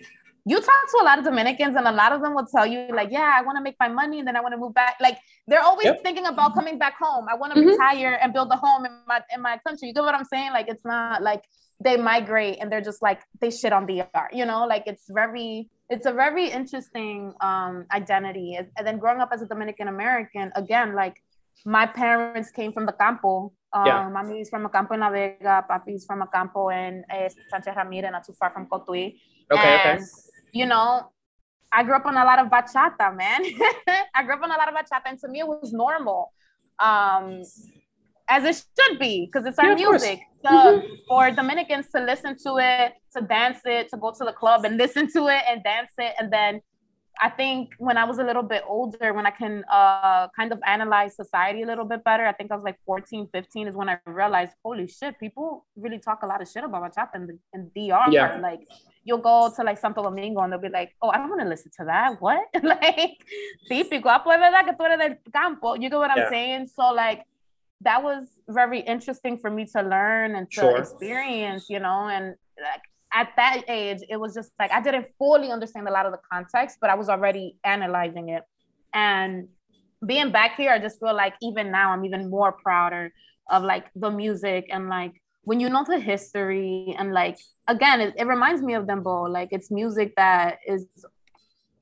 you 0.47 0.57
talk 0.61 0.83
to 0.91 0.97
a 1.01 1.05
lot 1.05 1.17
of 1.17 1.25
Dominicans 1.25 1.75
and 1.75 1.87
a 1.87 1.91
lot 1.91 2.11
of 2.11 2.21
them 2.21 2.35
will 2.35 2.45
tell 2.45 2.67
you 2.67 2.87
like, 2.93 3.09
yeah, 3.11 3.31
I 3.35 3.41
want 3.41 3.57
to 3.57 3.63
make 3.63 3.75
my 3.79 3.87
money 3.87 4.19
and 4.19 4.27
then 4.27 4.35
I 4.35 4.41
want 4.41 4.53
to 4.53 4.59
move 4.59 4.75
back. 4.75 4.95
Like 5.01 5.17
they're 5.47 5.63
always 5.63 5.87
Yep. 5.87 6.03
thinking 6.03 6.27
about 6.27 6.53
coming 6.53 6.77
back 6.77 6.95
home. 6.99 7.25
I 7.27 7.35
want 7.35 7.55
to 7.55 7.59
Mhm. 7.59 7.71
retire 7.71 8.19
and 8.21 8.31
build 8.31 8.49
a 8.51 8.55
home 8.65 8.85
in 8.85 8.91
my 9.07 9.21
in 9.35 9.41
my 9.41 9.57
country. 9.65 9.87
You 9.87 9.93
get 9.95 10.03
what 10.03 10.13
I'm 10.13 10.25
saying? 10.25 10.51
Like 10.51 10.67
it's 10.67 10.85
not 10.85 11.23
like 11.23 11.43
they 11.83 11.97
migrate 11.97 12.57
and 12.61 12.71
they're 12.71 12.81
just 12.81 13.01
like 13.01 13.21
they 13.41 13.51
shit 13.51 13.73
on 13.73 13.85
DR, 13.85 14.29
you 14.31 14.45
know, 14.45 14.65
like 14.65 14.83
it's 14.85 15.05
very 15.09 15.69
it's 15.89 16.05
a 16.05 16.13
very 16.13 16.49
interesting 16.49 17.33
um 17.41 17.85
identity. 17.91 18.55
And, 18.55 18.67
and 18.77 18.87
then 18.87 18.97
growing 18.97 19.19
up 19.19 19.29
as 19.33 19.41
a 19.41 19.47
Dominican 19.47 19.87
American, 19.87 20.51
again, 20.55 20.95
like 20.95 21.21
my 21.65 21.85
parents 21.85 22.51
came 22.51 22.71
from 22.73 22.85
the 22.85 22.93
campo. 22.93 23.51
Um, 23.73 23.85
Yeah. 23.85 24.09
Mommy's 24.09 24.49
from 24.49 24.65
a 24.65 24.69
campo 24.69 24.93
in 24.93 25.01
La 25.01 25.09
Vega, 25.09 25.65
papi's 25.67 26.05
from 26.05 26.21
a 26.21 26.27
campo 26.27 26.69
in 26.69 27.03
eh, 27.09 27.29
Sanchez 27.49 27.75
Ramirez, 27.75 28.11
not 28.11 28.23
too 28.25 28.33
far 28.33 28.51
from 28.51 28.67
Cotuí. 28.67 29.19
Okay, 29.51 29.75
okay. 29.75 29.99
You 30.53 30.65
know, 30.65 31.11
I 31.71 31.83
grew 31.83 31.95
up 31.95 32.05
on 32.05 32.15
a 32.15 32.23
lot 32.23 32.39
of 32.39 32.47
bachata, 32.47 33.15
man. 33.15 33.41
I 34.15 34.23
grew 34.23 34.35
up 34.35 34.43
on 34.43 34.51
a 34.51 34.57
lot 34.57 34.69
of 34.69 34.75
bachata, 34.75 35.07
and 35.07 35.19
to 35.19 35.27
me, 35.27 35.39
it 35.39 35.47
was 35.47 35.73
normal, 35.73 36.31
um, 36.79 37.43
as 38.27 38.43
it 38.43 38.55
should 38.77 38.99
be, 38.99 39.27
because 39.31 39.45
it's 39.45 39.59
our 39.59 39.69
Yeah, 39.69 39.75
music. 39.89 40.19
So 40.43 40.81
for 41.07 41.31
Dominicans 41.31 41.87
to 41.95 42.01
listen 42.01 42.35
to 42.45 42.57
it, 42.57 42.93
to 43.15 43.21
dance 43.21 43.59
it, 43.65 43.89
to 43.89 43.97
go 43.97 44.11
to 44.11 44.23
the 44.25 44.33
club 44.33 44.65
and 44.65 44.77
listen 44.83 45.11
to 45.13 45.27
it 45.27 45.43
and 45.49 45.63
dance 45.63 45.91
it, 45.97 46.13
and 46.19 46.31
then 46.31 46.61
I 47.21 47.29
think 47.29 47.69
when 47.77 47.97
I 47.97 48.03
was 48.03 48.19
a 48.19 48.23
little 48.25 48.43
bit 48.43 48.63
older, 48.67 49.13
when 49.13 49.25
I 49.25 49.31
can 49.31 49.63
uh, 49.71 50.27
kind 50.35 50.51
of 50.51 50.59
analyze 50.65 51.15
society 51.15 51.63
a 51.63 51.65
little 51.65 51.85
bit 51.85 52.03
better, 52.03 52.25
I 52.25 52.33
think 52.33 52.51
I 52.51 52.55
was 52.55 52.63
like 52.65 52.77
14, 52.85 53.29
15 53.31 53.69
is 53.69 53.75
when 53.75 53.87
I 53.87 53.99
realized, 54.05 54.51
holy 54.65 54.87
shit, 54.87 55.17
people 55.17 55.65
really 55.77 55.99
talk 55.99 56.23
a 56.23 56.27
lot 56.27 56.41
of 56.41 56.49
shit 56.49 56.65
about 56.65 56.83
bachata 56.83 57.15
in, 57.15 57.27
the, 57.27 57.39
in 57.53 57.71
DR. 57.73 58.11
Yeah. 58.11 58.37
Like, 58.41 58.59
you'll 59.05 59.19
go 59.19 59.49
to 59.55 59.63
like 59.63 59.77
Santo 59.77 60.03
Domingo 60.03 60.41
and 60.41 60.51
they'll 60.51 60.59
be 60.59 60.67
like, 60.67 60.93
oh, 61.01 61.07
I 61.09 61.17
don't 61.19 61.29
want 61.29 61.41
to 61.41 61.47
listen 61.47 61.71
to 61.79 61.85
that. 61.85 62.19
What? 62.21 62.41
like, 62.63 63.11
típico. 63.71 64.07
Ah, 64.09 64.19
pues, 64.21 64.37
verdad 64.37 64.65
que 64.65 64.73
tú 64.73 64.83
eres 64.83 64.99
del 64.99 65.17
campo. 65.31 65.75
You 65.75 65.89
get 65.89 65.97
what 65.97 66.11
I'm 66.11 66.17
Yeah. 66.17 66.29
saying? 66.29 66.67
So, 66.67 66.91
like, 66.93 67.23
that 67.81 68.03
was 68.03 68.27
very 68.47 68.79
interesting 68.79 69.37
for 69.37 69.49
me 69.49 69.65
to 69.75 69.81
learn 69.81 70.35
and 70.35 70.49
to 70.51 70.59
Sure. 70.61 70.77
experience, 70.77 71.69
you 71.69 71.79
know, 71.79 72.07
and 72.07 72.35
like 72.61 72.81
at 73.13 73.29
that 73.37 73.63
age, 73.67 73.99
it 74.09 74.17
was 74.17 74.33
just 74.33 74.51
like 74.59 74.71
I 74.71 74.81
didn't 74.81 75.07
fully 75.17 75.51
understand 75.51 75.87
a 75.87 75.91
lot 75.91 76.05
of 76.05 76.11
the 76.11 76.19
context, 76.31 76.77
but 76.81 76.89
I 76.89 76.95
was 76.95 77.09
already 77.09 77.57
analyzing 77.63 78.29
it. 78.29 78.43
And 78.93 79.47
being 80.05 80.31
back 80.31 80.55
here, 80.57 80.71
I 80.71 80.79
just 80.79 80.99
feel 80.99 81.13
like 81.15 81.33
even 81.41 81.71
now 81.71 81.91
I'm 81.91 82.05
even 82.05 82.29
more 82.29 82.51
prouder 82.51 83.11
of 83.49 83.63
like 83.63 83.85
the 83.95 84.09
music 84.09 84.67
and 84.71 84.89
like 84.89 85.21
when 85.43 85.59
you 85.59 85.69
know 85.69 85.85
the 85.87 85.99
history 85.99 86.95
and 86.97 87.13
like 87.13 87.37
again, 87.67 88.01
it, 88.01 88.15
it 88.17 88.25
reminds 88.25 88.61
me 88.61 88.73
of 88.73 88.85
Dembow. 88.85 89.29
Like 89.29 89.49
it's 89.51 89.69
music 89.69 90.13
that 90.17 90.59
is 90.67 90.87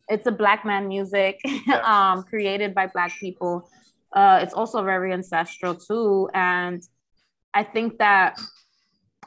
it's 0.09 0.27
a 0.27 0.31
black 0.31 0.65
man 0.65 0.87
music 0.87 1.39
um 1.83 2.23
created 2.23 2.75
by 2.75 2.87
black 2.87 3.13
people. 3.19 3.69
Uh 4.13 4.39
it's 4.43 4.53
also 4.53 4.83
very 4.83 5.11
ancestral 5.13 5.75
too. 5.75 6.29
And 6.33 6.81
I 7.53 7.63
think 7.63 7.97
that 7.99 8.39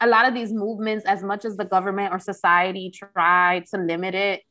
a 0.00 0.06
lot 0.06 0.26
of 0.28 0.34
these 0.34 0.52
movements, 0.52 1.04
as 1.06 1.22
much 1.22 1.44
as 1.44 1.56
the 1.56 1.64
government 1.64 2.12
or 2.12 2.18
society 2.18 2.90
try 2.90 3.64
to 3.70 3.78
limit 3.78 4.14
it, 4.14 4.42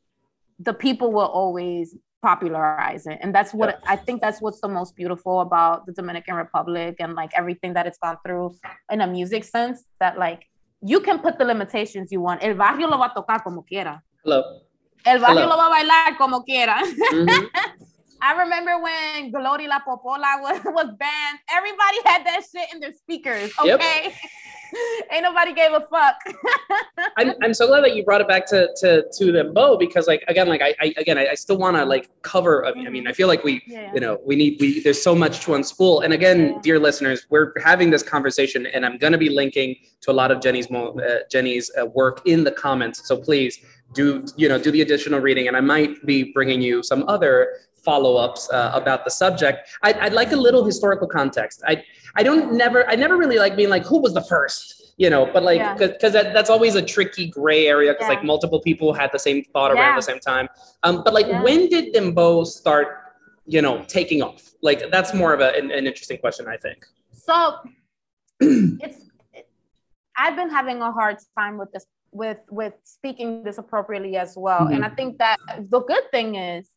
the 0.58 0.72
people 0.74 1.12
will 1.12 1.30
always 1.40 1.96
popularize 2.22 3.06
it. 3.06 3.18
And 3.22 3.34
that's 3.34 3.52
what. 3.54 3.78
I 3.86 3.96
think 3.96 4.20
that's 4.20 4.40
what's 4.40 4.60
the 4.60 4.68
most 4.68 4.96
beautiful 4.96 5.40
about 5.40 5.86
the 5.86 5.92
Dominican 5.92 6.34
Republic 6.34 6.96
and 6.98 7.14
like 7.14 7.30
everything 7.34 7.74
that 7.74 7.86
it's 7.86 7.98
gone 7.98 8.18
through 8.24 8.56
in 8.90 9.00
a 9.00 9.06
music 9.06 9.44
sense 9.44 9.84
that 10.00 10.18
like 10.18 10.46
you 10.82 11.00
can 11.00 11.18
put 11.20 11.38
the 11.38 11.44
limitations 11.44 12.10
you 12.10 12.20
want. 12.20 12.42
El 12.42 12.54
barrio 12.54 12.88
lo 12.88 12.98
va 12.98 13.06
a 13.06 13.14
tocar 13.14 13.42
como 13.44 13.62
quiera. 13.62 14.02
Hello. 14.24 14.42
El 15.04 15.20
barrio 15.20 15.44
Hello. 15.44 15.50
lo 15.50 15.56
va 15.56 15.66
a 15.66 15.70
bailar 15.70 16.16
como 16.18 16.42
quiera. 16.42 16.76
Mhm. 17.12 17.48
I 18.22 18.40
remember 18.42 18.78
when 18.82 19.30
Glory 19.30 19.66
La 19.68 19.80
Popola 19.80 20.38
was, 20.40 20.60
was 20.64 20.94
banned. 20.98 21.38
Everybody 21.52 21.98
had 22.04 22.24
that 22.26 22.42
shit 22.50 22.68
in 22.72 22.80
their 22.80 22.92
speakers. 22.94 23.52
Yep. 23.64 23.80
Okay. 23.80 24.14
Ain't 25.12 25.22
nobody 25.22 25.52
gave 25.54 25.72
a 25.72 25.80
fuck. 25.88 26.16
I'm, 27.16 27.32
I'm 27.42 27.54
so 27.54 27.68
glad 27.68 27.82
that 27.84 27.94
you 27.94 28.04
brought 28.04 28.20
it 28.20 28.26
back 28.26 28.46
to 28.46 28.68
to 28.78 29.04
to 29.16 29.30
the 29.30 29.44
bow 29.44 29.76
because 29.76 30.08
like 30.08 30.24
again 30.26 30.48
like 30.48 30.60
I, 30.60 30.74
I 30.80 30.92
again 30.96 31.16
I, 31.18 31.28
I 31.28 31.34
still 31.34 31.56
want 31.56 31.76
to 31.76 31.84
like 31.84 32.10
cover 32.22 32.66
I 32.66 32.72
mean, 32.74 32.86
I 32.86 32.90
mean 32.90 33.06
I 33.06 33.12
feel 33.12 33.28
like 33.28 33.44
we 33.44 33.62
Yeah. 33.66 33.92
you 33.94 34.00
know 34.00 34.18
we 34.26 34.34
need 34.34 34.56
we 34.60 34.80
there's 34.80 35.00
so 35.00 35.14
much 35.14 35.40
to 35.44 35.52
unspool 35.52 36.04
and 36.04 36.12
again 36.12 36.54
Yeah. 36.54 36.58
dear 36.62 36.78
listeners 36.80 37.26
we're 37.30 37.52
having 37.62 37.90
this 37.90 38.02
conversation 38.02 38.66
and 38.66 38.84
I'm 38.84 38.98
going 38.98 39.12
to 39.12 39.18
be 39.18 39.28
linking 39.30 39.76
to 40.00 40.10
a 40.10 40.12
lot 40.14 40.32
of 40.32 40.40
Jenny's 40.40 40.68
mo- 40.68 40.98
uh, 40.98 41.18
Jenny's 41.30 41.70
uh, 41.80 41.86
work 41.86 42.22
in 42.26 42.42
the 42.42 42.50
comments 42.52 43.06
so 43.06 43.16
please 43.16 43.60
do 43.92 44.24
you 44.36 44.48
know 44.48 44.58
do 44.58 44.70
the 44.70 44.82
additional 44.82 45.20
reading 45.20 45.48
and 45.48 45.56
I 45.56 45.60
might 45.60 46.04
be 46.04 46.32
bringing 46.32 46.60
you 46.60 46.82
some 46.82 47.04
other 47.08 47.58
follow-ups 47.84 48.50
uh, 48.50 48.72
about 48.74 49.04
the 49.04 49.10
subject 49.10 49.68
I'd, 49.82 49.96
I'd 49.98 50.12
like 50.12 50.32
a 50.32 50.36
little 50.36 50.64
historical 50.64 51.06
context 51.06 51.62
I 51.66 51.84
I 52.16 52.22
don't 52.24 52.54
never 52.54 52.88
I 52.88 52.96
never 52.96 53.16
really 53.16 53.38
like 53.38 53.56
being 53.56 53.68
like 53.68 53.84
who 53.84 53.98
was 54.00 54.12
the 54.12 54.22
first 54.22 54.92
you 54.96 55.08
know 55.08 55.26
but 55.32 55.42
like 55.44 55.58
Yeah. 55.58 55.74
because 55.74 56.12
that, 56.14 56.34
that's 56.34 56.50
always 56.50 56.74
a 56.74 56.82
tricky 56.82 57.28
gray 57.28 57.68
area 57.68 57.92
because 57.92 58.08
Yeah. 58.08 58.14
like 58.16 58.24
multiple 58.24 58.60
people 58.60 58.92
had 58.92 59.10
the 59.12 59.18
same 59.20 59.44
thought 59.52 59.70
around 59.70 59.90
Yeah. 59.92 59.96
the 59.96 60.02
same 60.02 60.18
time 60.18 60.48
um 60.82 61.02
but 61.04 61.14
like 61.14 61.26
Yeah. 61.28 61.42
when 61.42 61.68
did 61.68 61.94
Dembow 61.94 62.44
start 62.44 62.88
you 63.46 63.62
know 63.62 63.84
taking 63.86 64.20
off 64.22 64.42
like 64.62 64.90
that's 64.90 65.14
more 65.14 65.32
of 65.32 65.40
a, 65.40 65.50
an, 65.56 65.70
an 65.70 65.86
interesting 65.86 66.18
question 66.18 66.48
I 66.48 66.56
think 66.56 66.84
So 67.12 67.36
it's 68.40 68.98
it, 69.32 69.48
I've 70.18 70.34
been 70.34 70.50
having 70.50 70.82
a 70.82 70.90
hard 70.90 71.18
time 71.38 71.56
with 71.56 71.70
this 71.72 71.86
with 72.16 72.38
with 72.50 72.74
speaking 72.82 73.42
this 73.42 73.58
appropriately 73.58 74.16
as 74.16 74.34
well. 74.36 74.66
And 74.66 74.84
I 74.84 74.88
mm-hmm. 74.88 74.96
think 74.96 75.18
that 75.18 75.38
the 75.70 75.80
good 75.80 76.10
thing 76.10 76.34
is 76.34 76.68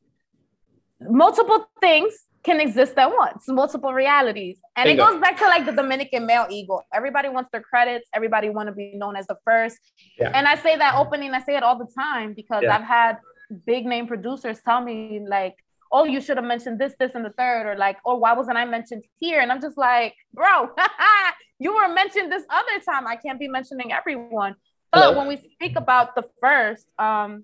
multiple 1.01 1.69
things 1.79 2.13
can 2.43 2.59
exist 2.61 2.97
at 2.97 3.11
once, 3.11 3.43
multiple 3.47 3.93
realities. 3.93 4.59
And 4.75 4.87
Bingo. 4.87 5.03
it 5.03 5.07
goes 5.07 5.21
back 5.21 5.37
to 5.39 5.45
like 5.45 5.65
the 5.65 5.71
Dominican 5.71 6.25
male 6.25 6.47
ego. 6.49 6.81
Everybody 6.93 7.29
wants 7.29 7.49
their 7.51 7.61
credits, 7.61 8.07
everybody 8.13 8.49
want 8.49 8.67
to 8.67 8.73
be 8.73 8.93
known 8.95 9.15
as 9.15 9.27
the 9.27 9.37
first. 9.45 9.77
Yeah. 10.17 10.31
And 10.33 10.47
I 10.47 10.55
say 10.55 10.77
that 10.77 10.95
opening, 10.95 11.33
I 11.33 11.41
say 11.41 11.55
it 11.55 11.63
all 11.63 11.77
the 11.77 11.87
time 11.97 12.33
because 12.33 12.63
Yeah. 12.63 12.75
I've 12.75 12.83
had 12.83 13.17
big 13.65 13.85
name 13.85 14.07
producers 14.07 14.59
tell 14.63 14.81
me 14.81 15.21
like, 15.27 15.55
oh, 15.91 16.05
you 16.05 16.21
should 16.21 16.37
have 16.37 16.45
mentioned 16.45 16.79
this, 16.79 16.93
this, 16.99 17.11
and 17.15 17.25
the 17.25 17.31
third, 17.31 17.65
or 17.65 17.75
like, 17.75 17.97
oh, 18.05 18.15
why 18.15 18.33
wasn't 18.33 18.57
I 18.57 18.65
mentioned 18.65 19.03
here? 19.19 19.39
And 19.41 19.51
I'm 19.51 19.59
just 19.59 19.77
like, 19.77 20.13
bro, 20.33 20.69
you 21.59 21.73
were 21.73 21.87
mentioned 21.93 22.31
this 22.31 22.43
other 22.49 22.79
time. 22.85 23.07
I 23.07 23.15
can't 23.15 23.39
be 23.39 23.47
mentioning 23.47 23.91
everyone. 23.91 24.55
But 24.91 25.15
when 25.15 25.27
we 25.27 25.37
speak 25.37 25.75
about 25.75 26.15
the 26.15 26.23
first, 26.41 26.87
um, 26.97 27.43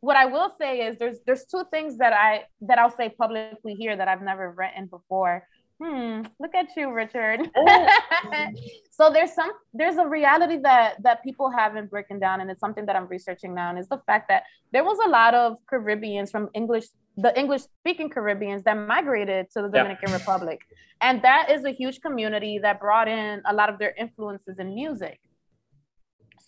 what 0.00 0.16
I 0.16 0.26
will 0.26 0.50
say 0.58 0.86
is 0.86 0.98
there's 0.98 1.18
there's 1.26 1.44
two 1.44 1.64
things 1.70 1.98
that 1.98 2.12
I 2.12 2.44
that 2.62 2.78
I'll 2.78 2.90
say 2.90 3.08
publicly 3.08 3.74
here 3.74 3.96
that 3.96 4.08
I've 4.08 4.22
never 4.22 4.50
written 4.50 4.86
before. 4.86 5.46
Hmm, 5.82 6.22
look 6.38 6.54
at 6.54 6.68
you, 6.76 6.92
Richard. 6.92 7.40
so 8.90 9.10
there's 9.10 9.32
some 9.32 9.50
there's 9.72 9.96
a 9.96 10.06
reality 10.06 10.58
that 10.62 11.02
that 11.02 11.22
people 11.24 11.50
haven't 11.50 11.90
broken 11.90 12.18
down, 12.18 12.40
and 12.40 12.50
it's 12.50 12.60
something 12.60 12.86
that 12.86 12.96
I'm 12.96 13.06
researching 13.06 13.54
now, 13.54 13.70
and 13.70 13.78
it's 13.78 13.88
the 13.88 14.02
fact 14.06 14.28
that 14.28 14.44
there 14.72 14.84
was 14.84 14.98
a 15.04 15.08
lot 15.08 15.34
of 15.34 15.58
Caribbeans 15.68 16.30
from 16.30 16.50
English, 16.54 16.86
the 17.16 17.36
English 17.38 17.62
speaking 17.80 18.10
Caribbeans 18.10 18.62
that 18.64 18.74
migrated 18.74 19.50
to 19.52 19.62
the 19.62 19.70
Yeah. 19.72 19.82
Dominican 19.82 20.12
Republic, 20.12 20.60
and 21.00 21.22
that 21.22 21.50
is 21.50 21.64
a 21.64 21.70
huge 21.70 22.00
community 22.00 22.58
that 22.58 22.78
brought 22.78 23.08
in 23.08 23.42
a 23.44 23.52
lot 23.54 23.68
of 23.68 23.78
their 23.78 23.94
influences 23.98 24.58
in 24.58 24.74
music. 24.74 25.20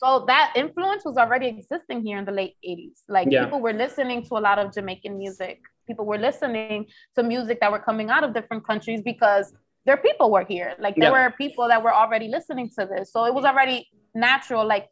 So 0.03 0.25
that 0.27 0.53
influence 0.57 1.05
was 1.05 1.17
already 1.17 1.47
existing 1.49 2.05
here 2.05 2.19
in 2.19 2.25
the 2.25 2.33
late 2.33 2.57
80s. 2.67 3.03
Like 3.09 3.29
Yeah. 3.31 3.45
people 3.45 3.61
were 3.61 3.73
listening 3.73 4.23
to 4.29 4.35
a 4.37 4.43
lot 4.49 4.59
of 4.59 4.73
Jamaican 4.75 5.17
music 5.19 5.61
people 5.87 6.07
were 6.07 6.17
listening 6.17 6.87
to 7.15 7.23
music 7.23 7.61
that 7.61 7.71
were 7.71 7.79
coming 7.79 8.09
out 8.09 8.25
of 8.25 8.33
different 8.33 8.67
countries 8.67 9.03
because 9.03 9.53
their 9.85 9.99
people 9.99 10.31
were 10.31 10.45
here. 10.45 10.75
Like 10.79 10.95
there 10.97 11.13
Yeah. 11.13 11.27
were 11.27 11.31
people 11.37 11.69
that 11.69 11.83
were 11.83 11.93
already 11.95 12.29
listening 12.29 12.71
to 12.79 12.87
this. 12.87 13.13
So 13.13 13.27
it 13.27 13.35
was 13.35 13.45
already 13.45 13.87
natural. 14.15 14.65
Like 14.67 14.89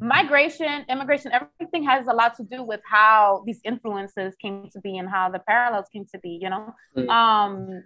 migration, 0.00 0.84
immigration, 0.88 1.32
everything 1.32 1.84
has 1.84 2.06
a 2.06 2.12
lot 2.12 2.34
to 2.36 2.44
do 2.44 2.62
with 2.62 2.80
how 2.88 3.42
these 3.46 3.60
influences 3.64 4.36
came 4.40 4.68
to 4.70 4.80
be 4.80 4.98
and 4.98 5.08
how 5.08 5.30
the 5.30 5.38
parallels 5.40 5.86
came 5.92 6.04
to 6.12 6.18
be, 6.18 6.38
you 6.42 6.50
know? 6.50 6.74
Mm. 6.96 7.08
Um, 7.08 7.84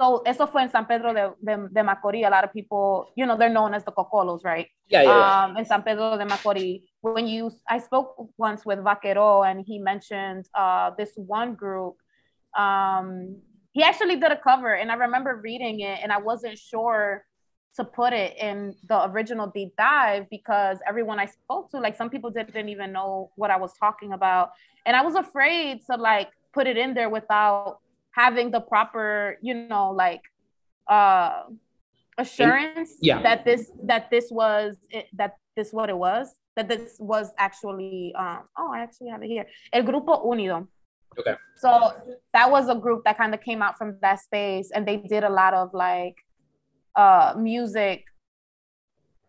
so 0.00 0.22
eso 0.24 0.46
fue 0.46 0.62
en 0.62 0.70
San 0.70 0.86
Pedro 0.86 1.12
de, 1.12 1.32
de, 1.40 1.68
de 1.70 1.82
Macorís. 1.82 2.26
A 2.26 2.30
lot 2.30 2.44
of 2.44 2.52
people, 2.52 3.12
you 3.16 3.26
know, 3.26 3.36
they're 3.36 3.52
known 3.52 3.74
as 3.74 3.84
the 3.84 3.92
Cocolos, 3.92 4.44
right? 4.44 4.68
Yeah, 4.88 5.02
yeah, 5.02 5.18
yeah. 5.18 5.44
Um, 5.44 5.56
in 5.56 5.64
San 5.64 5.82
Pedro 5.82 6.16
de 6.16 6.24
Macorís. 6.24 6.82
When 7.00 7.26
you, 7.26 7.50
I 7.68 7.78
spoke 7.78 8.30
once 8.36 8.64
with 8.64 8.82
Vaquero 8.82 9.42
and 9.42 9.64
he 9.66 9.78
mentioned 9.78 10.46
uh, 10.54 10.90
this 10.96 11.12
one 11.16 11.54
group. 11.54 11.96
Um, 12.56 13.36
he 13.72 13.82
actually 13.82 14.16
did 14.16 14.30
a 14.30 14.36
cover 14.36 14.74
and 14.74 14.92
I 14.92 14.94
remember 14.94 15.40
reading 15.42 15.80
it 15.80 15.98
and 16.02 16.12
I 16.12 16.18
wasn't 16.18 16.58
sure 16.58 17.24
to 17.76 17.84
put 17.84 18.12
it 18.12 18.36
in 18.36 18.74
the 18.86 19.10
original 19.10 19.46
deep 19.46 19.74
dive 19.78 20.28
because 20.30 20.78
everyone 20.86 21.18
I 21.18 21.26
spoke 21.26 21.70
to, 21.70 21.80
like 21.80 21.96
some 21.96 22.10
people 22.10 22.30
didn't 22.30 22.68
even 22.68 22.92
know 22.92 23.30
what 23.36 23.50
I 23.50 23.56
was 23.56 23.72
talking 23.78 24.12
about. 24.12 24.50
And 24.84 24.94
I 24.94 25.02
was 25.02 25.14
afraid 25.14 25.80
to 25.90 25.96
like 25.96 26.28
put 26.52 26.66
it 26.66 26.76
in 26.76 26.92
there 26.92 27.08
without 27.08 27.78
having 28.12 28.50
the 28.50 28.60
proper, 28.60 29.38
you 29.42 29.54
know, 29.54 29.90
like 29.90 30.22
uh 30.88 31.44
assurance 32.18 32.94
yeah. 33.00 33.22
that 33.22 33.44
this 33.44 33.70
that 33.84 34.10
this 34.10 34.30
was 34.30 34.76
it, 34.90 35.06
that 35.14 35.36
this 35.56 35.72
what 35.72 35.88
it 35.88 35.96
was 35.96 36.34
that 36.56 36.68
this 36.68 36.96
was 36.98 37.32
actually 37.38 38.14
um 38.18 38.40
oh 38.58 38.70
I 38.72 38.80
actually 38.80 39.08
have 39.08 39.22
it 39.22 39.28
here 39.28 39.46
El 39.72 39.82
Grupo 39.82 40.24
Unido 40.24 40.68
Okay. 41.18 41.34
so 41.56 41.92
that 42.32 42.50
was 42.50 42.70
a 42.70 42.74
group 42.74 43.04
that 43.04 43.18
kind 43.18 43.34
of 43.34 43.42
came 43.42 43.60
out 43.60 43.76
from 43.76 43.98
that 44.00 44.20
space 44.20 44.70
and 44.74 44.88
they 44.88 44.96
did 44.96 45.24
a 45.24 45.28
lot 45.28 45.52
of 45.52 45.68
like 45.74 46.16
uh 46.96 47.34
music 47.36 48.04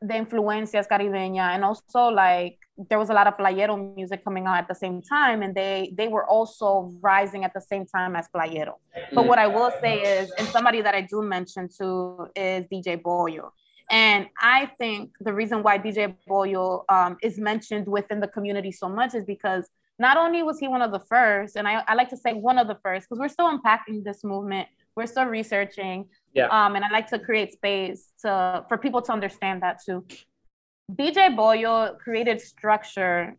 the 0.01 0.13
influencias 0.13 0.87
caribeña 0.87 1.53
and 1.53 1.65
also 1.65 2.07
like 2.07 2.57
there 2.89 2.97
was 2.97 3.09
a 3.09 3.13
lot 3.13 3.27
of 3.27 3.37
playero 3.37 3.95
music 3.95 4.23
coming 4.23 4.47
out 4.47 4.57
at 4.57 4.67
the 4.67 4.73
same 4.75 5.01
time 5.01 5.43
and 5.43 5.53
they 5.53 5.93
they 5.95 6.07
were 6.07 6.25
also 6.25 6.91
rising 7.01 7.43
at 7.43 7.53
the 7.53 7.61
same 7.61 7.85
time 7.85 8.15
as 8.15 8.27
playero 8.35 8.73
but 9.13 9.27
what 9.27 9.37
i 9.37 9.45
will 9.45 9.71
say 9.79 10.01
is 10.01 10.31
and 10.39 10.47
somebody 10.47 10.81
that 10.81 10.95
i 10.95 11.01
do 11.01 11.21
mention 11.21 11.69
too 11.69 12.27
is 12.35 12.65
dj 12.71 12.99
boyo 13.01 13.49
and 13.91 14.25
i 14.41 14.65
think 14.79 15.11
the 15.21 15.31
reason 15.33 15.61
why 15.61 15.77
dj 15.77 16.15
boyo 16.27 16.83
um, 16.89 17.15
is 17.21 17.37
mentioned 17.37 17.87
within 17.87 18.19
the 18.19 18.27
community 18.27 18.71
so 18.71 18.89
much 18.89 19.13
is 19.13 19.23
because 19.25 19.69
not 19.99 20.17
only 20.17 20.41
was 20.41 20.57
he 20.57 20.67
one 20.67 20.81
of 20.81 20.91
the 20.91 20.99
first 21.01 21.55
and 21.55 21.67
i, 21.67 21.83
I 21.87 21.93
like 21.93 22.09
to 22.09 22.17
say 22.17 22.33
one 22.33 22.57
of 22.57 22.67
the 22.67 22.77
first 22.81 23.07
because 23.07 23.19
we're 23.19 23.27
still 23.37 23.49
unpacking 23.49 24.03
this 24.03 24.23
movement 24.23 24.67
we're 24.95 25.07
still 25.07 25.25
researching 25.25 26.05
Yeah. 26.33 26.47
um, 26.55 26.75
and 26.75 26.83
I 26.85 26.89
like 26.89 27.07
to 27.09 27.19
create 27.19 27.49
space 27.53 28.11
to 28.23 28.65
for 28.67 28.77
people 28.85 29.01
to 29.07 29.11
understand 29.11 29.61
that 29.65 29.75
too. 29.85 29.99
DJ 30.91 31.35
Boyo 31.35 31.97
created 31.99 32.41
structure 32.41 33.35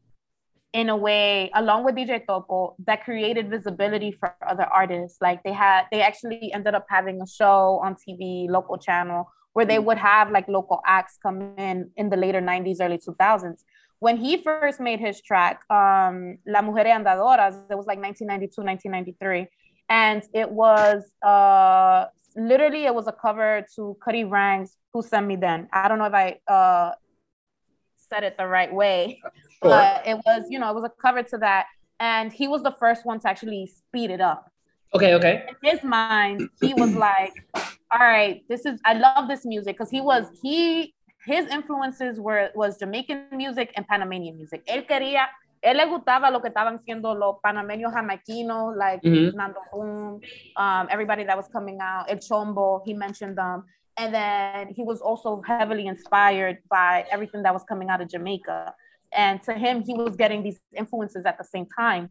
in 0.73 0.89
a 0.89 0.97
way, 0.97 1.51
along 1.55 1.85
with 1.85 1.95
DJ 1.95 2.27
Topo, 2.27 2.75
that 2.87 3.05
created 3.05 3.49
visibility 3.49 4.11
for 4.11 4.35
other 4.47 4.65
artists. 4.65 5.19
Like 5.21 5.43
they 5.45 5.53
had, 5.53 5.85
they 5.93 6.03
actually 6.03 6.53
ended 6.53 6.75
up 6.75 6.87
having 6.89 7.21
a 7.21 7.27
show 7.27 7.81
on 7.83 7.95
TV, 7.95 8.49
local 8.49 8.77
channel, 8.77 9.31
where 9.53 9.65
they 9.65 9.79
would 9.79 9.99
have 9.99 10.33
like 10.33 10.49
local 10.49 10.81
acts 10.85 11.19
come 11.23 11.55
in 11.59 11.91
in 11.97 12.11
the 12.11 12.17
later 12.17 12.41
90s, 12.41 12.79
early 12.81 12.99
2000s. 12.99 13.63
When 14.01 14.17
he 14.17 14.37
first 14.39 14.81
made 14.81 14.99
his 14.99 15.23
track, 15.23 15.63
um, 15.71 16.39
La 16.47 16.61
Mujer 16.61 16.85
Andadoras, 16.85 17.55
it 17.71 17.77
was 17.77 17.87
like 17.87 18.01
1992, 18.01 18.63
1993 18.63 19.49
and 19.89 20.23
it 20.33 20.51
was 20.51 21.05
uh 21.23 22.07
literally 22.37 22.85
it 22.85 22.95
was 22.95 23.07
a 23.07 23.13
cover 23.13 23.65
to 23.77 23.97
Cutty 24.05 24.25
Ranks' 24.25 24.77
Who 24.93 25.03
Sent 25.03 25.27
Me 25.27 25.37
Then. 25.37 25.69
I 25.73 25.89
don't 25.89 25.99
know 25.99 26.07
if 26.07 26.15
I 26.15 26.39
uh 26.49 26.93
said 28.15 28.25
it 28.25 28.37
the 28.39 28.47
right 28.47 28.73
way, 28.73 29.21
Sure. 29.63 29.71
but 29.71 30.07
it 30.07 30.17
was, 30.27 30.45
you 30.51 30.59
know, 30.59 30.71
it 30.71 30.75
was 30.75 30.85
a 30.85 30.93
cover 31.03 31.23
to 31.23 31.39
that. 31.39 31.67
And 32.01 32.33
he 32.33 32.49
was 32.49 32.63
the 32.63 32.73
first 32.73 33.07
one 33.07 33.21
to 33.21 33.29
actually 33.29 33.67
speed 33.67 34.11
it 34.11 34.21
up. 34.21 34.51
Okay, 34.95 35.15
okay. 35.15 35.45
In 35.49 35.71
his 35.71 35.83
mind, 35.83 36.49
he 36.61 36.75
was 36.75 36.95
like, 37.09 37.33
all 37.91 37.99
right, 38.01 38.43
this 38.49 38.67
is 38.67 38.81
I 38.85 38.95
love 38.95 39.29
this 39.29 39.45
music 39.45 39.77
because 39.77 39.91
he 39.91 40.01
was 40.01 40.27
he 40.43 40.95
his 41.27 41.47
influences 41.49 42.21
were 42.21 42.51
was 42.55 42.79
Jamaican 42.79 43.27
music 43.33 43.73
and 43.77 43.87
Panamanian 43.87 44.37
music. 44.37 44.63
Él 44.67 44.87
quería 44.87 45.27
él 45.63 45.77
le 45.79 45.87
gustaba 45.87 46.31
lo 46.31 46.41
que 46.43 46.51
estaban 46.51 46.79
siendo 46.85 47.15
los 47.15 47.37
panameños 47.43 47.93
jamaiquinos, 47.93 48.77
like 48.77 49.01
Mhm. 49.03 49.35
Nando 49.35 49.61
Boom, 49.73 50.21
um, 50.57 50.87
everybody 50.91 51.25
that 51.25 51.37
was 51.37 51.49
coming 51.49 51.79
out, 51.81 52.05
El 52.11 52.19
Chombo, 52.19 52.83
he 52.85 52.93
mentioned 52.95 53.37
them. 53.39 53.65
And 53.97 54.13
then 54.15 54.69
he 54.75 54.83
was 54.83 55.01
also 55.01 55.41
heavily 55.47 55.87
inspired 55.87 56.59
by 56.69 57.07
everything 57.11 57.43
that 57.45 57.53
was 57.53 57.63
coming 57.65 57.89
out 57.91 58.01
of 58.01 58.09
Jamaica. 58.09 58.75
And 59.13 59.41
to 59.45 59.53
him, 59.55 59.83
he 59.83 59.95
was 59.95 60.17
getting 60.17 60.43
these 60.43 60.59
influences 60.77 61.25
at 61.25 61.39
the 61.39 61.45
same 61.45 61.67
time. 61.67 62.11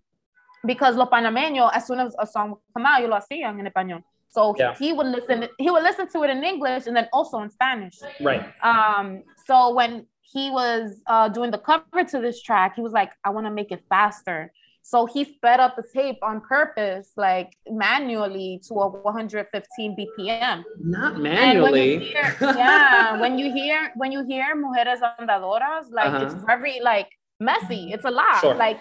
Because 0.66 0.96
los 0.96 1.10
panameños, 1.10 1.72
as 1.74 1.86
soon 1.86 2.00
as 2.00 2.16
a 2.18 2.26
song 2.26 2.52
would 2.52 2.60
come 2.74 2.86
out, 2.86 3.02
yo 3.02 3.08
lo 3.08 3.18
hacían 3.20 3.60
en 3.60 3.68
español. 3.68 4.02
So 4.30 4.56
Yeah. 4.58 4.74
he 4.76 4.94
would 4.94 5.08
listen, 5.08 5.48
he 5.60 5.70
would 5.70 5.84
listen 5.84 6.08
to 6.08 6.24
it 6.24 6.30
in 6.30 6.44
English 6.44 6.88
and 6.88 6.96
then 6.96 7.08
also 7.12 7.42
in 7.42 7.50
Spanish. 7.52 8.00
Right. 8.22 8.46
Um, 8.64 9.24
so 9.46 9.74
when 9.74 10.08
he 10.22 10.50
was 10.50 11.02
uh, 11.06 11.28
doing 11.30 11.52
the 11.52 11.58
cover 11.60 12.04
to 12.06 12.20
this 12.20 12.42
track, 12.42 12.76
he 12.76 12.82
was 12.82 12.94
like, 12.94 13.12
I 13.26 13.30
want 13.30 13.46
to 13.46 13.52
make 13.52 13.72
it 13.72 13.84
faster. 13.90 14.52
So 14.86 15.06
he 15.06 15.24
sped 15.24 15.60
up 15.62 15.76
the 15.78 15.84
tape 15.96 16.20
on 16.22 16.42
purpose, 16.42 17.14
like 17.16 17.56
manually 17.70 18.62
to 18.68 18.74
a 18.76 18.88
115 18.90 19.96
BPM. 19.98 20.64
Not 20.84 21.14
And 21.16 21.24
when 21.64 21.74
you 21.76 22.00
manually. 22.00 22.00
hear, 22.00 22.36
yeah, 22.42 23.18
when 23.20 23.38
you 23.40 23.52
hear 23.52 23.92
when 23.96 24.12
you 24.12 24.26
hear 24.26 24.46
mujeres 24.56 25.00
andadoras, 25.20 25.86
like 25.92 26.14
it's 26.22 26.36
Uh-huh. 26.36 26.46
very 26.46 26.80
like 26.82 27.10
messy. 27.40 27.92
It's 27.94 28.06
a 28.06 28.12
lot. 28.12 28.42
Sure. 28.42 28.56
Like, 28.56 28.80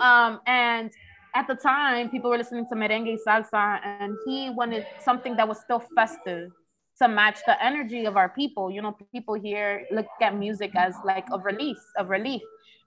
um, 0.00 0.40
and 0.46 0.90
at 1.34 1.46
the 1.48 1.56
time, 1.56 2.08
people 2.10 2.30
were 2.30 2.38
listening 2.38 2.66
to 2.70 2.74
merengue 2.76 3.18
salsa, 3.26 3.80
and 3.84 4.16
he 4.26 4.50
wanted 4.50 4.84
something 5.00 5.34
that 5.36 5.48
was 5.48 5.58
still 5.60 5.82
festive 5.98 6.50
to 7.00 7.08
match 7.08 7.38
the 7.46 7.56
energy 7.70 8.04
of 8.04 8.16
our 8.16 8.28
people. 8.28 8.70
You 8.70 8.82
know, 8.82 8.92
people 9.16 9.34
here 9.34 9.86
look 9.90 10.06
at 10.20 10.36
music 10.36 10.70
as 10.76 10.94
like 11.04 11.26
a 11.32 11.38
release, 11.38 11.82
a 11.98 12.04
relief, 12.04 12.42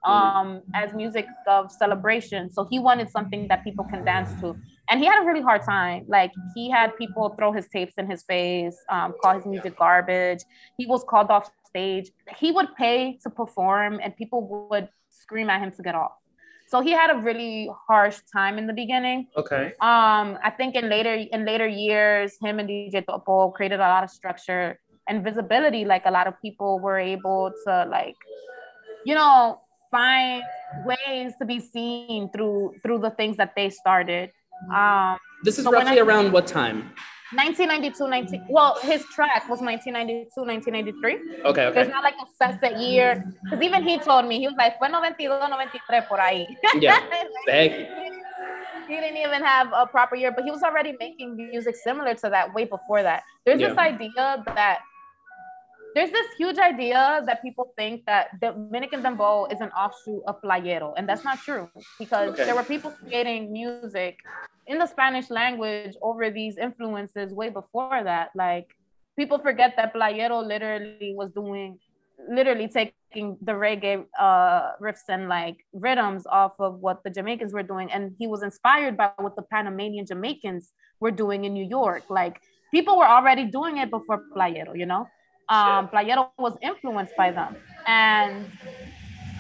um, 0.06 0.62
as 0.74 0.94
music 0.94 1.28
of 1.48 1.72
celebration. 1.72 2.52
So 2.52 2.68
he 2.70 2.80
wanted 2.80 3.10
something 3.10 3.48
that 3.48 3.64
people 3.64 3.86
can 3.86 4.06
dance 4.06 4.30
to. 4.42 4.56
And 4.90 5.00
he 5.00 5.06
had 5.06 5.24
a 5.24 5.26
really 5.26 5.42
hard 5.42 5.64
time. 5.64 6.06
Like 6.08 6.32
he 6.54 6.70
had 6.70 6.96
people 6.98 7.34
throw 7.38 7.52
his 7.52 7.68
tapes 7.68 7.96
in 7.98 8.10
his 8.10 8.24
face, 8.24 8.78
um, 8.90 9.14
call 9.22 9.36
his 9.36 9.46
music 9.46 9.78
garbage. 9.78 10.40
He 10.78 10.86
was 10.86 11.04
called 11.10 11.32
off 11.32 11.50
stage. 11.68 12.12
He 12.38 12.52
would 12.52 12.76
pay 12.76 13.18
to 13.24 13.30
perform, 13.30 14.00
and 14.02 14.16
people 14.16 14.68
would 14.70 14.90
scream 15.10 15.50
at 15.50 15.62
him 15.62 15.72
to 15.72 15.82
get 15.82 15.96
off. 15.96 16.14
So 16.68 16.82
he 16.82 16.92
had 16.92 17.10
a 17.12 17.18
really 17.18 17.70
harsh 17.88 18.20
time 18.34 18.58
in 18.58 18.66
the 18.68 18.74
beginning. 18.74 19.28
Okay. 19.38 19.74
Um, 19.82 20.38
I 20.44 20.52
think 20.56 20.76
in 20.76 20.90
later 20.90 21.14
in 21.14 21.46
later 21.46 21.68
years, 21.68 22.38
him 22.42 22.60
and 22.60 22.68
DJ 22.68 23.06
Topo 23.06 23.52
created 23.52 23.80
a 23.80 23.88
lot 23.88 24.04
of 24.04 24.10
structure 24.10 24.80
and 25.08 25.24
visibility. 25.24 25.86
Like 25.86 26.04
a 26.06 26.12
lot 26.12 26.28
of 26.28 26.34
people 26.42 26.80
were 26.80 26.98
able 26.98 27.52
to 27.66 27.86
like, 27.90 28.16
you 29.06 29.14
know, 29.14 29.62
find 29.96 30.44
ways 30.92 31.34
to 31.40 31.46
be 31.54 31.60
seen 31.74 32.30
through 32.34 32.76
through 32.82 33.00
the 33.08 33.12
things 33.20 33.36
that 33.42 33.52
they 33.58 33.70
started. 33.82 34.28
Um, 34.82 35.18
This 35.48 35.56
is 35.60 35.66
So 35.66 35.72
roughly 35.72 36.00
I- 36.00 36.06
around 36.06 36.28
what 36.36 36.48
time? 36.48 36.78
1992, 37.34 38.08
19, 38.08 38.46
well, 38.50 38.78
his 38.90 39.02
track 39.16 39.50
was 39.50 39.60
1992, 39.60 40.46
1993. 40.46 41.42
Okay, 41.44 41.66
There's 41.74 41.88
okay. 41.90 41.96
not 41.98 42.04
like 42.04 42.14
a 42.22 42.28
set 42.62 42.80
year. 42.80 43.26
Because 43.44 43.62
even 43.68 43.82
he 43.84 43.98
told 43.98 44.24
me, 44.30 44.40
he 44.40 44.48
was 44.48 44.56
like, 44.64 44.78
fue 44.80 44.88
92, 44.88 45.28
93 45.50 46.02
por 46.08 46.20
ahí. 46.20 46.46
Yeah. 46.80 47.00
Like, 47.48 47.74
he 48.88 48.96
didn't 49.02 49.18
even 49.18 49.42
have 49.44 49.68
a 49.74 49.86
proper 49.88 50.16
year, 50.16 50.32
but 50.32 50.44
he 50.46 50.52
was 50.52 50.62
already 50.64 50.94
making 51.00 51.36
music 51.36 51.76
similar 51.76 52.14
to 52.22 52.30
that 52.30 52.54
way 52.54 52.66
before 52.66 53.02
that. 53.02 53.24
There's 53.44 53.60
this 53.60 53.78
idea 53.78 54.44
that 54.60 54.80
there's 55.96 56.12
this 56.12 56.28
huge 56.38 56.58
idea 56.60 57.24
that 57.26 57.42
people 57.42 57.72
think 57.78 58.06
that 58.06 58.40
Dominican 58.42 59.02
Dembow 59.02 59.52
is 59.54 59.62
an 59.62 59.70
offshoot 59.70 60.22
of 60.28 60.42
Playero, 60.42 60.94
and 60.98 61.08
that's 61.10 61.24
not 61.24 61.40
true 61.40 61.70
because 61.98 62.32
Okay. 62.32 62.46
there 62.46 62.56
were 62.60 62.68
people 62.74 62.92
creating 63.02 63.42
music 63.54 64.20
in 64.68 64.78
the 64.78 64.88
Spanish 64.88 65.30
language 65.30 65.96
over 66.02 66.30
these 66.30 66.58
influences 66.58 67.34
way 67.34 67.50
before 67.50 68.04
that. 68.04 68.30
Like 68.36 68.68
people 69.18 69.40
forget 69.40 69.72
that 69.78 69.94
Playero 69.96 70.46
literally 70.46 71.14
was 71.16 71.32
doing, 71.32 71.80
literally 72.38 72.68
taking 72.68 73.38
the 73.48 73.54
reggae 73.54 74.04
uh, 74.20 74.74
riffs 74.82 75.08
and 75.08 75.30
like 75.30 75.58
rhythms 75.72 76.24
off 76.28 76.56
of 76.60 76.80
what 76.86 77.04
the 77.06 77.10
Jamaicans 77.10 77.54
were 77.54 77.64
doing, 77.74 77.90
and 77.96 78.14
he 78.20 78.28
was 78.28 78.44
inspired 78.44 78.98
by 78.98 79.12
what 79.26 79.38
the 79.38 79.44
Panamanian 79.44 80.06
Jamaicans 80.06 80.74
were 81.00 81.12
doing 81.24 81.46
in 81.46 81.54
New 81.54 81.68
York. 81.80 82.04
Like 82.10 82.42
people 82.76 82.98
were 82.98 83.08
already 83.18 83.46
doing 83.46 83.78
it 83.78 83.90
before 83.90 84.20
Playero, 84.36 84.78
you 84.78 84.86
know. 84.86 85.08
Um, 85.50 85.88
Playero 85.90 86.30
was 86.38 86.58
influenced 86.62 87.16
by 87.16 87.32
them, 87.32 87.56
and 87.88 88.46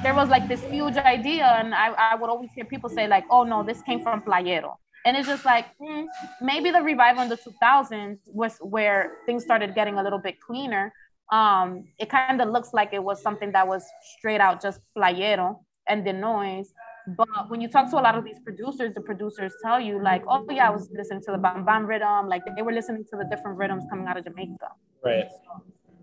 there 0.03 0.14
was 0.14 0.30
like 0.30 0.47
this 0.47 0.64
huge 0.64 0.97
idea, 0.97 1.45
and 1.60 1.74
I, 1.74 1.88
I 2.12 2.16
would 2.16 2.30
always 2.30 2.51
hear 2.53 2.66
people 2.66 2.89
say 2.89 3.08
like, 3.08 3.26
"Oh 3.30 3.43
no, 3.43 3.64
this 3.64 3.82
came 3.82 4.01
from 4.03 4.22
Playero." 4.22 4.76
And 5.06 5.16
it's 5.16 5.28
just 5.28 5.45
like 5.45 5.68
mm, 5.78 6.06
maybe 6.41 6.72
the 6.72 6.82
revival 6.82 7.24
in 7.24 7.30
the 7.30 7.38
2000s 7.38 8.18
was 8.26 8.58
where 8.60 9.18
things 9.28 9.43
started 9.43 9.76
getting 9.76 9.97
a 9.99 10.03
little 10.03 10.20
bit 10.20 10.41
cleaner. 10.41 10.91
Um, 11.32 11.86
it 11.99 12.10
kind 12.10 12.41
of 12.41 12.49
looks 12.49 12.74
like 12.74 12.91
it 12.91 13.03
was 13.03 13.22
something 13.22 13.51
that 13.51 13.68
was 13.68 13.84
straight 14.18 14.41
out 14.41 14.62
just 14.62 14.80
playero 14.97 15.60
and 15.88 16.06
the 16.06 16.14
noise. 16.14 16.74
But 17.08 17.49
when 17.49 17.62
you 17.62 17.68
talk 17.68 17.91
to 17.91 17.97
a 17.97 18.01
lot 18.01 18.16
of 18.16 18.24
these 18.24 18.39
producers, 18.39 18.95
the 18.95 19.01
producers 19.01 19.53
tell 19.64 19.80
you 19.80 20.01
like, 20.01 20.24
oh 20.28 20.45
yeah, 20.49 20.68
I 20.68 20.72
was 20.72 20.89
listening 20.91 21.22
to 21.26 21.32
the 21.34 21.38
bam 21.38 21.64
bam 21.66 21.86
rhythm, 21.86 22.28
like 22.28 22.41
they 22.56 22.64
were 22.64 22.74
listening 22.74 23.06
to 23.12 23.18
the 23.18 23.26
different 23.26 23.58
rhythms 23.60 23.84
coming 23.91 24.08
out 24.08 24.18
of 24.18 24.24
Jamaica. 24.24 24.70
Right. 25.03 25.30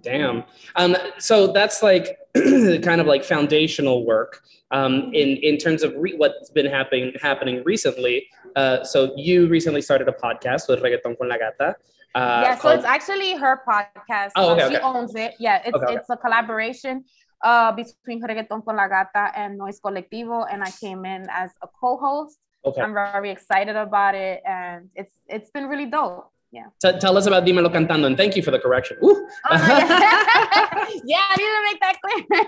Damn. 0.03 0.45
Um, 0.77 0.97
so 1.19 1.53
that's 1.53 1.83
like 1.83 2.19
kind 2.35 3.01
of 3.01 3.07
like 3.07 3.25
foundational 3.25 4.05
work 4.05 4.43
um, 4.71 5.11
in 5.15 5.37
in 5.49 5.59
terms 5.59 5.83
of 5.83 5.95
re- 5.97 6.17
what's 6.17 6.51
been 6.51 6.67
happening 6.67 7.13
happening 7.21 7.63
recently. 7.65 8.27
Uh, 8.57 8.83
so 8.85 9.13
you 9.17 9.47
recently 9.49 9.81
started 9.81 10.09
a 10.09 10.13
podcast 10.13 10.69
with 10.69 10.81
Reggaeton 10.83 11.17
con 11.19 11.29
la 11.29 11.37
Gata. 11.39 11.77
Uh, 12.15 12.43
yeah, 12.45 12.55
so 12.57 12.63
called- 12.63 12.77
it's 12.79 12.85
actually 12.85 13.37
her 13.37 13.63
podcast. 13.67 14.33
Oh, 14.37 14.53
okay, 14.53 14.63
Uh, 14.63 14.69
she 14.71 14.77
okay. 14.77 14.85
owns 14.85 15.15
it. 15.15 15.33
Yeah, 15.39 15.63
it's 15.65 15.75
Okay, 15.77 15.85
okay. 15.87 15.95
it's 15.97 16.11
a 16.11 16.17
collaboration 16.17 17.05
uh 17.45 17.73
between 17.73 18.21
Reggaeton 18.23 18.65
con 18.65 18.77
la 18.77 18.87
Gata 18.89 19.33
and 19.35 19.57
Noise 19.57 19.81
Colectivo, 19.81 20.47
and 20.51 20.63
I 20.63 20.71
came 20.71 21.05
in 21.05 21.27
as 21.31 21.51
a 21.63 21.69
co-host. 21.81 22.39
okay. 22.65 22.81
I'm 22.83 22.93
very 22.95 23.31
excited 23.31 23.77
about 23.77 24.15
it, 24.15 24.43
and 24.47 24.91
it's 24.95 25.15
it's 25.29 25.51
been 25.51 25.67
really 25.73 25.87
dope. 25.87 26.31
Yeah. 26.53 26.67
T- 26.81 26.99
tell 26.99 27.17
us 27.17 27.27
about 27.27 27.45
Dímelo 27.45 27.73
Cantando, 27.73 28.07
and 28.07 28.17
thank 28.17 28.37
you 28.37 28.43
for 28.43 28.51
the 28.51 28.59
correction. 28.59 28.99
Ooh. 29.03 29.27
Oh 29.51 29.57
yeah, 31.05 31.25
I 31.31 31.37
need 31.39 31.53
to 31.57 31.63
make 31.65 31.81
that 31.81 31.97
clear. 32.03 32.45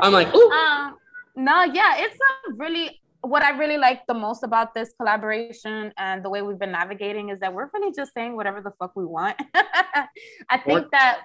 I'm 0.00 0.12
like, 0.12 0.34
ooh. 0.34 0.50
um, 0.50 0.96
no, 1.36 1.64
yeah, 1.64 1.96
it's 1.98 2.16
a 2.16 2.52
really 2.54 3.02
what 3.22 3.44
I 3.44 3.50
really 3.50 3.78
like 3.78 4.06
the 4.06 4.14
most 4.14 4.42
about 4.42 4.74
this 4.74 4.92
collaboration 4.98 5.92
and 5.96 6.24
the 6.24 6.28
way 6.28 6.42
we've 6.42 6.58
been 6.58 6.72
navigating 6.72 7.28
is 7.28 7.38
that 7.40 7.54
we're 7.54 7.70
really 7.72 7.92
just 7.94 8.12
saying 8.14 8.34
whatever 8.34 8.60
the 8.60 8.72
fuck 8.78 8.96
we 8.96 9.04
want. 9.04 9.40
I 9.54 10.58
think 10.58 10.90
that 10.90 11.20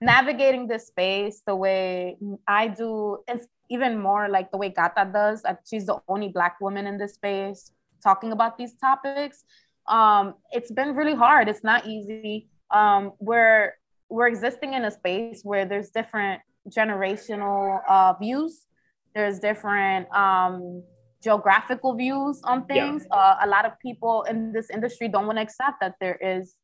navigating 0.00 0.66
this 0.66 0.86
space 0.86 1.42
the 1.46 1.54
way 1.54 2.16
I 2.48 2.68
do, 2.68 3.18
it's 3.28 3.46
even 3.68 3.98
more 3.98 4.28
like 4.28 4.50
the 4.50 4.56
way 4.56 4.70
Gata 4.70 5.10
does. 5.12 5.42
She's 5.68 5.86
the 5.86 5.98
only 6.08 6.28
black 6.28 6.58
woman 6.60 6.86
in 6.86 6.96
this 6.96 7.14
space 7.14 7.70
talking 8.02 8.32
about 8.32 8.56
these 8.56 8.74
topics. 8.74 9.44
Um, 9.88 10.34
it's 10.50 10.70
been 10.70 10.94
really 10.94 11.14
hard. 11.14 11.48
It's 11.48 11.64
not 11.64 11.86
easy. 11.86 12.48
Um, 12.70 13.12
we're 13.18 13.74
we're 14.08 14.28
existing 14.28 14.74
in 14.74 14.84
a 14.84 14.90
space 14.90 15.40
where 15.42 15.64
there's 15.64 15.90
different 15.90 16.40
generational 16.68 17.80
uh, 17.88 18.12
views. 18.20 18.66
There's 19.14 19.38
different 19.38 20.10
um, 20.14 20.82
geographical 21.22 21.94
views 21.94 22.40
on 22.44 22.64
Yeah. 22.68 22.74
things. 22.90 23.06
Uh, 23.10 23.36
a 23.42 23.46
lot 23.48 23.64
of 23.64 23.72
people 23.80 24.22
in 24.24 24.52
this 24.52 24.68
industry 24.70 25.08
don't 25.08 25.26
want 25.26 25.38
to 25.38 25.42
accept 25.42 25.80
that 25.80 25.94
there 26.00 26.16
is 26.16 26.56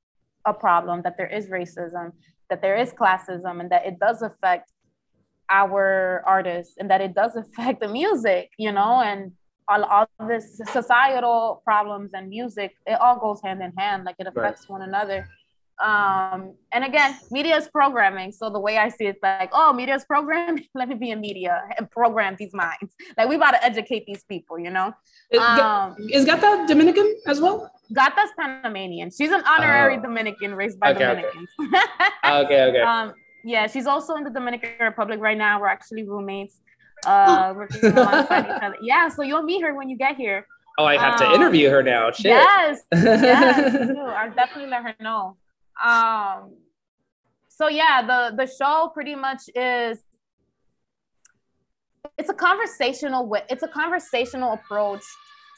a 0.45 0.53
problem, 0.55 1.03
that 1.03 1.17
there 1.17 1.27
is 1.27 1.49
racism, 1.49 2.13
that 2.51 2.61
there 2.63 2.77
is 2.77 2.93
classism, 2.93 3.61
and 3.61 3.71
that 3.71 3.87
it 3.87 3.99
does 3.99 4.23
affect 4.23 4.71
our 5.51 6.23
artists, 6.27 6.75
and 6.79 6.91
that 6.91 7.01
it 7.01 7.15
does 7.15 7.35
affect 7.43 7.81
the 7.81 7.89
music, 7.89 8.51
you 8.59 8.73
know, 8.73 9.01
and 9.01 9.33
all, 9.69 9.85
all 9.85 10.07
this 10.27 10.61
societal 10.73 11.63
problems 11.65 12.11
and 12.15 12.29
music, 12.29 12.75
it 12.87 12.99
all 13.01 13.19
goes 13.19 13.41
hand 13.43 13.63
in 13.63 13.73
hand, 13.77 14.05
like 14.05 14.17
it 14.19 14.27
affects 14.27 14.69
one 14.69 14.83
another. 14.83 15.29
Um, 15.81 16.55
and 16.73 16.83
again, 16.85 17.17
media 17.31 17.57
is 17.57 17.69
programming. 17.69 18.33
So 18.33 18.51
the 18.51 18.59
way 18.59 18.79
I 18.79 18.89
see 18.89 19.07
it, 19.07 19.19
like, 19.23 19.51
oh, 19.53 19.73
media 19.73 19.95
is 19.95 20.05
programming. 20.05 20.65
Let 20.75 20.89
me 20.89 20.97
be 20.97 21.11
in 21.11 21.21
media 21.21 21.63
and 21.77 21.89
program 21.91 22.35
these 22.37 22.53
minds. 22.53 22.95
Like 23.17 23.29
we 23.29 23.37
about 23.37 23.53
to 23.53 23.65
educate 23.65 24.05
these 24.07 24.25
people, 24.25 24.59
you 24.59 24.71
know. 24.71 24.93
Is, 25.31 25.41
Um, 25.41 25.95
is 26.11 26.25
Gata 26.25 26.65
Dominican 26.67 27.15
as 27.27 27.41
well? 27.41 27.71
Gata's 27.95 28.31
Panamanian. 28.39 29.11
She's 29.11 29.31
an 29.31 29.43
honorary 29.47 29.99
Oh. 29.99 30.03
Dominican 30.03 30.55
raised 30.55 30.81
by 30.81 30.91
Okay, 30.91 31.05
okay. 31.05 31.23
Dominicans. 31.23 31.51
Okay, 32.25 32.63
okay. 32.69 32.81
um, 32.93 33.13
yeah, 33.45 33.67
she's 33.69 33.87
also 33.87 34.17
in 34.17 34.25
the 34.25 34.31
Dominican 34.31 34.71
Republic 34.81 35.21
right 35.21 35.39
now. 35.39 35.61
We're 35.61 35.69
actually 35.69 36.03
roommates. 36.03 36.61
Uh, 37.07 37.53
working 37.57 37.85
alongside 37.85 38.45
each 38.45 38.63
other. 38.63 38.77
Yeah, 38.83 39.09
so 39.09 39.23
you'll 39.23 39.43
meet 39.43 39.63
her 39.63 39.75
when 39.75 39.89
you 39.89 39.97
get 39.97 40.17
here. 40.17 40.47
oh, 40.79 40.85
I 40.85 40.97
have 40.97 41.17
to 41.19 41.27
um, 41.27 41.35
interview 41.35 41.71
her 41.71 41.83
now. 41.83 42.11
Shit. 42.11 42.27
Yes, 42.27 42.81
yes, 42.93 43.73
do. 43.89 44.01
I'll 44.01 44.33
definitely 44.33 44.71
let 44.71 44.83
her 44.83 44.95
know. 45.01 45.37
Um, 45.83 46.55
so 47.49 47.69
yeah, 47.69 48.03
the 48.07 48.37
the 48.37 48.47
show 48.47 48.91
pretty 48.93 49.15
much 49.15 49.43
is 49.55 49.99
it's 52.17 52.29
a 52.29 52.35
conversational 52.35 53.27
way. 53.27 53.43
It's 53.49 53.63
a 53.63 53.69
conversational 53.69 54.53
approach 54.55 55.03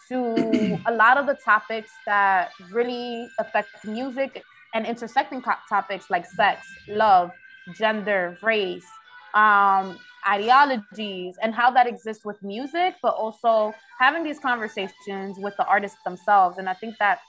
to 0.08 0.78
a 0.86 0.92
lot 0.92 1.16
of 1.16 1.26
the 1.26 1.36
topics 1.44 1.90
that 2.06 2.50
really 2.70 3.28
affect 3.38 3.84
music 3.84 4.42
and 4.74 4.86
intersecting 4.86 5.42
co- 5.42 5.62
topics 5.68 6.10
like 6.10 6.26
sex, 6.26 6.66
love, 6.88 7.30
gender, 7.74 8.36
race, 8.42 8.86
um, 9.34 9.98
ideologies, 10.28 11.36
and 11.42 11.54
how 11.54 11.70
that 11.70 11.86
exists 11.86 12.24
with 12.24 12.42
music, 12.42 12.94
but 13.02 13.14
also 13.14 13.72
having 13.98 14.22
these 14.22 14.38
conversations 14.38 15.38
with 15.38 15.54
the 15.56 15.66
artists 15.66 15.98
themselves. 16.04 16.58
And 16.58 16.68
I 16.68 16.74
think 16.74 16.96
that 16.98 17.20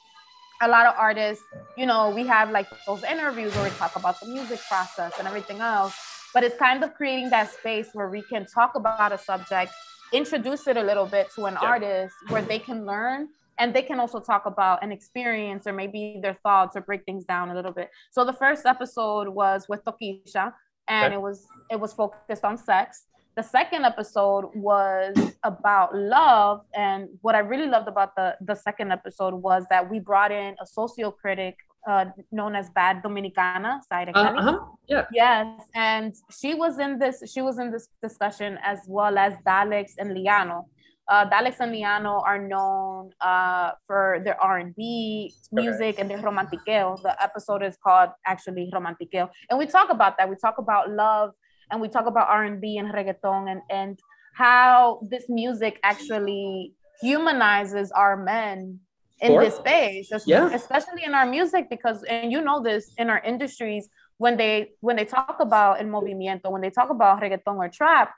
a 0.61 0.67
lot 0.67 0.85
of 0.85 0.93
artists, 0.97 1.43
you 1.77 1.85
know, 1.85 2.09
we 2.11 2.25
have 2.27 2.51
like 2.51 2.67
those 2.85 3.03
interviews 3.03 3.53
where 3.55 3.63
we 3.63 3.69
talk 3.71 3.95
about 3.95 4.19
the 4.19 4.27
music 4.27 4.59
process 4.69 5.13
and 5.17 5.27
everything 5.27 5.59
else, 5.59 5.95
but 6.33 6.43
it's 6.43 6.57
kind 6.57 6.83
of 6.83 6.93
creating 6.93 7.29
that 7.31 7.51
space 7.51 7.89
where 7.93 8.09
we 8.09 8.21
can 8.21 8.45
talk 8.45 8.75
about 8.75 9.11
a 9.11 9.17
subject, 9.17 9.71
introduce 10.13 10.67
it 10.67 10.77
a 10.77 10.83
little 10.83 11.05
bit 11.05 11.29
to 11.35 11.45
an 11.45 11.53
Yeah. 11.53 11.67
artist 11.67 12.13
where 12.29 12.41
they 12.41 12.59
can 12.59 12.85
learn 12.85 13.29
and 13.57 13.73
they 13.73 13.81
can 13.81 13.99
also 13.99 14.19
talk 14.19 14.45
about 14.45 14.83
an 14.83 14.91
experience 14.91 15.65
or 15.65 15.73
maybe 15.73 16.19
their 16.21 16.37
thoughts 16.43 16.75
or 16.75 16.81
break 16.81 17.05
things 17.05 17.25
down 17.25 17.49
a 17.49 17.55
little 17.55 17.71
bit. 17.71 17.89
So 18.11 18.23
the 18.23 18.33
first 18.33 18.65
episode 18.65 19.29
was 19.29 19.67
with 19.67 19.83
Tokisha 19.83 20.53
and 20.87 21.05
Okay. 21.07 21.15
it 21.15 21.21
was 21.21 21.47
it 21.69 21.79
was 21.79 21.93
focused 21.93 22.43
on 22.43 22.57
sex. 22.57 23.05
The 23.37 23.43
second 23.43 23.85
episode 23.85 24.51
was 24.55 25.15
about 25.43 25.95
love, 25.95 26.61
and 26.75 27.07
what 27.21 27.33
I 27.33 27.39
really 27.39 27.67
loved 27.67 27.87
about 27.87 28.15
the 28.15 28.35
the 28.41 28.55
second 28.55 28.91
episode 28.91 29.33
was 29.33 29.65
that 29.69 29.89
we 29.89 29.99
brought 29.99 30.31
in 30.31 30.55
a 30.61 30.65
socio 30.65 31.11
critic 31.11 31.55
uh, 31.87 32.05
known 32.31 32.55
as 32.55 32.69
Bad 32.69 33.01
Dominicana, 33.03 33.79
Zahira 33.91 34.11
Uh, 34.15 34.19
uh-huh. 34.19 34.59
Yeah. 34.87 35.05
Yes, 35.13 35.61
and 35.73 36.13
she 36.29 36.53
was 36.53 36.77
in 36.77 36.99
this. 36.99 37.23
She 37.33 37.41
was 37.41 37.57
in 37.57 37.71
this 37.71 37.87
discussion 38.01 38.59
as 38.63 38.79
well 38.87 39.17
as 39.17 39.33
Dalex 39.45 39.93
and 39.97 40.11
Lyanno. 40.15 40.65
Uh, 41.07 41.25
Dalex 41.29 41.59
and 41.59 41.73
Lyanno 41.73 42.23
are 42.25 42.39
known 42.39 43.11
uh, 43.19 43.71
for 43.85 44.21
their 44.23 44.39
R 44.41 44.59
and 44.59 44.75
B 44.75 45.33
music 45.51 45.99
and 45.99 46.09
their 46.09 46.19
romantiqueo. 46.19 47.01
The 47.01 47.21
episode 47.21 47.63
is 47.63 47.75
called 47.83 48.11
actually 48.25 48.71
romantiqueo, 48.73 49.29
and 49.49 49.59
we 49.59 49.65
talk 49.65 49.89
about 49.89 50.17
that. 50.17 50.29
We 50.29 50.35
talk 50.35 50.57
about 50.57 50.89
love, 50.89 51.31
and 51.69 51.81
we 51.81 51.89
talk 51.89 52.05
about 52.05 52.29
R 52.29 52.43
and 52.45 52.61
reggaeton, 52.61 53.51
and 53.51 53.61
and 53.69 53.99
how 54.33 55.01
this 55.09 55.25
music 55.27 55.79
actually 55.83 56.73
humanizes 57.01 57.91
our 57.91 58.15
men 58.15 58.79
in 59.19 59.31
Sure. 59.33 59.43
this 59.43 59.55
space, 59.55 60.09
Yeah. 60.25 60.49
especially 60.53 61.03
in 61.03 61.13
our 61.13 61.25
music, 61.25 61.69
because 61.69 62.03
and 62.03 62.31
you 62.31 62.41
know 62.41 62.61
this 62.61 62.93
in 62.97 63.09
our 63.09 63.19
industries 63.19 63.89
when 64.17 64.37
they 64.37 64.71
when 64.81 64.95
they 64.95 65.05
talk 65.05 65.37
about 65.39 65.79
el 65.81 65.87
movimiento, 65.87 66.49
when 66.51 66.61
they 66.61 66.69
talk 66.69 66.89
about 66.89 67.21
reggaeton 67.21 67.57
or 67.57 67.69
trap, 67.69 68.13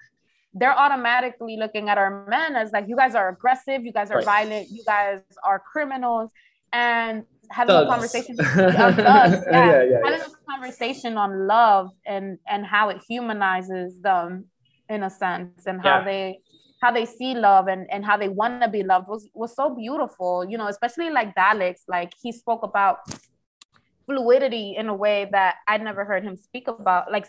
they're 0.54 0.78
automatically 0.78 1.58
looking 1.58 1.90
at 1.90 1.98
our 1.98 2.26
men 2.28 2.56
as 2.56 2.72
like 2.72 2.86
you 2.88 2.96
guys 2.96 3.16
are 3.16 3.30
aggressive, 3.30 3.84
you 3.86 3.92
guys 3.92 4.12
are 4.12 4.18
Right. 4.18 4.26
violent, 4.26 4.70
you 4.72 4.84
guys 4.86 5.20
are 5.44 5.60
criminals, 5.72 6.30
and 6.72 7.24
having 7.52 7.76
Thugs. 7.76 7.88
a 7.88 7.92
conversation, 7.94 8.36
Yeah, 8.78 8.92
thugs, 8.92 9.44
yeah. 9.52 9.72
Yeah, 9.72 9.84
yeah, 9.84 10.00
having 10.06 10.22
a 10.22 10.52
conversation 10.52 11.18
on 11.18 11.48
love 11.48 11.90
and 12.06 12.38
and 12.48 12.66
how 12.66 12.90
it 12.90 13.00
humanizes 13.10 14.00
them 14.02 14.46
in 14.90 15.04
a 15.04 15.10
sense, 15.10 15.66
and 15.66 15.82
how 15.82 16.04
they 16.04 16.40
how 16.82 16.92
they 16.92 17.06
see 17.06 17.34
love 17.34 17.68
and, 17.68 17.88
and 17.94 18.04
how 18.04 18.18
they 18.18 18.28
want 18.28 18.62
to 18.62 18.68
be 18.68 18.84
loved 18.84 19.08
was 19.08 19.30
was 19.34 19.56
so 19.56 19.74
beautiful 19.74 20.44
you 20.50 20.58
know 20.58 20.68
especially 20.68 21.10
like 21.10 21.34
Dalex 21.34 21.76
like 21.88 22.12
he 22.22 22.30
spoke 22.34 22.62
about 22.62 22.98
fluidity 24.06 24.76
in 24.78 24.88
a 24.90 24.94
way 24.94 25.28
that 25.32 25.56
I'd 25.68 25.82
never 25.84 26.04
heard 26.06 26.24
him 26.24 26.36
speak 26.36 26.68
about 26.68 27.12
like 27.12 27.26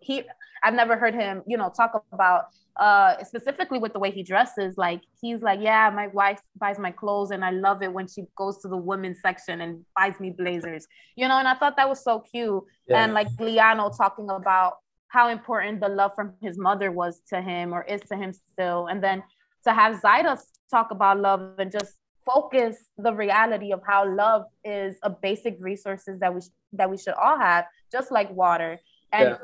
he 0.00 0.22
I've 0.62 0.74
never 0.74 0.96
heard 0.96 1.14
him 1.14 1.42
you 1.46 1.56
know 1.56 1.70
talk 1.74 2.04
about 2.12 2.46
uh 2.76 3.22
specifically 3.22 3.78
with 3.78 3.92
the 3.92 3.98
way 3.98 4.10
he 4.10 4.22
dresses 4.22 4.76
like 4.76 5.02
he's 5.20 5.42
like 5.42 5.60
yeah 5.62 5.90
my 5.90 6.08
wife 6.08 6.40
buys 6.58 6.78
my 6.78 6.90
clothes 6.90 7.30
and 7.30 7.44
I 7.44 7.50
love 7.50 7.82
it 7.82 7.92
when 7.92 8.08
she 8.08 8.24
goes 8.36 8.58
to 8.62 8.68
the 8.68 8.76
women's 8.76 9.20
section 9.20 9.60
and 9.60 9.84
buys 9.96 10.18
me 10.18 10.30
blazers 10.30 10.86
you 11.16 11.28
know 11.28 11.38
and 11.38 11.46
I 11.46 11.54
thought 11.54 11.76
that 11.76 11.88
was 11.88 12.02
so 12.02 12.20
cute 12.20 12.62
Yeah. 12.88 13.04
and 13.04 13.14
like 13.14 13.28
Lyanno 13.38 13.96
talking 13.96 14.28
about 14.30 14.78
how 15.08 15.28
important 15.28 15.80
the 15.80 15.88
love 15.88 16.12
from 16.16 16.32
his 16.42 16.58
mother 16.58 16.90
was 16.90 17.20
to 17.28 17.40
him 17.40 17.72
or 17.72 17.84
is 17.84 18.00
to 18.10 18.16
him 18.16 18.32
still. 18.32 18.88
And 18.88 19.00
then 19.00 19.22
to 19.64 19.72
have 19.72 20.00
Zahira 20.02 20.36
talk 20.68 20.90
about 20.90 21.20
love 21.20 21.54
and 21.60 21.70
just 21.70 21.94
focus 22.24 22.76
the 22.98 23.12
reality 23.12 23.72
of 23.72 23.80
how 23.86 24.00
love 24.08 24.42
is 24.64 24.96
a 25.02 25.10
basic 25.10 25.56
resources 25.60 26.18
that 26.20 26.34
we 26.34 26.40
sh- 26.40 26.54
that 26.72 26.90
we 26.90 26.96
should 26.96 27.14
all 27.14 27.38
have, 27.38 27.64
just 27.92 28.10
like 28.10 28.30
water. 28.30 28.80
And 29.12 29.30
Yeah. 29.30 29.36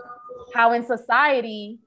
how 0.54 0.72
in 0.72 0.84
society 0.84 1.78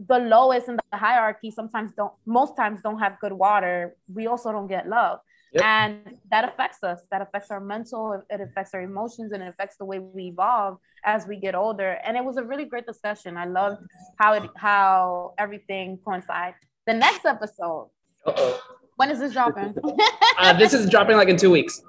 the 0.00 0.18
lowest 0.18 0.68
in 0.68 0.76
the 0.76 0.98
hierarchy 0.98 1.50
sometimes 1.50 1.92
don't 1.96 2.12
most 2.26 2.56
times 2.56 2.82
don't 2.82 2.98
have 2.98 3.18
good 3.20 3.32
water. 3.32 3.96
We 4.12 4.26
also 4.26 4.50
don't 4.52 4.66
get 4.66 4.88
love. 4.88 5.20
Yep. 5.56 5.62
and 5.64 6.18
that 6.32 6.44
affects 6.50 6.82
us 6.82 7.00
that 7.12 7.22
affects 7.22 7.48
our 7.52 7.60
mental 7.60 8.20
it 8.28 8.40
affects 8.40 8.74
our 8.74 8.82
emotions 8.82 9.30
and 9.32 9.40
it 9.40 9.46
affects 9.54 9.76
the 9.76 9.84
way 9.84 10.00
we 10.00 10.24
evolve 10.34 10.78
as 11.04 11.28
we 11.28 11.36
get 11.36 11.54
older 11.54 11.90
and 12.04 12.16
it 12.16 12.24
was 12.24 12.36
a 12.38 12.42
really 12.50 12.64
great 12.64 12.86
discussion 12.92 13.36
i 13.36 13.44
loved 13.44 13.78
how 14.18 14.32
it 14.32 14.42
how 14.56 15.32
everything 15.38 15.96
coincides 16.04 16.56
the 16.88 16.92
next 17.04 17.24
episode 17.24 17.86
Uh-oh. 18.26 18.60
When 18.96 19.10
is 19.10 19.18
this 19.18 19.32
dropping 19.32 19.74
Uh, 20.38 20.52
this 20.58 20.72
is 20.74 20.88
dropping 20.90 21.16
like 21.16 21.28
in 21.28 21.36
two 21.36 21.50
weeks. 21.50 21.82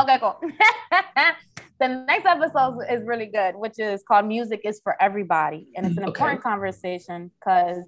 okay 0.00 0.18
cool 0.20 0.38
the 1.80 1.88
next 2.08 2.26
episode 2.26 2.78
is 2.90 3.04
really 3.04 3.26
good 3.26 3.54
which 3.56 3.78
is 3.78 4.02
called 4.06 4.26
music 4.26 4.60
is 4.64 4.80
for 4.82 4.94
everybody 5.02 5.66
and 5.76 5.86
it's 5.86 5.96
an 5.96 6.04
Okay. 6.04 6.10
important 6.10 6.42
conversation 6.42 7.30
because 7.38 7.84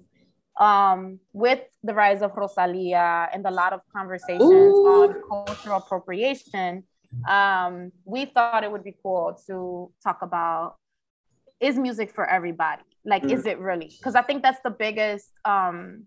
um, 0.59 1.19
with 1.33 1.59
the 1.83 1.93
rise 1.93 2.21
of 2.21 2.31
Rosalia 2.35 3.27
and 3.33 3.45
a 3.45 3.51
lot 3.51 3.73
of 3.73 3.81
conversations 3.93 4.41
Ooh. 4.77 4.87
on 4.87 5.07
cultural 5.29 5.77
appropriation, 5.83 6.85
um, 7.27 7.91
we 8.05 8.23
thought 8.23 8.63
it 8.63 8.71
would 8.71 8.85
be 8.85 8.95
cool 9.03 9.37
to 9.47 9.91
talk 10.01 10.19
about 10.21 10.75
is 11.59 11.77
music 11.77 12.09
for 12.15 12.25
everybody? 12.29 12.83
Like, 13.03 13.23
Mm. 13.23 13.33
is 13.33 13.45
it 13.45 13.59
really? 13.59 13.91
Because 13.97 14.15
I 14.15 14.21
think 14.21 14.43
that's 14.43 14.61
the 14.63 14.69
biggest 14.69 15.27
um, 15.43 16.05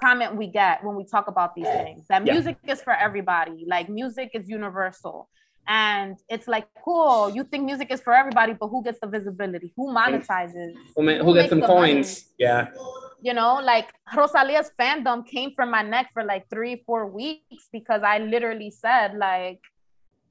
comment 0.00 0.36
we 0.36 0.46
get 0.48 0.82
when 0.84 0.96
we 0.96 1.04
talk 1.04 1.28
about 1.28 1.54
these 1.54 1.68
things 1.68 2.06
that 2.08 2.24
Yeah. 2.26 2.32
music 2.34 2.58
is 2.66 2.82
for 2.82 2.92
everybody, 2.92 3.64
like, 3.68 3.88
music 3.88 4.30
is 4.34 4.48
universal. 4.48 5.28
And 5.68 6.18
it's 6.28 6.48
like, 6.48 6.66
cool, 6.84 7.30
you 7.36 7.44
think 7.44 7.64
music 7.64 7.92
is 7.92 8.00
for 8.00 8.12
everybody, 8.12 8.52
but 8.52 8.66
who 8.68 8.82
gets 8.82 8.98
the 9.00 9.06
visibility? 9.06 9.72
Who 9.76 9.94
monetizes? 9.94 10.72
Who, 10.96 11.02
who 11.02 11.24
Who 11.24 11.34
gets 11.34 11.50
makes 11.52 11.66
the 11.68 11.74
money? 11.74 11.92
coins? 11.94 12.28
Yeah. 12.38 12.68
you 13.24 13.32
know 13.32 13.60
like 13.72 13.88
rosalia's 14.16 14.72
fandom 14.80 15.24
came 15.24 15.50
from 15.54 15.70
my 15.70 15.80
neck 15.94 16.06
for 16.12 16.24
like 16.24 16.44
three 16.50 16.82
four 16.86 17.02
weeks 17.06 17.64
because 17.76 18.02
i 18.02 18.18
literally 18.18 18.68
said 18.84 19.14
like 19.14 19.60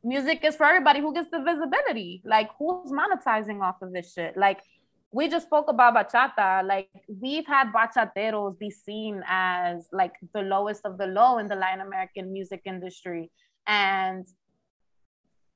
music 0.03 0.43
is 0.43 0.57
for 0.57 0.65
everybody 0.65 0.99
who 0.99 1.13
gets 1.13 1.29
the 1.35 1.41
visibility 1.51 2.21
like 2.25 2.49
who's 2.59 2.91
monetizing 3.01 3.61
off 3.67 3.77
of 3.81 3.93
this 3.93 4.11
shit 4.13 4.35
like 4.35 4.59
we 5.11 5.27
just 5.27 5.47
spoke 5.47 5.67
about 5.69 5.95
bachata 5.95 6.65
like 6.65 6.89
we've 7.07 7.45
had 7.45 7.71
bachateros 7.73 8.57
be 8.57 8.69
seen 8.69 9.21
as 9.27 9.87
like 9.91 10.13
the 10.33 10.41
lowest 10.41 10.85
of 10.85 10.97
the 10.97 11.05
low 11.05 11.37
in 11.37 11.47
the 11.47 11.55
latin 11.55 11.81
american 11.81 12.31
music 12.31 12.61
industry 12.65 13.29
and 13.67 14.27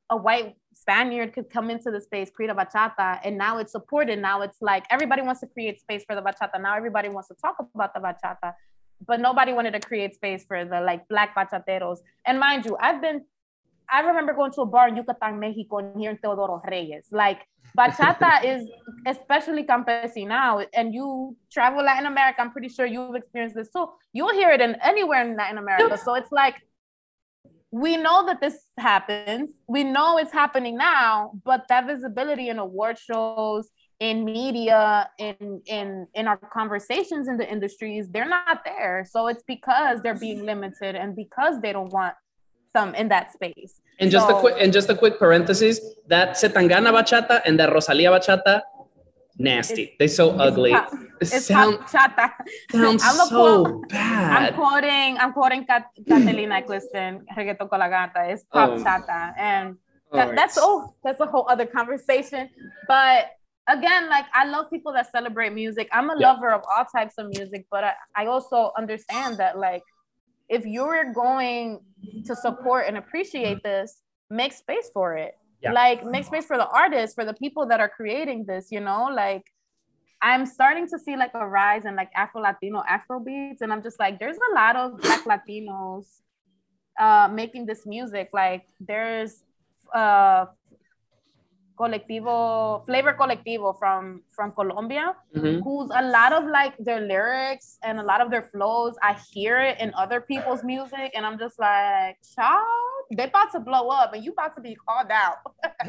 a 0.10 0.18
white 0.18 0.56
Spaniard 0.74 1.34
could 1.34 1.50
come 1.50 1.70
into 1.70 1.90
the 1.90 2.02
space, 2.02 2.30
create 2.30 2.52
a 2.52 2.56
bachata, 2.56 3.20
and 3.24 3.38
now 3.38 3.58
it's 3.58 3.72
supported. 3.72 4.20
Now 4.20 4.42
it's 4.42 4.58
like 4.62 4.86
everybody 4.90 5.22
wants 5.22 5.42
to 5.42 5.48
create 5.48 5.80
space 5.80 6.04
for 6.06 6.16
the 6.16 6.22
bachata. 6.22 6.62
Now 6.62 6.76
everybody 6.76 7.10
wants 7.10 7.30
to 7.30 7.36
talk 7.36 7.56
about 7.74 7.94
the 7.94 8.02
bachata, 8.02 8.54
but 9.08 9.20
nobody 9.20 9.54
wanted 9.54 9.72
to 9.72 9.80
create 9.80 10.16
space 10.16 10.46
for 10.46 10.66
the 10.66 10.82
like 10.82 11.08
black 11.08 11.36
bachateros. 11.36 12.00
And 12.26 12.40
mind 12.40 12.66
you, 12.66 12.78
I've 12.80 13.02
been, 13.02 13.26
I 13.90 14.02
remember 14.02 14.34
going 14.34 14.52
to 14.54 14.62
a 14.62 14.66
bar 14.66 14.88
in 14.88 14.96
Yucatan, 14.96 15.40
Mexico, 15.40 15.78
and 15.80 16.00
hearing 16.00 16.18
Teodoro 16.18 16.62
Reyes. 16.70 17.08
Like 17.12 17.40
bachata 17.78 18.44
is 18.44 18.70
especially 19.06 19.64
campesinao, 19.64 20.66
and 20.74 20.94
you 20.94 21.36
travel 21.52 21.84
Latin 21.84 22.06
America. 22.06 22.42
I'm 22.42 22.52
pretty 22.52 22.70
sure 22.70 22.86
you've 22.86 23.16
experienced 23.16 23.56
this 23.56 23.70
too. 23.70 23.88
You'll 24.14 24.34
hear 24.34 24.52
it 24.52 24.62
in 24.62 24.76
anywhere 24.82 25.28
in 25.28 25.36
Latin 25.36 25.58
America. 25.58 25.98
So 25.98 26.16
it's 26.16 26.32
like 26.32 26.56
we 27.72 27.98
know 27.98 28.26
that 28.26 28.40
this 28.40 28.58
happens. 28.78 29.50
We 29.68 29.84
know 29.84 30.18
it's 30.18 30.32
happening 30.32 30.78
now, 30.78 31.34
but 31.44 31.66
that 31.68 31.86
visibility 31.88 32.48
in 32.48 32.58
award 32.58 32.98
shows, 32.98 33.70
in 34.00 34.24
media, 34.24 35.10
in 35.20 35.62
in 35.66 36.08
in 36.14 36.28
our 36.28 36.38
conversations 36.38 37.28
in 37.28 37.38
the 37.38 37.50
industries, 37.50 38.08
they're 38.10 38.30
not 38.30 38.64
there. 38.64 39.06
So 39.10 39.28
it's 39.28 39.44
because 39.46 40.02
they're 40.02 40.20
being 40.20 40.46
limited 40.46 40.96
and 40.96 41.16
because 41.16 41.60
they 41.62 41.74
don't 41.74 41.92
want 41.92 42.16
them 42.76 42.94
in 42.94 43.08
that 43.10 43.32
space. 43.34 43.80
And 44.00 44.12
just 44.12 44.30
a 44.30 44.36
quick 44.44 44.56
and 44.60 44.70
just 44.76 44.90
a 44.92 44.98
quick 45.04 45.16
parenthesis, 45.18 45.80
that 46.14 46.38
C. 46.38 46.48
Tangana 46.52 46.92
bachata 46.92 47.42
and 47.48 47.56
that 47.60 47.72
Rosalia 47.72 48.12
bachata, 48.12 48.62
nasty. 49.40 49.96
They're 49.98 50.08
so 50.22 50.32
ugly. 50.38 50.72
pop- 50.72 50.92
It 51.24 51.32
It's 51.32 51.46
sound, 51.48 51.80
pop 51.80 51.90
chata. 51.90 52.28
sounds 52.72 53.02
I'm 53.08 53.16
so 53.16 53.28
quote- 53.32 53.94
I'm 53.94 54.54
quoting 54.54 55.18
I'm 55.18 55.32
quoting 55.32 55.66
Cat- 55.66 55.88
Catalina 56.10 56.56
Eccleston, 56.62 57.26
Reggaeton 57.38 57.70
con 57.72 57.80
la 57.80 57.88
gata. 57.88 58.22
It's 58.32 58.44
pop 58.52 58.70
Oh. 58.76 58.84
chata. 58.84 59.34
And 59.40 59.78
that, 60.12 60.28
right. 60.28 60.36
that's 60.36 60.58
oh 60.60 60.94
that's 61.04 61.20
a 61.20 61.26
whole 61.26 61.46
other 61.50 61.66
conversation 61.66 62.48
but 62.88 63.32
again 63.68 64.08
like 64.08 64.24
i 64.34 64.46
love 64.46 64.70
people 64.70 64.94
that 64.94 65.12
celebrate 65.12 65.52
music 65.52 65.90
i'm 65.92 66.10
a 66.10 66.16
Yeah. 66.18 66.32
lover 66.32 66.52
of 66.58 66.62
all 66.72 66.86
types 66.98 67.16
of 67.18 67.26
music 67.36 67.66
but 67.74 67.84
I, 67.84 67.94
I 68.16 68.24
also 68.28 68.72
understand 68.78 69.32
that 69.42 69.58
like 69.58 69.82
if 70.50 70.66
you're 70.66 71.14
going 71.14 71.80
to 72.26 72.36
support 72.36 72.86
and 72.88 72.98
appreciate 72.98 73.64
this 73.64 74.02
make 74.30 74.54
space 74.54 74.90
for 74.94 75.16
it. 75.16 75.36
Yeah. 75.62 75.72
like 75.72 76.06
make 76.06 76.26
space 76.26 76.46
for 76.46 76.58
the 76.58 76.68
artists 76.68 77.16
for 77.16 77.26
the 77.26 77.34
people 77.34 77.66
that 77.68 77.80
are 77.80 77.90
creating 77.90 78.46
this 78.46 78.68
you 78.72 78.82
know? 78.82 79.10
Like 79.12 79.44
i'm 80.22 80.46
starting 80.46 80.88
to 80.88 80.98
see 80.98 81.18
like 81.18 81.32
a 81.34 81.46
rise 81.46 81.84
in 81.86 81.96
like 81.96 82.10
afro 82.16 82.42
latino 82.42 82.82
afro 82.88 83.20
beats 83.20 83.62
and 83.62 83.74
i'm 83.74 83.84
just 83.84 84.00
like 84.00 84.18
there's 84.18 84.38
a 84.38 84.56
lot 84.56 84.76
of 84.78 84.98
black 85.02 85.24
latinos 85.26 86.06
uh 87.00 87.30
making 87.32 87.66
this 87.66 87.86
music. 87.86 88.30
Like 88.34 88.66
there's 88.80 89.44
uh 89.94 90.46
colectivo 91.78 92.86
flavor 92.86 93.14
colectivo 93.14 93.78
from 93.78 94.22
from 94.36 94.52
colombia 94.52 95.16
Mhm. 95.36 95.62
who's 95.64 95.90
a 95.96 96.04
lot 96.18 96.32
of 96.34 96.46
like 96.46 96.74
their 96.80 97.02
lyrics 97.02 97.78
and 97.84 98.00
a 98.00 98.04
lot 98.04 98.22
of 98.22 98.30
their 98.32 98.44
flows 98.54 98.96
i 99.04 99.14
hear 99.34 99.60
it 99.60 99.80
in 99.80 99.94
other 99.96 100.20
people's 100.22 100.64
music 100.64 101.12
and 101.16 101.26
i'm 101.26 101.38
just 101.38 101.60
like 101.60 102.18
child 102.36 103.04
they 103.18 103.26
about 103.26 103.52
to 103.52 103.60
blow 103.60 103.90
up 103.90 104.14
and 104.14 104.24
you 104.24 104.32
about 104.32 104.56
to 104.56 104.62
be 104.62 104.76
called 104.88 105.12
out 105.12 105.38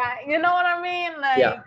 like 0.00 0.20
you 0.26 0.38
know 0.38 0.52
what 0.54 0.66
i 0.66 0.80
mean 0.80 1.12
like 1.20 1.38
Yeah. 1.38 1.62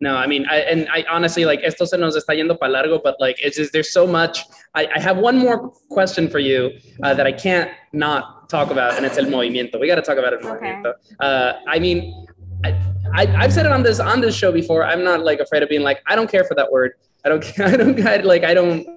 No, 0.00 0.14
I 0.14 0.28
mean, 0.28 0.46
I, 0.48 0.58
and 0.60 0.88
I 0.94 1.04
honestly 1.10 1.44
like 1.44 1.60
esto 1.64 1.84
se 1.84 1.96
nos 1.96 2.16
está 2.16 2.32
yendo 2.32 2.56
para 2.56 2.70
largo, 2.70 3.00
but 3.02 3.16
like 3.18 3.36
it's 3.42 3.56
just 3.56 3.72
there's 3.72 3.92
so 3.92 4.06
much. 4.06 4.44
I, 4.72 4.86
I 4.94 5.00
have 5.00 5.16
one 5.18 5.36
more 5.38 5.72
question 5.90 6.28
for 6.28 6.38
you 6.38 6.78
uh, 7.02 7.14
that 7.14 7.26
I 7.26 7.32
can't 7.32 7.68
not 7.92 8.37
talk 8.48 8.70
about, 8.70 8.96
and 8.96 9.04
it's 9.06 9.18
el 9.18 9.26
movimiento. 9.26 9.78
We 9.80 9.86
got 9.86 9.96
to 9.96 10.02
talk 10.02 10.18
about 10.18 10.32
el 10.32 10.38
Okay. 10.38 10.66
movimiento. 10.66 10.94
Uh, 11.20 11.52
I 11.68 11.78
mean, 11.78 12.26
I, 12.64 12.70
I 13.14 13.26
I've 13.44 13.52
said 13.52 13.66
it 13.66 13.72
on 13.72 13.82
this 13.82 14.00
on 14.00 14.20
this 14.20 14.34
show 14.34 14.50
before. 14.52 14.84
I'm 14.84 15.04
not 15.04 15.24
like 15.24 15.38
afraid 15.40 15.62
of 15.62 15.68
being 15.68 15.82
like 15.82 16.00
I 16.06 16.16
don't 16.16 16.30
care 16.30 16.44
for 16.44 16.54
that 16.56 16.70
word. 16.72 16.92
I 17.24 17.28
don't 17.28 17.42
care. 17.48 17.66
I 17.66 17.76
don't 17.76 18.06
I, 18.06 18.16
like 18.18 18.44
I 18.44 18.54
don't 18.54 18.84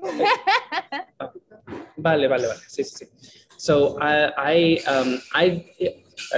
vale 1.98 2.28
vale 2.28 2.48
vale. 2.48 2.60
Sí, 2.68 2.84
sí, 2.84 3.04
sí. 3.04 3.08
So 3.58 3.98
I 4.02 4.32
I 4.38 4.80
um 4.88 5.22
I 5.34 5.66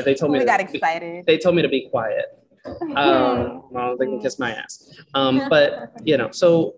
they 0.03 0.13
told 0.15 0.31
me 0.31 0.39
we 0.39 0.45
to 0.45 0.51
got 0.51 0.59
be- 0.59 0.77
excited 0.77 1.25
they 1.25 1.37
told 1.37 1.55
me 1.55 1.61
to 1.61 1.69
be 1.69 1.87
quiet. 1.89 2.25
Um, 2.95 3.63
well, 3.71 3.95
they 3.97 4.05
can 4.05 4.19
kiss 4.21 4.39
my 4.39 4.51
ass. 4.51 4.89
Um, 5.13 5.47
but 5.49 5.91
you 6.03 6.17
know, 6.17 6.31
so 6.31 6.75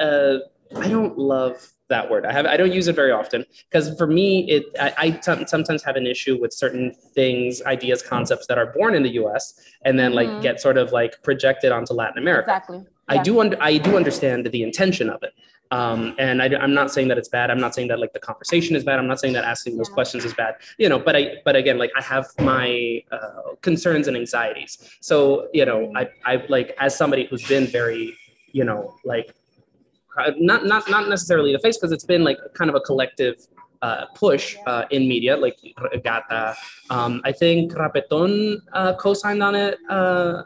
uh, 0.00 0.38
I 0.76 0.88
don't 0.88 1.16
love 1.18 1.72
that 1.88 2.10
word. 2.10 2.26
I 2.26 2.32
have 2.32 2.46
I 2.46 2.56
don't 2.56 2.72
use 2.72 2.88
it 2.88 2.96
very 2.96 3.12
often 3.12 3.44
because 3.70 3.96
for 3.96 4.06
me, 4.06 4.50
it 4.50 4.64
I, 4.80 4.92
I 4.98 5.20
sometimes 5.46 5.82
have 5.82 5.96
an 5.96 6.06
issue 6.06 6.38
with 6.40 6.52
certain 6.52 6.92
things, 7.14 7.62
ideas, 7.62 8.02
concepts 8.02 8.46
that 8.48 8.58
are 8.58 8.66
born 8.66 8.94
in 8.94 9.02
the 9.02 9.10
U.S. 9.22 9.60
and 9.84 9.98
then 9.98 10.12
like 10.12 10.28
Mhm. 10.28 10.42
get 10.42 10.60
sort 10.60 10.78
of 10.78 10.92
like 10.92 11.22
projected 11.22 11.72
onto 11.72 11.94
Latin 11.94 12.18
America. 12.18 12.50
exactly 12.50 12.82
I 13.08 13.18
do 13.22 13.38
under, 13.40 13.56
I 13.60 13.78
do 13.78 13.96
understand 13.96 14.46
the 14.46 14.62
intention 14.64 15.08
of 15.10 15.22
it. 15.22 15.32
Um, 15.70 16.14
and 16.18 16.42
I, 16.42 16.46
am 16.46 16.74
not 16.74 16.92
saying 16.92 17.08
that 17.08 17.18
it's 17.18 17.28
bad. 17.28 17.50
I'm 17.52 17.58
not 17.60 17.72
saying 17.74 17.88
that 17.88 17.98
like 18.00 18.12
the 18.12 18.18
conversation 18.20 18.74
is 18.76 18.84
bad. 18.84 18.98
I'm 18.98 19.06
not 19.06 19.20
saying 19.20 19.34
that 19.34 19.44
asking 19.44 19.76
those 19.76 19.88
Yeah. 19.88 19.94
questions 19.94 20.24
is 20.24 20.34
bad. 20.34 20.56
You 20.78 20.88
know, 20.88 20.98
but 20.98 21.14
I, 21.16 21.36
but 21.44 21.54
again, 21.56 21.78
like 21.78 21.90
I 21.96 22.02
have 22.02 22.26
my 22.38 23.02
uh, 23.12 23.54
concerns 23.62 24.08
and 24.08 24.16
anxieties. 24.16 24.78
So 25.00 25.48
you 25.52 25.64
know, 25.64 25.92
I, 25.96 26.08
I 26.24 26.44
like 26.48 26.76
as 26.80 26.96
somebody 26.96 27.26
who's 27.26 27.46
been 27.46 27.66
very, 27.66 28.16
you 28.52 28.64
know, 28.64 28.94
like 29.04 29.34
not 30.38 30.66
not 30.66 30.88
not 30.88 31.08
necessarily 31.08 31.52
the 31.52 31.58
face 31.58 31.76
because 31.76 31.92
it's 31.92 32.04
been 32.04 32.24
like 32.24 32.38
kind 32.54 32.70
of 32.70 32.74
a 32.74 32.80
collective 32.80 33.36
uh, 33.82 34.06
push 34.14 34.56
uh, 34.66 34.84
in 34.90 35.08
media, 35.08 35.36
like 35.36 35.58
Gata. 36.02 36.56
Um, 36.90 37.20
I 37.24 37.32
think 37.32 37.72
Rapeton 37.72 38.58
uh, 38.72 38.94
co-signed 38.94 39.42
on 39.42 39.54
it 39.54 39.78
uh, 39.88 40.42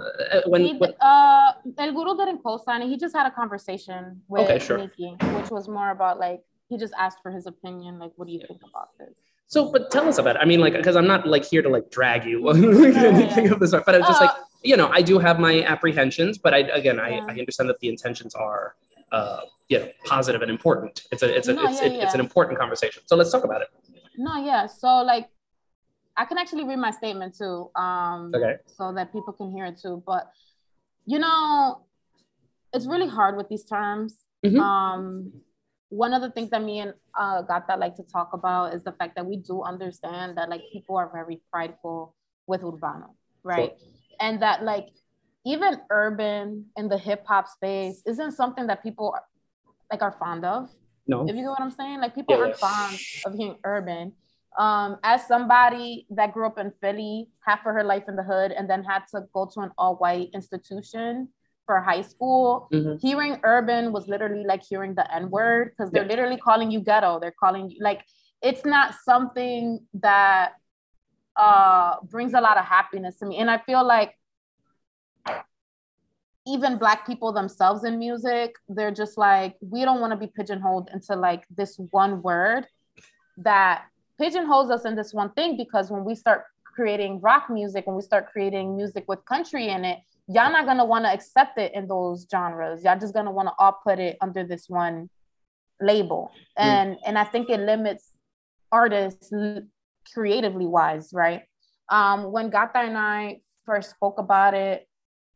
when, 0.46 0.62
He, 0.62 0.76
when 0.76 0.92
uh, 1.00 1.52
El 1.78 1.92
Guru 1.92 2.16
didn't 2.16 2.42
co-sign 2.42 2.82
it. 2.82 2.88
He 2.88 2.96
just 2.96 3.14
had 3.14 3.26
a 3.26 3.30
conversation 3.30 4.20
with 4.28 4.44
Okay, 4.44 4.58
sure. 4.58 4.78
Nicki, 4.78 5.16
which 5.36 5.50
was 5.50 5.68
more 5.68 5.90
about 5.90 6.18
like 6.18 6.42
he 6.68 6.76
just 6.76 6.94
asked 6.98 7.18
for 7.22 7.30
his 7.30 7.46
opinion. 7.46 7.98
Like, 7.98 8.12
what 8.16 8.26
do 8.26 8.32
you 8.32 8.40
think 8.46 8.60
about 8.68 8.90
this? 8.98 9.16
So, 9.46 9.70
but 9.72 9.90
tell 9.90 10.08
us 10.08 10.18
about 10.18 10.36
it. 10.36 10.40
I 10.40 10.44
mean, 10.44 10.60
like, 10.60 10.74
because 10.74 10.94
I'm 10.94 11.08
not 11.08 11.26
like 11.26 11.44
here 11.44 11.60
to 11.60 11.68
like 11.68 11.90
drag 11.90 12.24
you 12.24 12.44
like, 12.52 12.94
anything 12.94 13.50
of 13.50 13.58
the 13.58 13.66
sort, 13.66 13.84
but 13.84 13.96
it's 13.96 14.06
just 14.06 14.20
like, 14.20 14.30
Uh, 14.30 14.44
you 14.62 14.76
know, 14.76 14.88
I 14.88 15.02
do 15.02 15.18
have 15.18 15.40
my 15.40 15.64
apprehensions, 15.64 16.38
but 16.38 16.54
I, 16.54 16.58
again, 16.58 17.00
I, 17.00 17.18
I 17.18 17.32
understand 17.32 17.68
that 17.70 17.80
the 17.80 17.88
intentions 17.88 18.34
are, 18.34 18.76
uh, 19.12 19.40
you 19.68 19.78
know, 19.78 19.88
positive 20.04 20.42
and 20.42 20.50
important. 20.50 21.02
It's 21.12 21.22
a, 21.22 21.36
it's 21.36 21.48
a, 21.48 21.54
No, 21.54 21.64
it's, 21.64 21.80
yeah, 21.80 21.86
it- 21.88 22.02
it's 22.02 22.14
an 22.14 22.20
important 22.20 22.58
conversation. 22.58 23.02
So 23.06 23.16
let's 23.16 23.30
talk 23.30 23.44
about 23.44 23.62
it. 23.62 23.68
No, 24.16 24.36
yeah. 24.44 24.66
So 24.66 24.88
like, 25.02 25.28
I 26.16 26.24
can 26.24 26.38
actually 26.38 26.64
read 26.64 26.78
my 26.78 26.90
statement 26.90 27.36
too, 27.36 27.70
um, 27.76 28.32
Okay. 28.34 28.56
so 28.66 28.92
that 28.92 29.12
people 29.12 29.32
can 29.32 29.50
hear 29.50 29.66
it 29.66 29.78
too. 29.80 30.02
But 30.06 30.30
you 31.06 31.18
know, 31.18 31.82
it's 32.72 32.86
really 32.86 33.08
hard 33.08 33.36
with 33.36 33.48
these 33.48 33.64
terms. 33.64 34.24
Mhm. 34.44 34.60
Um, 34.60 35.32
one 35.88 36.12
of 36.14 36.22
the 36.22 36.30
things 36.30 36.50
that 36.50 36.62
me 36.62 36.80
and 36.80 36.94
uh, 37.18 37.42
Gata 37.42 37.76
like 37.76 37.96
to 37.96 38.02
talk 38.04 38.32
about 38.32 38.74
is 38.74 38.84
the 38.84 38.92
fact 38.92 39.16
that 39.16 39.26
we 39.26 39.36
do 39.36 39.62
understand 39.62 40.36
that 40.38 40.48
like 40.48 40.62
people 40.72 40.96
are 40.96 41.10
very 41.12 41.40
prideful 41.52 42.14
with 42.46 42.62
urbano, 42.62 43.14
right? 43.42 43.72
And 44.20 44.42
that 44.42 44.62
like 44.62 44.88
even 45.44 45.80
urban 45.90 46.66
in 46.76 46.88
the 46.88 46.98
hip 46.98 47.24
hop 47.26 47.48
space 47.48 48.02
isn't 48.06 48.32
something 48.32 48.66
that 48.66 48.82
people 48.82 49.12
are, 49.14 49.24
like 49.90 50.02
are 50.02 50.12
fond 50.12 50.44
of. 50.44 50.68
No. 51.06 51.26
If 51.26 51.34
you 51.34 51.42
know 51.42 51.50
what 51.50 51.60
I'm 51.60 51.70
saying, 51.70 52.00
like 52.00 52.14
people 52.14 52.34
Yeah. 52.34 52.42
aren't 52.42 52.56
fond 52.56 52.98
of 53.24 53.36
being 53.36 53.56
urban. 53.64 54.12
Um, 54.58 54.98
as 55.02 55.26
somebody 55.26 56.06
that 56.10 56.32
grew 56.32 56.46
up 56.46 56.58
in 56.58 56.72
Philly, 56.80 57.28
half 57.46 57.60
of 57.60 57.72
her 57.72 57.84
life 57.84 58.04
in 58.08 58.16
the 58.16 58.22
hood, 58.22 58.52
and 58.52 58.68
then 58.68 58.82
had 58.84 59.04
to 59.14 59.22
go 59.32 59.46
to 59.54 59.60
an 59.60 59.70
all-white 59.78 60.30
institution 60.34 61.28
for 61.66 61.80
high 61.80 62.02
school, 62.02 62.68
Mhm. 62.72 63.00
hearing 63.00 63.40
urban 63.44 63.92
was 63.92 64.08
literally 64.08 64.44
like 64.44 64.62
hearing 64.62 64.94
the 64.94 65.06
N-word 65.14 65.70
because 65.70 65.90
they're 65.92 66.02
Yeah. 66.02 66.08
literally 66.08 66.36
calling 66.36 66.70
you 66.70 66.80
ghetto. 66.80 67.18
They're 67.20 67.38
calling 67.44 67.70
you 67.70 67.78
like 67.82 68.04
it's 68.42 68.64
not 68.64 68.94
something 68.94 69.86
that 69.94 70.54
uh 71.36 72.00
brings 72.02 72.34
a 72.34 72.40
lot 72.40 72.56
of 72.58 72.64
happiness 72.64 73.18
to 73.18 73.26
me. 73.26 73.36
And 73.38 73.50
I 73.50 73.58
feel 73.58 73.84
like 73.84 74.18
even 76.50 76.78
black 76.78 77.06
people 77.06 77.32
themselves 77.32 77.84
in 77.84 77.98
music, 77.98 78.54
they're 78.68 78.90
just 78.90 79.16
like, 79.16 79.54
we 79.60 79.84
don't 79.84 80.00
want 80.00 80.12
to 80.12 80.16
be 80.16 80.26
pigeonholed 80.26 80.90
into 80.92 81.14
like 81.14 81.44
this 81.56 81.76
one 81.90 82.22
word 82.22 82.66
that 83.38 83.84
pigeonholes 84.18 84.70
us 84.70 84.84
in 84.84 84.96
this 84.96 85.14
one 85.14 85.30
thing 85.32 85.56
because 85.56 85.90
when 85.90 86.04
we 86.04 86.14
start 86.14 86.44
creating 86.74 87.20
rock 87.20 87.48
music, 87.48 87.86
when 87.86 87.96
we 87.96 88.02
start 88.02 88.30
creating 88.32 88.76
music 88.76 89.04
with 89.06 89.24
country 89.24 89.68
in 89.68 89.84
it, 89.84 89.98
y'all 90.26 90.52
not 90.52 90.66
gonna 90.66 90.84
want 90.84 91.04
to 91.04 91.12
accept 91.12 91.58
it 91.58 91.72
in 91.74 91.86
those 91.86 92.26
genres. 92.30 92.82
Y'all 92.84 92.98
just 92.98 93.14
gonna 93.14 93.30
want 93.30 93.48
to 93.48 93.54
all 93.58 93.80
put 93.84 93.98
it 93.98 94.16
under 94.20 94.44
this 94.44 94.68
one 94.68 95.08
label. 95.80 96.30
And 96.56 96.96
and 97.06 97.18
I 97.18 97.24
think 97.24 97.48
it 97.48 97.60
limits 97.60 98.12
artists 98.72 99.32
creatively 100.12 100.66
wise, 100.66 101.10
right? 101.12 101.42
Um, 101.88 102.30
when 102.32 102.50
Gata 102.50 102.78
and 102.78 102.98
I 102.98 103.40
first 103.64 103.90
spoke 103.90 104.18
about 104.18 104.54
it, 104.54 104.88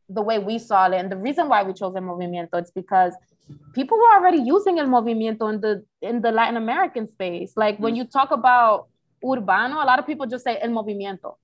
the 0.09 0.21
way 0.21 0.39
we 0.39 0.59
saw 0.59 0.87
it, 0.87 0.93
and 0.93 1.11
the 1.11 1.17
reason 1.17 1.49
why 1.49 1.63
we 1.63 1.73
chose 1.73 1.95
El 1.95 2.03
Movimiento, 2.03 2.55
it's 2.55 2.71
because 2.71 3.13
people 3.73 3.97
were 3.97 4.13
already 4.15 4.39
using 4.39 4.79
El 4.79 4.87
Movimiento 4.87 5.51
in 5.53 5.61
the 5.61 5.83
in 6.01 6.21
the 6.21 6.31
Latin 6.31 6.57
American 6.57 7.07
space. 7.07 7.53
Like 7.55 7.77
when 7.79 7.95
you 7.95 8.05
talk 8.05 8.31
about 8.31 8.87
urbano, 9.23 9.83
a 9.83 9.85
lot 9.85 9.99
of 9.99 10.05
people 10.05 10.25
just 10.25 10.43
say 10.43 10.57
El 10.61 10.69
Movimiento, 10.69 11.35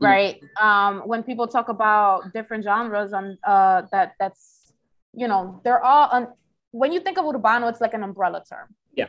right? 0.00 0.40
Um, 0.60 1.02
when 1.06 1.22
people 1.22 1.46
talk 1.46 1.68
about 1.68 2.32
different 2.32 2.64
genres 2.64 3.12
and 3.12 3.38
uh, 3.44 3.82
that 3.92 4.14
that's 4.18 4.72
you 5.12 5.28
know 5.28 5.60
they're 5.64 5.84
all 5.84 6.08
un- 6.12 6.32
when 6.70 6.92
you 6.92 7.00
think 7.00 7.18
of 7.18 7.24
urbano, 7.24 7.70
it's 7.70 7.80
like 7.80 7.94
an 7.94 8.02
umbrella 8.02 8.42
term. 8.48 8.74
Yeah. 8.94 9.06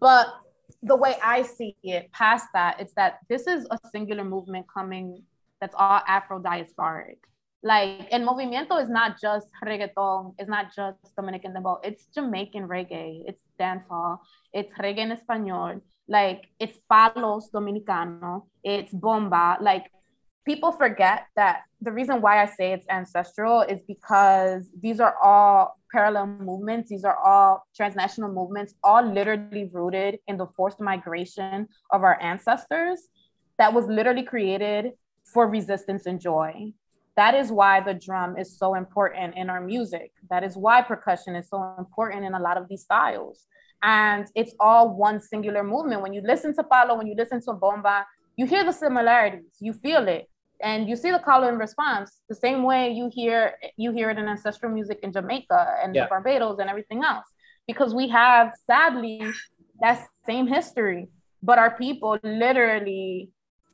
But 0.00 0.26
the 0.82 0.96
way 0.96 1.16
I 1.22 1.42
see 1.42 1.76
it, 1.82 2.10
past 2.12 2.46
that, 2.54 2.80
it's 2.80 2.94
that 2.94 3.18
this 3.28 3.46
is 3.46 3.66
a 3.70 3.78
singular 3.92 4.24
movement 4.24 4.66
coming 4.72 5.22
that's 5.60 5.74
all 5.78 6.00
Afro 6.06 6.40
diasporic. 6.40 7.18
Like, 7.62 8.08
and 8.10 8.26
movimiento 8.26 8.82
is 8.82 8.88
not 8.88 9.20
just 9.20 9.48
reggaeton, 9.62 10.34
it's 10.38 10.48
not 10.48 10.74
just 10.74 10.96
Dominican 11.14 11.52
dembow, 11.52 11.78
it's 11.84 12.06
Jamaican 12.14 12.66
reggae, 12.68 13.22
it's 13.26 13.42
dancehall, 13.60 14.18
it's 14.54 14.72
reggae 14.74 15.14
español, 15.14 15.82
like 16.08 16.48
it's 16.58 16.78
palos 16.88 17.50
dominicano, 17.50 18.46
it's 18.64 18.92
bomba. 18.94 19.58
Like, 19.60 19.90
people 20.46 20.72
forget 20.72 21.26
that 21.36 21.62
the 21.82 21.92
reason 21.92 22.20
why 22.22 22.42
I 22.42 22.46
say 22.46 22.72
it's 22.72 22.86
ancestral 22.88 23.60
is 23.60 23.80
because 23.86 24.68
these 24.80 24.98
are 24.98 25.14
all 25.22 25.76
parallel 25.92 26.26
movements. 26.26 26.88
These 26.88 27.04
are 27.04 27.16
all 27.16 27.66
transnational 27.76 28.32
movements, 28.32 28.74
all 28.82 29.02
literally 29.02 29.68
rooted 29.72 30.18
in 30.26 30.36
the 30.36 30.46
forced 30.46 30.80
migration 30.80 31.68
of 31.90 32.02
our 32.02 32.20
ancestors 32.20 33.08
that 33.58 33.74
was 33.74 33.86
literally 33.86 34.22
created 34.22 34.92
for 35.32 35.48
resistance 35.48 36.06
and 36.06 36.20
joy. 36.20 36.72
That 37.22 37.34
is 37.34 37.48
why 37.60 37.74
the 37.88 37.92
drum 38.06 38.30
is 38.42 38.48
so 38.62 38.68
important 38.74 39.30
in 39.40 39.46
our 39.52 39.60
music. 39.74 40.08
That 40.32 40.42
is 40.48 40.56
why 40.64 40.76
percussion 40.80 41.32
is 41.40 41.46
so 41.54 41.58
important 41.84 42.24
in 42.24 42.32
a 42.32 42.42
lot 42.48 42.56
of 42.60 42.64
these 42.70 42.82
styles. 42.88 43.36
And 43.82 44.22
it's 44.40 44.54
all 44.58 44.84
one 45.08 45.18
singular 45.20 45.62
movement. 45.74 46.00
When 46.04 46.14
you 46.16 46.22
listen 46.32 46.50
to 46.58 46.62
Palo, 46.72 46.92
when 46.96 47.06
you 47.10 47.14
listen 47.22 47.38
to 47.46 47.52
Bomba, 47.52 48.06
you 48.38 48.46
hear 48.46 48.64
the 48.64 48.72
similarities, 48.72 49.52
you 49.66 49.72
feel 49.74 50.04
it, 50.16 50.24
and 50.68 50.88
you 50.88 50.96
see 51.02 51.10
the 51.10 51.18
call 51.28 51.44
and 51.44 51.58
response 51.58 52.08
the 52.32 52.34
same 52.46 52.60
way 52.70 52.82
you 52.98 53.06
hear 53.18 53.38
you 53.76 53.90
hear 53.98 54.08
it 54.12 54.18
in 54.22 54.26
ancestral 54.36 54.72
music 54.78 54.98
in 55.02 55.10
Jamaica 55.16 55.60
and 55.82 55.90
Yeah. 55.94 56.08
Barbados 56.12 56.56
and 56.60 56.68
everything 56.74 57.00
else. 57.12 57.28
Because 57.70 57.90
we 58.00 58.08
have 58.20 58.46
sadly 58.70 59.16
that 59.82 59.98
same 60.30 60.46
history, 60.46 61.02
but 61.48 61.56
our 61.58 61.72
people 61.84 62.12
literally 62.22 63.30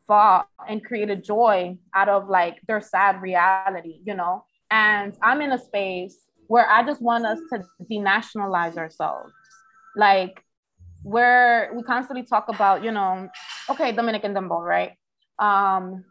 fought 0.07 0.49
and 0.69 0.85
created 0.85 1.25
joy 1.25 1.77
out 1.95 2.09
of 2.09 2.29
like 2.29 2.59
their 2.67 2.81
sad 2.81 3.23
reality, 3.23 4.01
you 4.05 4.15
know. 4.15 4.45
And 4.71 5.15
I'm 5.23 5.41
in 5.41 5.53
a 5.53 5.59
space 5.59 6.27
where 6.49 6.69
I 6.69 6.85
just 6.85 7.03
want 7.03 7.27
us 7.27 7.39
to 7.53 7.65
denationalize 7.91 8.77
ourselves. 8.77 9.33
Like 9.97 10.43
where 11.03 11.71
we 11.75 11.83
constantly 11.83 12.25
talk 12.25 12.49
about, 12.49 12.83
you 12.83 12.91
know, 12.91 13.29
okay, 13.71 13.93
Dominican 13.93 14.35
Dembow, 14.35 14.61
right? 14.61 14.93
Um, 15.39 16.05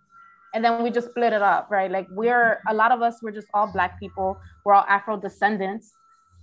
and 0.53 0.63
then 0.63 0.84
we 0.84 0.89
just 0.89 1.09
split 1.09 1.34
it 1.34 1.41
up, 1.41 1.67
right? 1.69 1.91
Like 1.91 2.07
we're 2.11 2.61
a 2.67 2.73
lot 2.73 2.91
of 2.91 3.01
us, 3.01 3.19
we're 3.22 3.31
just 3.31 3.47
all 3.53 3.67
black 3.72 3.99
people, 3.99 4.38
we're 4.63 4.73
all 4.73 4.85
Afro 4.88 5.17
descendants 5.17 5.91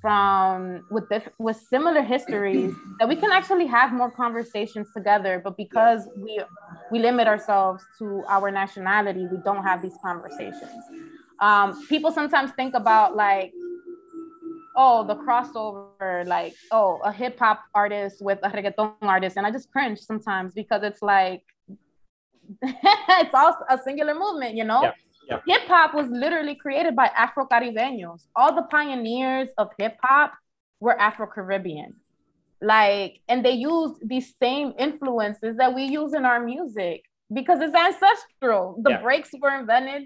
from 0.02 0.84
with 0.90 1.08
this 1.08 1.22
with 1.38 1.56
similar 1.56 2.02
histories 2.02 2.74
that 2.98 3.08
we 3.08 3.16
can 3.16 3.30
actually 3.32 3.66
have 3.66 3.92
more 3.92 4.10
conversations 4.10 4.88
together. 4.94 5.40
But 5.42 5.56
because 5.56 6.08
we 6.16 6.42
we 6.90 6.98
limit 6.98 7.26
ourselves 7.28 7.82
to 8.00 8.24
our 8.28 8.50
nationality, 8.50 9.26
we 9.30 9.38
don't 9.44 9.62
have 9.62 9.80
these 9.80 9.96
conversations. 10.02 10.82
Um, 11.40 11.86
people 11.86 12.10
sometimes 12.10 12.50
think 12.52 12.74
about 12.74 13.16
like 13.16 13.52
oh 14.76 15.06
the 15.06 15.14
crossover 15.14 16.26
like 16.26 16.54
oh 16.70 16.98
a 17.04 17.12
hip 17.12 17.38
hop 17.38 17.62
artist 17.74 18.16
with 18.20 18.38
a 18.42 18.48
reggaeton 18.48 18.94
artist 19.02 19.36
and 19.36 19.46
i 19.46 19.50
just 19.50 19.70
cringe 19.70 19.98
sometimes 19.98 20.54
because 20.54 20.82
it's 20.82 21.02
like 21.02 21.42
it's 22.62 23.34
all 23.34 23.54
a 23.68 23.78
singular 23.78 24.14
movement 24.14 24.54
you 24.56 24.64
know 24.64 24.82
Yeah, 24.82 24.92
yeah. 25.32 25.40
hip 25.58 25.68
hop 25.68 25.94
was 25.94 26.08
literally 26.24 26.54
created 26.54 26.94
by 26.94 27.06
afro 27.24 27.46
caribeños 27.52 28.20
all 28.36 28.54
the 28.54 28.66
pioneers 28.76 29.48
of 29.58 29.68
hip 29.78 29.96
hop 30.02 30.32
were 30.80 30.96
afro 31.00 31.26
caribbean 31.26 31.94
like 32.60 33.20
and 33.28 33.44
they 33.44 33.52
used 33.52 33.96
these 34.12 34.28
same 34.40 34.72
influences 34.78 35.56
that 35.56 35.74
we 35.74 35.84
use 35.84 36.12
in 36.14 36.24
our 36.24 36.40
music 36.40 37.02
because 37.32 37.60
it's 37.60 37.74
ancestral. 37.74 38.64
The 38.82 38.90
Yeah. 38.90 39.02
breaks 39.02 39.30
were 39.40 39.54
invented 39.58 40.02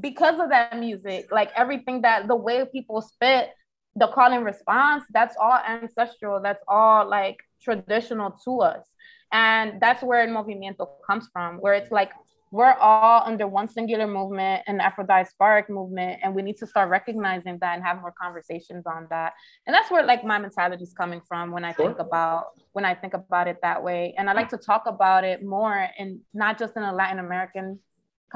because 0.00 0.40
of 0.40 0.48
that 0.50 0.78
music. 0.78 1.30
Like 1.30 1.50
everything 1.54 2.02
that 2.02 2.28
the 2.28 2.36
way 2.36 2.64
people 2.64 3.00
spit 3.02 3.52
the 3.94 4.08
call 4.08 4.32
and 4.32 4.44
response 4.44 5.04
that's 5.10 5.36
all 5.40 5.58
ancestral. 5.68 6.40
That's 6.42 6.62
all 6.66 7.08
like 7.08 7.36
traditional 7.62 8.30
to 8.44 8.52
us. 8.62 8.84
And 9.32 9.80
that's 9.80 10.02
where 10.02 10.22
el 10.26 10.34
movimiento 10.34 10.88
comes 11.08 11.28
from 11.32 11.58
where 11.58 11.74
it's 11.74 11.92
like 11.92 12.10
we're 12.56 12.72
all 12.88 13.22
under 13.30 13.46
one 13.58 13.68
singular 13.76 14.06
movement 14.18 14.62
an 14.66 14.80
afro-diasporic 14.80 15.66
movement 15.78 16.14
and 16.22 16.34
we 16.36 16.40
need 16.48 16.56
to 16.62 16.66
start 16.72 16.88
recognizing 16.98 17.58
that 17.60 17.72
and 17.76 17.84
have 17.84 18.00
more 18.00 18.14
conversations 18.24 18.84
on 18.86 19.06
that 19.10 19.30
and 19.66 19.74
that's 19.74 19.90
where 19.90 20.04
like 20.12 20.22
my 20.32 20.38
mentality 20.46 20.82
is 20.88 20.94
coming 21.02 21.20
from 21.28 21.44
when 21.54 21.64
i 21.70 21.72
Sure. 21.72 21.86
think 21.86 21.98
about 21.98 22.44
when 22.72 22.84
i 22.90 22.94
think 23.02 23.14
about 23.14 23.46
it 23.52 23.58
that 23.62 23.78
way 23.88 24.14
and 24.16 24.24
i 24.30 24.32
like 24.40 24.48
to 24.56 24.60
talk 24.70 24.84
about 24.86 25.22
it 25.30 25.38
more 25.56 25.78
in 25.98 26.08
not 26.32 26.58
just 26.58 26.72
in 26.78 26.82
a 26.82 26.94
latin 27.00 27.18
american 27.18 27.66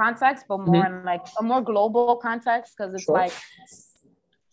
context 0.02 0.44
but 0.50 0.58
more 0.60 0.84
in 0.90 1.04
like 1.12 1.24
a 1.40 1.42
more 1.42 1.62
global 1.72 2.16
context 2.28 2.68
because 2.76 2.92
it's 2.94 3.04
Sure. 3.04 3.14
like 3.22 3.32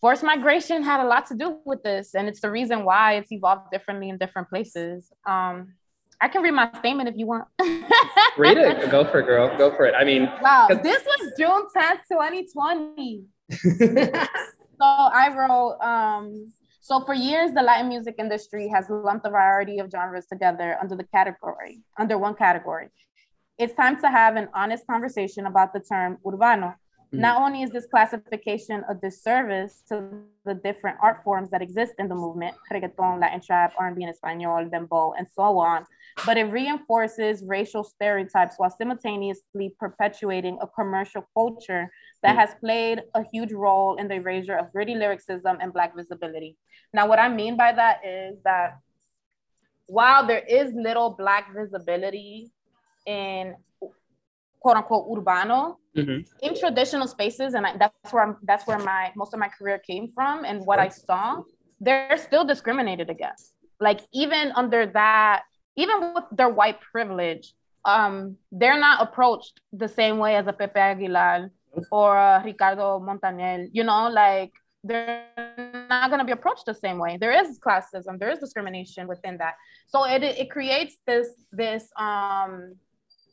forced 0.00 0.22
migration 0.22 0.82
had 0.82 1.00
a 1.00 1.08
lot 1.14 1.26
to 1.26 1.34
do 1.34 1.58
with 1.64 1.82
this 1.82 2.14
and 2.14 2.24
it's 2.30 2.40
the 2.40 2.50
reason 2.50 2.84
why 2.84 3.14
it's 3.18 3.32
evolved 3.32 3.70
differently 3.70 4.08
in 4.08 4.16
different 4.18 4.48
places 4.48 5.12
um 5.26 5.56
i 6.20 6.28
can 6.28 6.42
read 6.42 6.52
my 6.52 6.70
statement 6.78 7.08
if 7.08 7.16
you 7.16 7.26
want 7.26 7.44
Read 8.36 8.56
it. 8.56 8.90
Go 8.96 9.04
for 9.04 9.20
it, 9.20 9.26
girl. 9.26 9.56
Go 9.58 9.74
for 9.74 9.84
it. 9.86 9.94
I 9.98 10.04
mean, 10.04 10.30
wow 10.40 10.68
this 10.70 11.02
was 11.04 11.32
june 11.38 11.66
10th 11.76 12.02
2020 12.10 13.24
so 13.50 14.84
i 14.84 15.34
wrote 15.36 15.78
um 15.80 16.52
so 16.80 17.00
for 17.04 17.14
years 17.14 17.52
the 17.52 17.62
latin 17.62 17.88
music 17.88 18.14
industry 18.18 18.68
has 18.68 18.86
lumped 18.88 19.26
a 19.26 19.30
variety 19.30 19.78
of 19.78 19.90
genres 19.90 20.26
together 20.26 20.76
under 20.80 20.94
the 20.94 21.04
category 21.04 21.80
under 21.98 22.18
one 22.18 22.34
category 22.34 22.88
it's 23.58 23.74
time 23.74 24.00
to 24.00 24.08
have 24.08 24.36
an 24.36 24.48
honest 24.54 24.86
conversation 24.86 25.46
about 25.46 25.72
the 25.72 25.80
term 25.80 26.18
urbano 26.24 26.74
Not 27.10 27.40
only 27.40 27.62
is 27.62 27.70
this 27.70 27.86
classification 27.86 28.84
a 28.88 28.94
disservice 28.94 29.82
to 29.88 30.10
the 30.44 30.54
different 30.54 30.98
art 31.02 31.22
forms 31.24 31.48
that 31.50 31.62
exist 31.62 31.94
in 31.98 32.08
the 32.08 32.14
movement, 32.14 32.54
reggaeton, 32.70 33.18
Latin 33.20 33.40
trap, 33.40 33.72
R&B 33.78 34.02
in 34.02 34.08
Espanol, 34.10 34.66
dembow, 34.66 35.14
and 35.16 35.26
so 35.26 35.58
on, 35.58 35.86
but 36.26 36.36
it 36.36 36.44
reinforces 36.44 37.42
racial 37.46 37.82
stereotypes 37.82 38.56
while 38.58 38.70
simultaneously 38.70 39.74
perpetuating 39.80 40.58
a 40.60 40.66
commercial 40.66 41.26
culture 41.32 41.90
that 42.22 42.34
Mm. 42.34 42.40
has 42.40 42.54
played 42.56 43.02
a 43.14 43.22
huge 43.32 43.52
role 43.52 43.96
in 43.96 44.08
the 44.08 44.14
erasure 44.16 44.56
of 44.56 44.70
gritty 44.72 44.94
lyricism 44.94 45.58
and 45.60 45.72
Black 45.72 45.94
visibility. 45.96 46.56
Now, 46.92 47.08
what 47.08 47.18
I 47.18 47.28
mean 47.28 47.56
by 47.56 47.72
that 47.72 48.04
is 48.04 48.42
that 48.42 48.78
while 49.86 50.26
there 50.26 50.44
is 50.46 50.72
little 50.74 51.10
Black 51.10 51.54
visibility 51.54 52.50
in 53.06 53.56
quote 54.60 54.76
unquote 54.76 55.06
urbano, 55.08 55.76
Mhm. 55.96 56.24
in 56.42 56.52
traditional 56.58 57.06
spaces, 57.06 57.54
and 57.54 57.66
I, 57.66 57.76
that's 57.76 58.12
where 58.12 58.22
I'm, 58.26 58.36
that's 58.42 58.66
where 58.66 58.78
my 58.78 59.12
most 59.16 59.32
of 59.34 59.40
my 59.40 59.48
career 59.48 59.78
came 59.78 60.08
from, 60.08 60.44
and 60.44 60.64
what 60.66 60.78
I 60.78 60.88
saw, 60.88 61.42
they're 61.80 62.18
still 62.18 62.44
discriminated 62.44 63.08
against. 63.10 63.54
Like 63.80 64.00
even 64.12 64.52
under 64.52 64.86
that, 64.86 65.42
even 65.76 66.14
with 66.14 66.24
their 66.32 66.48
white 66.48 66.80
privilege, 66.80 67.54
um, 67.84 68.36
they're 68.50 68.78
not 68.88 68.96
approached 69.06 69.60
the 69.72 69.88
same 69.88 70.18
way 70.18 70.34
as 70.36 70.46
a 70.46 70.52
Pepe 70.52 70.78
Aguilar 70.78 71.50
or 71.92 72.42
Ricardo 72.44 72.98
Montaner. 72.98 73.66
You 73.72 73.84
know, 73.84 74.08
like 74.08 74.52
they're 74.84 75.26
not 75.88 76.08
going 76.10 76.18
to 76.20 76.24
be 76.24 76.32
approached 76.32 76.66
the 76.66 76.74
same 76.74 76.98
way. 76.98 77.16
There 77.20 77.32
is 77.32 77.58
classism, 77.58 78.18
there 78.18 78.30
is 78.30 78.38
discrimination 78.38 79.06
within 79.06 79.38
that. 79.38 79.54
So 79.86 80.04
it 80.04 80.22
it 80.22 80.50
creates 80.50 80.96
this 81.06 81.28
this 81.52 81.88
um 81.96 82.52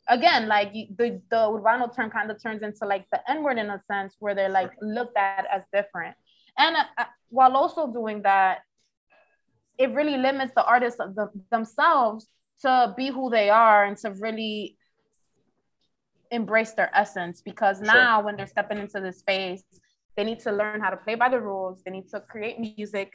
again 0.08 0.46
like 0.48 0.72
the 0.72 1.20
the 1.30 1.36
urbano 1.36 1.94
term 1.94 2.10
kind 2.10 2.30
of 2.30 2.40
turns 2.42 2.62
into 2.62 2.86
like 2.86 3.06
the 3.10 3.20
n 3.30 3.42
word 3.42 3.58
in 3.58 3.68
a 3.70 3.80
sense 3.90 4.16
where 4.20 4.34
they're 4.34 4.48
like 4.48 4.72
looked 4.80 5.16
at 5.16 5.46
as 5.52 5.62
different. 5.72 6.16
And 6.58 6.76
uh, 6.76 6.84
uh, 6.98 7.04
while 7.28 7.56
also 7.56 7.92
doing 7.92 8.22
that 8.22 8.60
it 9.78 9.90
really 9.92 10.16
limits 10.16 10.52
the 10.54 10.64
artists 10.64 11.00
of 11.00 11.14
the, 11.14 11.28
themselves 11.50 12.28
to 12.62 12.94
be 12.96 13.08
who 13.08 13.28
they 13.30 13.50
are 13.50 13.84
and 13.84 13.96
to 13.98 14.10
really 14.12 14.78
embrace 16.30 16.72
their 16.72 16.90
essence 16.94 17.42
because 17.42 17.78
Sure. 17.78 17.86
now 17.94 18.22
when 18.22 18.36
they're 18.36 18.46
stepping 18.46 18.78
into 18.78 19.00
this 19.00 19.18
space 19.18 19.62
they 20.16 20.24
need 20.24 20.40
to 20.40 20.50
learn 20.50 20.80
how 20.80 20.90
to 20.90 20.96
play 20.96 21.14
by 21.14 21.28
the 21.28 21.38
rules. 21.40 21.82
They 21.84 21.90
need 21.90 22.08
to 22.08 22.20
create 22.20 22.58
music 22.58 23.12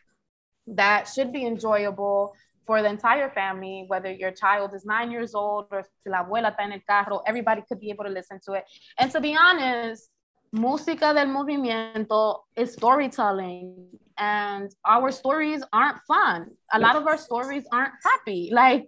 that 0.67 1.07
should 1.07 1.33
be 1.33 1.45
enjoyable 1.45 2.35
for 2.65 2.81
the 2.81 2.89
entire 2.89 3.29
family, 3.29 3.85
whether 3.87 4.11
your 4.11 4.31
child 4.31 4.73
is 4.73 4.85
nine 4.85 5.11
years 5.11 5.33
old 5.33 5.65
or 5.71 5.83
si 5.83 6.09
la 6.09 6.23
abuela 6.23 6.51
está 6.51 6.61
en 6.61 6.73
el 6.73 6.81
carro, 6.87 7.21
everybody 7.25 7.61
could 7.67 7.79
be 7.79 7.89
able 7.89 8.05
to 8.05 8.09
listen 8.09 8.39
to 8.45 8.53
it. 8.53 8.65
And 8.99 9.11
to 9.11 9.19
be 9.19 9.35
honest, 9.35 10.09
música 10.55 11.13
del 11.13 11.27
movimiento 11.27 12.41
is 12.55 12.73
storytelling, 12.73 13.87
and 14.17 14.73
our 14.85 15.11
stories 15.11 15.63
aren't 15.73 15.97
fun. 16.07 16.51
A 16.71 16.79
lot 16.79 16.95
of 16.95 17.07
our 17.07 17.17
stories 17.17 17.63
aren't 17.71 17.93
happy. 18.03 18.49
Like, 18.51 18.87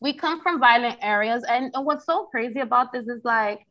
we 0.00 0.12
come 0.12 0.40
from 0.40 0.60
violent 0.60 0.96
areas, 1.02 1.42
and, 1.48 1.72
and 1.74 1.84
what's 1.84 2.06
so 2.06 2.26
crazy 2.26 2.60
about 2.60 2.92
this 2.92 3.08
is 3.08 3.24
like, 3.24 3.66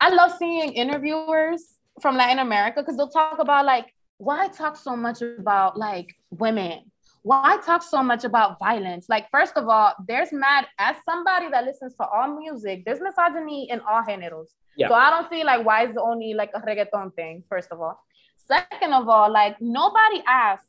I 0.00 0.10
love 0.10 0.32
seeing 0.38 0.72
interviewers 0.72 1.76
from 2.00 2.16
Latin 2.16 2.38
America 2.38 2.82
because 2.82 2.96
they'll 2.96 3.08
talk 3.08 3.38
about 3.38 3.64
like 3.64 3.86
why 4.18 4.48
talk 4.48 4.76
so 4.76 4.96
much 4.96 5.22
about 5.22 5.78
like 5.78 6.14
women 6.30 6.90
why 7.26 7.58
talk 7.66 7.82
so 7.82 8.04
much 8.04 8.22
about 8.22 8.56
violence? 8.60 9.06
Like 9.08 9.28
first 9.32 9.56
of 9.56 9.68
all 9.68 9.92
there's 10.06 10.32
mad 10.32 10.66
as 10.78 10.94
somebody 11.04 11.48
that 11.50 11.64
listens 11.64 11.92
to 11.96 12.06
all 12.06 12.38
music 12.38 12.84
there's 12.84 13.00
misogyny 13.00 13.68
in 13.68 13.80
all 13.80 14.02
géneros. 14.02 14.50
Yeah. 14.76 14.88
so 14.88 14.94
i 14.94 15.10
don't 15.10 15.28
see 15.28 15.42
like 15.42 15.64
why 15.66 15.86
is 15.86 15.90
it 15.90 16.02
only 16.10 16.34
like 16.34 16.52
a 16.54 16.60
reggaeton 16.60 17.14
thing 17.16 17.42
first 17.48 17.72
of 17.72 17.80
all. 17.80 17.98
Second 18.36 18.92
of 18.92 19.08
all 19.08 19.28
like 19.32 19.60
nobody 19.60 20.22
asks 20.28 20.68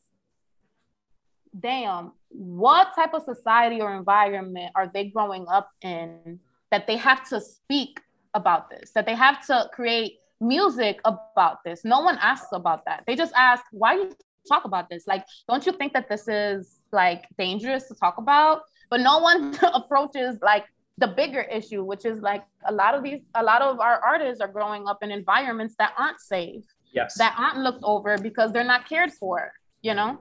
damn 1.60 2.14
what 2.30 2.96
type 2.96 3.14
of 3.14 3.22
society 3.22 3.80
or 3.80 3.96
environment 3.96 4.72
are 4.74 4.90
they 4.92 5.06
growing 5.10 5.46
up 5.48 5.70
in 5.84 6.40
that 6.72 6.88
they 6.88 6.98
have 6.98 7.28
to 7.30 7.40
speak 7.40 8.02
about 8.34 8.70
this 8.72 8.92
that 8.96 9.06
they 9.06 9.16
have 9.16 9.46
to 9.46 9.70
create 9.72 10.14
music 10.42 11.00
about 11.06 11.64
this? 11.64 11.86
No 11.86 12.00
one 12.00 12.18
asks 12.20 12.50
about 12.52 12.84
that. 12.86 13.04
They 13.06 13.16
just 13.16 13.34
ask 13.36 13.64
why 13.72 13.94
you 13.94 14.10
talk 14.48 14.66
about 14.66 14.90
this. 14.90 15.06
Like 15.08 15.26
don't 15.50 15.66
you 15.66 15.72
think 15.74 15.94
that 15.94 16.08
this 16.10 16.28
is 16.28 16.80
like 16.92 17.26
dangerous 17.38 17.88
to 17.90 17.96
talk 17.96 18.18
about? 18.18 18.62
But 18.90 19.02
no 19.02 19.20
one 19.20 19.58
approaches 19.74 20.40
like 20.42 20.66
the 21.00 21.08
bigger 21.08 21.42
issue 21.42 21.84
which 21.84 22.06
is 22.06 22.22
like 22.22 22.44
a 22.66 22.74
lot 22.74 22.96
of 22.96 23.04
these 23.04 23.22
a 23.36 23.44
lot 23.44 23.62
of 23.62 23.80
our 23.80 23.98
artists 24.04 24.42
are 24.42 24.48
growing 24.48 24.88
up 24.88 25.04
in 25.04 25.12
environments 25.12 25.76
that 25.78 25.92
aren't 25.98 26.20
safe 26.20 26.64
Yes. 26.92 27.14
that 27.20 27.36
aren't 27.38 27.60
looked 27.60 27.84
over 27.84 28.18
because 28.18 28.52
they're 28.52 28.64
not 28.76 28.90
cared 28.90 29.12
for 29.14 29.52
you 29.82 29.94
know? 29.94 30.20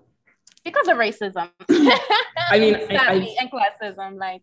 Because 0.65 0.89
of 0.89 0.97
racism. 0.97 1.49
I 1.71 2.59
mean, 2.59 2.75
I- 2.91 3.37
and 3.41 3.51
classism 3.51 4.17
like. 4.19 4.43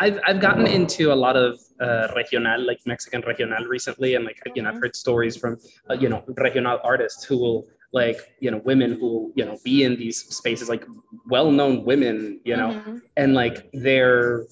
I've 0.00 0.18
I've 0.26 0.40
gotten 0.40 0.66
into 0.66 1.12
a 1.12 1.18
lot 1.26 1.36
of 1.36 1.60
uh, 1.80 2.08
regional, 2.16 2.60
like 2.66 2.80
Mexican 2.86 3.20
regional 3.26 3.64
recently, 3.66 4.14
and 4.16 4.24
like 4.24 4.38
you 4.56 4.62
know 4.62 4.70
I've 4.70 4.80
heard 4.80 4.96
stories 4.96 5.36
from 5.36 5.58
uh, 5.88 5.94
you 5.94 6.08
know 6.08 6.24
regional 6.46 6.80
artists 6.82 7.22
who 7.24 7.36
will 7.38 7.66
like 7.92 8.16
you 8.40 8.50
know 8.50 8.58
women 8.64 8.92
who 8.92 9.32
you 9.36 9.44
know 9.44 9.58
be 9.64 9.84
in 9.84 9.96
these 9.96 10.18
spaces 10.34 10.68
like 10.68 10.84
well-known 11.26 11.84
women, 11.84 12.40
you 12.44 12.56
know, 12.56 12.70
Mhm. 12.72 13.02
and 13.16 13.34
like 13.34 13.70
their 13.72 14.46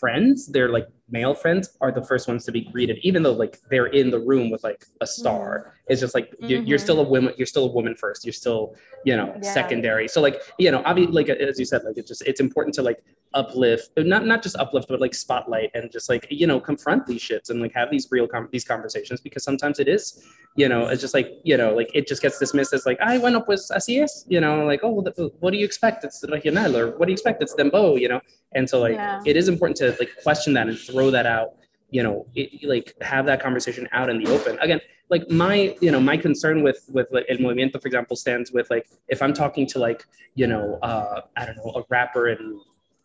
friends, 0.00 0.46
their 0.46 0.68
like 0.68 0.88
male 1.10 1.34
friends 1.34 1.76
are 1.80 1.92
the 1.92 2.02
first 2.02 2.28
ones 2.28 2.44
to 2.46 2.52
be 2.52 2.62
greeted, 2.62 2.98
even 3.02 3.22
though 3.22 3.32
like 3.32 3.58
they're 3.70 3.86
in 4.00 4.10
the 4.10 4.18
room 4.20 4.50
with 4.50 4.62
like 4.64 4.84
a 5.00 5.06
star. 5.06 5.74
It's 5.88 6.00
just 6.00 6.14
like 6.14 6.32
you, 6.40 6.60
you're 6.60 6.78
Mhm. 6.78 6.82
still 6.82 7.00
a 7.00 7.02
woman. 7.02 7.34
You're 7.36 7.46
still 7.46 7.64
a 7.64 7.72
woman 7.72 7.94
first. 7.96 8.24
You're 8.24 8.32
still 8.32 8.74
you 9.04 9.16
know 9.16 9.28
Yeah. 9.42 9.52
secondary. 9.52 10.06
So 10.08 10.20
like 10.20 10.40
you 10.58 10.70
know 10.70 10.82
obviously 10.84 11.12
like 11.14 11.28
as 11.28 11.58
you 11.58 11.64
said 11.64 11.82
like 11.84 11.96
it's 11.96 12.08
just 12.08 12.22
it's 12.26 12.40
important 12.40 12.74
to 12.76 12.82
like 12.82 13.02
uplift 13.34 13.90
not 13.96 14.26
not 14.26 14.42
just 14.42 14.56
uplift 14.56 14.88
but 14.88 15.00
like 15.00 15.14
spotlight 15.14 15.70
and 15.74 15.88
just 15.92 16.08
like 16.08 16.26
you 16.30 16.46
know 16.48 16.58
confront 16.58 17.06
these 17.06 17.20
shits 17.22 17.48
and 17.50 17.60
like 17.62 17.72
have 17.72 17.88
these 17.88 18.08
real 18.10 18.26
com- 18.26 18.48
these 18.50 18.64
conversations 18.64 19.20
because 19.20 19.44
sometimes 19.44 19.78
it 19.78 19.86
is 19.86 20.24
you 20.56 20.68
know 20.68 20.88
it's 20.88 21.00
just 21.00 21.14
like 21.14 21.30
you 21.44 21.56
know 21.56 21.72
like 21.72 21.88
it 21.94 22.08
just 22.08 22.22
gets 22.22 22.40
dismissed 22.40 22.72
as 22.72 22.86
like 22.86 22.98
I 23.00 23.18
went 23.18 23.36
up 23.36 23.46
with 23.46 23.62
es 23.72 24.24
you 24.28 24.40
know 24.40 24.64
like 24.66 24.80
oh 24.82 24.90
what 25.38 25.52
do 25.52 25.58
you 25.58 25.64
expect 25.64 26.02
it's 26.04 26.24
regional 26.28 26.76
or 26.76 26.96
what 26.98 27.06
do 27.06 27.12
you 27.12 27.14
expect 27.14 27.40
it's 27.40 27.54
dembow 27.54 27.98
you 28.00 28.08
know 28.08 28.20
and 28.56 28.68
so 28.68 28.80
like 28.80 28.94
Yeah. 28.94 29.20
it 29.24 29.36
is 29.36 29.48
important 29.48 29.76
to 29.76 29.94
like 30.00 30.10
question 30.24 30.52
that 30.54 30.66
and 30.68 30.76
throw 30.76 31.10
that 31.12 31.26
out 31.26 31.50
you 31.90 32.02
know 32.02 32.26
it, 32.34 32.64
like 32.64 32.94
have 33.00 33.26
that 33.26 33.42
conversation 33.42 33.88
out 33.92 34.08
in 34.10 34.22
the 34.22 34.30
open. 34.30 34.58
Again 34.60 34.80
like 35.10 35.28
my 35.28 35.76
you 35.80 35.90
know 35.90 36.00
my 36.00 36.16
concern 36.16 36.62
with 36.62 36.88
with 36.88 37.08
like, 37.10 37.26
el 37.28 37.38
movimiento 37.38 37.82
for 37.82 37.88
example 37.88 38.16
stands 38.16 38.52
with 38.52 38.70
like 38.70 38.88
if 39.08 39.20
i'm 39.20 39.34
talking 39.34 39.66
to 39.66 39.78
like 39.78 40.06
you 40.36 40.46
know 40.46 40.78
uh 40.82 41.20
i 41.36 41.44
don't 41.44 41.56
know 41.56 41.72
a 41.76 41.82
rapper 41.90 42.28
in 42.28 42.60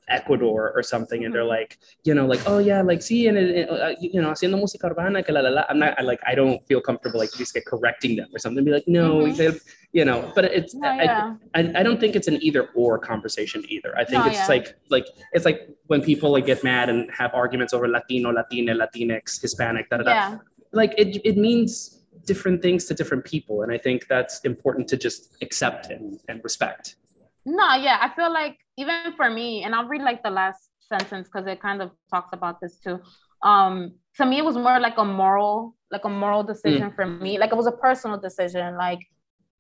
Ecuador 0.08 0.72
or 0.76 0.84
something, 0.84 1.26
and 1.26 1.34
they're 1.34 1.44
like, 1.46 1.78
you 2.04 2.14
know, 2.14 2.26
like, 2.26 2.42
oh 2.46 2.58
yeah, 2.60 2.82
like, 2.82 3.02
see, 3.02 3.28
and 3.28 3.38
uh, 3.38 3.94
you 4.00 4.22
know, 4.22 4.30
haciendo 4.30 4.60
música 4.62 4.86
urbana, 4.90 5.24
que 5.24 5.34
la 5.34 5.42
la 5.42 5.50
la. 5.50 5.64
I'm 5.70 5.80
not, 5.80 6.00
I 6.00 6.04
like, 6.04 6.20
I 6.26 6.36
don't 6.36 6.66
feel 6.68 6.82
comfortable 6.82 7.20
like 7.20 7.32
just 7.34 7.54
get 7.54 7.66
correcting 7.66 8.16
them 8.16 8.28
or 8.34 8.40
something. 8.40 8.64
Be 8.64 8.72
like, 8.72 8.88
no, 8.88 9.22
Mhm. 9.26 9.38
they'll- 9.38 9.60
you 9.94 10.04
know, 10.04 10.30
but 10.36 10.44
it's, 10.46 10.76
No, 10.76 10.90
I, 10.90 11.04
yeah. 11.04 11.36
I, 11.54 11.60
I 11.80 11.84
don't 11.84 12.02
think 12.02 12.18
it's 12.18 12.28
an 12.28 12.38
either 12.44 12.68
or 12.76 13.00
conversation 13.00 13.64
either. 13.70 13.98
I 13.98 14.04
think 14.04 14.26
No, 14.26 14.30
it's 14.30 14.40
yeah. 14.40 14.48
like, 14.48 14.76
like, 14.90 15.06
it's 15.32 15.46
like 15.46 15.70
when 15.88 16.02
people 16.02 16.32
like 16.32 16.46
get 16.46 16.66
mad 16.66 16.90
and 16.90 17.10
have 17.12 17.34
arguments 17.34 17.74
over 17.74 17.88
Latino, 17.88 18.30
Latina, 18.32 18.74
Latinx, 18.76 19.42
Hispanic, 19.42 19.90
da 19.90 19.98
da 19.98 20.04
da 20.04 20.12
yeah 20.12 20.38
like 20.72 20.94
it, 20.98 21.22
it 21.24 21.38
means 21.38 22.02
different 22.26 22.62
things 22.62 22.84
to 22.86 22.94
different 22.94 23.24
people 23.24 23.62
and 23.64 23.72
i 23.72 23.78
think 23.78 24.08
that's 24.10 24.42
important 24.42 24.90
to 24.90 24.98
just 24.98 25.38
accept 25.42 25.90
and, 25.90 26.20
and 26.28 26.44
respect 26.44 26.98
No, 27.46 27.76
yeah, 27.76 28.00
I 28.02 28.14
feel 28.16 28.32
like 28.32 28.58
even 28.78 29.14
for 29.16 29.30
me, 29.30 29.64
and 29.64 29.76
I'll 29.76 29.88
read 29.88 30.02
like 30.02 30.24
the 30.24 30.30
last 30.30 30.70
sentence 30.80 31.28
because 31.28 31.48
it 31.48 31.62
kind 31.62 31.82
of 31.82 31.92
talks 32.12 32.30
about 32.34 32.60
this 32.62 32.80
too. 32.80 33.00
Um, 33.44 33.94
to 34.18 34.26
me, 34.26 34.40
it 34.40 34.46
was 34.46 34.56
more 34.56 34.80
like 34.80 34.98
a 34.98 35.06
moral, 35.06 35.76
like 35.92 36.06
a 36.06 36.10
moral 36.10 36.44
decision 36.44 36.92
for 36.96 37.06
me. 37.06 37.38
Like 37.38 37.52
it 37.52 37.56
was 37.56 37.68
a 37.68 37.72
personal 37.72 38.20
decision. 38.20 38.78
Like 38.78 39.00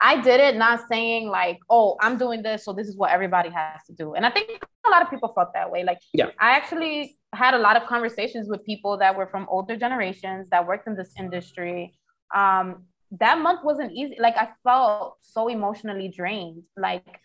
I 0.02 0.20
did 0.22 0.40
it 0.40 0.56
not 0.56 0.82
saying 0.90 1.28
like, 1.30 1.60
oh, 1.70 1.96
I'm 2.02 2.18
doing 2.18 2.42
this, 2.42 2.66
so 2.66 2.74
this 2.74 2.88
is 2.88 2.98
what 2.98 3.12
everybody 3.12 3.50
has 3.50 3.84
to 3.88 3.94
do. 3.94 4.14
And 4.14 4.26
I 4.26 4.32
think 4.32 4.50
a 4.86 4.90
lot 4.90 5.02
of 5.02 5.10
people 5.10 5.32
felt 5.34 5.54
that 5.54 5.72
way. 5.72 5.84
Like 5.84 6.00
Yeah. 6.14 6.32
I 6.40 6.52
actually 6.52 7.18
had 7.34 7.54
a 7.54 7.60
lot 7.60 7.76
of 7.76 7.88
conversations 7.88 8.48
with 8.50 8.66
people 8.66 8.98
that 8.98 9.16
were 9.16 9.28
from 9.28 9.46
older 9.50 9.76
generations 9.76 10.50
that 10.50 10.66
worked 10.68 10.88
in 10.88 10.96
this 10.96 11.14
industry. 11.18 11.94
Um, 12.36 12.86
that 13.20 13.40
month 13.40 13.62
wasn't 13.64 13.92
easy. 13.94 14.18
Like 14.20 14.36
I 14.38 14.50
felt 14.64 15.18
so 15.22 15.48
emotionally 15.48 16.08
drained. 16.10 16.64
Like 16.76 17.20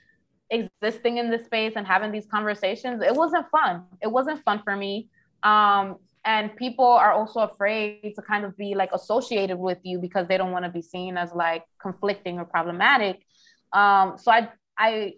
existing 0.50 1.18
in 1.18 1.30
this 1.30 1.44
space 1.44 1.74
and 1.76 1.86
having 1.86 2.12
these 2.12 2.26
conversations, 2.26 3.02
it 3.02 3.14
wasn't 3.14 3.48
fun. 3.48 3.84
It 4.02 4.10
wasn't 4.10 4.42
fun 4.44 4.62
for 4.62 4.76
me. 4.76 5.08
Um, 5.42 5.96
and 6.24 6.54
people 6.56 6.86
are 6.86 7.12
also 7.12 7.40
afraid 7.40 8.12
to 8.14 8.22
kind 8.22 8.44
of 8.44 8.56
be 8.56 8.74
like 8.74 8.90
associated 8.92 9.58
with 9.58 9.78
you 9.82 9.98
because 9.98 10.28
they 10.28 10.36
don't 10.36 10.52
want 10.52 10.64
to 10.64 10.70
be 10.70 10.82
seen 10.82 11.16
as 11.16 11.32
like 11.32 11.64
conflicting 11.80 12.38
or 12.38 12.44
problematic. 12.44 13.24
Um, 13.72 14.18
so 14.18 14.30
I, 14.30 14.50
I, 14.76 15.14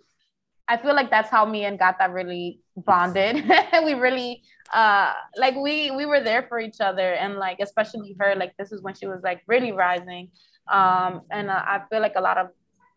I 0.69 0.77
feel 0.77 0.95
like 0.95 1.11
that's 1.11 1.29
how 1.29 1.45
me 1.45 1.65
and 1.65 1.79
Gata 1.79 2.09
really 2.11 2.61
bonded. 2.77 3.45
we 3.85 3.95
really 3.95 4.43
uh 4.73 5.13
like 5.37 5.55
we 5.55 5.91
we 5.91 6.07
were 6.07 6.21
there 6.21 6.47
for 6.49 6.59
each 6.59 6.81
other 6.81 7.13
and 7.13 7.37
like 7.37 7.59
especially 7.61 8.17
her 8.19 8.35
like 8.35 8.57
this 8.57 8.73
is 8.73 8.83
when 8.83 8.95
she 8.95 9.07
was 9.07 9.21
like 9.23 9.43
really 9.47 9.71
rising 9.71 10.31
um 10.71 11.21
and 11.31 11.51
uh, 11.51 11.63
i 11.67 11.81
feel 11.91 12.01
like 12.01 12.15
a 12.17 12.21
lot 12.21 12.39
of 12.39 12.49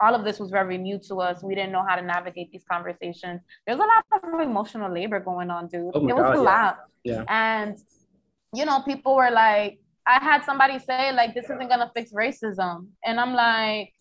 all 0.02 0.14
of 0.16 0.24
this 0.26 0.40
was 0.40 0.50
very 0.52 0.78
new 0.78 0.98
to 1.08 1.16
us 1.22 1.44
we 1.44 1.56
didn't 1.56 1.72
know 1.72 1.84
how 1.88 1.96
to 1.96 2.02
navigate 2.02 2.52
these 2.52 2.66
conversations 2.70 3.42
there's 3.66 3.80
a 3.80 3.82
lot 3.94 4.04
of 4.34 4.40
emotional 4.42 4.92
labor 4.92 5.20
going 5.20 5.50
on 5.50 5.68
dude 5.68 5.92
Oh 5.94 6.08
it 6.08 6.16
was 6.16 6.24
God, 6.24 6.36
a 6.36 6.38
yeah. 6.44 6.52
lot 6.54 6.78
Yeah. 7.04 7.24
and 7.30 7.78
you 8.54 8.66
know 8.66 8.82
people 8.82 9.16
were 9.16 9.32
like 9.32 9.80
i 10.06 10.18
had 10.24 10.44
somebody 10.44 10.80
say 10.80 11.12
like 11.14 11.34
this 11.34 11.46
isn't 11.46 11.70
gonna 11.70 11.92
fix 11.96 12.12
racism 12.12 12.88
and 13.06 13.20
i'm 13.20 13.34
like 13.34 13.92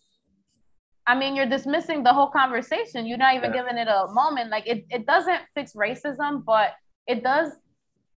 I 1.07 1.15
mean, 1.15 1.37
you're 1.37 1.45
dismissing 1.59 2.03
the 2.03 2.15
whole 2.15 2.31
conversation. 2.31 3.05
You're 3.07 3.19
not 3.19 3.35
even 3.35 3.51
Yeah. 3.53 3.59
giving 3.61 3.77
it 3.77 3.89
a 3.89 4.07
moment. 4.11 4.49
Like 4.49 4.66
it, 4.66 4.87
it 4.89 5.05
doesn't 5.07 5.43
fix 5.55 5.75
racism, 5.75 6.43
but 6.47 6.71
it 7.07 7.23
does 7.23 7.49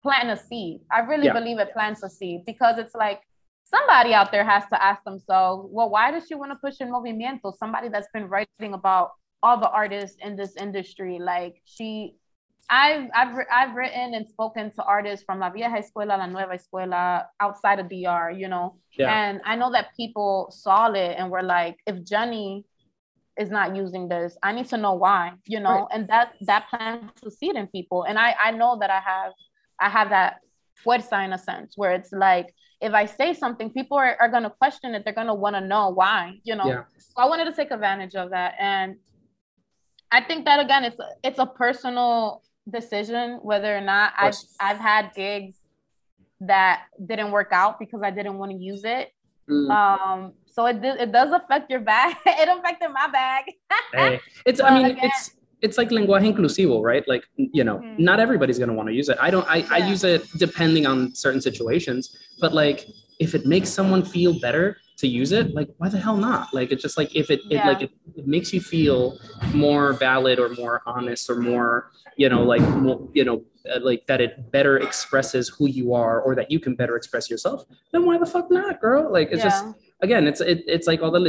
plant 0.03 0.29
a 0.29 0.37
seed. 0.37 0.81
I 0.93 1.01
really 1.01 1.25
Yeah. 1.29 1.33
believe 1.33 1.59
it 1.59 1.73
plants 1.73 2.03
a 2.03 2.11
seed 2.11 2.45
because 2.45 2.77
it's 2.77 2.95
like 2.95 3.23
somebody 3.65 4.15
out 4.15 4.31
there 4.31 4.45
has 4.45 4.65
to 4.73 4.83
ask 4.83 5.03
themselves, 5.05 5.69
well, 5.71 5.91
why 5.91 6.11
does 6.11 6.27
she 6.29 6.35
want 6.35 6.53
to 6.53 6.57
push 6.57 6.81
in 6.81 6.89
movimiento? 6.89 7.57
Somebody 7.57 7.89
that's 7.89 8.09
been 8.13 8.29
writing 8.29 8.75
about 8.75 9.13
all 9.43 9.59
the 9.59 9.71
artists 9.71 10.17
in 10.23 10.37
this 10.37 10.57
industry. 10.57 11.19
Like 11.19 11.61
she 11.65 12.17
I've 12.71 13.11
I've 13.15 13.37
I've 13.53 13.75
written 13.75 14.15
and 14.15 14.27
spoken 14.27 14.71
to 14.73 14.83
artists 14.85 15.25
from 15.25 15.39
La 15.39 15.51
Vieja 15.51 15.77
Escuela, 15.77 16.19
La 16.19 16.27
Nueva 16.27 16.57
Escuela, 16.57 17.27
outside 17.41 17.79
of 17.79 17.89
DR, 17.89 18.31
you 18.31 18.49
know. 18.49 18.77
Yeah. 18.99 19.13
And 19.13 19.41
I 19.45 19.57
know 19.57 19.71
that 19.73 19.89
people 19.97 20.49
saw 20.51 20.91
it 20.93 21.17
and 21.19 21.31
were 21.31 21.43
like, 21.43 21.77
if 21.87 22.03
Jenny 22.05 22.65
is 23.39 23.51
not 23.51 23.77
using 23.77 24.09
this, 24.09 24.37
I 24.43 24.53
need 24.53 24.67
to 24.69 24.77
know 24.77 24.95
why, 24.95 25.33
you 25.47 25.61
know. 25.61 25.81
Right. 25.81 25.89
And 25.93 26.09
that 26.09 26.33
that 26.43 26.69
plants 26.71 27.23
a 27.23 27.31
seed 27.31 27.57
in 27.57 27.67
people. 27.67 28.05
And 28.05 28.19
I 28.19 28.35
I 28.43 28.51
know 28.53 28.79
that 28.81 28.91
I 28.91 29.01
have 29.01 29.33
I 29.79 29.89
have 29.91 30.11
that 30.11 30.39
fuerza 30.83 31.25
in 31.25 31.33
a 31.33 31.39
sense 31.39 31.75
where 31.77 31.93
it's 31.93 32.13
like 32.13 32.55
if 32.85 32.93
I 32.93 33.07
say 33.07 33.33
something, 33.33 33.71
people 33.71 33.97
are, 33.97 34.17
are 34.21 34.29
gonna 34.29 34.51
question 34.51 34.95
it. 34.95 35.05
They're 35.05 35.15
gonna 35.15 35.35
want 35.35 35.57
to 35.57 35.61
know 35.61 35.89
why, 35.91 36.39
you 36.45 36.55
know. 36.55 36.67
Yeah. 36.67 36.83
So 36.99 37.15
I 37.17 37.27
wanted 37.27 37.47
to 37.47 37.53
take 37.53 37.71
advantage 37.71 38.15
of 38.15 38.31
that. 38.31 38.55
And 38.61 38.97
I 40.13 40.21
think 40.21 40.45
that 40.45 40.61
again, 40.61 40.85
it's 40.85 41.01
it's 41.23 41.39
a 41.39 41.47
personal 41.47 42.43
decision 42.71 43.41
whether 43.43 43.77
or 43.77 43.81
not 43.81 44.13
I've. 44.17 44.37
I've 44.61 44.79
had 44.79 45.13
gigs 45.15 45.57
that 46.41 46.83
didn't 47.05 47.31
work 47.31 47.51
out 47.53 47.79
because 47.79 48.03
I 48.03 48.11
didn't 48.11 48.37
want 48.39 48.53
to 48.53 48.59
use 48.59 48.85
it. 48.85 49.09
Mm. 49.49 49.71
Um, 49.71 50.33
so 50.47 50.67
it 50.67 50.77
it 50.85 51.11
does 51.11 51.33
affect 51.33 51.71
your 51.71 51.81
bag. 51.81 52.17
it 52.27 52.49
affected 52.49 52.91
my 52.91 53.09
bag. 53.09 53.45
Hey, 53.93 54.21
it's 54.45 54.61
I 54.61 54.75
mean 54.75 54.87
again- 54.87 55.07
it's 55.07 55.31
it's 55.65 55.79
like 55.81 55.91
lenguaje 55.97 56.27
inclusivo, 56.33 56.77
right? 56.91 57.05
Like 57.13 57.25
you 57.59 57.65
know, 57.69 57.77
Mhm. 57.79 57.99
not 58.09 58.19
everybody's 58.25 58.59
gonna 58.63 58.77
want 58.81 58.89
to 58.91 58.95
use 59.01 59.09
it. 59.13 59.17
I 59.27 59.31
don't. 59.35 59.47
I, 59.57 59.59
I 59.77 59.79
use 59.93 60.03
it 60.15 60.21
depending 60.47 60.85
on 60.93 60.97
certain 61.25 61.41
situations, 61.49 62.03
but 62.43 62.51
like 62.63 62.79
if 63.27 63.31
it 63.39 63.45
makes 63.55 63.69
someone 63.79 64.03
feel 64.17 64.33
better 64.47 64.67
to 65.03 65.07
use 65.21 65.31
it, 65.39 65.47
like 65.59 65.69
why 65.79 65.89
the 65.95 65.99
hell 66.07 66.17
not? 66.31 66.45
Like 66.59 66.69
it's 66.73 66.83
just 66.87 66.97
like 67.01 67.11
if 67.23 67.27
it, 67.35 67.41
it 67.51 67.59
Yeah. 67.59 67.69
like 67.71 67.81
it, 67.87 67.91
it 68.21 68.27
makes 68.37 68.49
you 68.55 68.61
feel 68.75 68.99
more 69.67 69.87
valid 70.09 70.37
or 70.45 70.49
more 70.63 70.77
honest 70.95 71.25
or 71.33 71.37
more 71.53 71.71
you 72.23 72.29
know 72.33 72.43
like 72.53 72.65
more, 72.85 72.99
you 73.19 73.25
know 73.29 73.39
uh, 73.73 73.81
like 73.89 74.03
that 74.11 74.21
it 74.27 74.33
better 74.57 74.75
expresses 74.89 75.45
who 75.57 75.65
you 75.79 75.87
are 76.03 76.17
or 76.27 76.33
that 76.39 76.49
you 76.53 76.59
can 76.65 76.73
better 76.81 76.95
express 77.01 77.25
yourself. 77.33 77.59
Then 77.93 78.03
why 78.07 78.17
the 78.23 78.27
fuck 78.35 78.47
not, 78.59 78.75
girl? 78.87 79.03
Like 79.17 79.29
it's 79.33 79.43
just 79.49 79.63
Yeah. 79.65 79.73
Again, 80.05 80.27
it's 80.31 80.41
it, 80.53 80.59
it's 80.75 80.87
like 80.91 81.01
all 81.03 81.11
the 81.11 81.23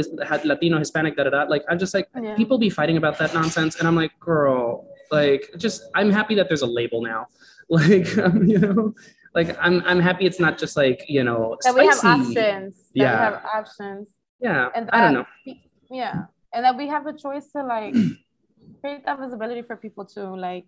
Latino, 0.44 0.78
Hispanic, 0.78 1.16
da 1.16 1.24
da 1.24 1.30
da. 1.36 1.42
Like 1.54 1.64
I'm 1.70 1.78
just 1.84 1.94
like 1.96 2.06
Yeah. 2.14 2.36
people 2.40 2.56
be 2.66 2.70
fighting 2.70 2.96
about 3.02 3.16
that 3.18 3.34
nonsense, 3.34 3.72
and 3.78 3.84
I'm 3.88 3.96
like, 4.02 4.12
girl, 4.20 4.86
like 5.10 5.42
just 5.64 5.78
I'm 5.98 6.10
happy 6.18 6.34
that 6.38 6.46
there's 6.48 6.62
a 6.70 6.72
label 6.80 7.00
now. 7.02 7.22
Like 7.68 8.06
um, 8.24 8.46
you 8.52 8.58
know, 8.64 8.94
like 9.34 9.48
I'm 9.60 9.76
I'm 9.90 9.98
happy 10.08 10.24
it's 10.30 10.38
not 10.46 10.54
just 10.62 10.74
like 10.82 11.00
you 11.16 11.24
know 11.28 11.56
that 11.64 11.74
we 11.74 11.84
have 11.92 11.98
options. 12.16 12.72
That 12.94 13.02
Yeah. 13.02 13.12
we 13.12 13.18
have 13.26 13.38
options. 13.58 14.04
Yeah, 14.38 14.68
And 14.76 14.84
I 14.92 15.00
don't 15.02 15.14
that- 15.14 15.26
know. 15.46 15.54
Yeah. 15.90 16.14
And 16.54 16.60
that 16.64 16.76
we 16.80 16.86
have 16.94 17.04
a 17.12 17.14
choice 17.24 17.46
to 17.54 17.60
like 17.74 17.94
create 18.80 19.02
that 19.06 19.18
visibility 19.24 19.62
for 19.68 19.74
people 19.84 20.04
too. 20.14 20.30
Like 20.48 20.66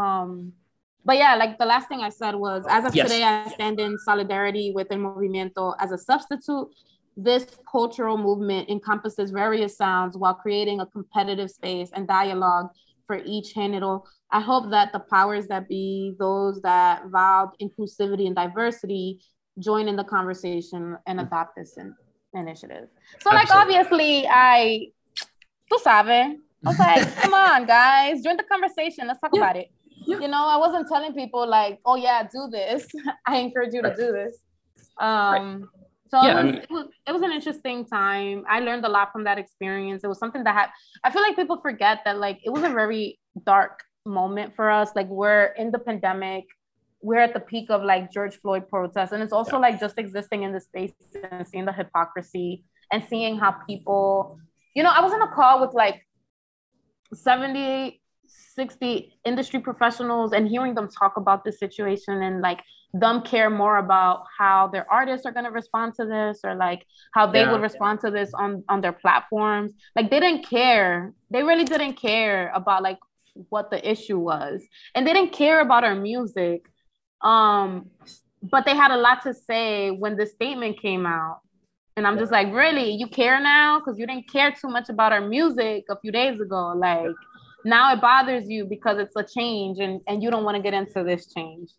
um 0.00 0.52
but 1.04 1.16
yeah, 1.16 1.34
like 1.42 1.58
the 1.58 1.64
last 1.64 1.88
thing 1.88 2.00
I 2.08 2.10
said 2.10 2.34
was 2.46 2.62
as 2.68 2.84
of 2.84 2.94
Yes. 2.94 3.06
today 3.10 3.22
I 3.24 3.48
stand 3.58 3.80
in 3.80 3.98
solidarity 3.98 4.66
with 4.76 4.86
El 4.92 4.98
Movimiento 4.98 5.74
as 5.80 5.90
a 5.90 5.98
substitute. 6.10 6.68
This 7.20 7.44
cultural 7.68 8.16
movement 8.16 8.70
encompasses 8.70 9.32
various 9.32 9.76
sounds 9.76 10.16
while 10.16 10.34
creating 10.34 10.78
a 10.80 10.86
competitive 10.86 11.50
space 11.50 11.90
and 11.92 12.06
dialogue 12.06 12.68
for 13.08 13.20
each 13.24 13.56
género. 13.56 14.04
I 14.30 14.40
hope 14.40 14.70
that 14.70 14.92
the 14.92 15.00
powers 15.00 15.48
that 15.48 15.68
be, 15.68 16.14
those 16.20 16.60
that 16.62 17.02
vowed 17.08 17.50
inclusivity 17.60 18.26
and 18.28 18.36
diversity, 18.36 19.18
join 19.58 19.88
in 19.88 19.96
the 19.96 20.04
conversation 20.04 20.96
and 21.08 21.20
adopt 21.20 21.56
this 21.56 21.76
in- 21.76 21.92
initiative. 22.34 22.86
So, 23.20 23.30
like, 23.30 23.50
Absolutely. 23.50 23.78
obviously, 23.78 24.28
I, 24.30 24.86
tú 25.68 25.76
sabes, 25.82 26.36
I 26.64 26.68
was 26.68 26.78
like, 26.78 27.16
come 27.22 27.34
on, 27.34 27.66
guys, 27.66 28.22
join 28.22 28.36
the 28.36 28.44
conversation. 28.44 29.08
Let's 29.08 29.18
talk 29.20 29.32
Yeah. 29.34 29.40
about 29.42 29.56
it. 29.56 29.72
Yeah. 30.06 30.20
You 30.20 30.28
know, 30.28 30.46
I 30.46 30.56
wasn't 30.56 30.86
telling 30.86 31.14
people 31.14 31.48
like, 31.48 31.80
oh 31.84 31.96
yeah, 31.96 32.22
do 32.22 32.48
this. 32.48 32.86
I 33.26 33.38
encourage 33.38 33.74
you 33.74 33.82
to 33.82 33.92
do 33.96 34.12
this. 34.12 34.38
Um, 34.98 35.68
so 36.10 36.22
Yeah, 36.22 36.40
it, 36.40 36.44
was, 36.44 36.52
mean- 36.52 36.62
it 36.62 36.70
was 36.70 36.86
it 37.08 37.12
was 37.12 37.22
an 37.22 37.32
interesting 37.32 37.84
time. 37.86 38.44
I 38.48 38.60
learned 38.60 38.84
a 38.84 38.88
lot 38.88 39.12
from 39.12 39.24
that 39.24 39.38
experience. 39.38 40.04
It 40.04 40.08
was 40.08 40.18
something 40.18 40.44
that 40.44 40.54
had. 40.54 40.68
I 41.04 41.10
feel 41.10 41.22
like 41.22 41.36
people 41.36 41.60
forget 41.60 41.98
that 42.04 42.18
like 42.18 42.38
it 42.44 42.50
was 42.50 42.62
a 42.62 42.68
very 42.70 43.18
dark 43.44 43.82
moment 44.06 44.54
for 44.54 44.70
us. 44.70 44.90
Like 44.94 45.08
we're 45.08 45.46
in 45.62 45.70
the 45.70 45.78
pandemic. 45.78 46.44
We're 47.00 47.20
at 47.20 47.32
the 47.34 47.40
peak 47.40 47.70
of 47.70 47.82
like 47.82 48.10
George 48.10 48.36
Floyd 48.36 48.68
protests, 48.68 49.12
and 49.12 49.22
it's 49.22 49.32
also 49.32 49.52
Yeah. 49.56 49.66
like 49.66 49.80
just 49.80 49.98
existing 49.98 50.42
in 50.42 50.52
the 50.52 50.60
space 50.60 50.92
and 51.30 51.46
seeing 51.46 51.64
the 51.64 51.72
hypocrisy 51.72 52.64
and 52.92 53.02
seeing 53.04 53.38
how 53.38 53.52
people. 53.68 54.38
You 54.74 54.82
know, 54.84 54.90
I 54.90 55.00
was 55.00 55.12
in 55.12 55.22
a 55.22 55.28
call 55.28 55.60
with 55.60 55.74
like 55.74 56.02
70 57.14 58.00
60 58.54 59.18
industry 59.24 59.58
professionals 59.60 60.32
and 60.32 60.46
hearing 60.48 60.74
them 60.74 60.88
talk 60.90 61.16
about 61.16 61.44
this 61.44 61.58
situation 61.58 62.22
and 62.22 62.42
like 62.42 62.60
them 62.94 63.22
care 63.22 63.50
more 63.50 63.76
about 63.78 64.24
how 64.38 64.68
their 64.68 64.90
artists 64.90 65.26
are 65.26 65.32
going 65.32 65.44
to 65.44 65.50
respond 65.50 65.94
to 65.94 66.06
this 66.06 66.40
or 66.44 66.54
like 66.54 66.86
how 67.12 67.26
they 67.26 67.44
Yeah. 67.44 67.52
would 67.52 67.60
respond 67.60 68.00
to 68.00 68.10
this 68.10 68.32
on 68.34 68.64
on 68.68 68.80
their 68.80 68.92
platforms. 68.92 69.74
Like 69.94 70.10
they 70.10 70.20
didn't 70.20 70.44
care. 70.48 71.12
They 71.30 71.42
really 71.42 71.64
didn't 71.64 71.94
care 71.94 72.50
about 72.54 72.82
like 72.82 72.98
what 73.50 73.70
the 73.70 73.80
issue 73.88 74.18
was. 74.18 74.62
And 74.94 75.06
they 75.06 75.12
didn't 75.12 75.32
care 75.32 75.60
about 75.60 75.84
our 75.84 75.94
music. 75.94 76.66
Um 77.22 77.90
but 78.42 78.64
they 78.64 78.74
had 78.76 78.90
a 78.90 78.96
lot 78.96 79.22
to 79.22 79.34
say 79.34 79.90
when 79.90 80.16
the 80.16 80.26
statement 80.26 80.80
came 80.80 81.04
out. 81.06 81.40
And 81.96 82.06
i'm 82.06 82.18
just 82.18 82.32
like 82.32 82.52
really? 82.52 82.92
You 82.92 83.08
care 83.08 83.40
now? 83.40 83.80
Because 83.80 83.98
you 83.98 84.06
didn't 84.06 84.30
care 84.30 84.52
too 84.52 84.68
much 84.68 84.88
about 84.88 85.12
our 85.12 85.20
music 85.20 85.84
a 85.90 85.98
few 86.00 86.12
days 86.12 86.40
ago. 86.40 86.72
Like 86.76 87.16
now 87.64 87.92
it 87.92 88.00
bothers 88.00 88.48
you 88.48 88.64
because 88.64 88.98
it's 88.98 89.16
a 89.16 89.24
change 89.24 89.78
and, 89.80 90.00
and 90.06 90.22
you 90.22 90.30
don't 90.30 90.44
want 90.44 90.56
to 90.56 90.62
get 90.62 90.74
into 90.74 91.02
this 91.04 91.26
change 91.32 91.70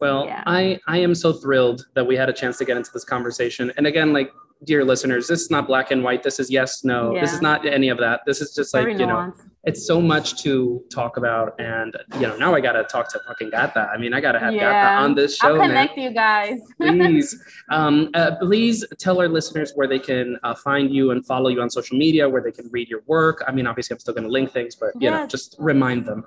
Well, 0.00 0.26
Yeah. 0.26 0.42
I 0.46 0.78
I 0.86 0.98
am 0.98 1.14
so 1.14 1.32
thrilled 1.32 1.86
that 1.94 2.06
we 2.06 2.16
had 2.16 2.28
a 2.28 2.32
chance 2.32 2.58
to 2.58 2.64
get 2.64 2.76
into 2.76 2.90
this 2.92 3.04
conversation. 3.04 3.72
And 3.76 3.86
again, 3.86 4.12
like 4.12 4.32
dear 4.64 4.84
listeners, 4.84 5.28
this 5.28 5.42
is 5.42 5.50
not 5.50 5.66
black 5.66 5.90
and 5.90 6.02
white. 6.02 6.22
This 6.22 6.40
is 6.40 6.50
yes, 6.50 6.84
no. 6.84 7.12
This 7.20 7.32
is 7.32 7.42
not 7.42 7.66
any 7.66 7.88
of 7.90 7.98
that. 7.98 8.20
This 8.26 8.40
is 8.40 8.54
just 8.54 8.72
like 8.72 8.84
very 8.84 8.98
you 8.98 9.06
know, 9.06 9.32
it's 9.64 9.86
so 9.86 10.00
much 10.00 10.42
to 10.42 10.82
talk 10.92 11.16
about. 11.18 11.58
And 11.60 11.94
you 12.14 12.20
know, 12.22 12.36
now 12.36 12.54
I 12.54 12.60
gotta 12.60 12.82
talk 12.84 13.10
to 13.12 13.18
fucking 13.26 13.50
Gata. 13.50 13.90
I 13.94 13.98
mean, 13.98 14.14
I 14.14 14.20
gotta 14.20 14.38
have 14.38 14.54
Yeah. 14.54 14.70
Gata 14.72 15.04
on 15.04 15.14
this 15.14 15.36
show, 15.36 15.48
i'll 15.48 15.56
man. 15.58 15.68
connect 15.68 15.98
you 15.98 16.10
guys 16.12 16.60
please 16.80 17.38
um, 17.70 18.10
uh, 18.14 18.36
please 18.40 18.84
tell 18.98 19.20
our 19.20 19.28
listeners 19.28 19.72
where 19.74 19.86
they 19.86 19.98
can 19.98 20.38
uh, 20.44 20.54
find 20.54 20.94
you 20.94 21.10
and 21.10 21.24
follow 21.26 21.48
you 21.50 21.60
on 21.60 21.68
social 21.70 21.96
media 21.98 22.26
where 22.28 22.42
they 22.42 22.52
can 22.52 22.68
read 22.70 22.88
your 22.88 23.02
work 23.06 23.42
i 23.46 23.52
mean 23.52 23.66
obviously 23.66 23.94
i'm 23.94 23.98
still 24.00 24.14
going 24.14 24.24
to 24.24 24.30
link 24.30 24.50
things 24.50 24.74
but 24.76 24.90
you 24.98 25.10
know 25.10 25.26
just 25.26 25.56
remind 25.58 26.04
them 26.06 26.24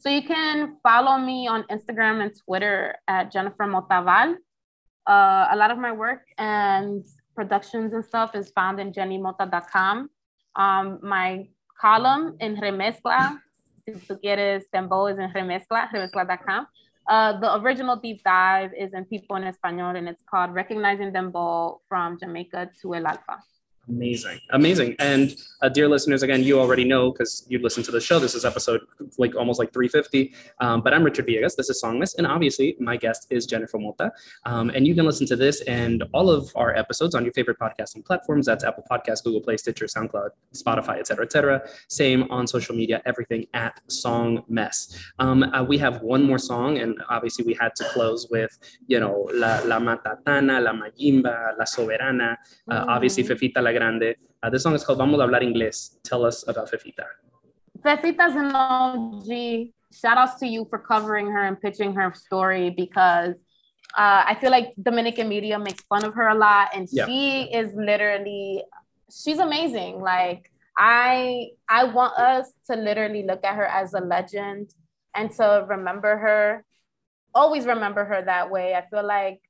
So 0.00 0.08
you 0.08 0.22
can 0.22 0.76
follow 0.82 1.18
me 1.18 1.46
on 1.46 1.64
Instagram 1.64 2.22
and 2.22 2.32
Twitter 2.34 2.96
at 3.06 3.30
Jennifer 3.30 3.64
Motaval. 3.64 4.36
Uh, 5.06 5.48
a 5.50 5.56
lot 5.56 5.70
of 5.70 5.76
my 5.76 5.92
work 5.92 6.22
and 6.38 7.04
productions 7.36 7.92
and 7.92 8.02
stuff 8.02 8.34
is 8.34 8.50
found 8.56 8.80
in 8.80 8.92
jennymota.com. 8.92 10.08
Um, 10.56 10.98
my 11.02 11.48
column 11.78 12.34
in 12.40 12.56
Remezcla, 12.56 13.38
si 13.84 13.92
tú 13.92 14.18
quieres, 14.24 14.64
Dembow 14.74 15.12
is 15.12 15.18
in 15.18 15.30
Remezcla, 15.32 15.90
remezcla.com. 15.92 16.66
Uh, 17.06 17.38
the 17.38 17.56
original 17.56 17.96
deep 17.96 18.22
dive 18.24 18.70
is 18.72 18.94
in 18.94 19.04
People 19.04 19.36
in 19.36 19.44
Espanol 19.44 19.96
and 19.96 20.08
it's 20.08 20.22
called 20.30 20.54
Recognizing 20.54 21.12
Dembow 21.12 21.80
from 21.86 22.18
Jamaica 22.18 22.70
to 22.80 22.94
El 22.94 23.06
Alfa. 23.06 23.36
Amazing, 23.88 24.38
amazing. 24.50 24.94
And 24.98 25.34
uh, 25.62 25.68
dear 25.68 25.88
listeners, 25.88 26.22
again, 26.22 26.44
you 26.44 26.60
already 26.60 26.84
know 26.84 27.10
because 27.10 27.44
you 27.48 27.58
listened 27.58 27.86
to 27.86 27.92
the 27.92 28.00
show. 28.00 28.18
This 28.18 28.34
is 28.34 28.44
episode 28.44 28.82
like 29.18 29.34
almost 29.34 29.58
like 29.58 29.72
350. 29.72 30.32
Um, 30.60 30.80
but 30.80 30.94
I'm 30.94 31.02
Richard 31.02 31.26
Villegas. 31.26 31.56
This 31.56 31.70
is 31.70 31.82
Songless, 31.82 32.16
and 32.16 32.26
obviously 32.26 32.76
my 32.78 32.96
guest 32.96 33.26
is 33.30 33.46
Jennifer 33.46 33.78
Mota. 33.78 34.12
Um, 34.46 34.70
and 34.70 34.86
you 34.86 34.94
can 34.94 35.06
listen 35.06 35.26
to 35.26 35.36
this 35.36 35.62
and 35.62 36.04
all 36.12 36.30
of 36.30 36.52
our 36.54 36.76
episodes 36.76 37.14
on 37.14 37.24
your 37.24 37.32
favorite 37.32 37.58
podcasting 37.58 38.04
platforms. 38.04 38.46
That's 38.46 38.62
Apple 38.64 38.84
Podcasts, 38.88 39.24
Google 39.24 39.40
Play, 39.40 39.56
Stitcher, 39.56 39.86
SoundCloud, 39.86 40.28
Spotify, 40.54 41.00
etc., 41.00 41.24
etc. 41.24 41.62
Same 41.88 42.30
on 42.30 42.46
social 42.46 42.76
media. 42.76 43.02
Everything 43.06 43.46
at 43.54 43.80
Song 43.88 44.44
Mess. 44.48 44.96
Um, 45.18 45.42
uh, 45.42 45.64
we 45.64 45.78
have 45.78 46.00
one 46.02 46.22
more 46.22 46.38
song, 46.38 46.78
and 46.78 47.02
obviously 47.08 47.44
we 47.44 47.54
had 47.54 47.74
to 47.76 47.84
close 47.92 48.28
with 48.30 48.56
you 48.86 49.00
know 49.00 49.28
La, 49.32 49.60
La 49.64 49.80
Matatana, 49.80 50.62
La 50.62 50.72
Mayimba, 50.72 51.58
La 51.58 51.64
Soberana. 51.64 52.36
Uh, 52.70 52.84
Obviously, 52.90 53.24
Fefita 53.24 53.62
La 53.62 53.69
Grande. 53.72 54.14
Uh, 54.42 54.50
this 54.50 54.62
song 54.62 54.74
is 54.74 54.84
called 54.84 54.98
Vamos 54.98 55.20
a 55.20 55.24
hablar 55.24 55.42
inglés. 55.42 55.98
Tell 56.02 56.24
us 56.24 56.46
about 56.48 56.70
Fefita. 56.70 57.04
Fefita's 57.84 58.34
an 58.36 58.54
OG. 58.54 59.72
Shout 59.92 60.18
outs 60.18 60.38
to 60.40 60.46
you 60.46 60.66
for 60.70 60.78
covering 60.78 61.26
her 61.26 61.42
and 61.44 61.60
pitching 61.60 61.94
her 61.94 62.12
story 62.14 62.70
because 62.70 63.34
uh, 63.98 64.22
I 64.26 64.36
feel 64.40 64.50
like 64.50 64.72
Dominican 64.80 65.28
media 65.28 65.58
makes 65.58 65.82
fun 65.84 66.04
of 66.04 66.14
her 66.14 66.28
a 66.28 66.34
lot, 66.34 66.70
and 66.74 66.88
Yeah. 66.92 67.06
she 67.06 67.50
is 67.52 67.74
literally 67.74 68.62
she's 69.12 69.38
amazing. 69.38 70.00
Like 70.00 70.50
I 70.78 71.48
I 71.68 71.84
want 71.84 72.14
us 72.16 72.52
to 72.70 72.76
literally 72.76 73.24
look 73.24 73.44
at 73.44 73.56
her 73.56 73.66
as 73.66 73.92
a 73.94 74.00
legend 74.00 74.70
and 75.16 75.30
to 75.32 75.66
remember 75.68 76.16
her, 76.18 76.64
always 77.34 77.66
remember 77.66 78.04
her 78.04 78.22
that 78.24 78.50
way. 78.50 78.74
I 78.74 78.86
feel 78.88 79.04
like 79.04 79.40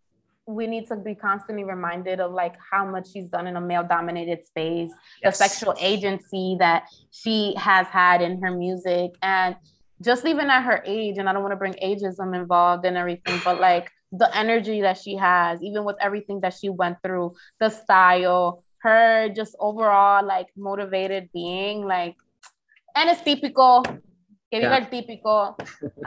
we 0.54 0.66
need 0.66 0.86
to 0.88 0.96
be 0.96 1.14
constantly 1.14 1.64
reminded 1.64 2.20
of 2.20 2.32
like 2.32 2.54
how 2.70 2.84
much 2.84 3.06
she's 3.12 3.28
done 3.28 3.46
in 3.46 3.56
a 3.56 3.60
male 3.60 3.84
dominated 3.96 4.44
space 4.44 4.90
Yes. 5.22 5.38
the 5.38 5.44
sexual 5.48 5.74
agency 5.80 6.56
that 6.58 6.84
she 7.10 7.54
has 7.56 7.86
had 7.88 8.20
in 8.22 8.40
her 8.42 8.50
music. 8.64 9.10
And 9.22 9.56
just 10.02 10.24
even 10.24 10.48
at 10.50 10.62
her 10.62 10.82
age 10.86 11.18
and 11.18 11.28
i 11.28 11.32
don't 11.32 11.42
want 11.42 11.52
to 11.52 11.56
bring 11.64 11.74
ageism 11.74 12.34
involved 12.34 12.86
and 12.86 12.96
everything 12.96 13.38
but 13.44 13.60
like 13.60 13.86
the 14.12 14.28
energy 14.34 14.80
that 14.80 14.96
she 14.96 15.14
has 15.14 15.62
even 15.62 15.84
with 15.84 15.96
everything 16.00 16.40
that 16.40 16.54
she 16.58 16.70
went 16.70 16.96
through 17.02 17.34
the 17.60 17.68
style 17.68 18.64
her 18.78 19.28
just 19.28 19.54
overall 19.60 20.24
like 20.24 20.46
motivated 20.56 21.28
being 21.34 21.76
like 21.86 22.16
and 22.96 23.10
it's 23.10 23.20
typical. 23.22 23.82
Que 24.50 24.58
viva 24.58 24.70
Yeah. 24.72 24.76
el 24.80 24.86
típico. 24.94 25.36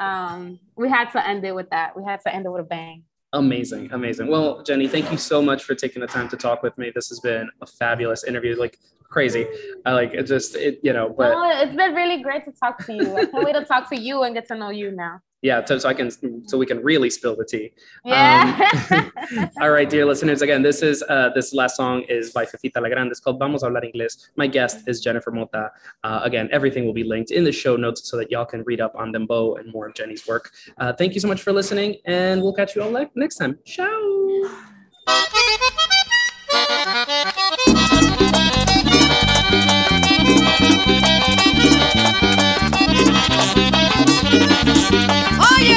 Um 0.08 0.60
we 0.76 0.90
had 0.90 1.08
to 1.12 1.20
end 1.32 1.46
it 1.46 1.54
with 1.56 1.70
that. 1.70 1.96
We 1.96 2.04
had 2.04 2.20
to 2.26 2.34
end 2.36 2.46
it 2.48 2.52
with 2.52 2.62
a 2.68 2.70
bang 2.76 3.04
Amazing, 3.34 3.92
amazing. 3.92 4.28
Well, 4.28 4.62
Jenny, 4.62 4.88
thank 4.88 5.12
you 5.12 5.18
so 5.18 5.42
much 5.42 5.64
for 5.64 5.74
taking 5.74 6.02
the 6.02 6.08
time 6.08 6.30
to 6.30 6.38
talk 6.38 6.62
with 6.62 6.78
me. 6.78 6.92
This 6.94 7.10
has 7.10 7.20
been 7.20 7.50
a 7.62 7.66
fabulous 7.66 8.24
interview, 8.24 8.56
like 8.56 8.78
crazy. 9.10 9.48
I 9.86 9.94
like 9.94 10.14
it. 10.14 10.24
Just 10.24 10.56
it, 10.56 10.80
you 10.84 10.94
know, 10.94 11.10
but 11.10 11.30
no, 11.30 11.50
it's 11.50 11.76
been 11.76 11.96
really 11.96 12.22
great 12.22 12.46
to 12.46 12.52
talk 12.52 12.78
to 12.86 12.94
you 12.94 13.16
i 13.16 13.26
can't 13.26 13.46
wait 13.46 13.54
to 13.54 13.66
talk 13.66 13.90
to 13.90 14.00
you 14.00 14.24
and 14.24 14.36
get 14.36 14.48
to 14.48 14.56
know 14.56 14.70
you 14.70 14.92
now 14.92 15.20
yeah, 15.44 15.64
so, 15.66 15.78
so 15.78 15.90
I 15.90 15.94
can 15.94 16.10
so 16.48 16.58
we 16.58 16.66
can 16.66 16.82
really 16.82 17.10
spill 17.10 17.36
the 17.36 17.46
tea. 17.46 17.74
yeah 18.06 19.10
All 19.62 19.72
right, 19.72 19.90
dear 19.90 20.06
listeners. 20.06 20.42
Again, 20.42 20.64
this 20.64 20.82
is 20.82 21.04
uh, 21.10 21.30
this 21.36 21.54
last 21.54 21.76
song 21.76 22.04
is 22.04 22.32
by 22.32 22.46
Fefita 22.46 22.82
La 22.82 22.88
Grande. 22.88 23.12
It's 23.12 23.20
called 23.20 23.40
Vamos 23.40 23.62
a 23.62 23.68
hablar 23.68 23.84
inglés. 23.84 24.30
My 24.38 24.48
guest 24.48 24.88
is 24.88 25.02
Jennifer 25.02 25.32
Mota. 25.32 25.72
Uh, 26.04 26.22
again, 26.24 26.48
everything 26.52 26.86
will 26.86 26.94
be 26.94 27.04
linked 27.04 27.32
in 27.32 27.44
the 27.44 27.52
show 27.52 27.76
notes 27.76 28.10
so 28.10 28.16
that 28.18 28.32
y'all 28.32 28.46
can 28.46 28.64
read 28.64 28.80
up 28.80 28.96
on 28.96 29.12
them 29.12 29.26
both 29.26 29.60
and 29.60 29.72
more 29.72 29.88
of 29.88 29.94
Jenny's 29.94 30.26
work. 30.26 30.52
Uh, 30.78 30.94
thank 30.94 31.14
you 31.14 31.20
so 31.20 31.28
much 31.28 31.42
for 31.42 31.52
listening, 31.52 31.98
and 32.06 32.42
we'll 32.42 32.54
catch 32.54 32.76
you 32.76 32.82
all 32.82 32.92
le- 32.92 33.12
next 33.16 33.36
time. 33.36 33.60
Ciao. 33.66 33.90
Oye, 44.34 45.76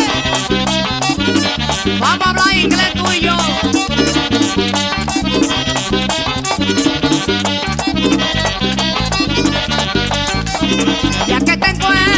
vamos 2.00 2.26
a 2.26 2.30
hablar 2.30 2.56
inglés 2.56 2.94
tú 2.94 3.12
y 3.12 3.20
yo. 3.20 3.36
Ya 11.26 11.38
que 11.40 11.56
te 11.56 11.70
encuentro. 11.70 12.15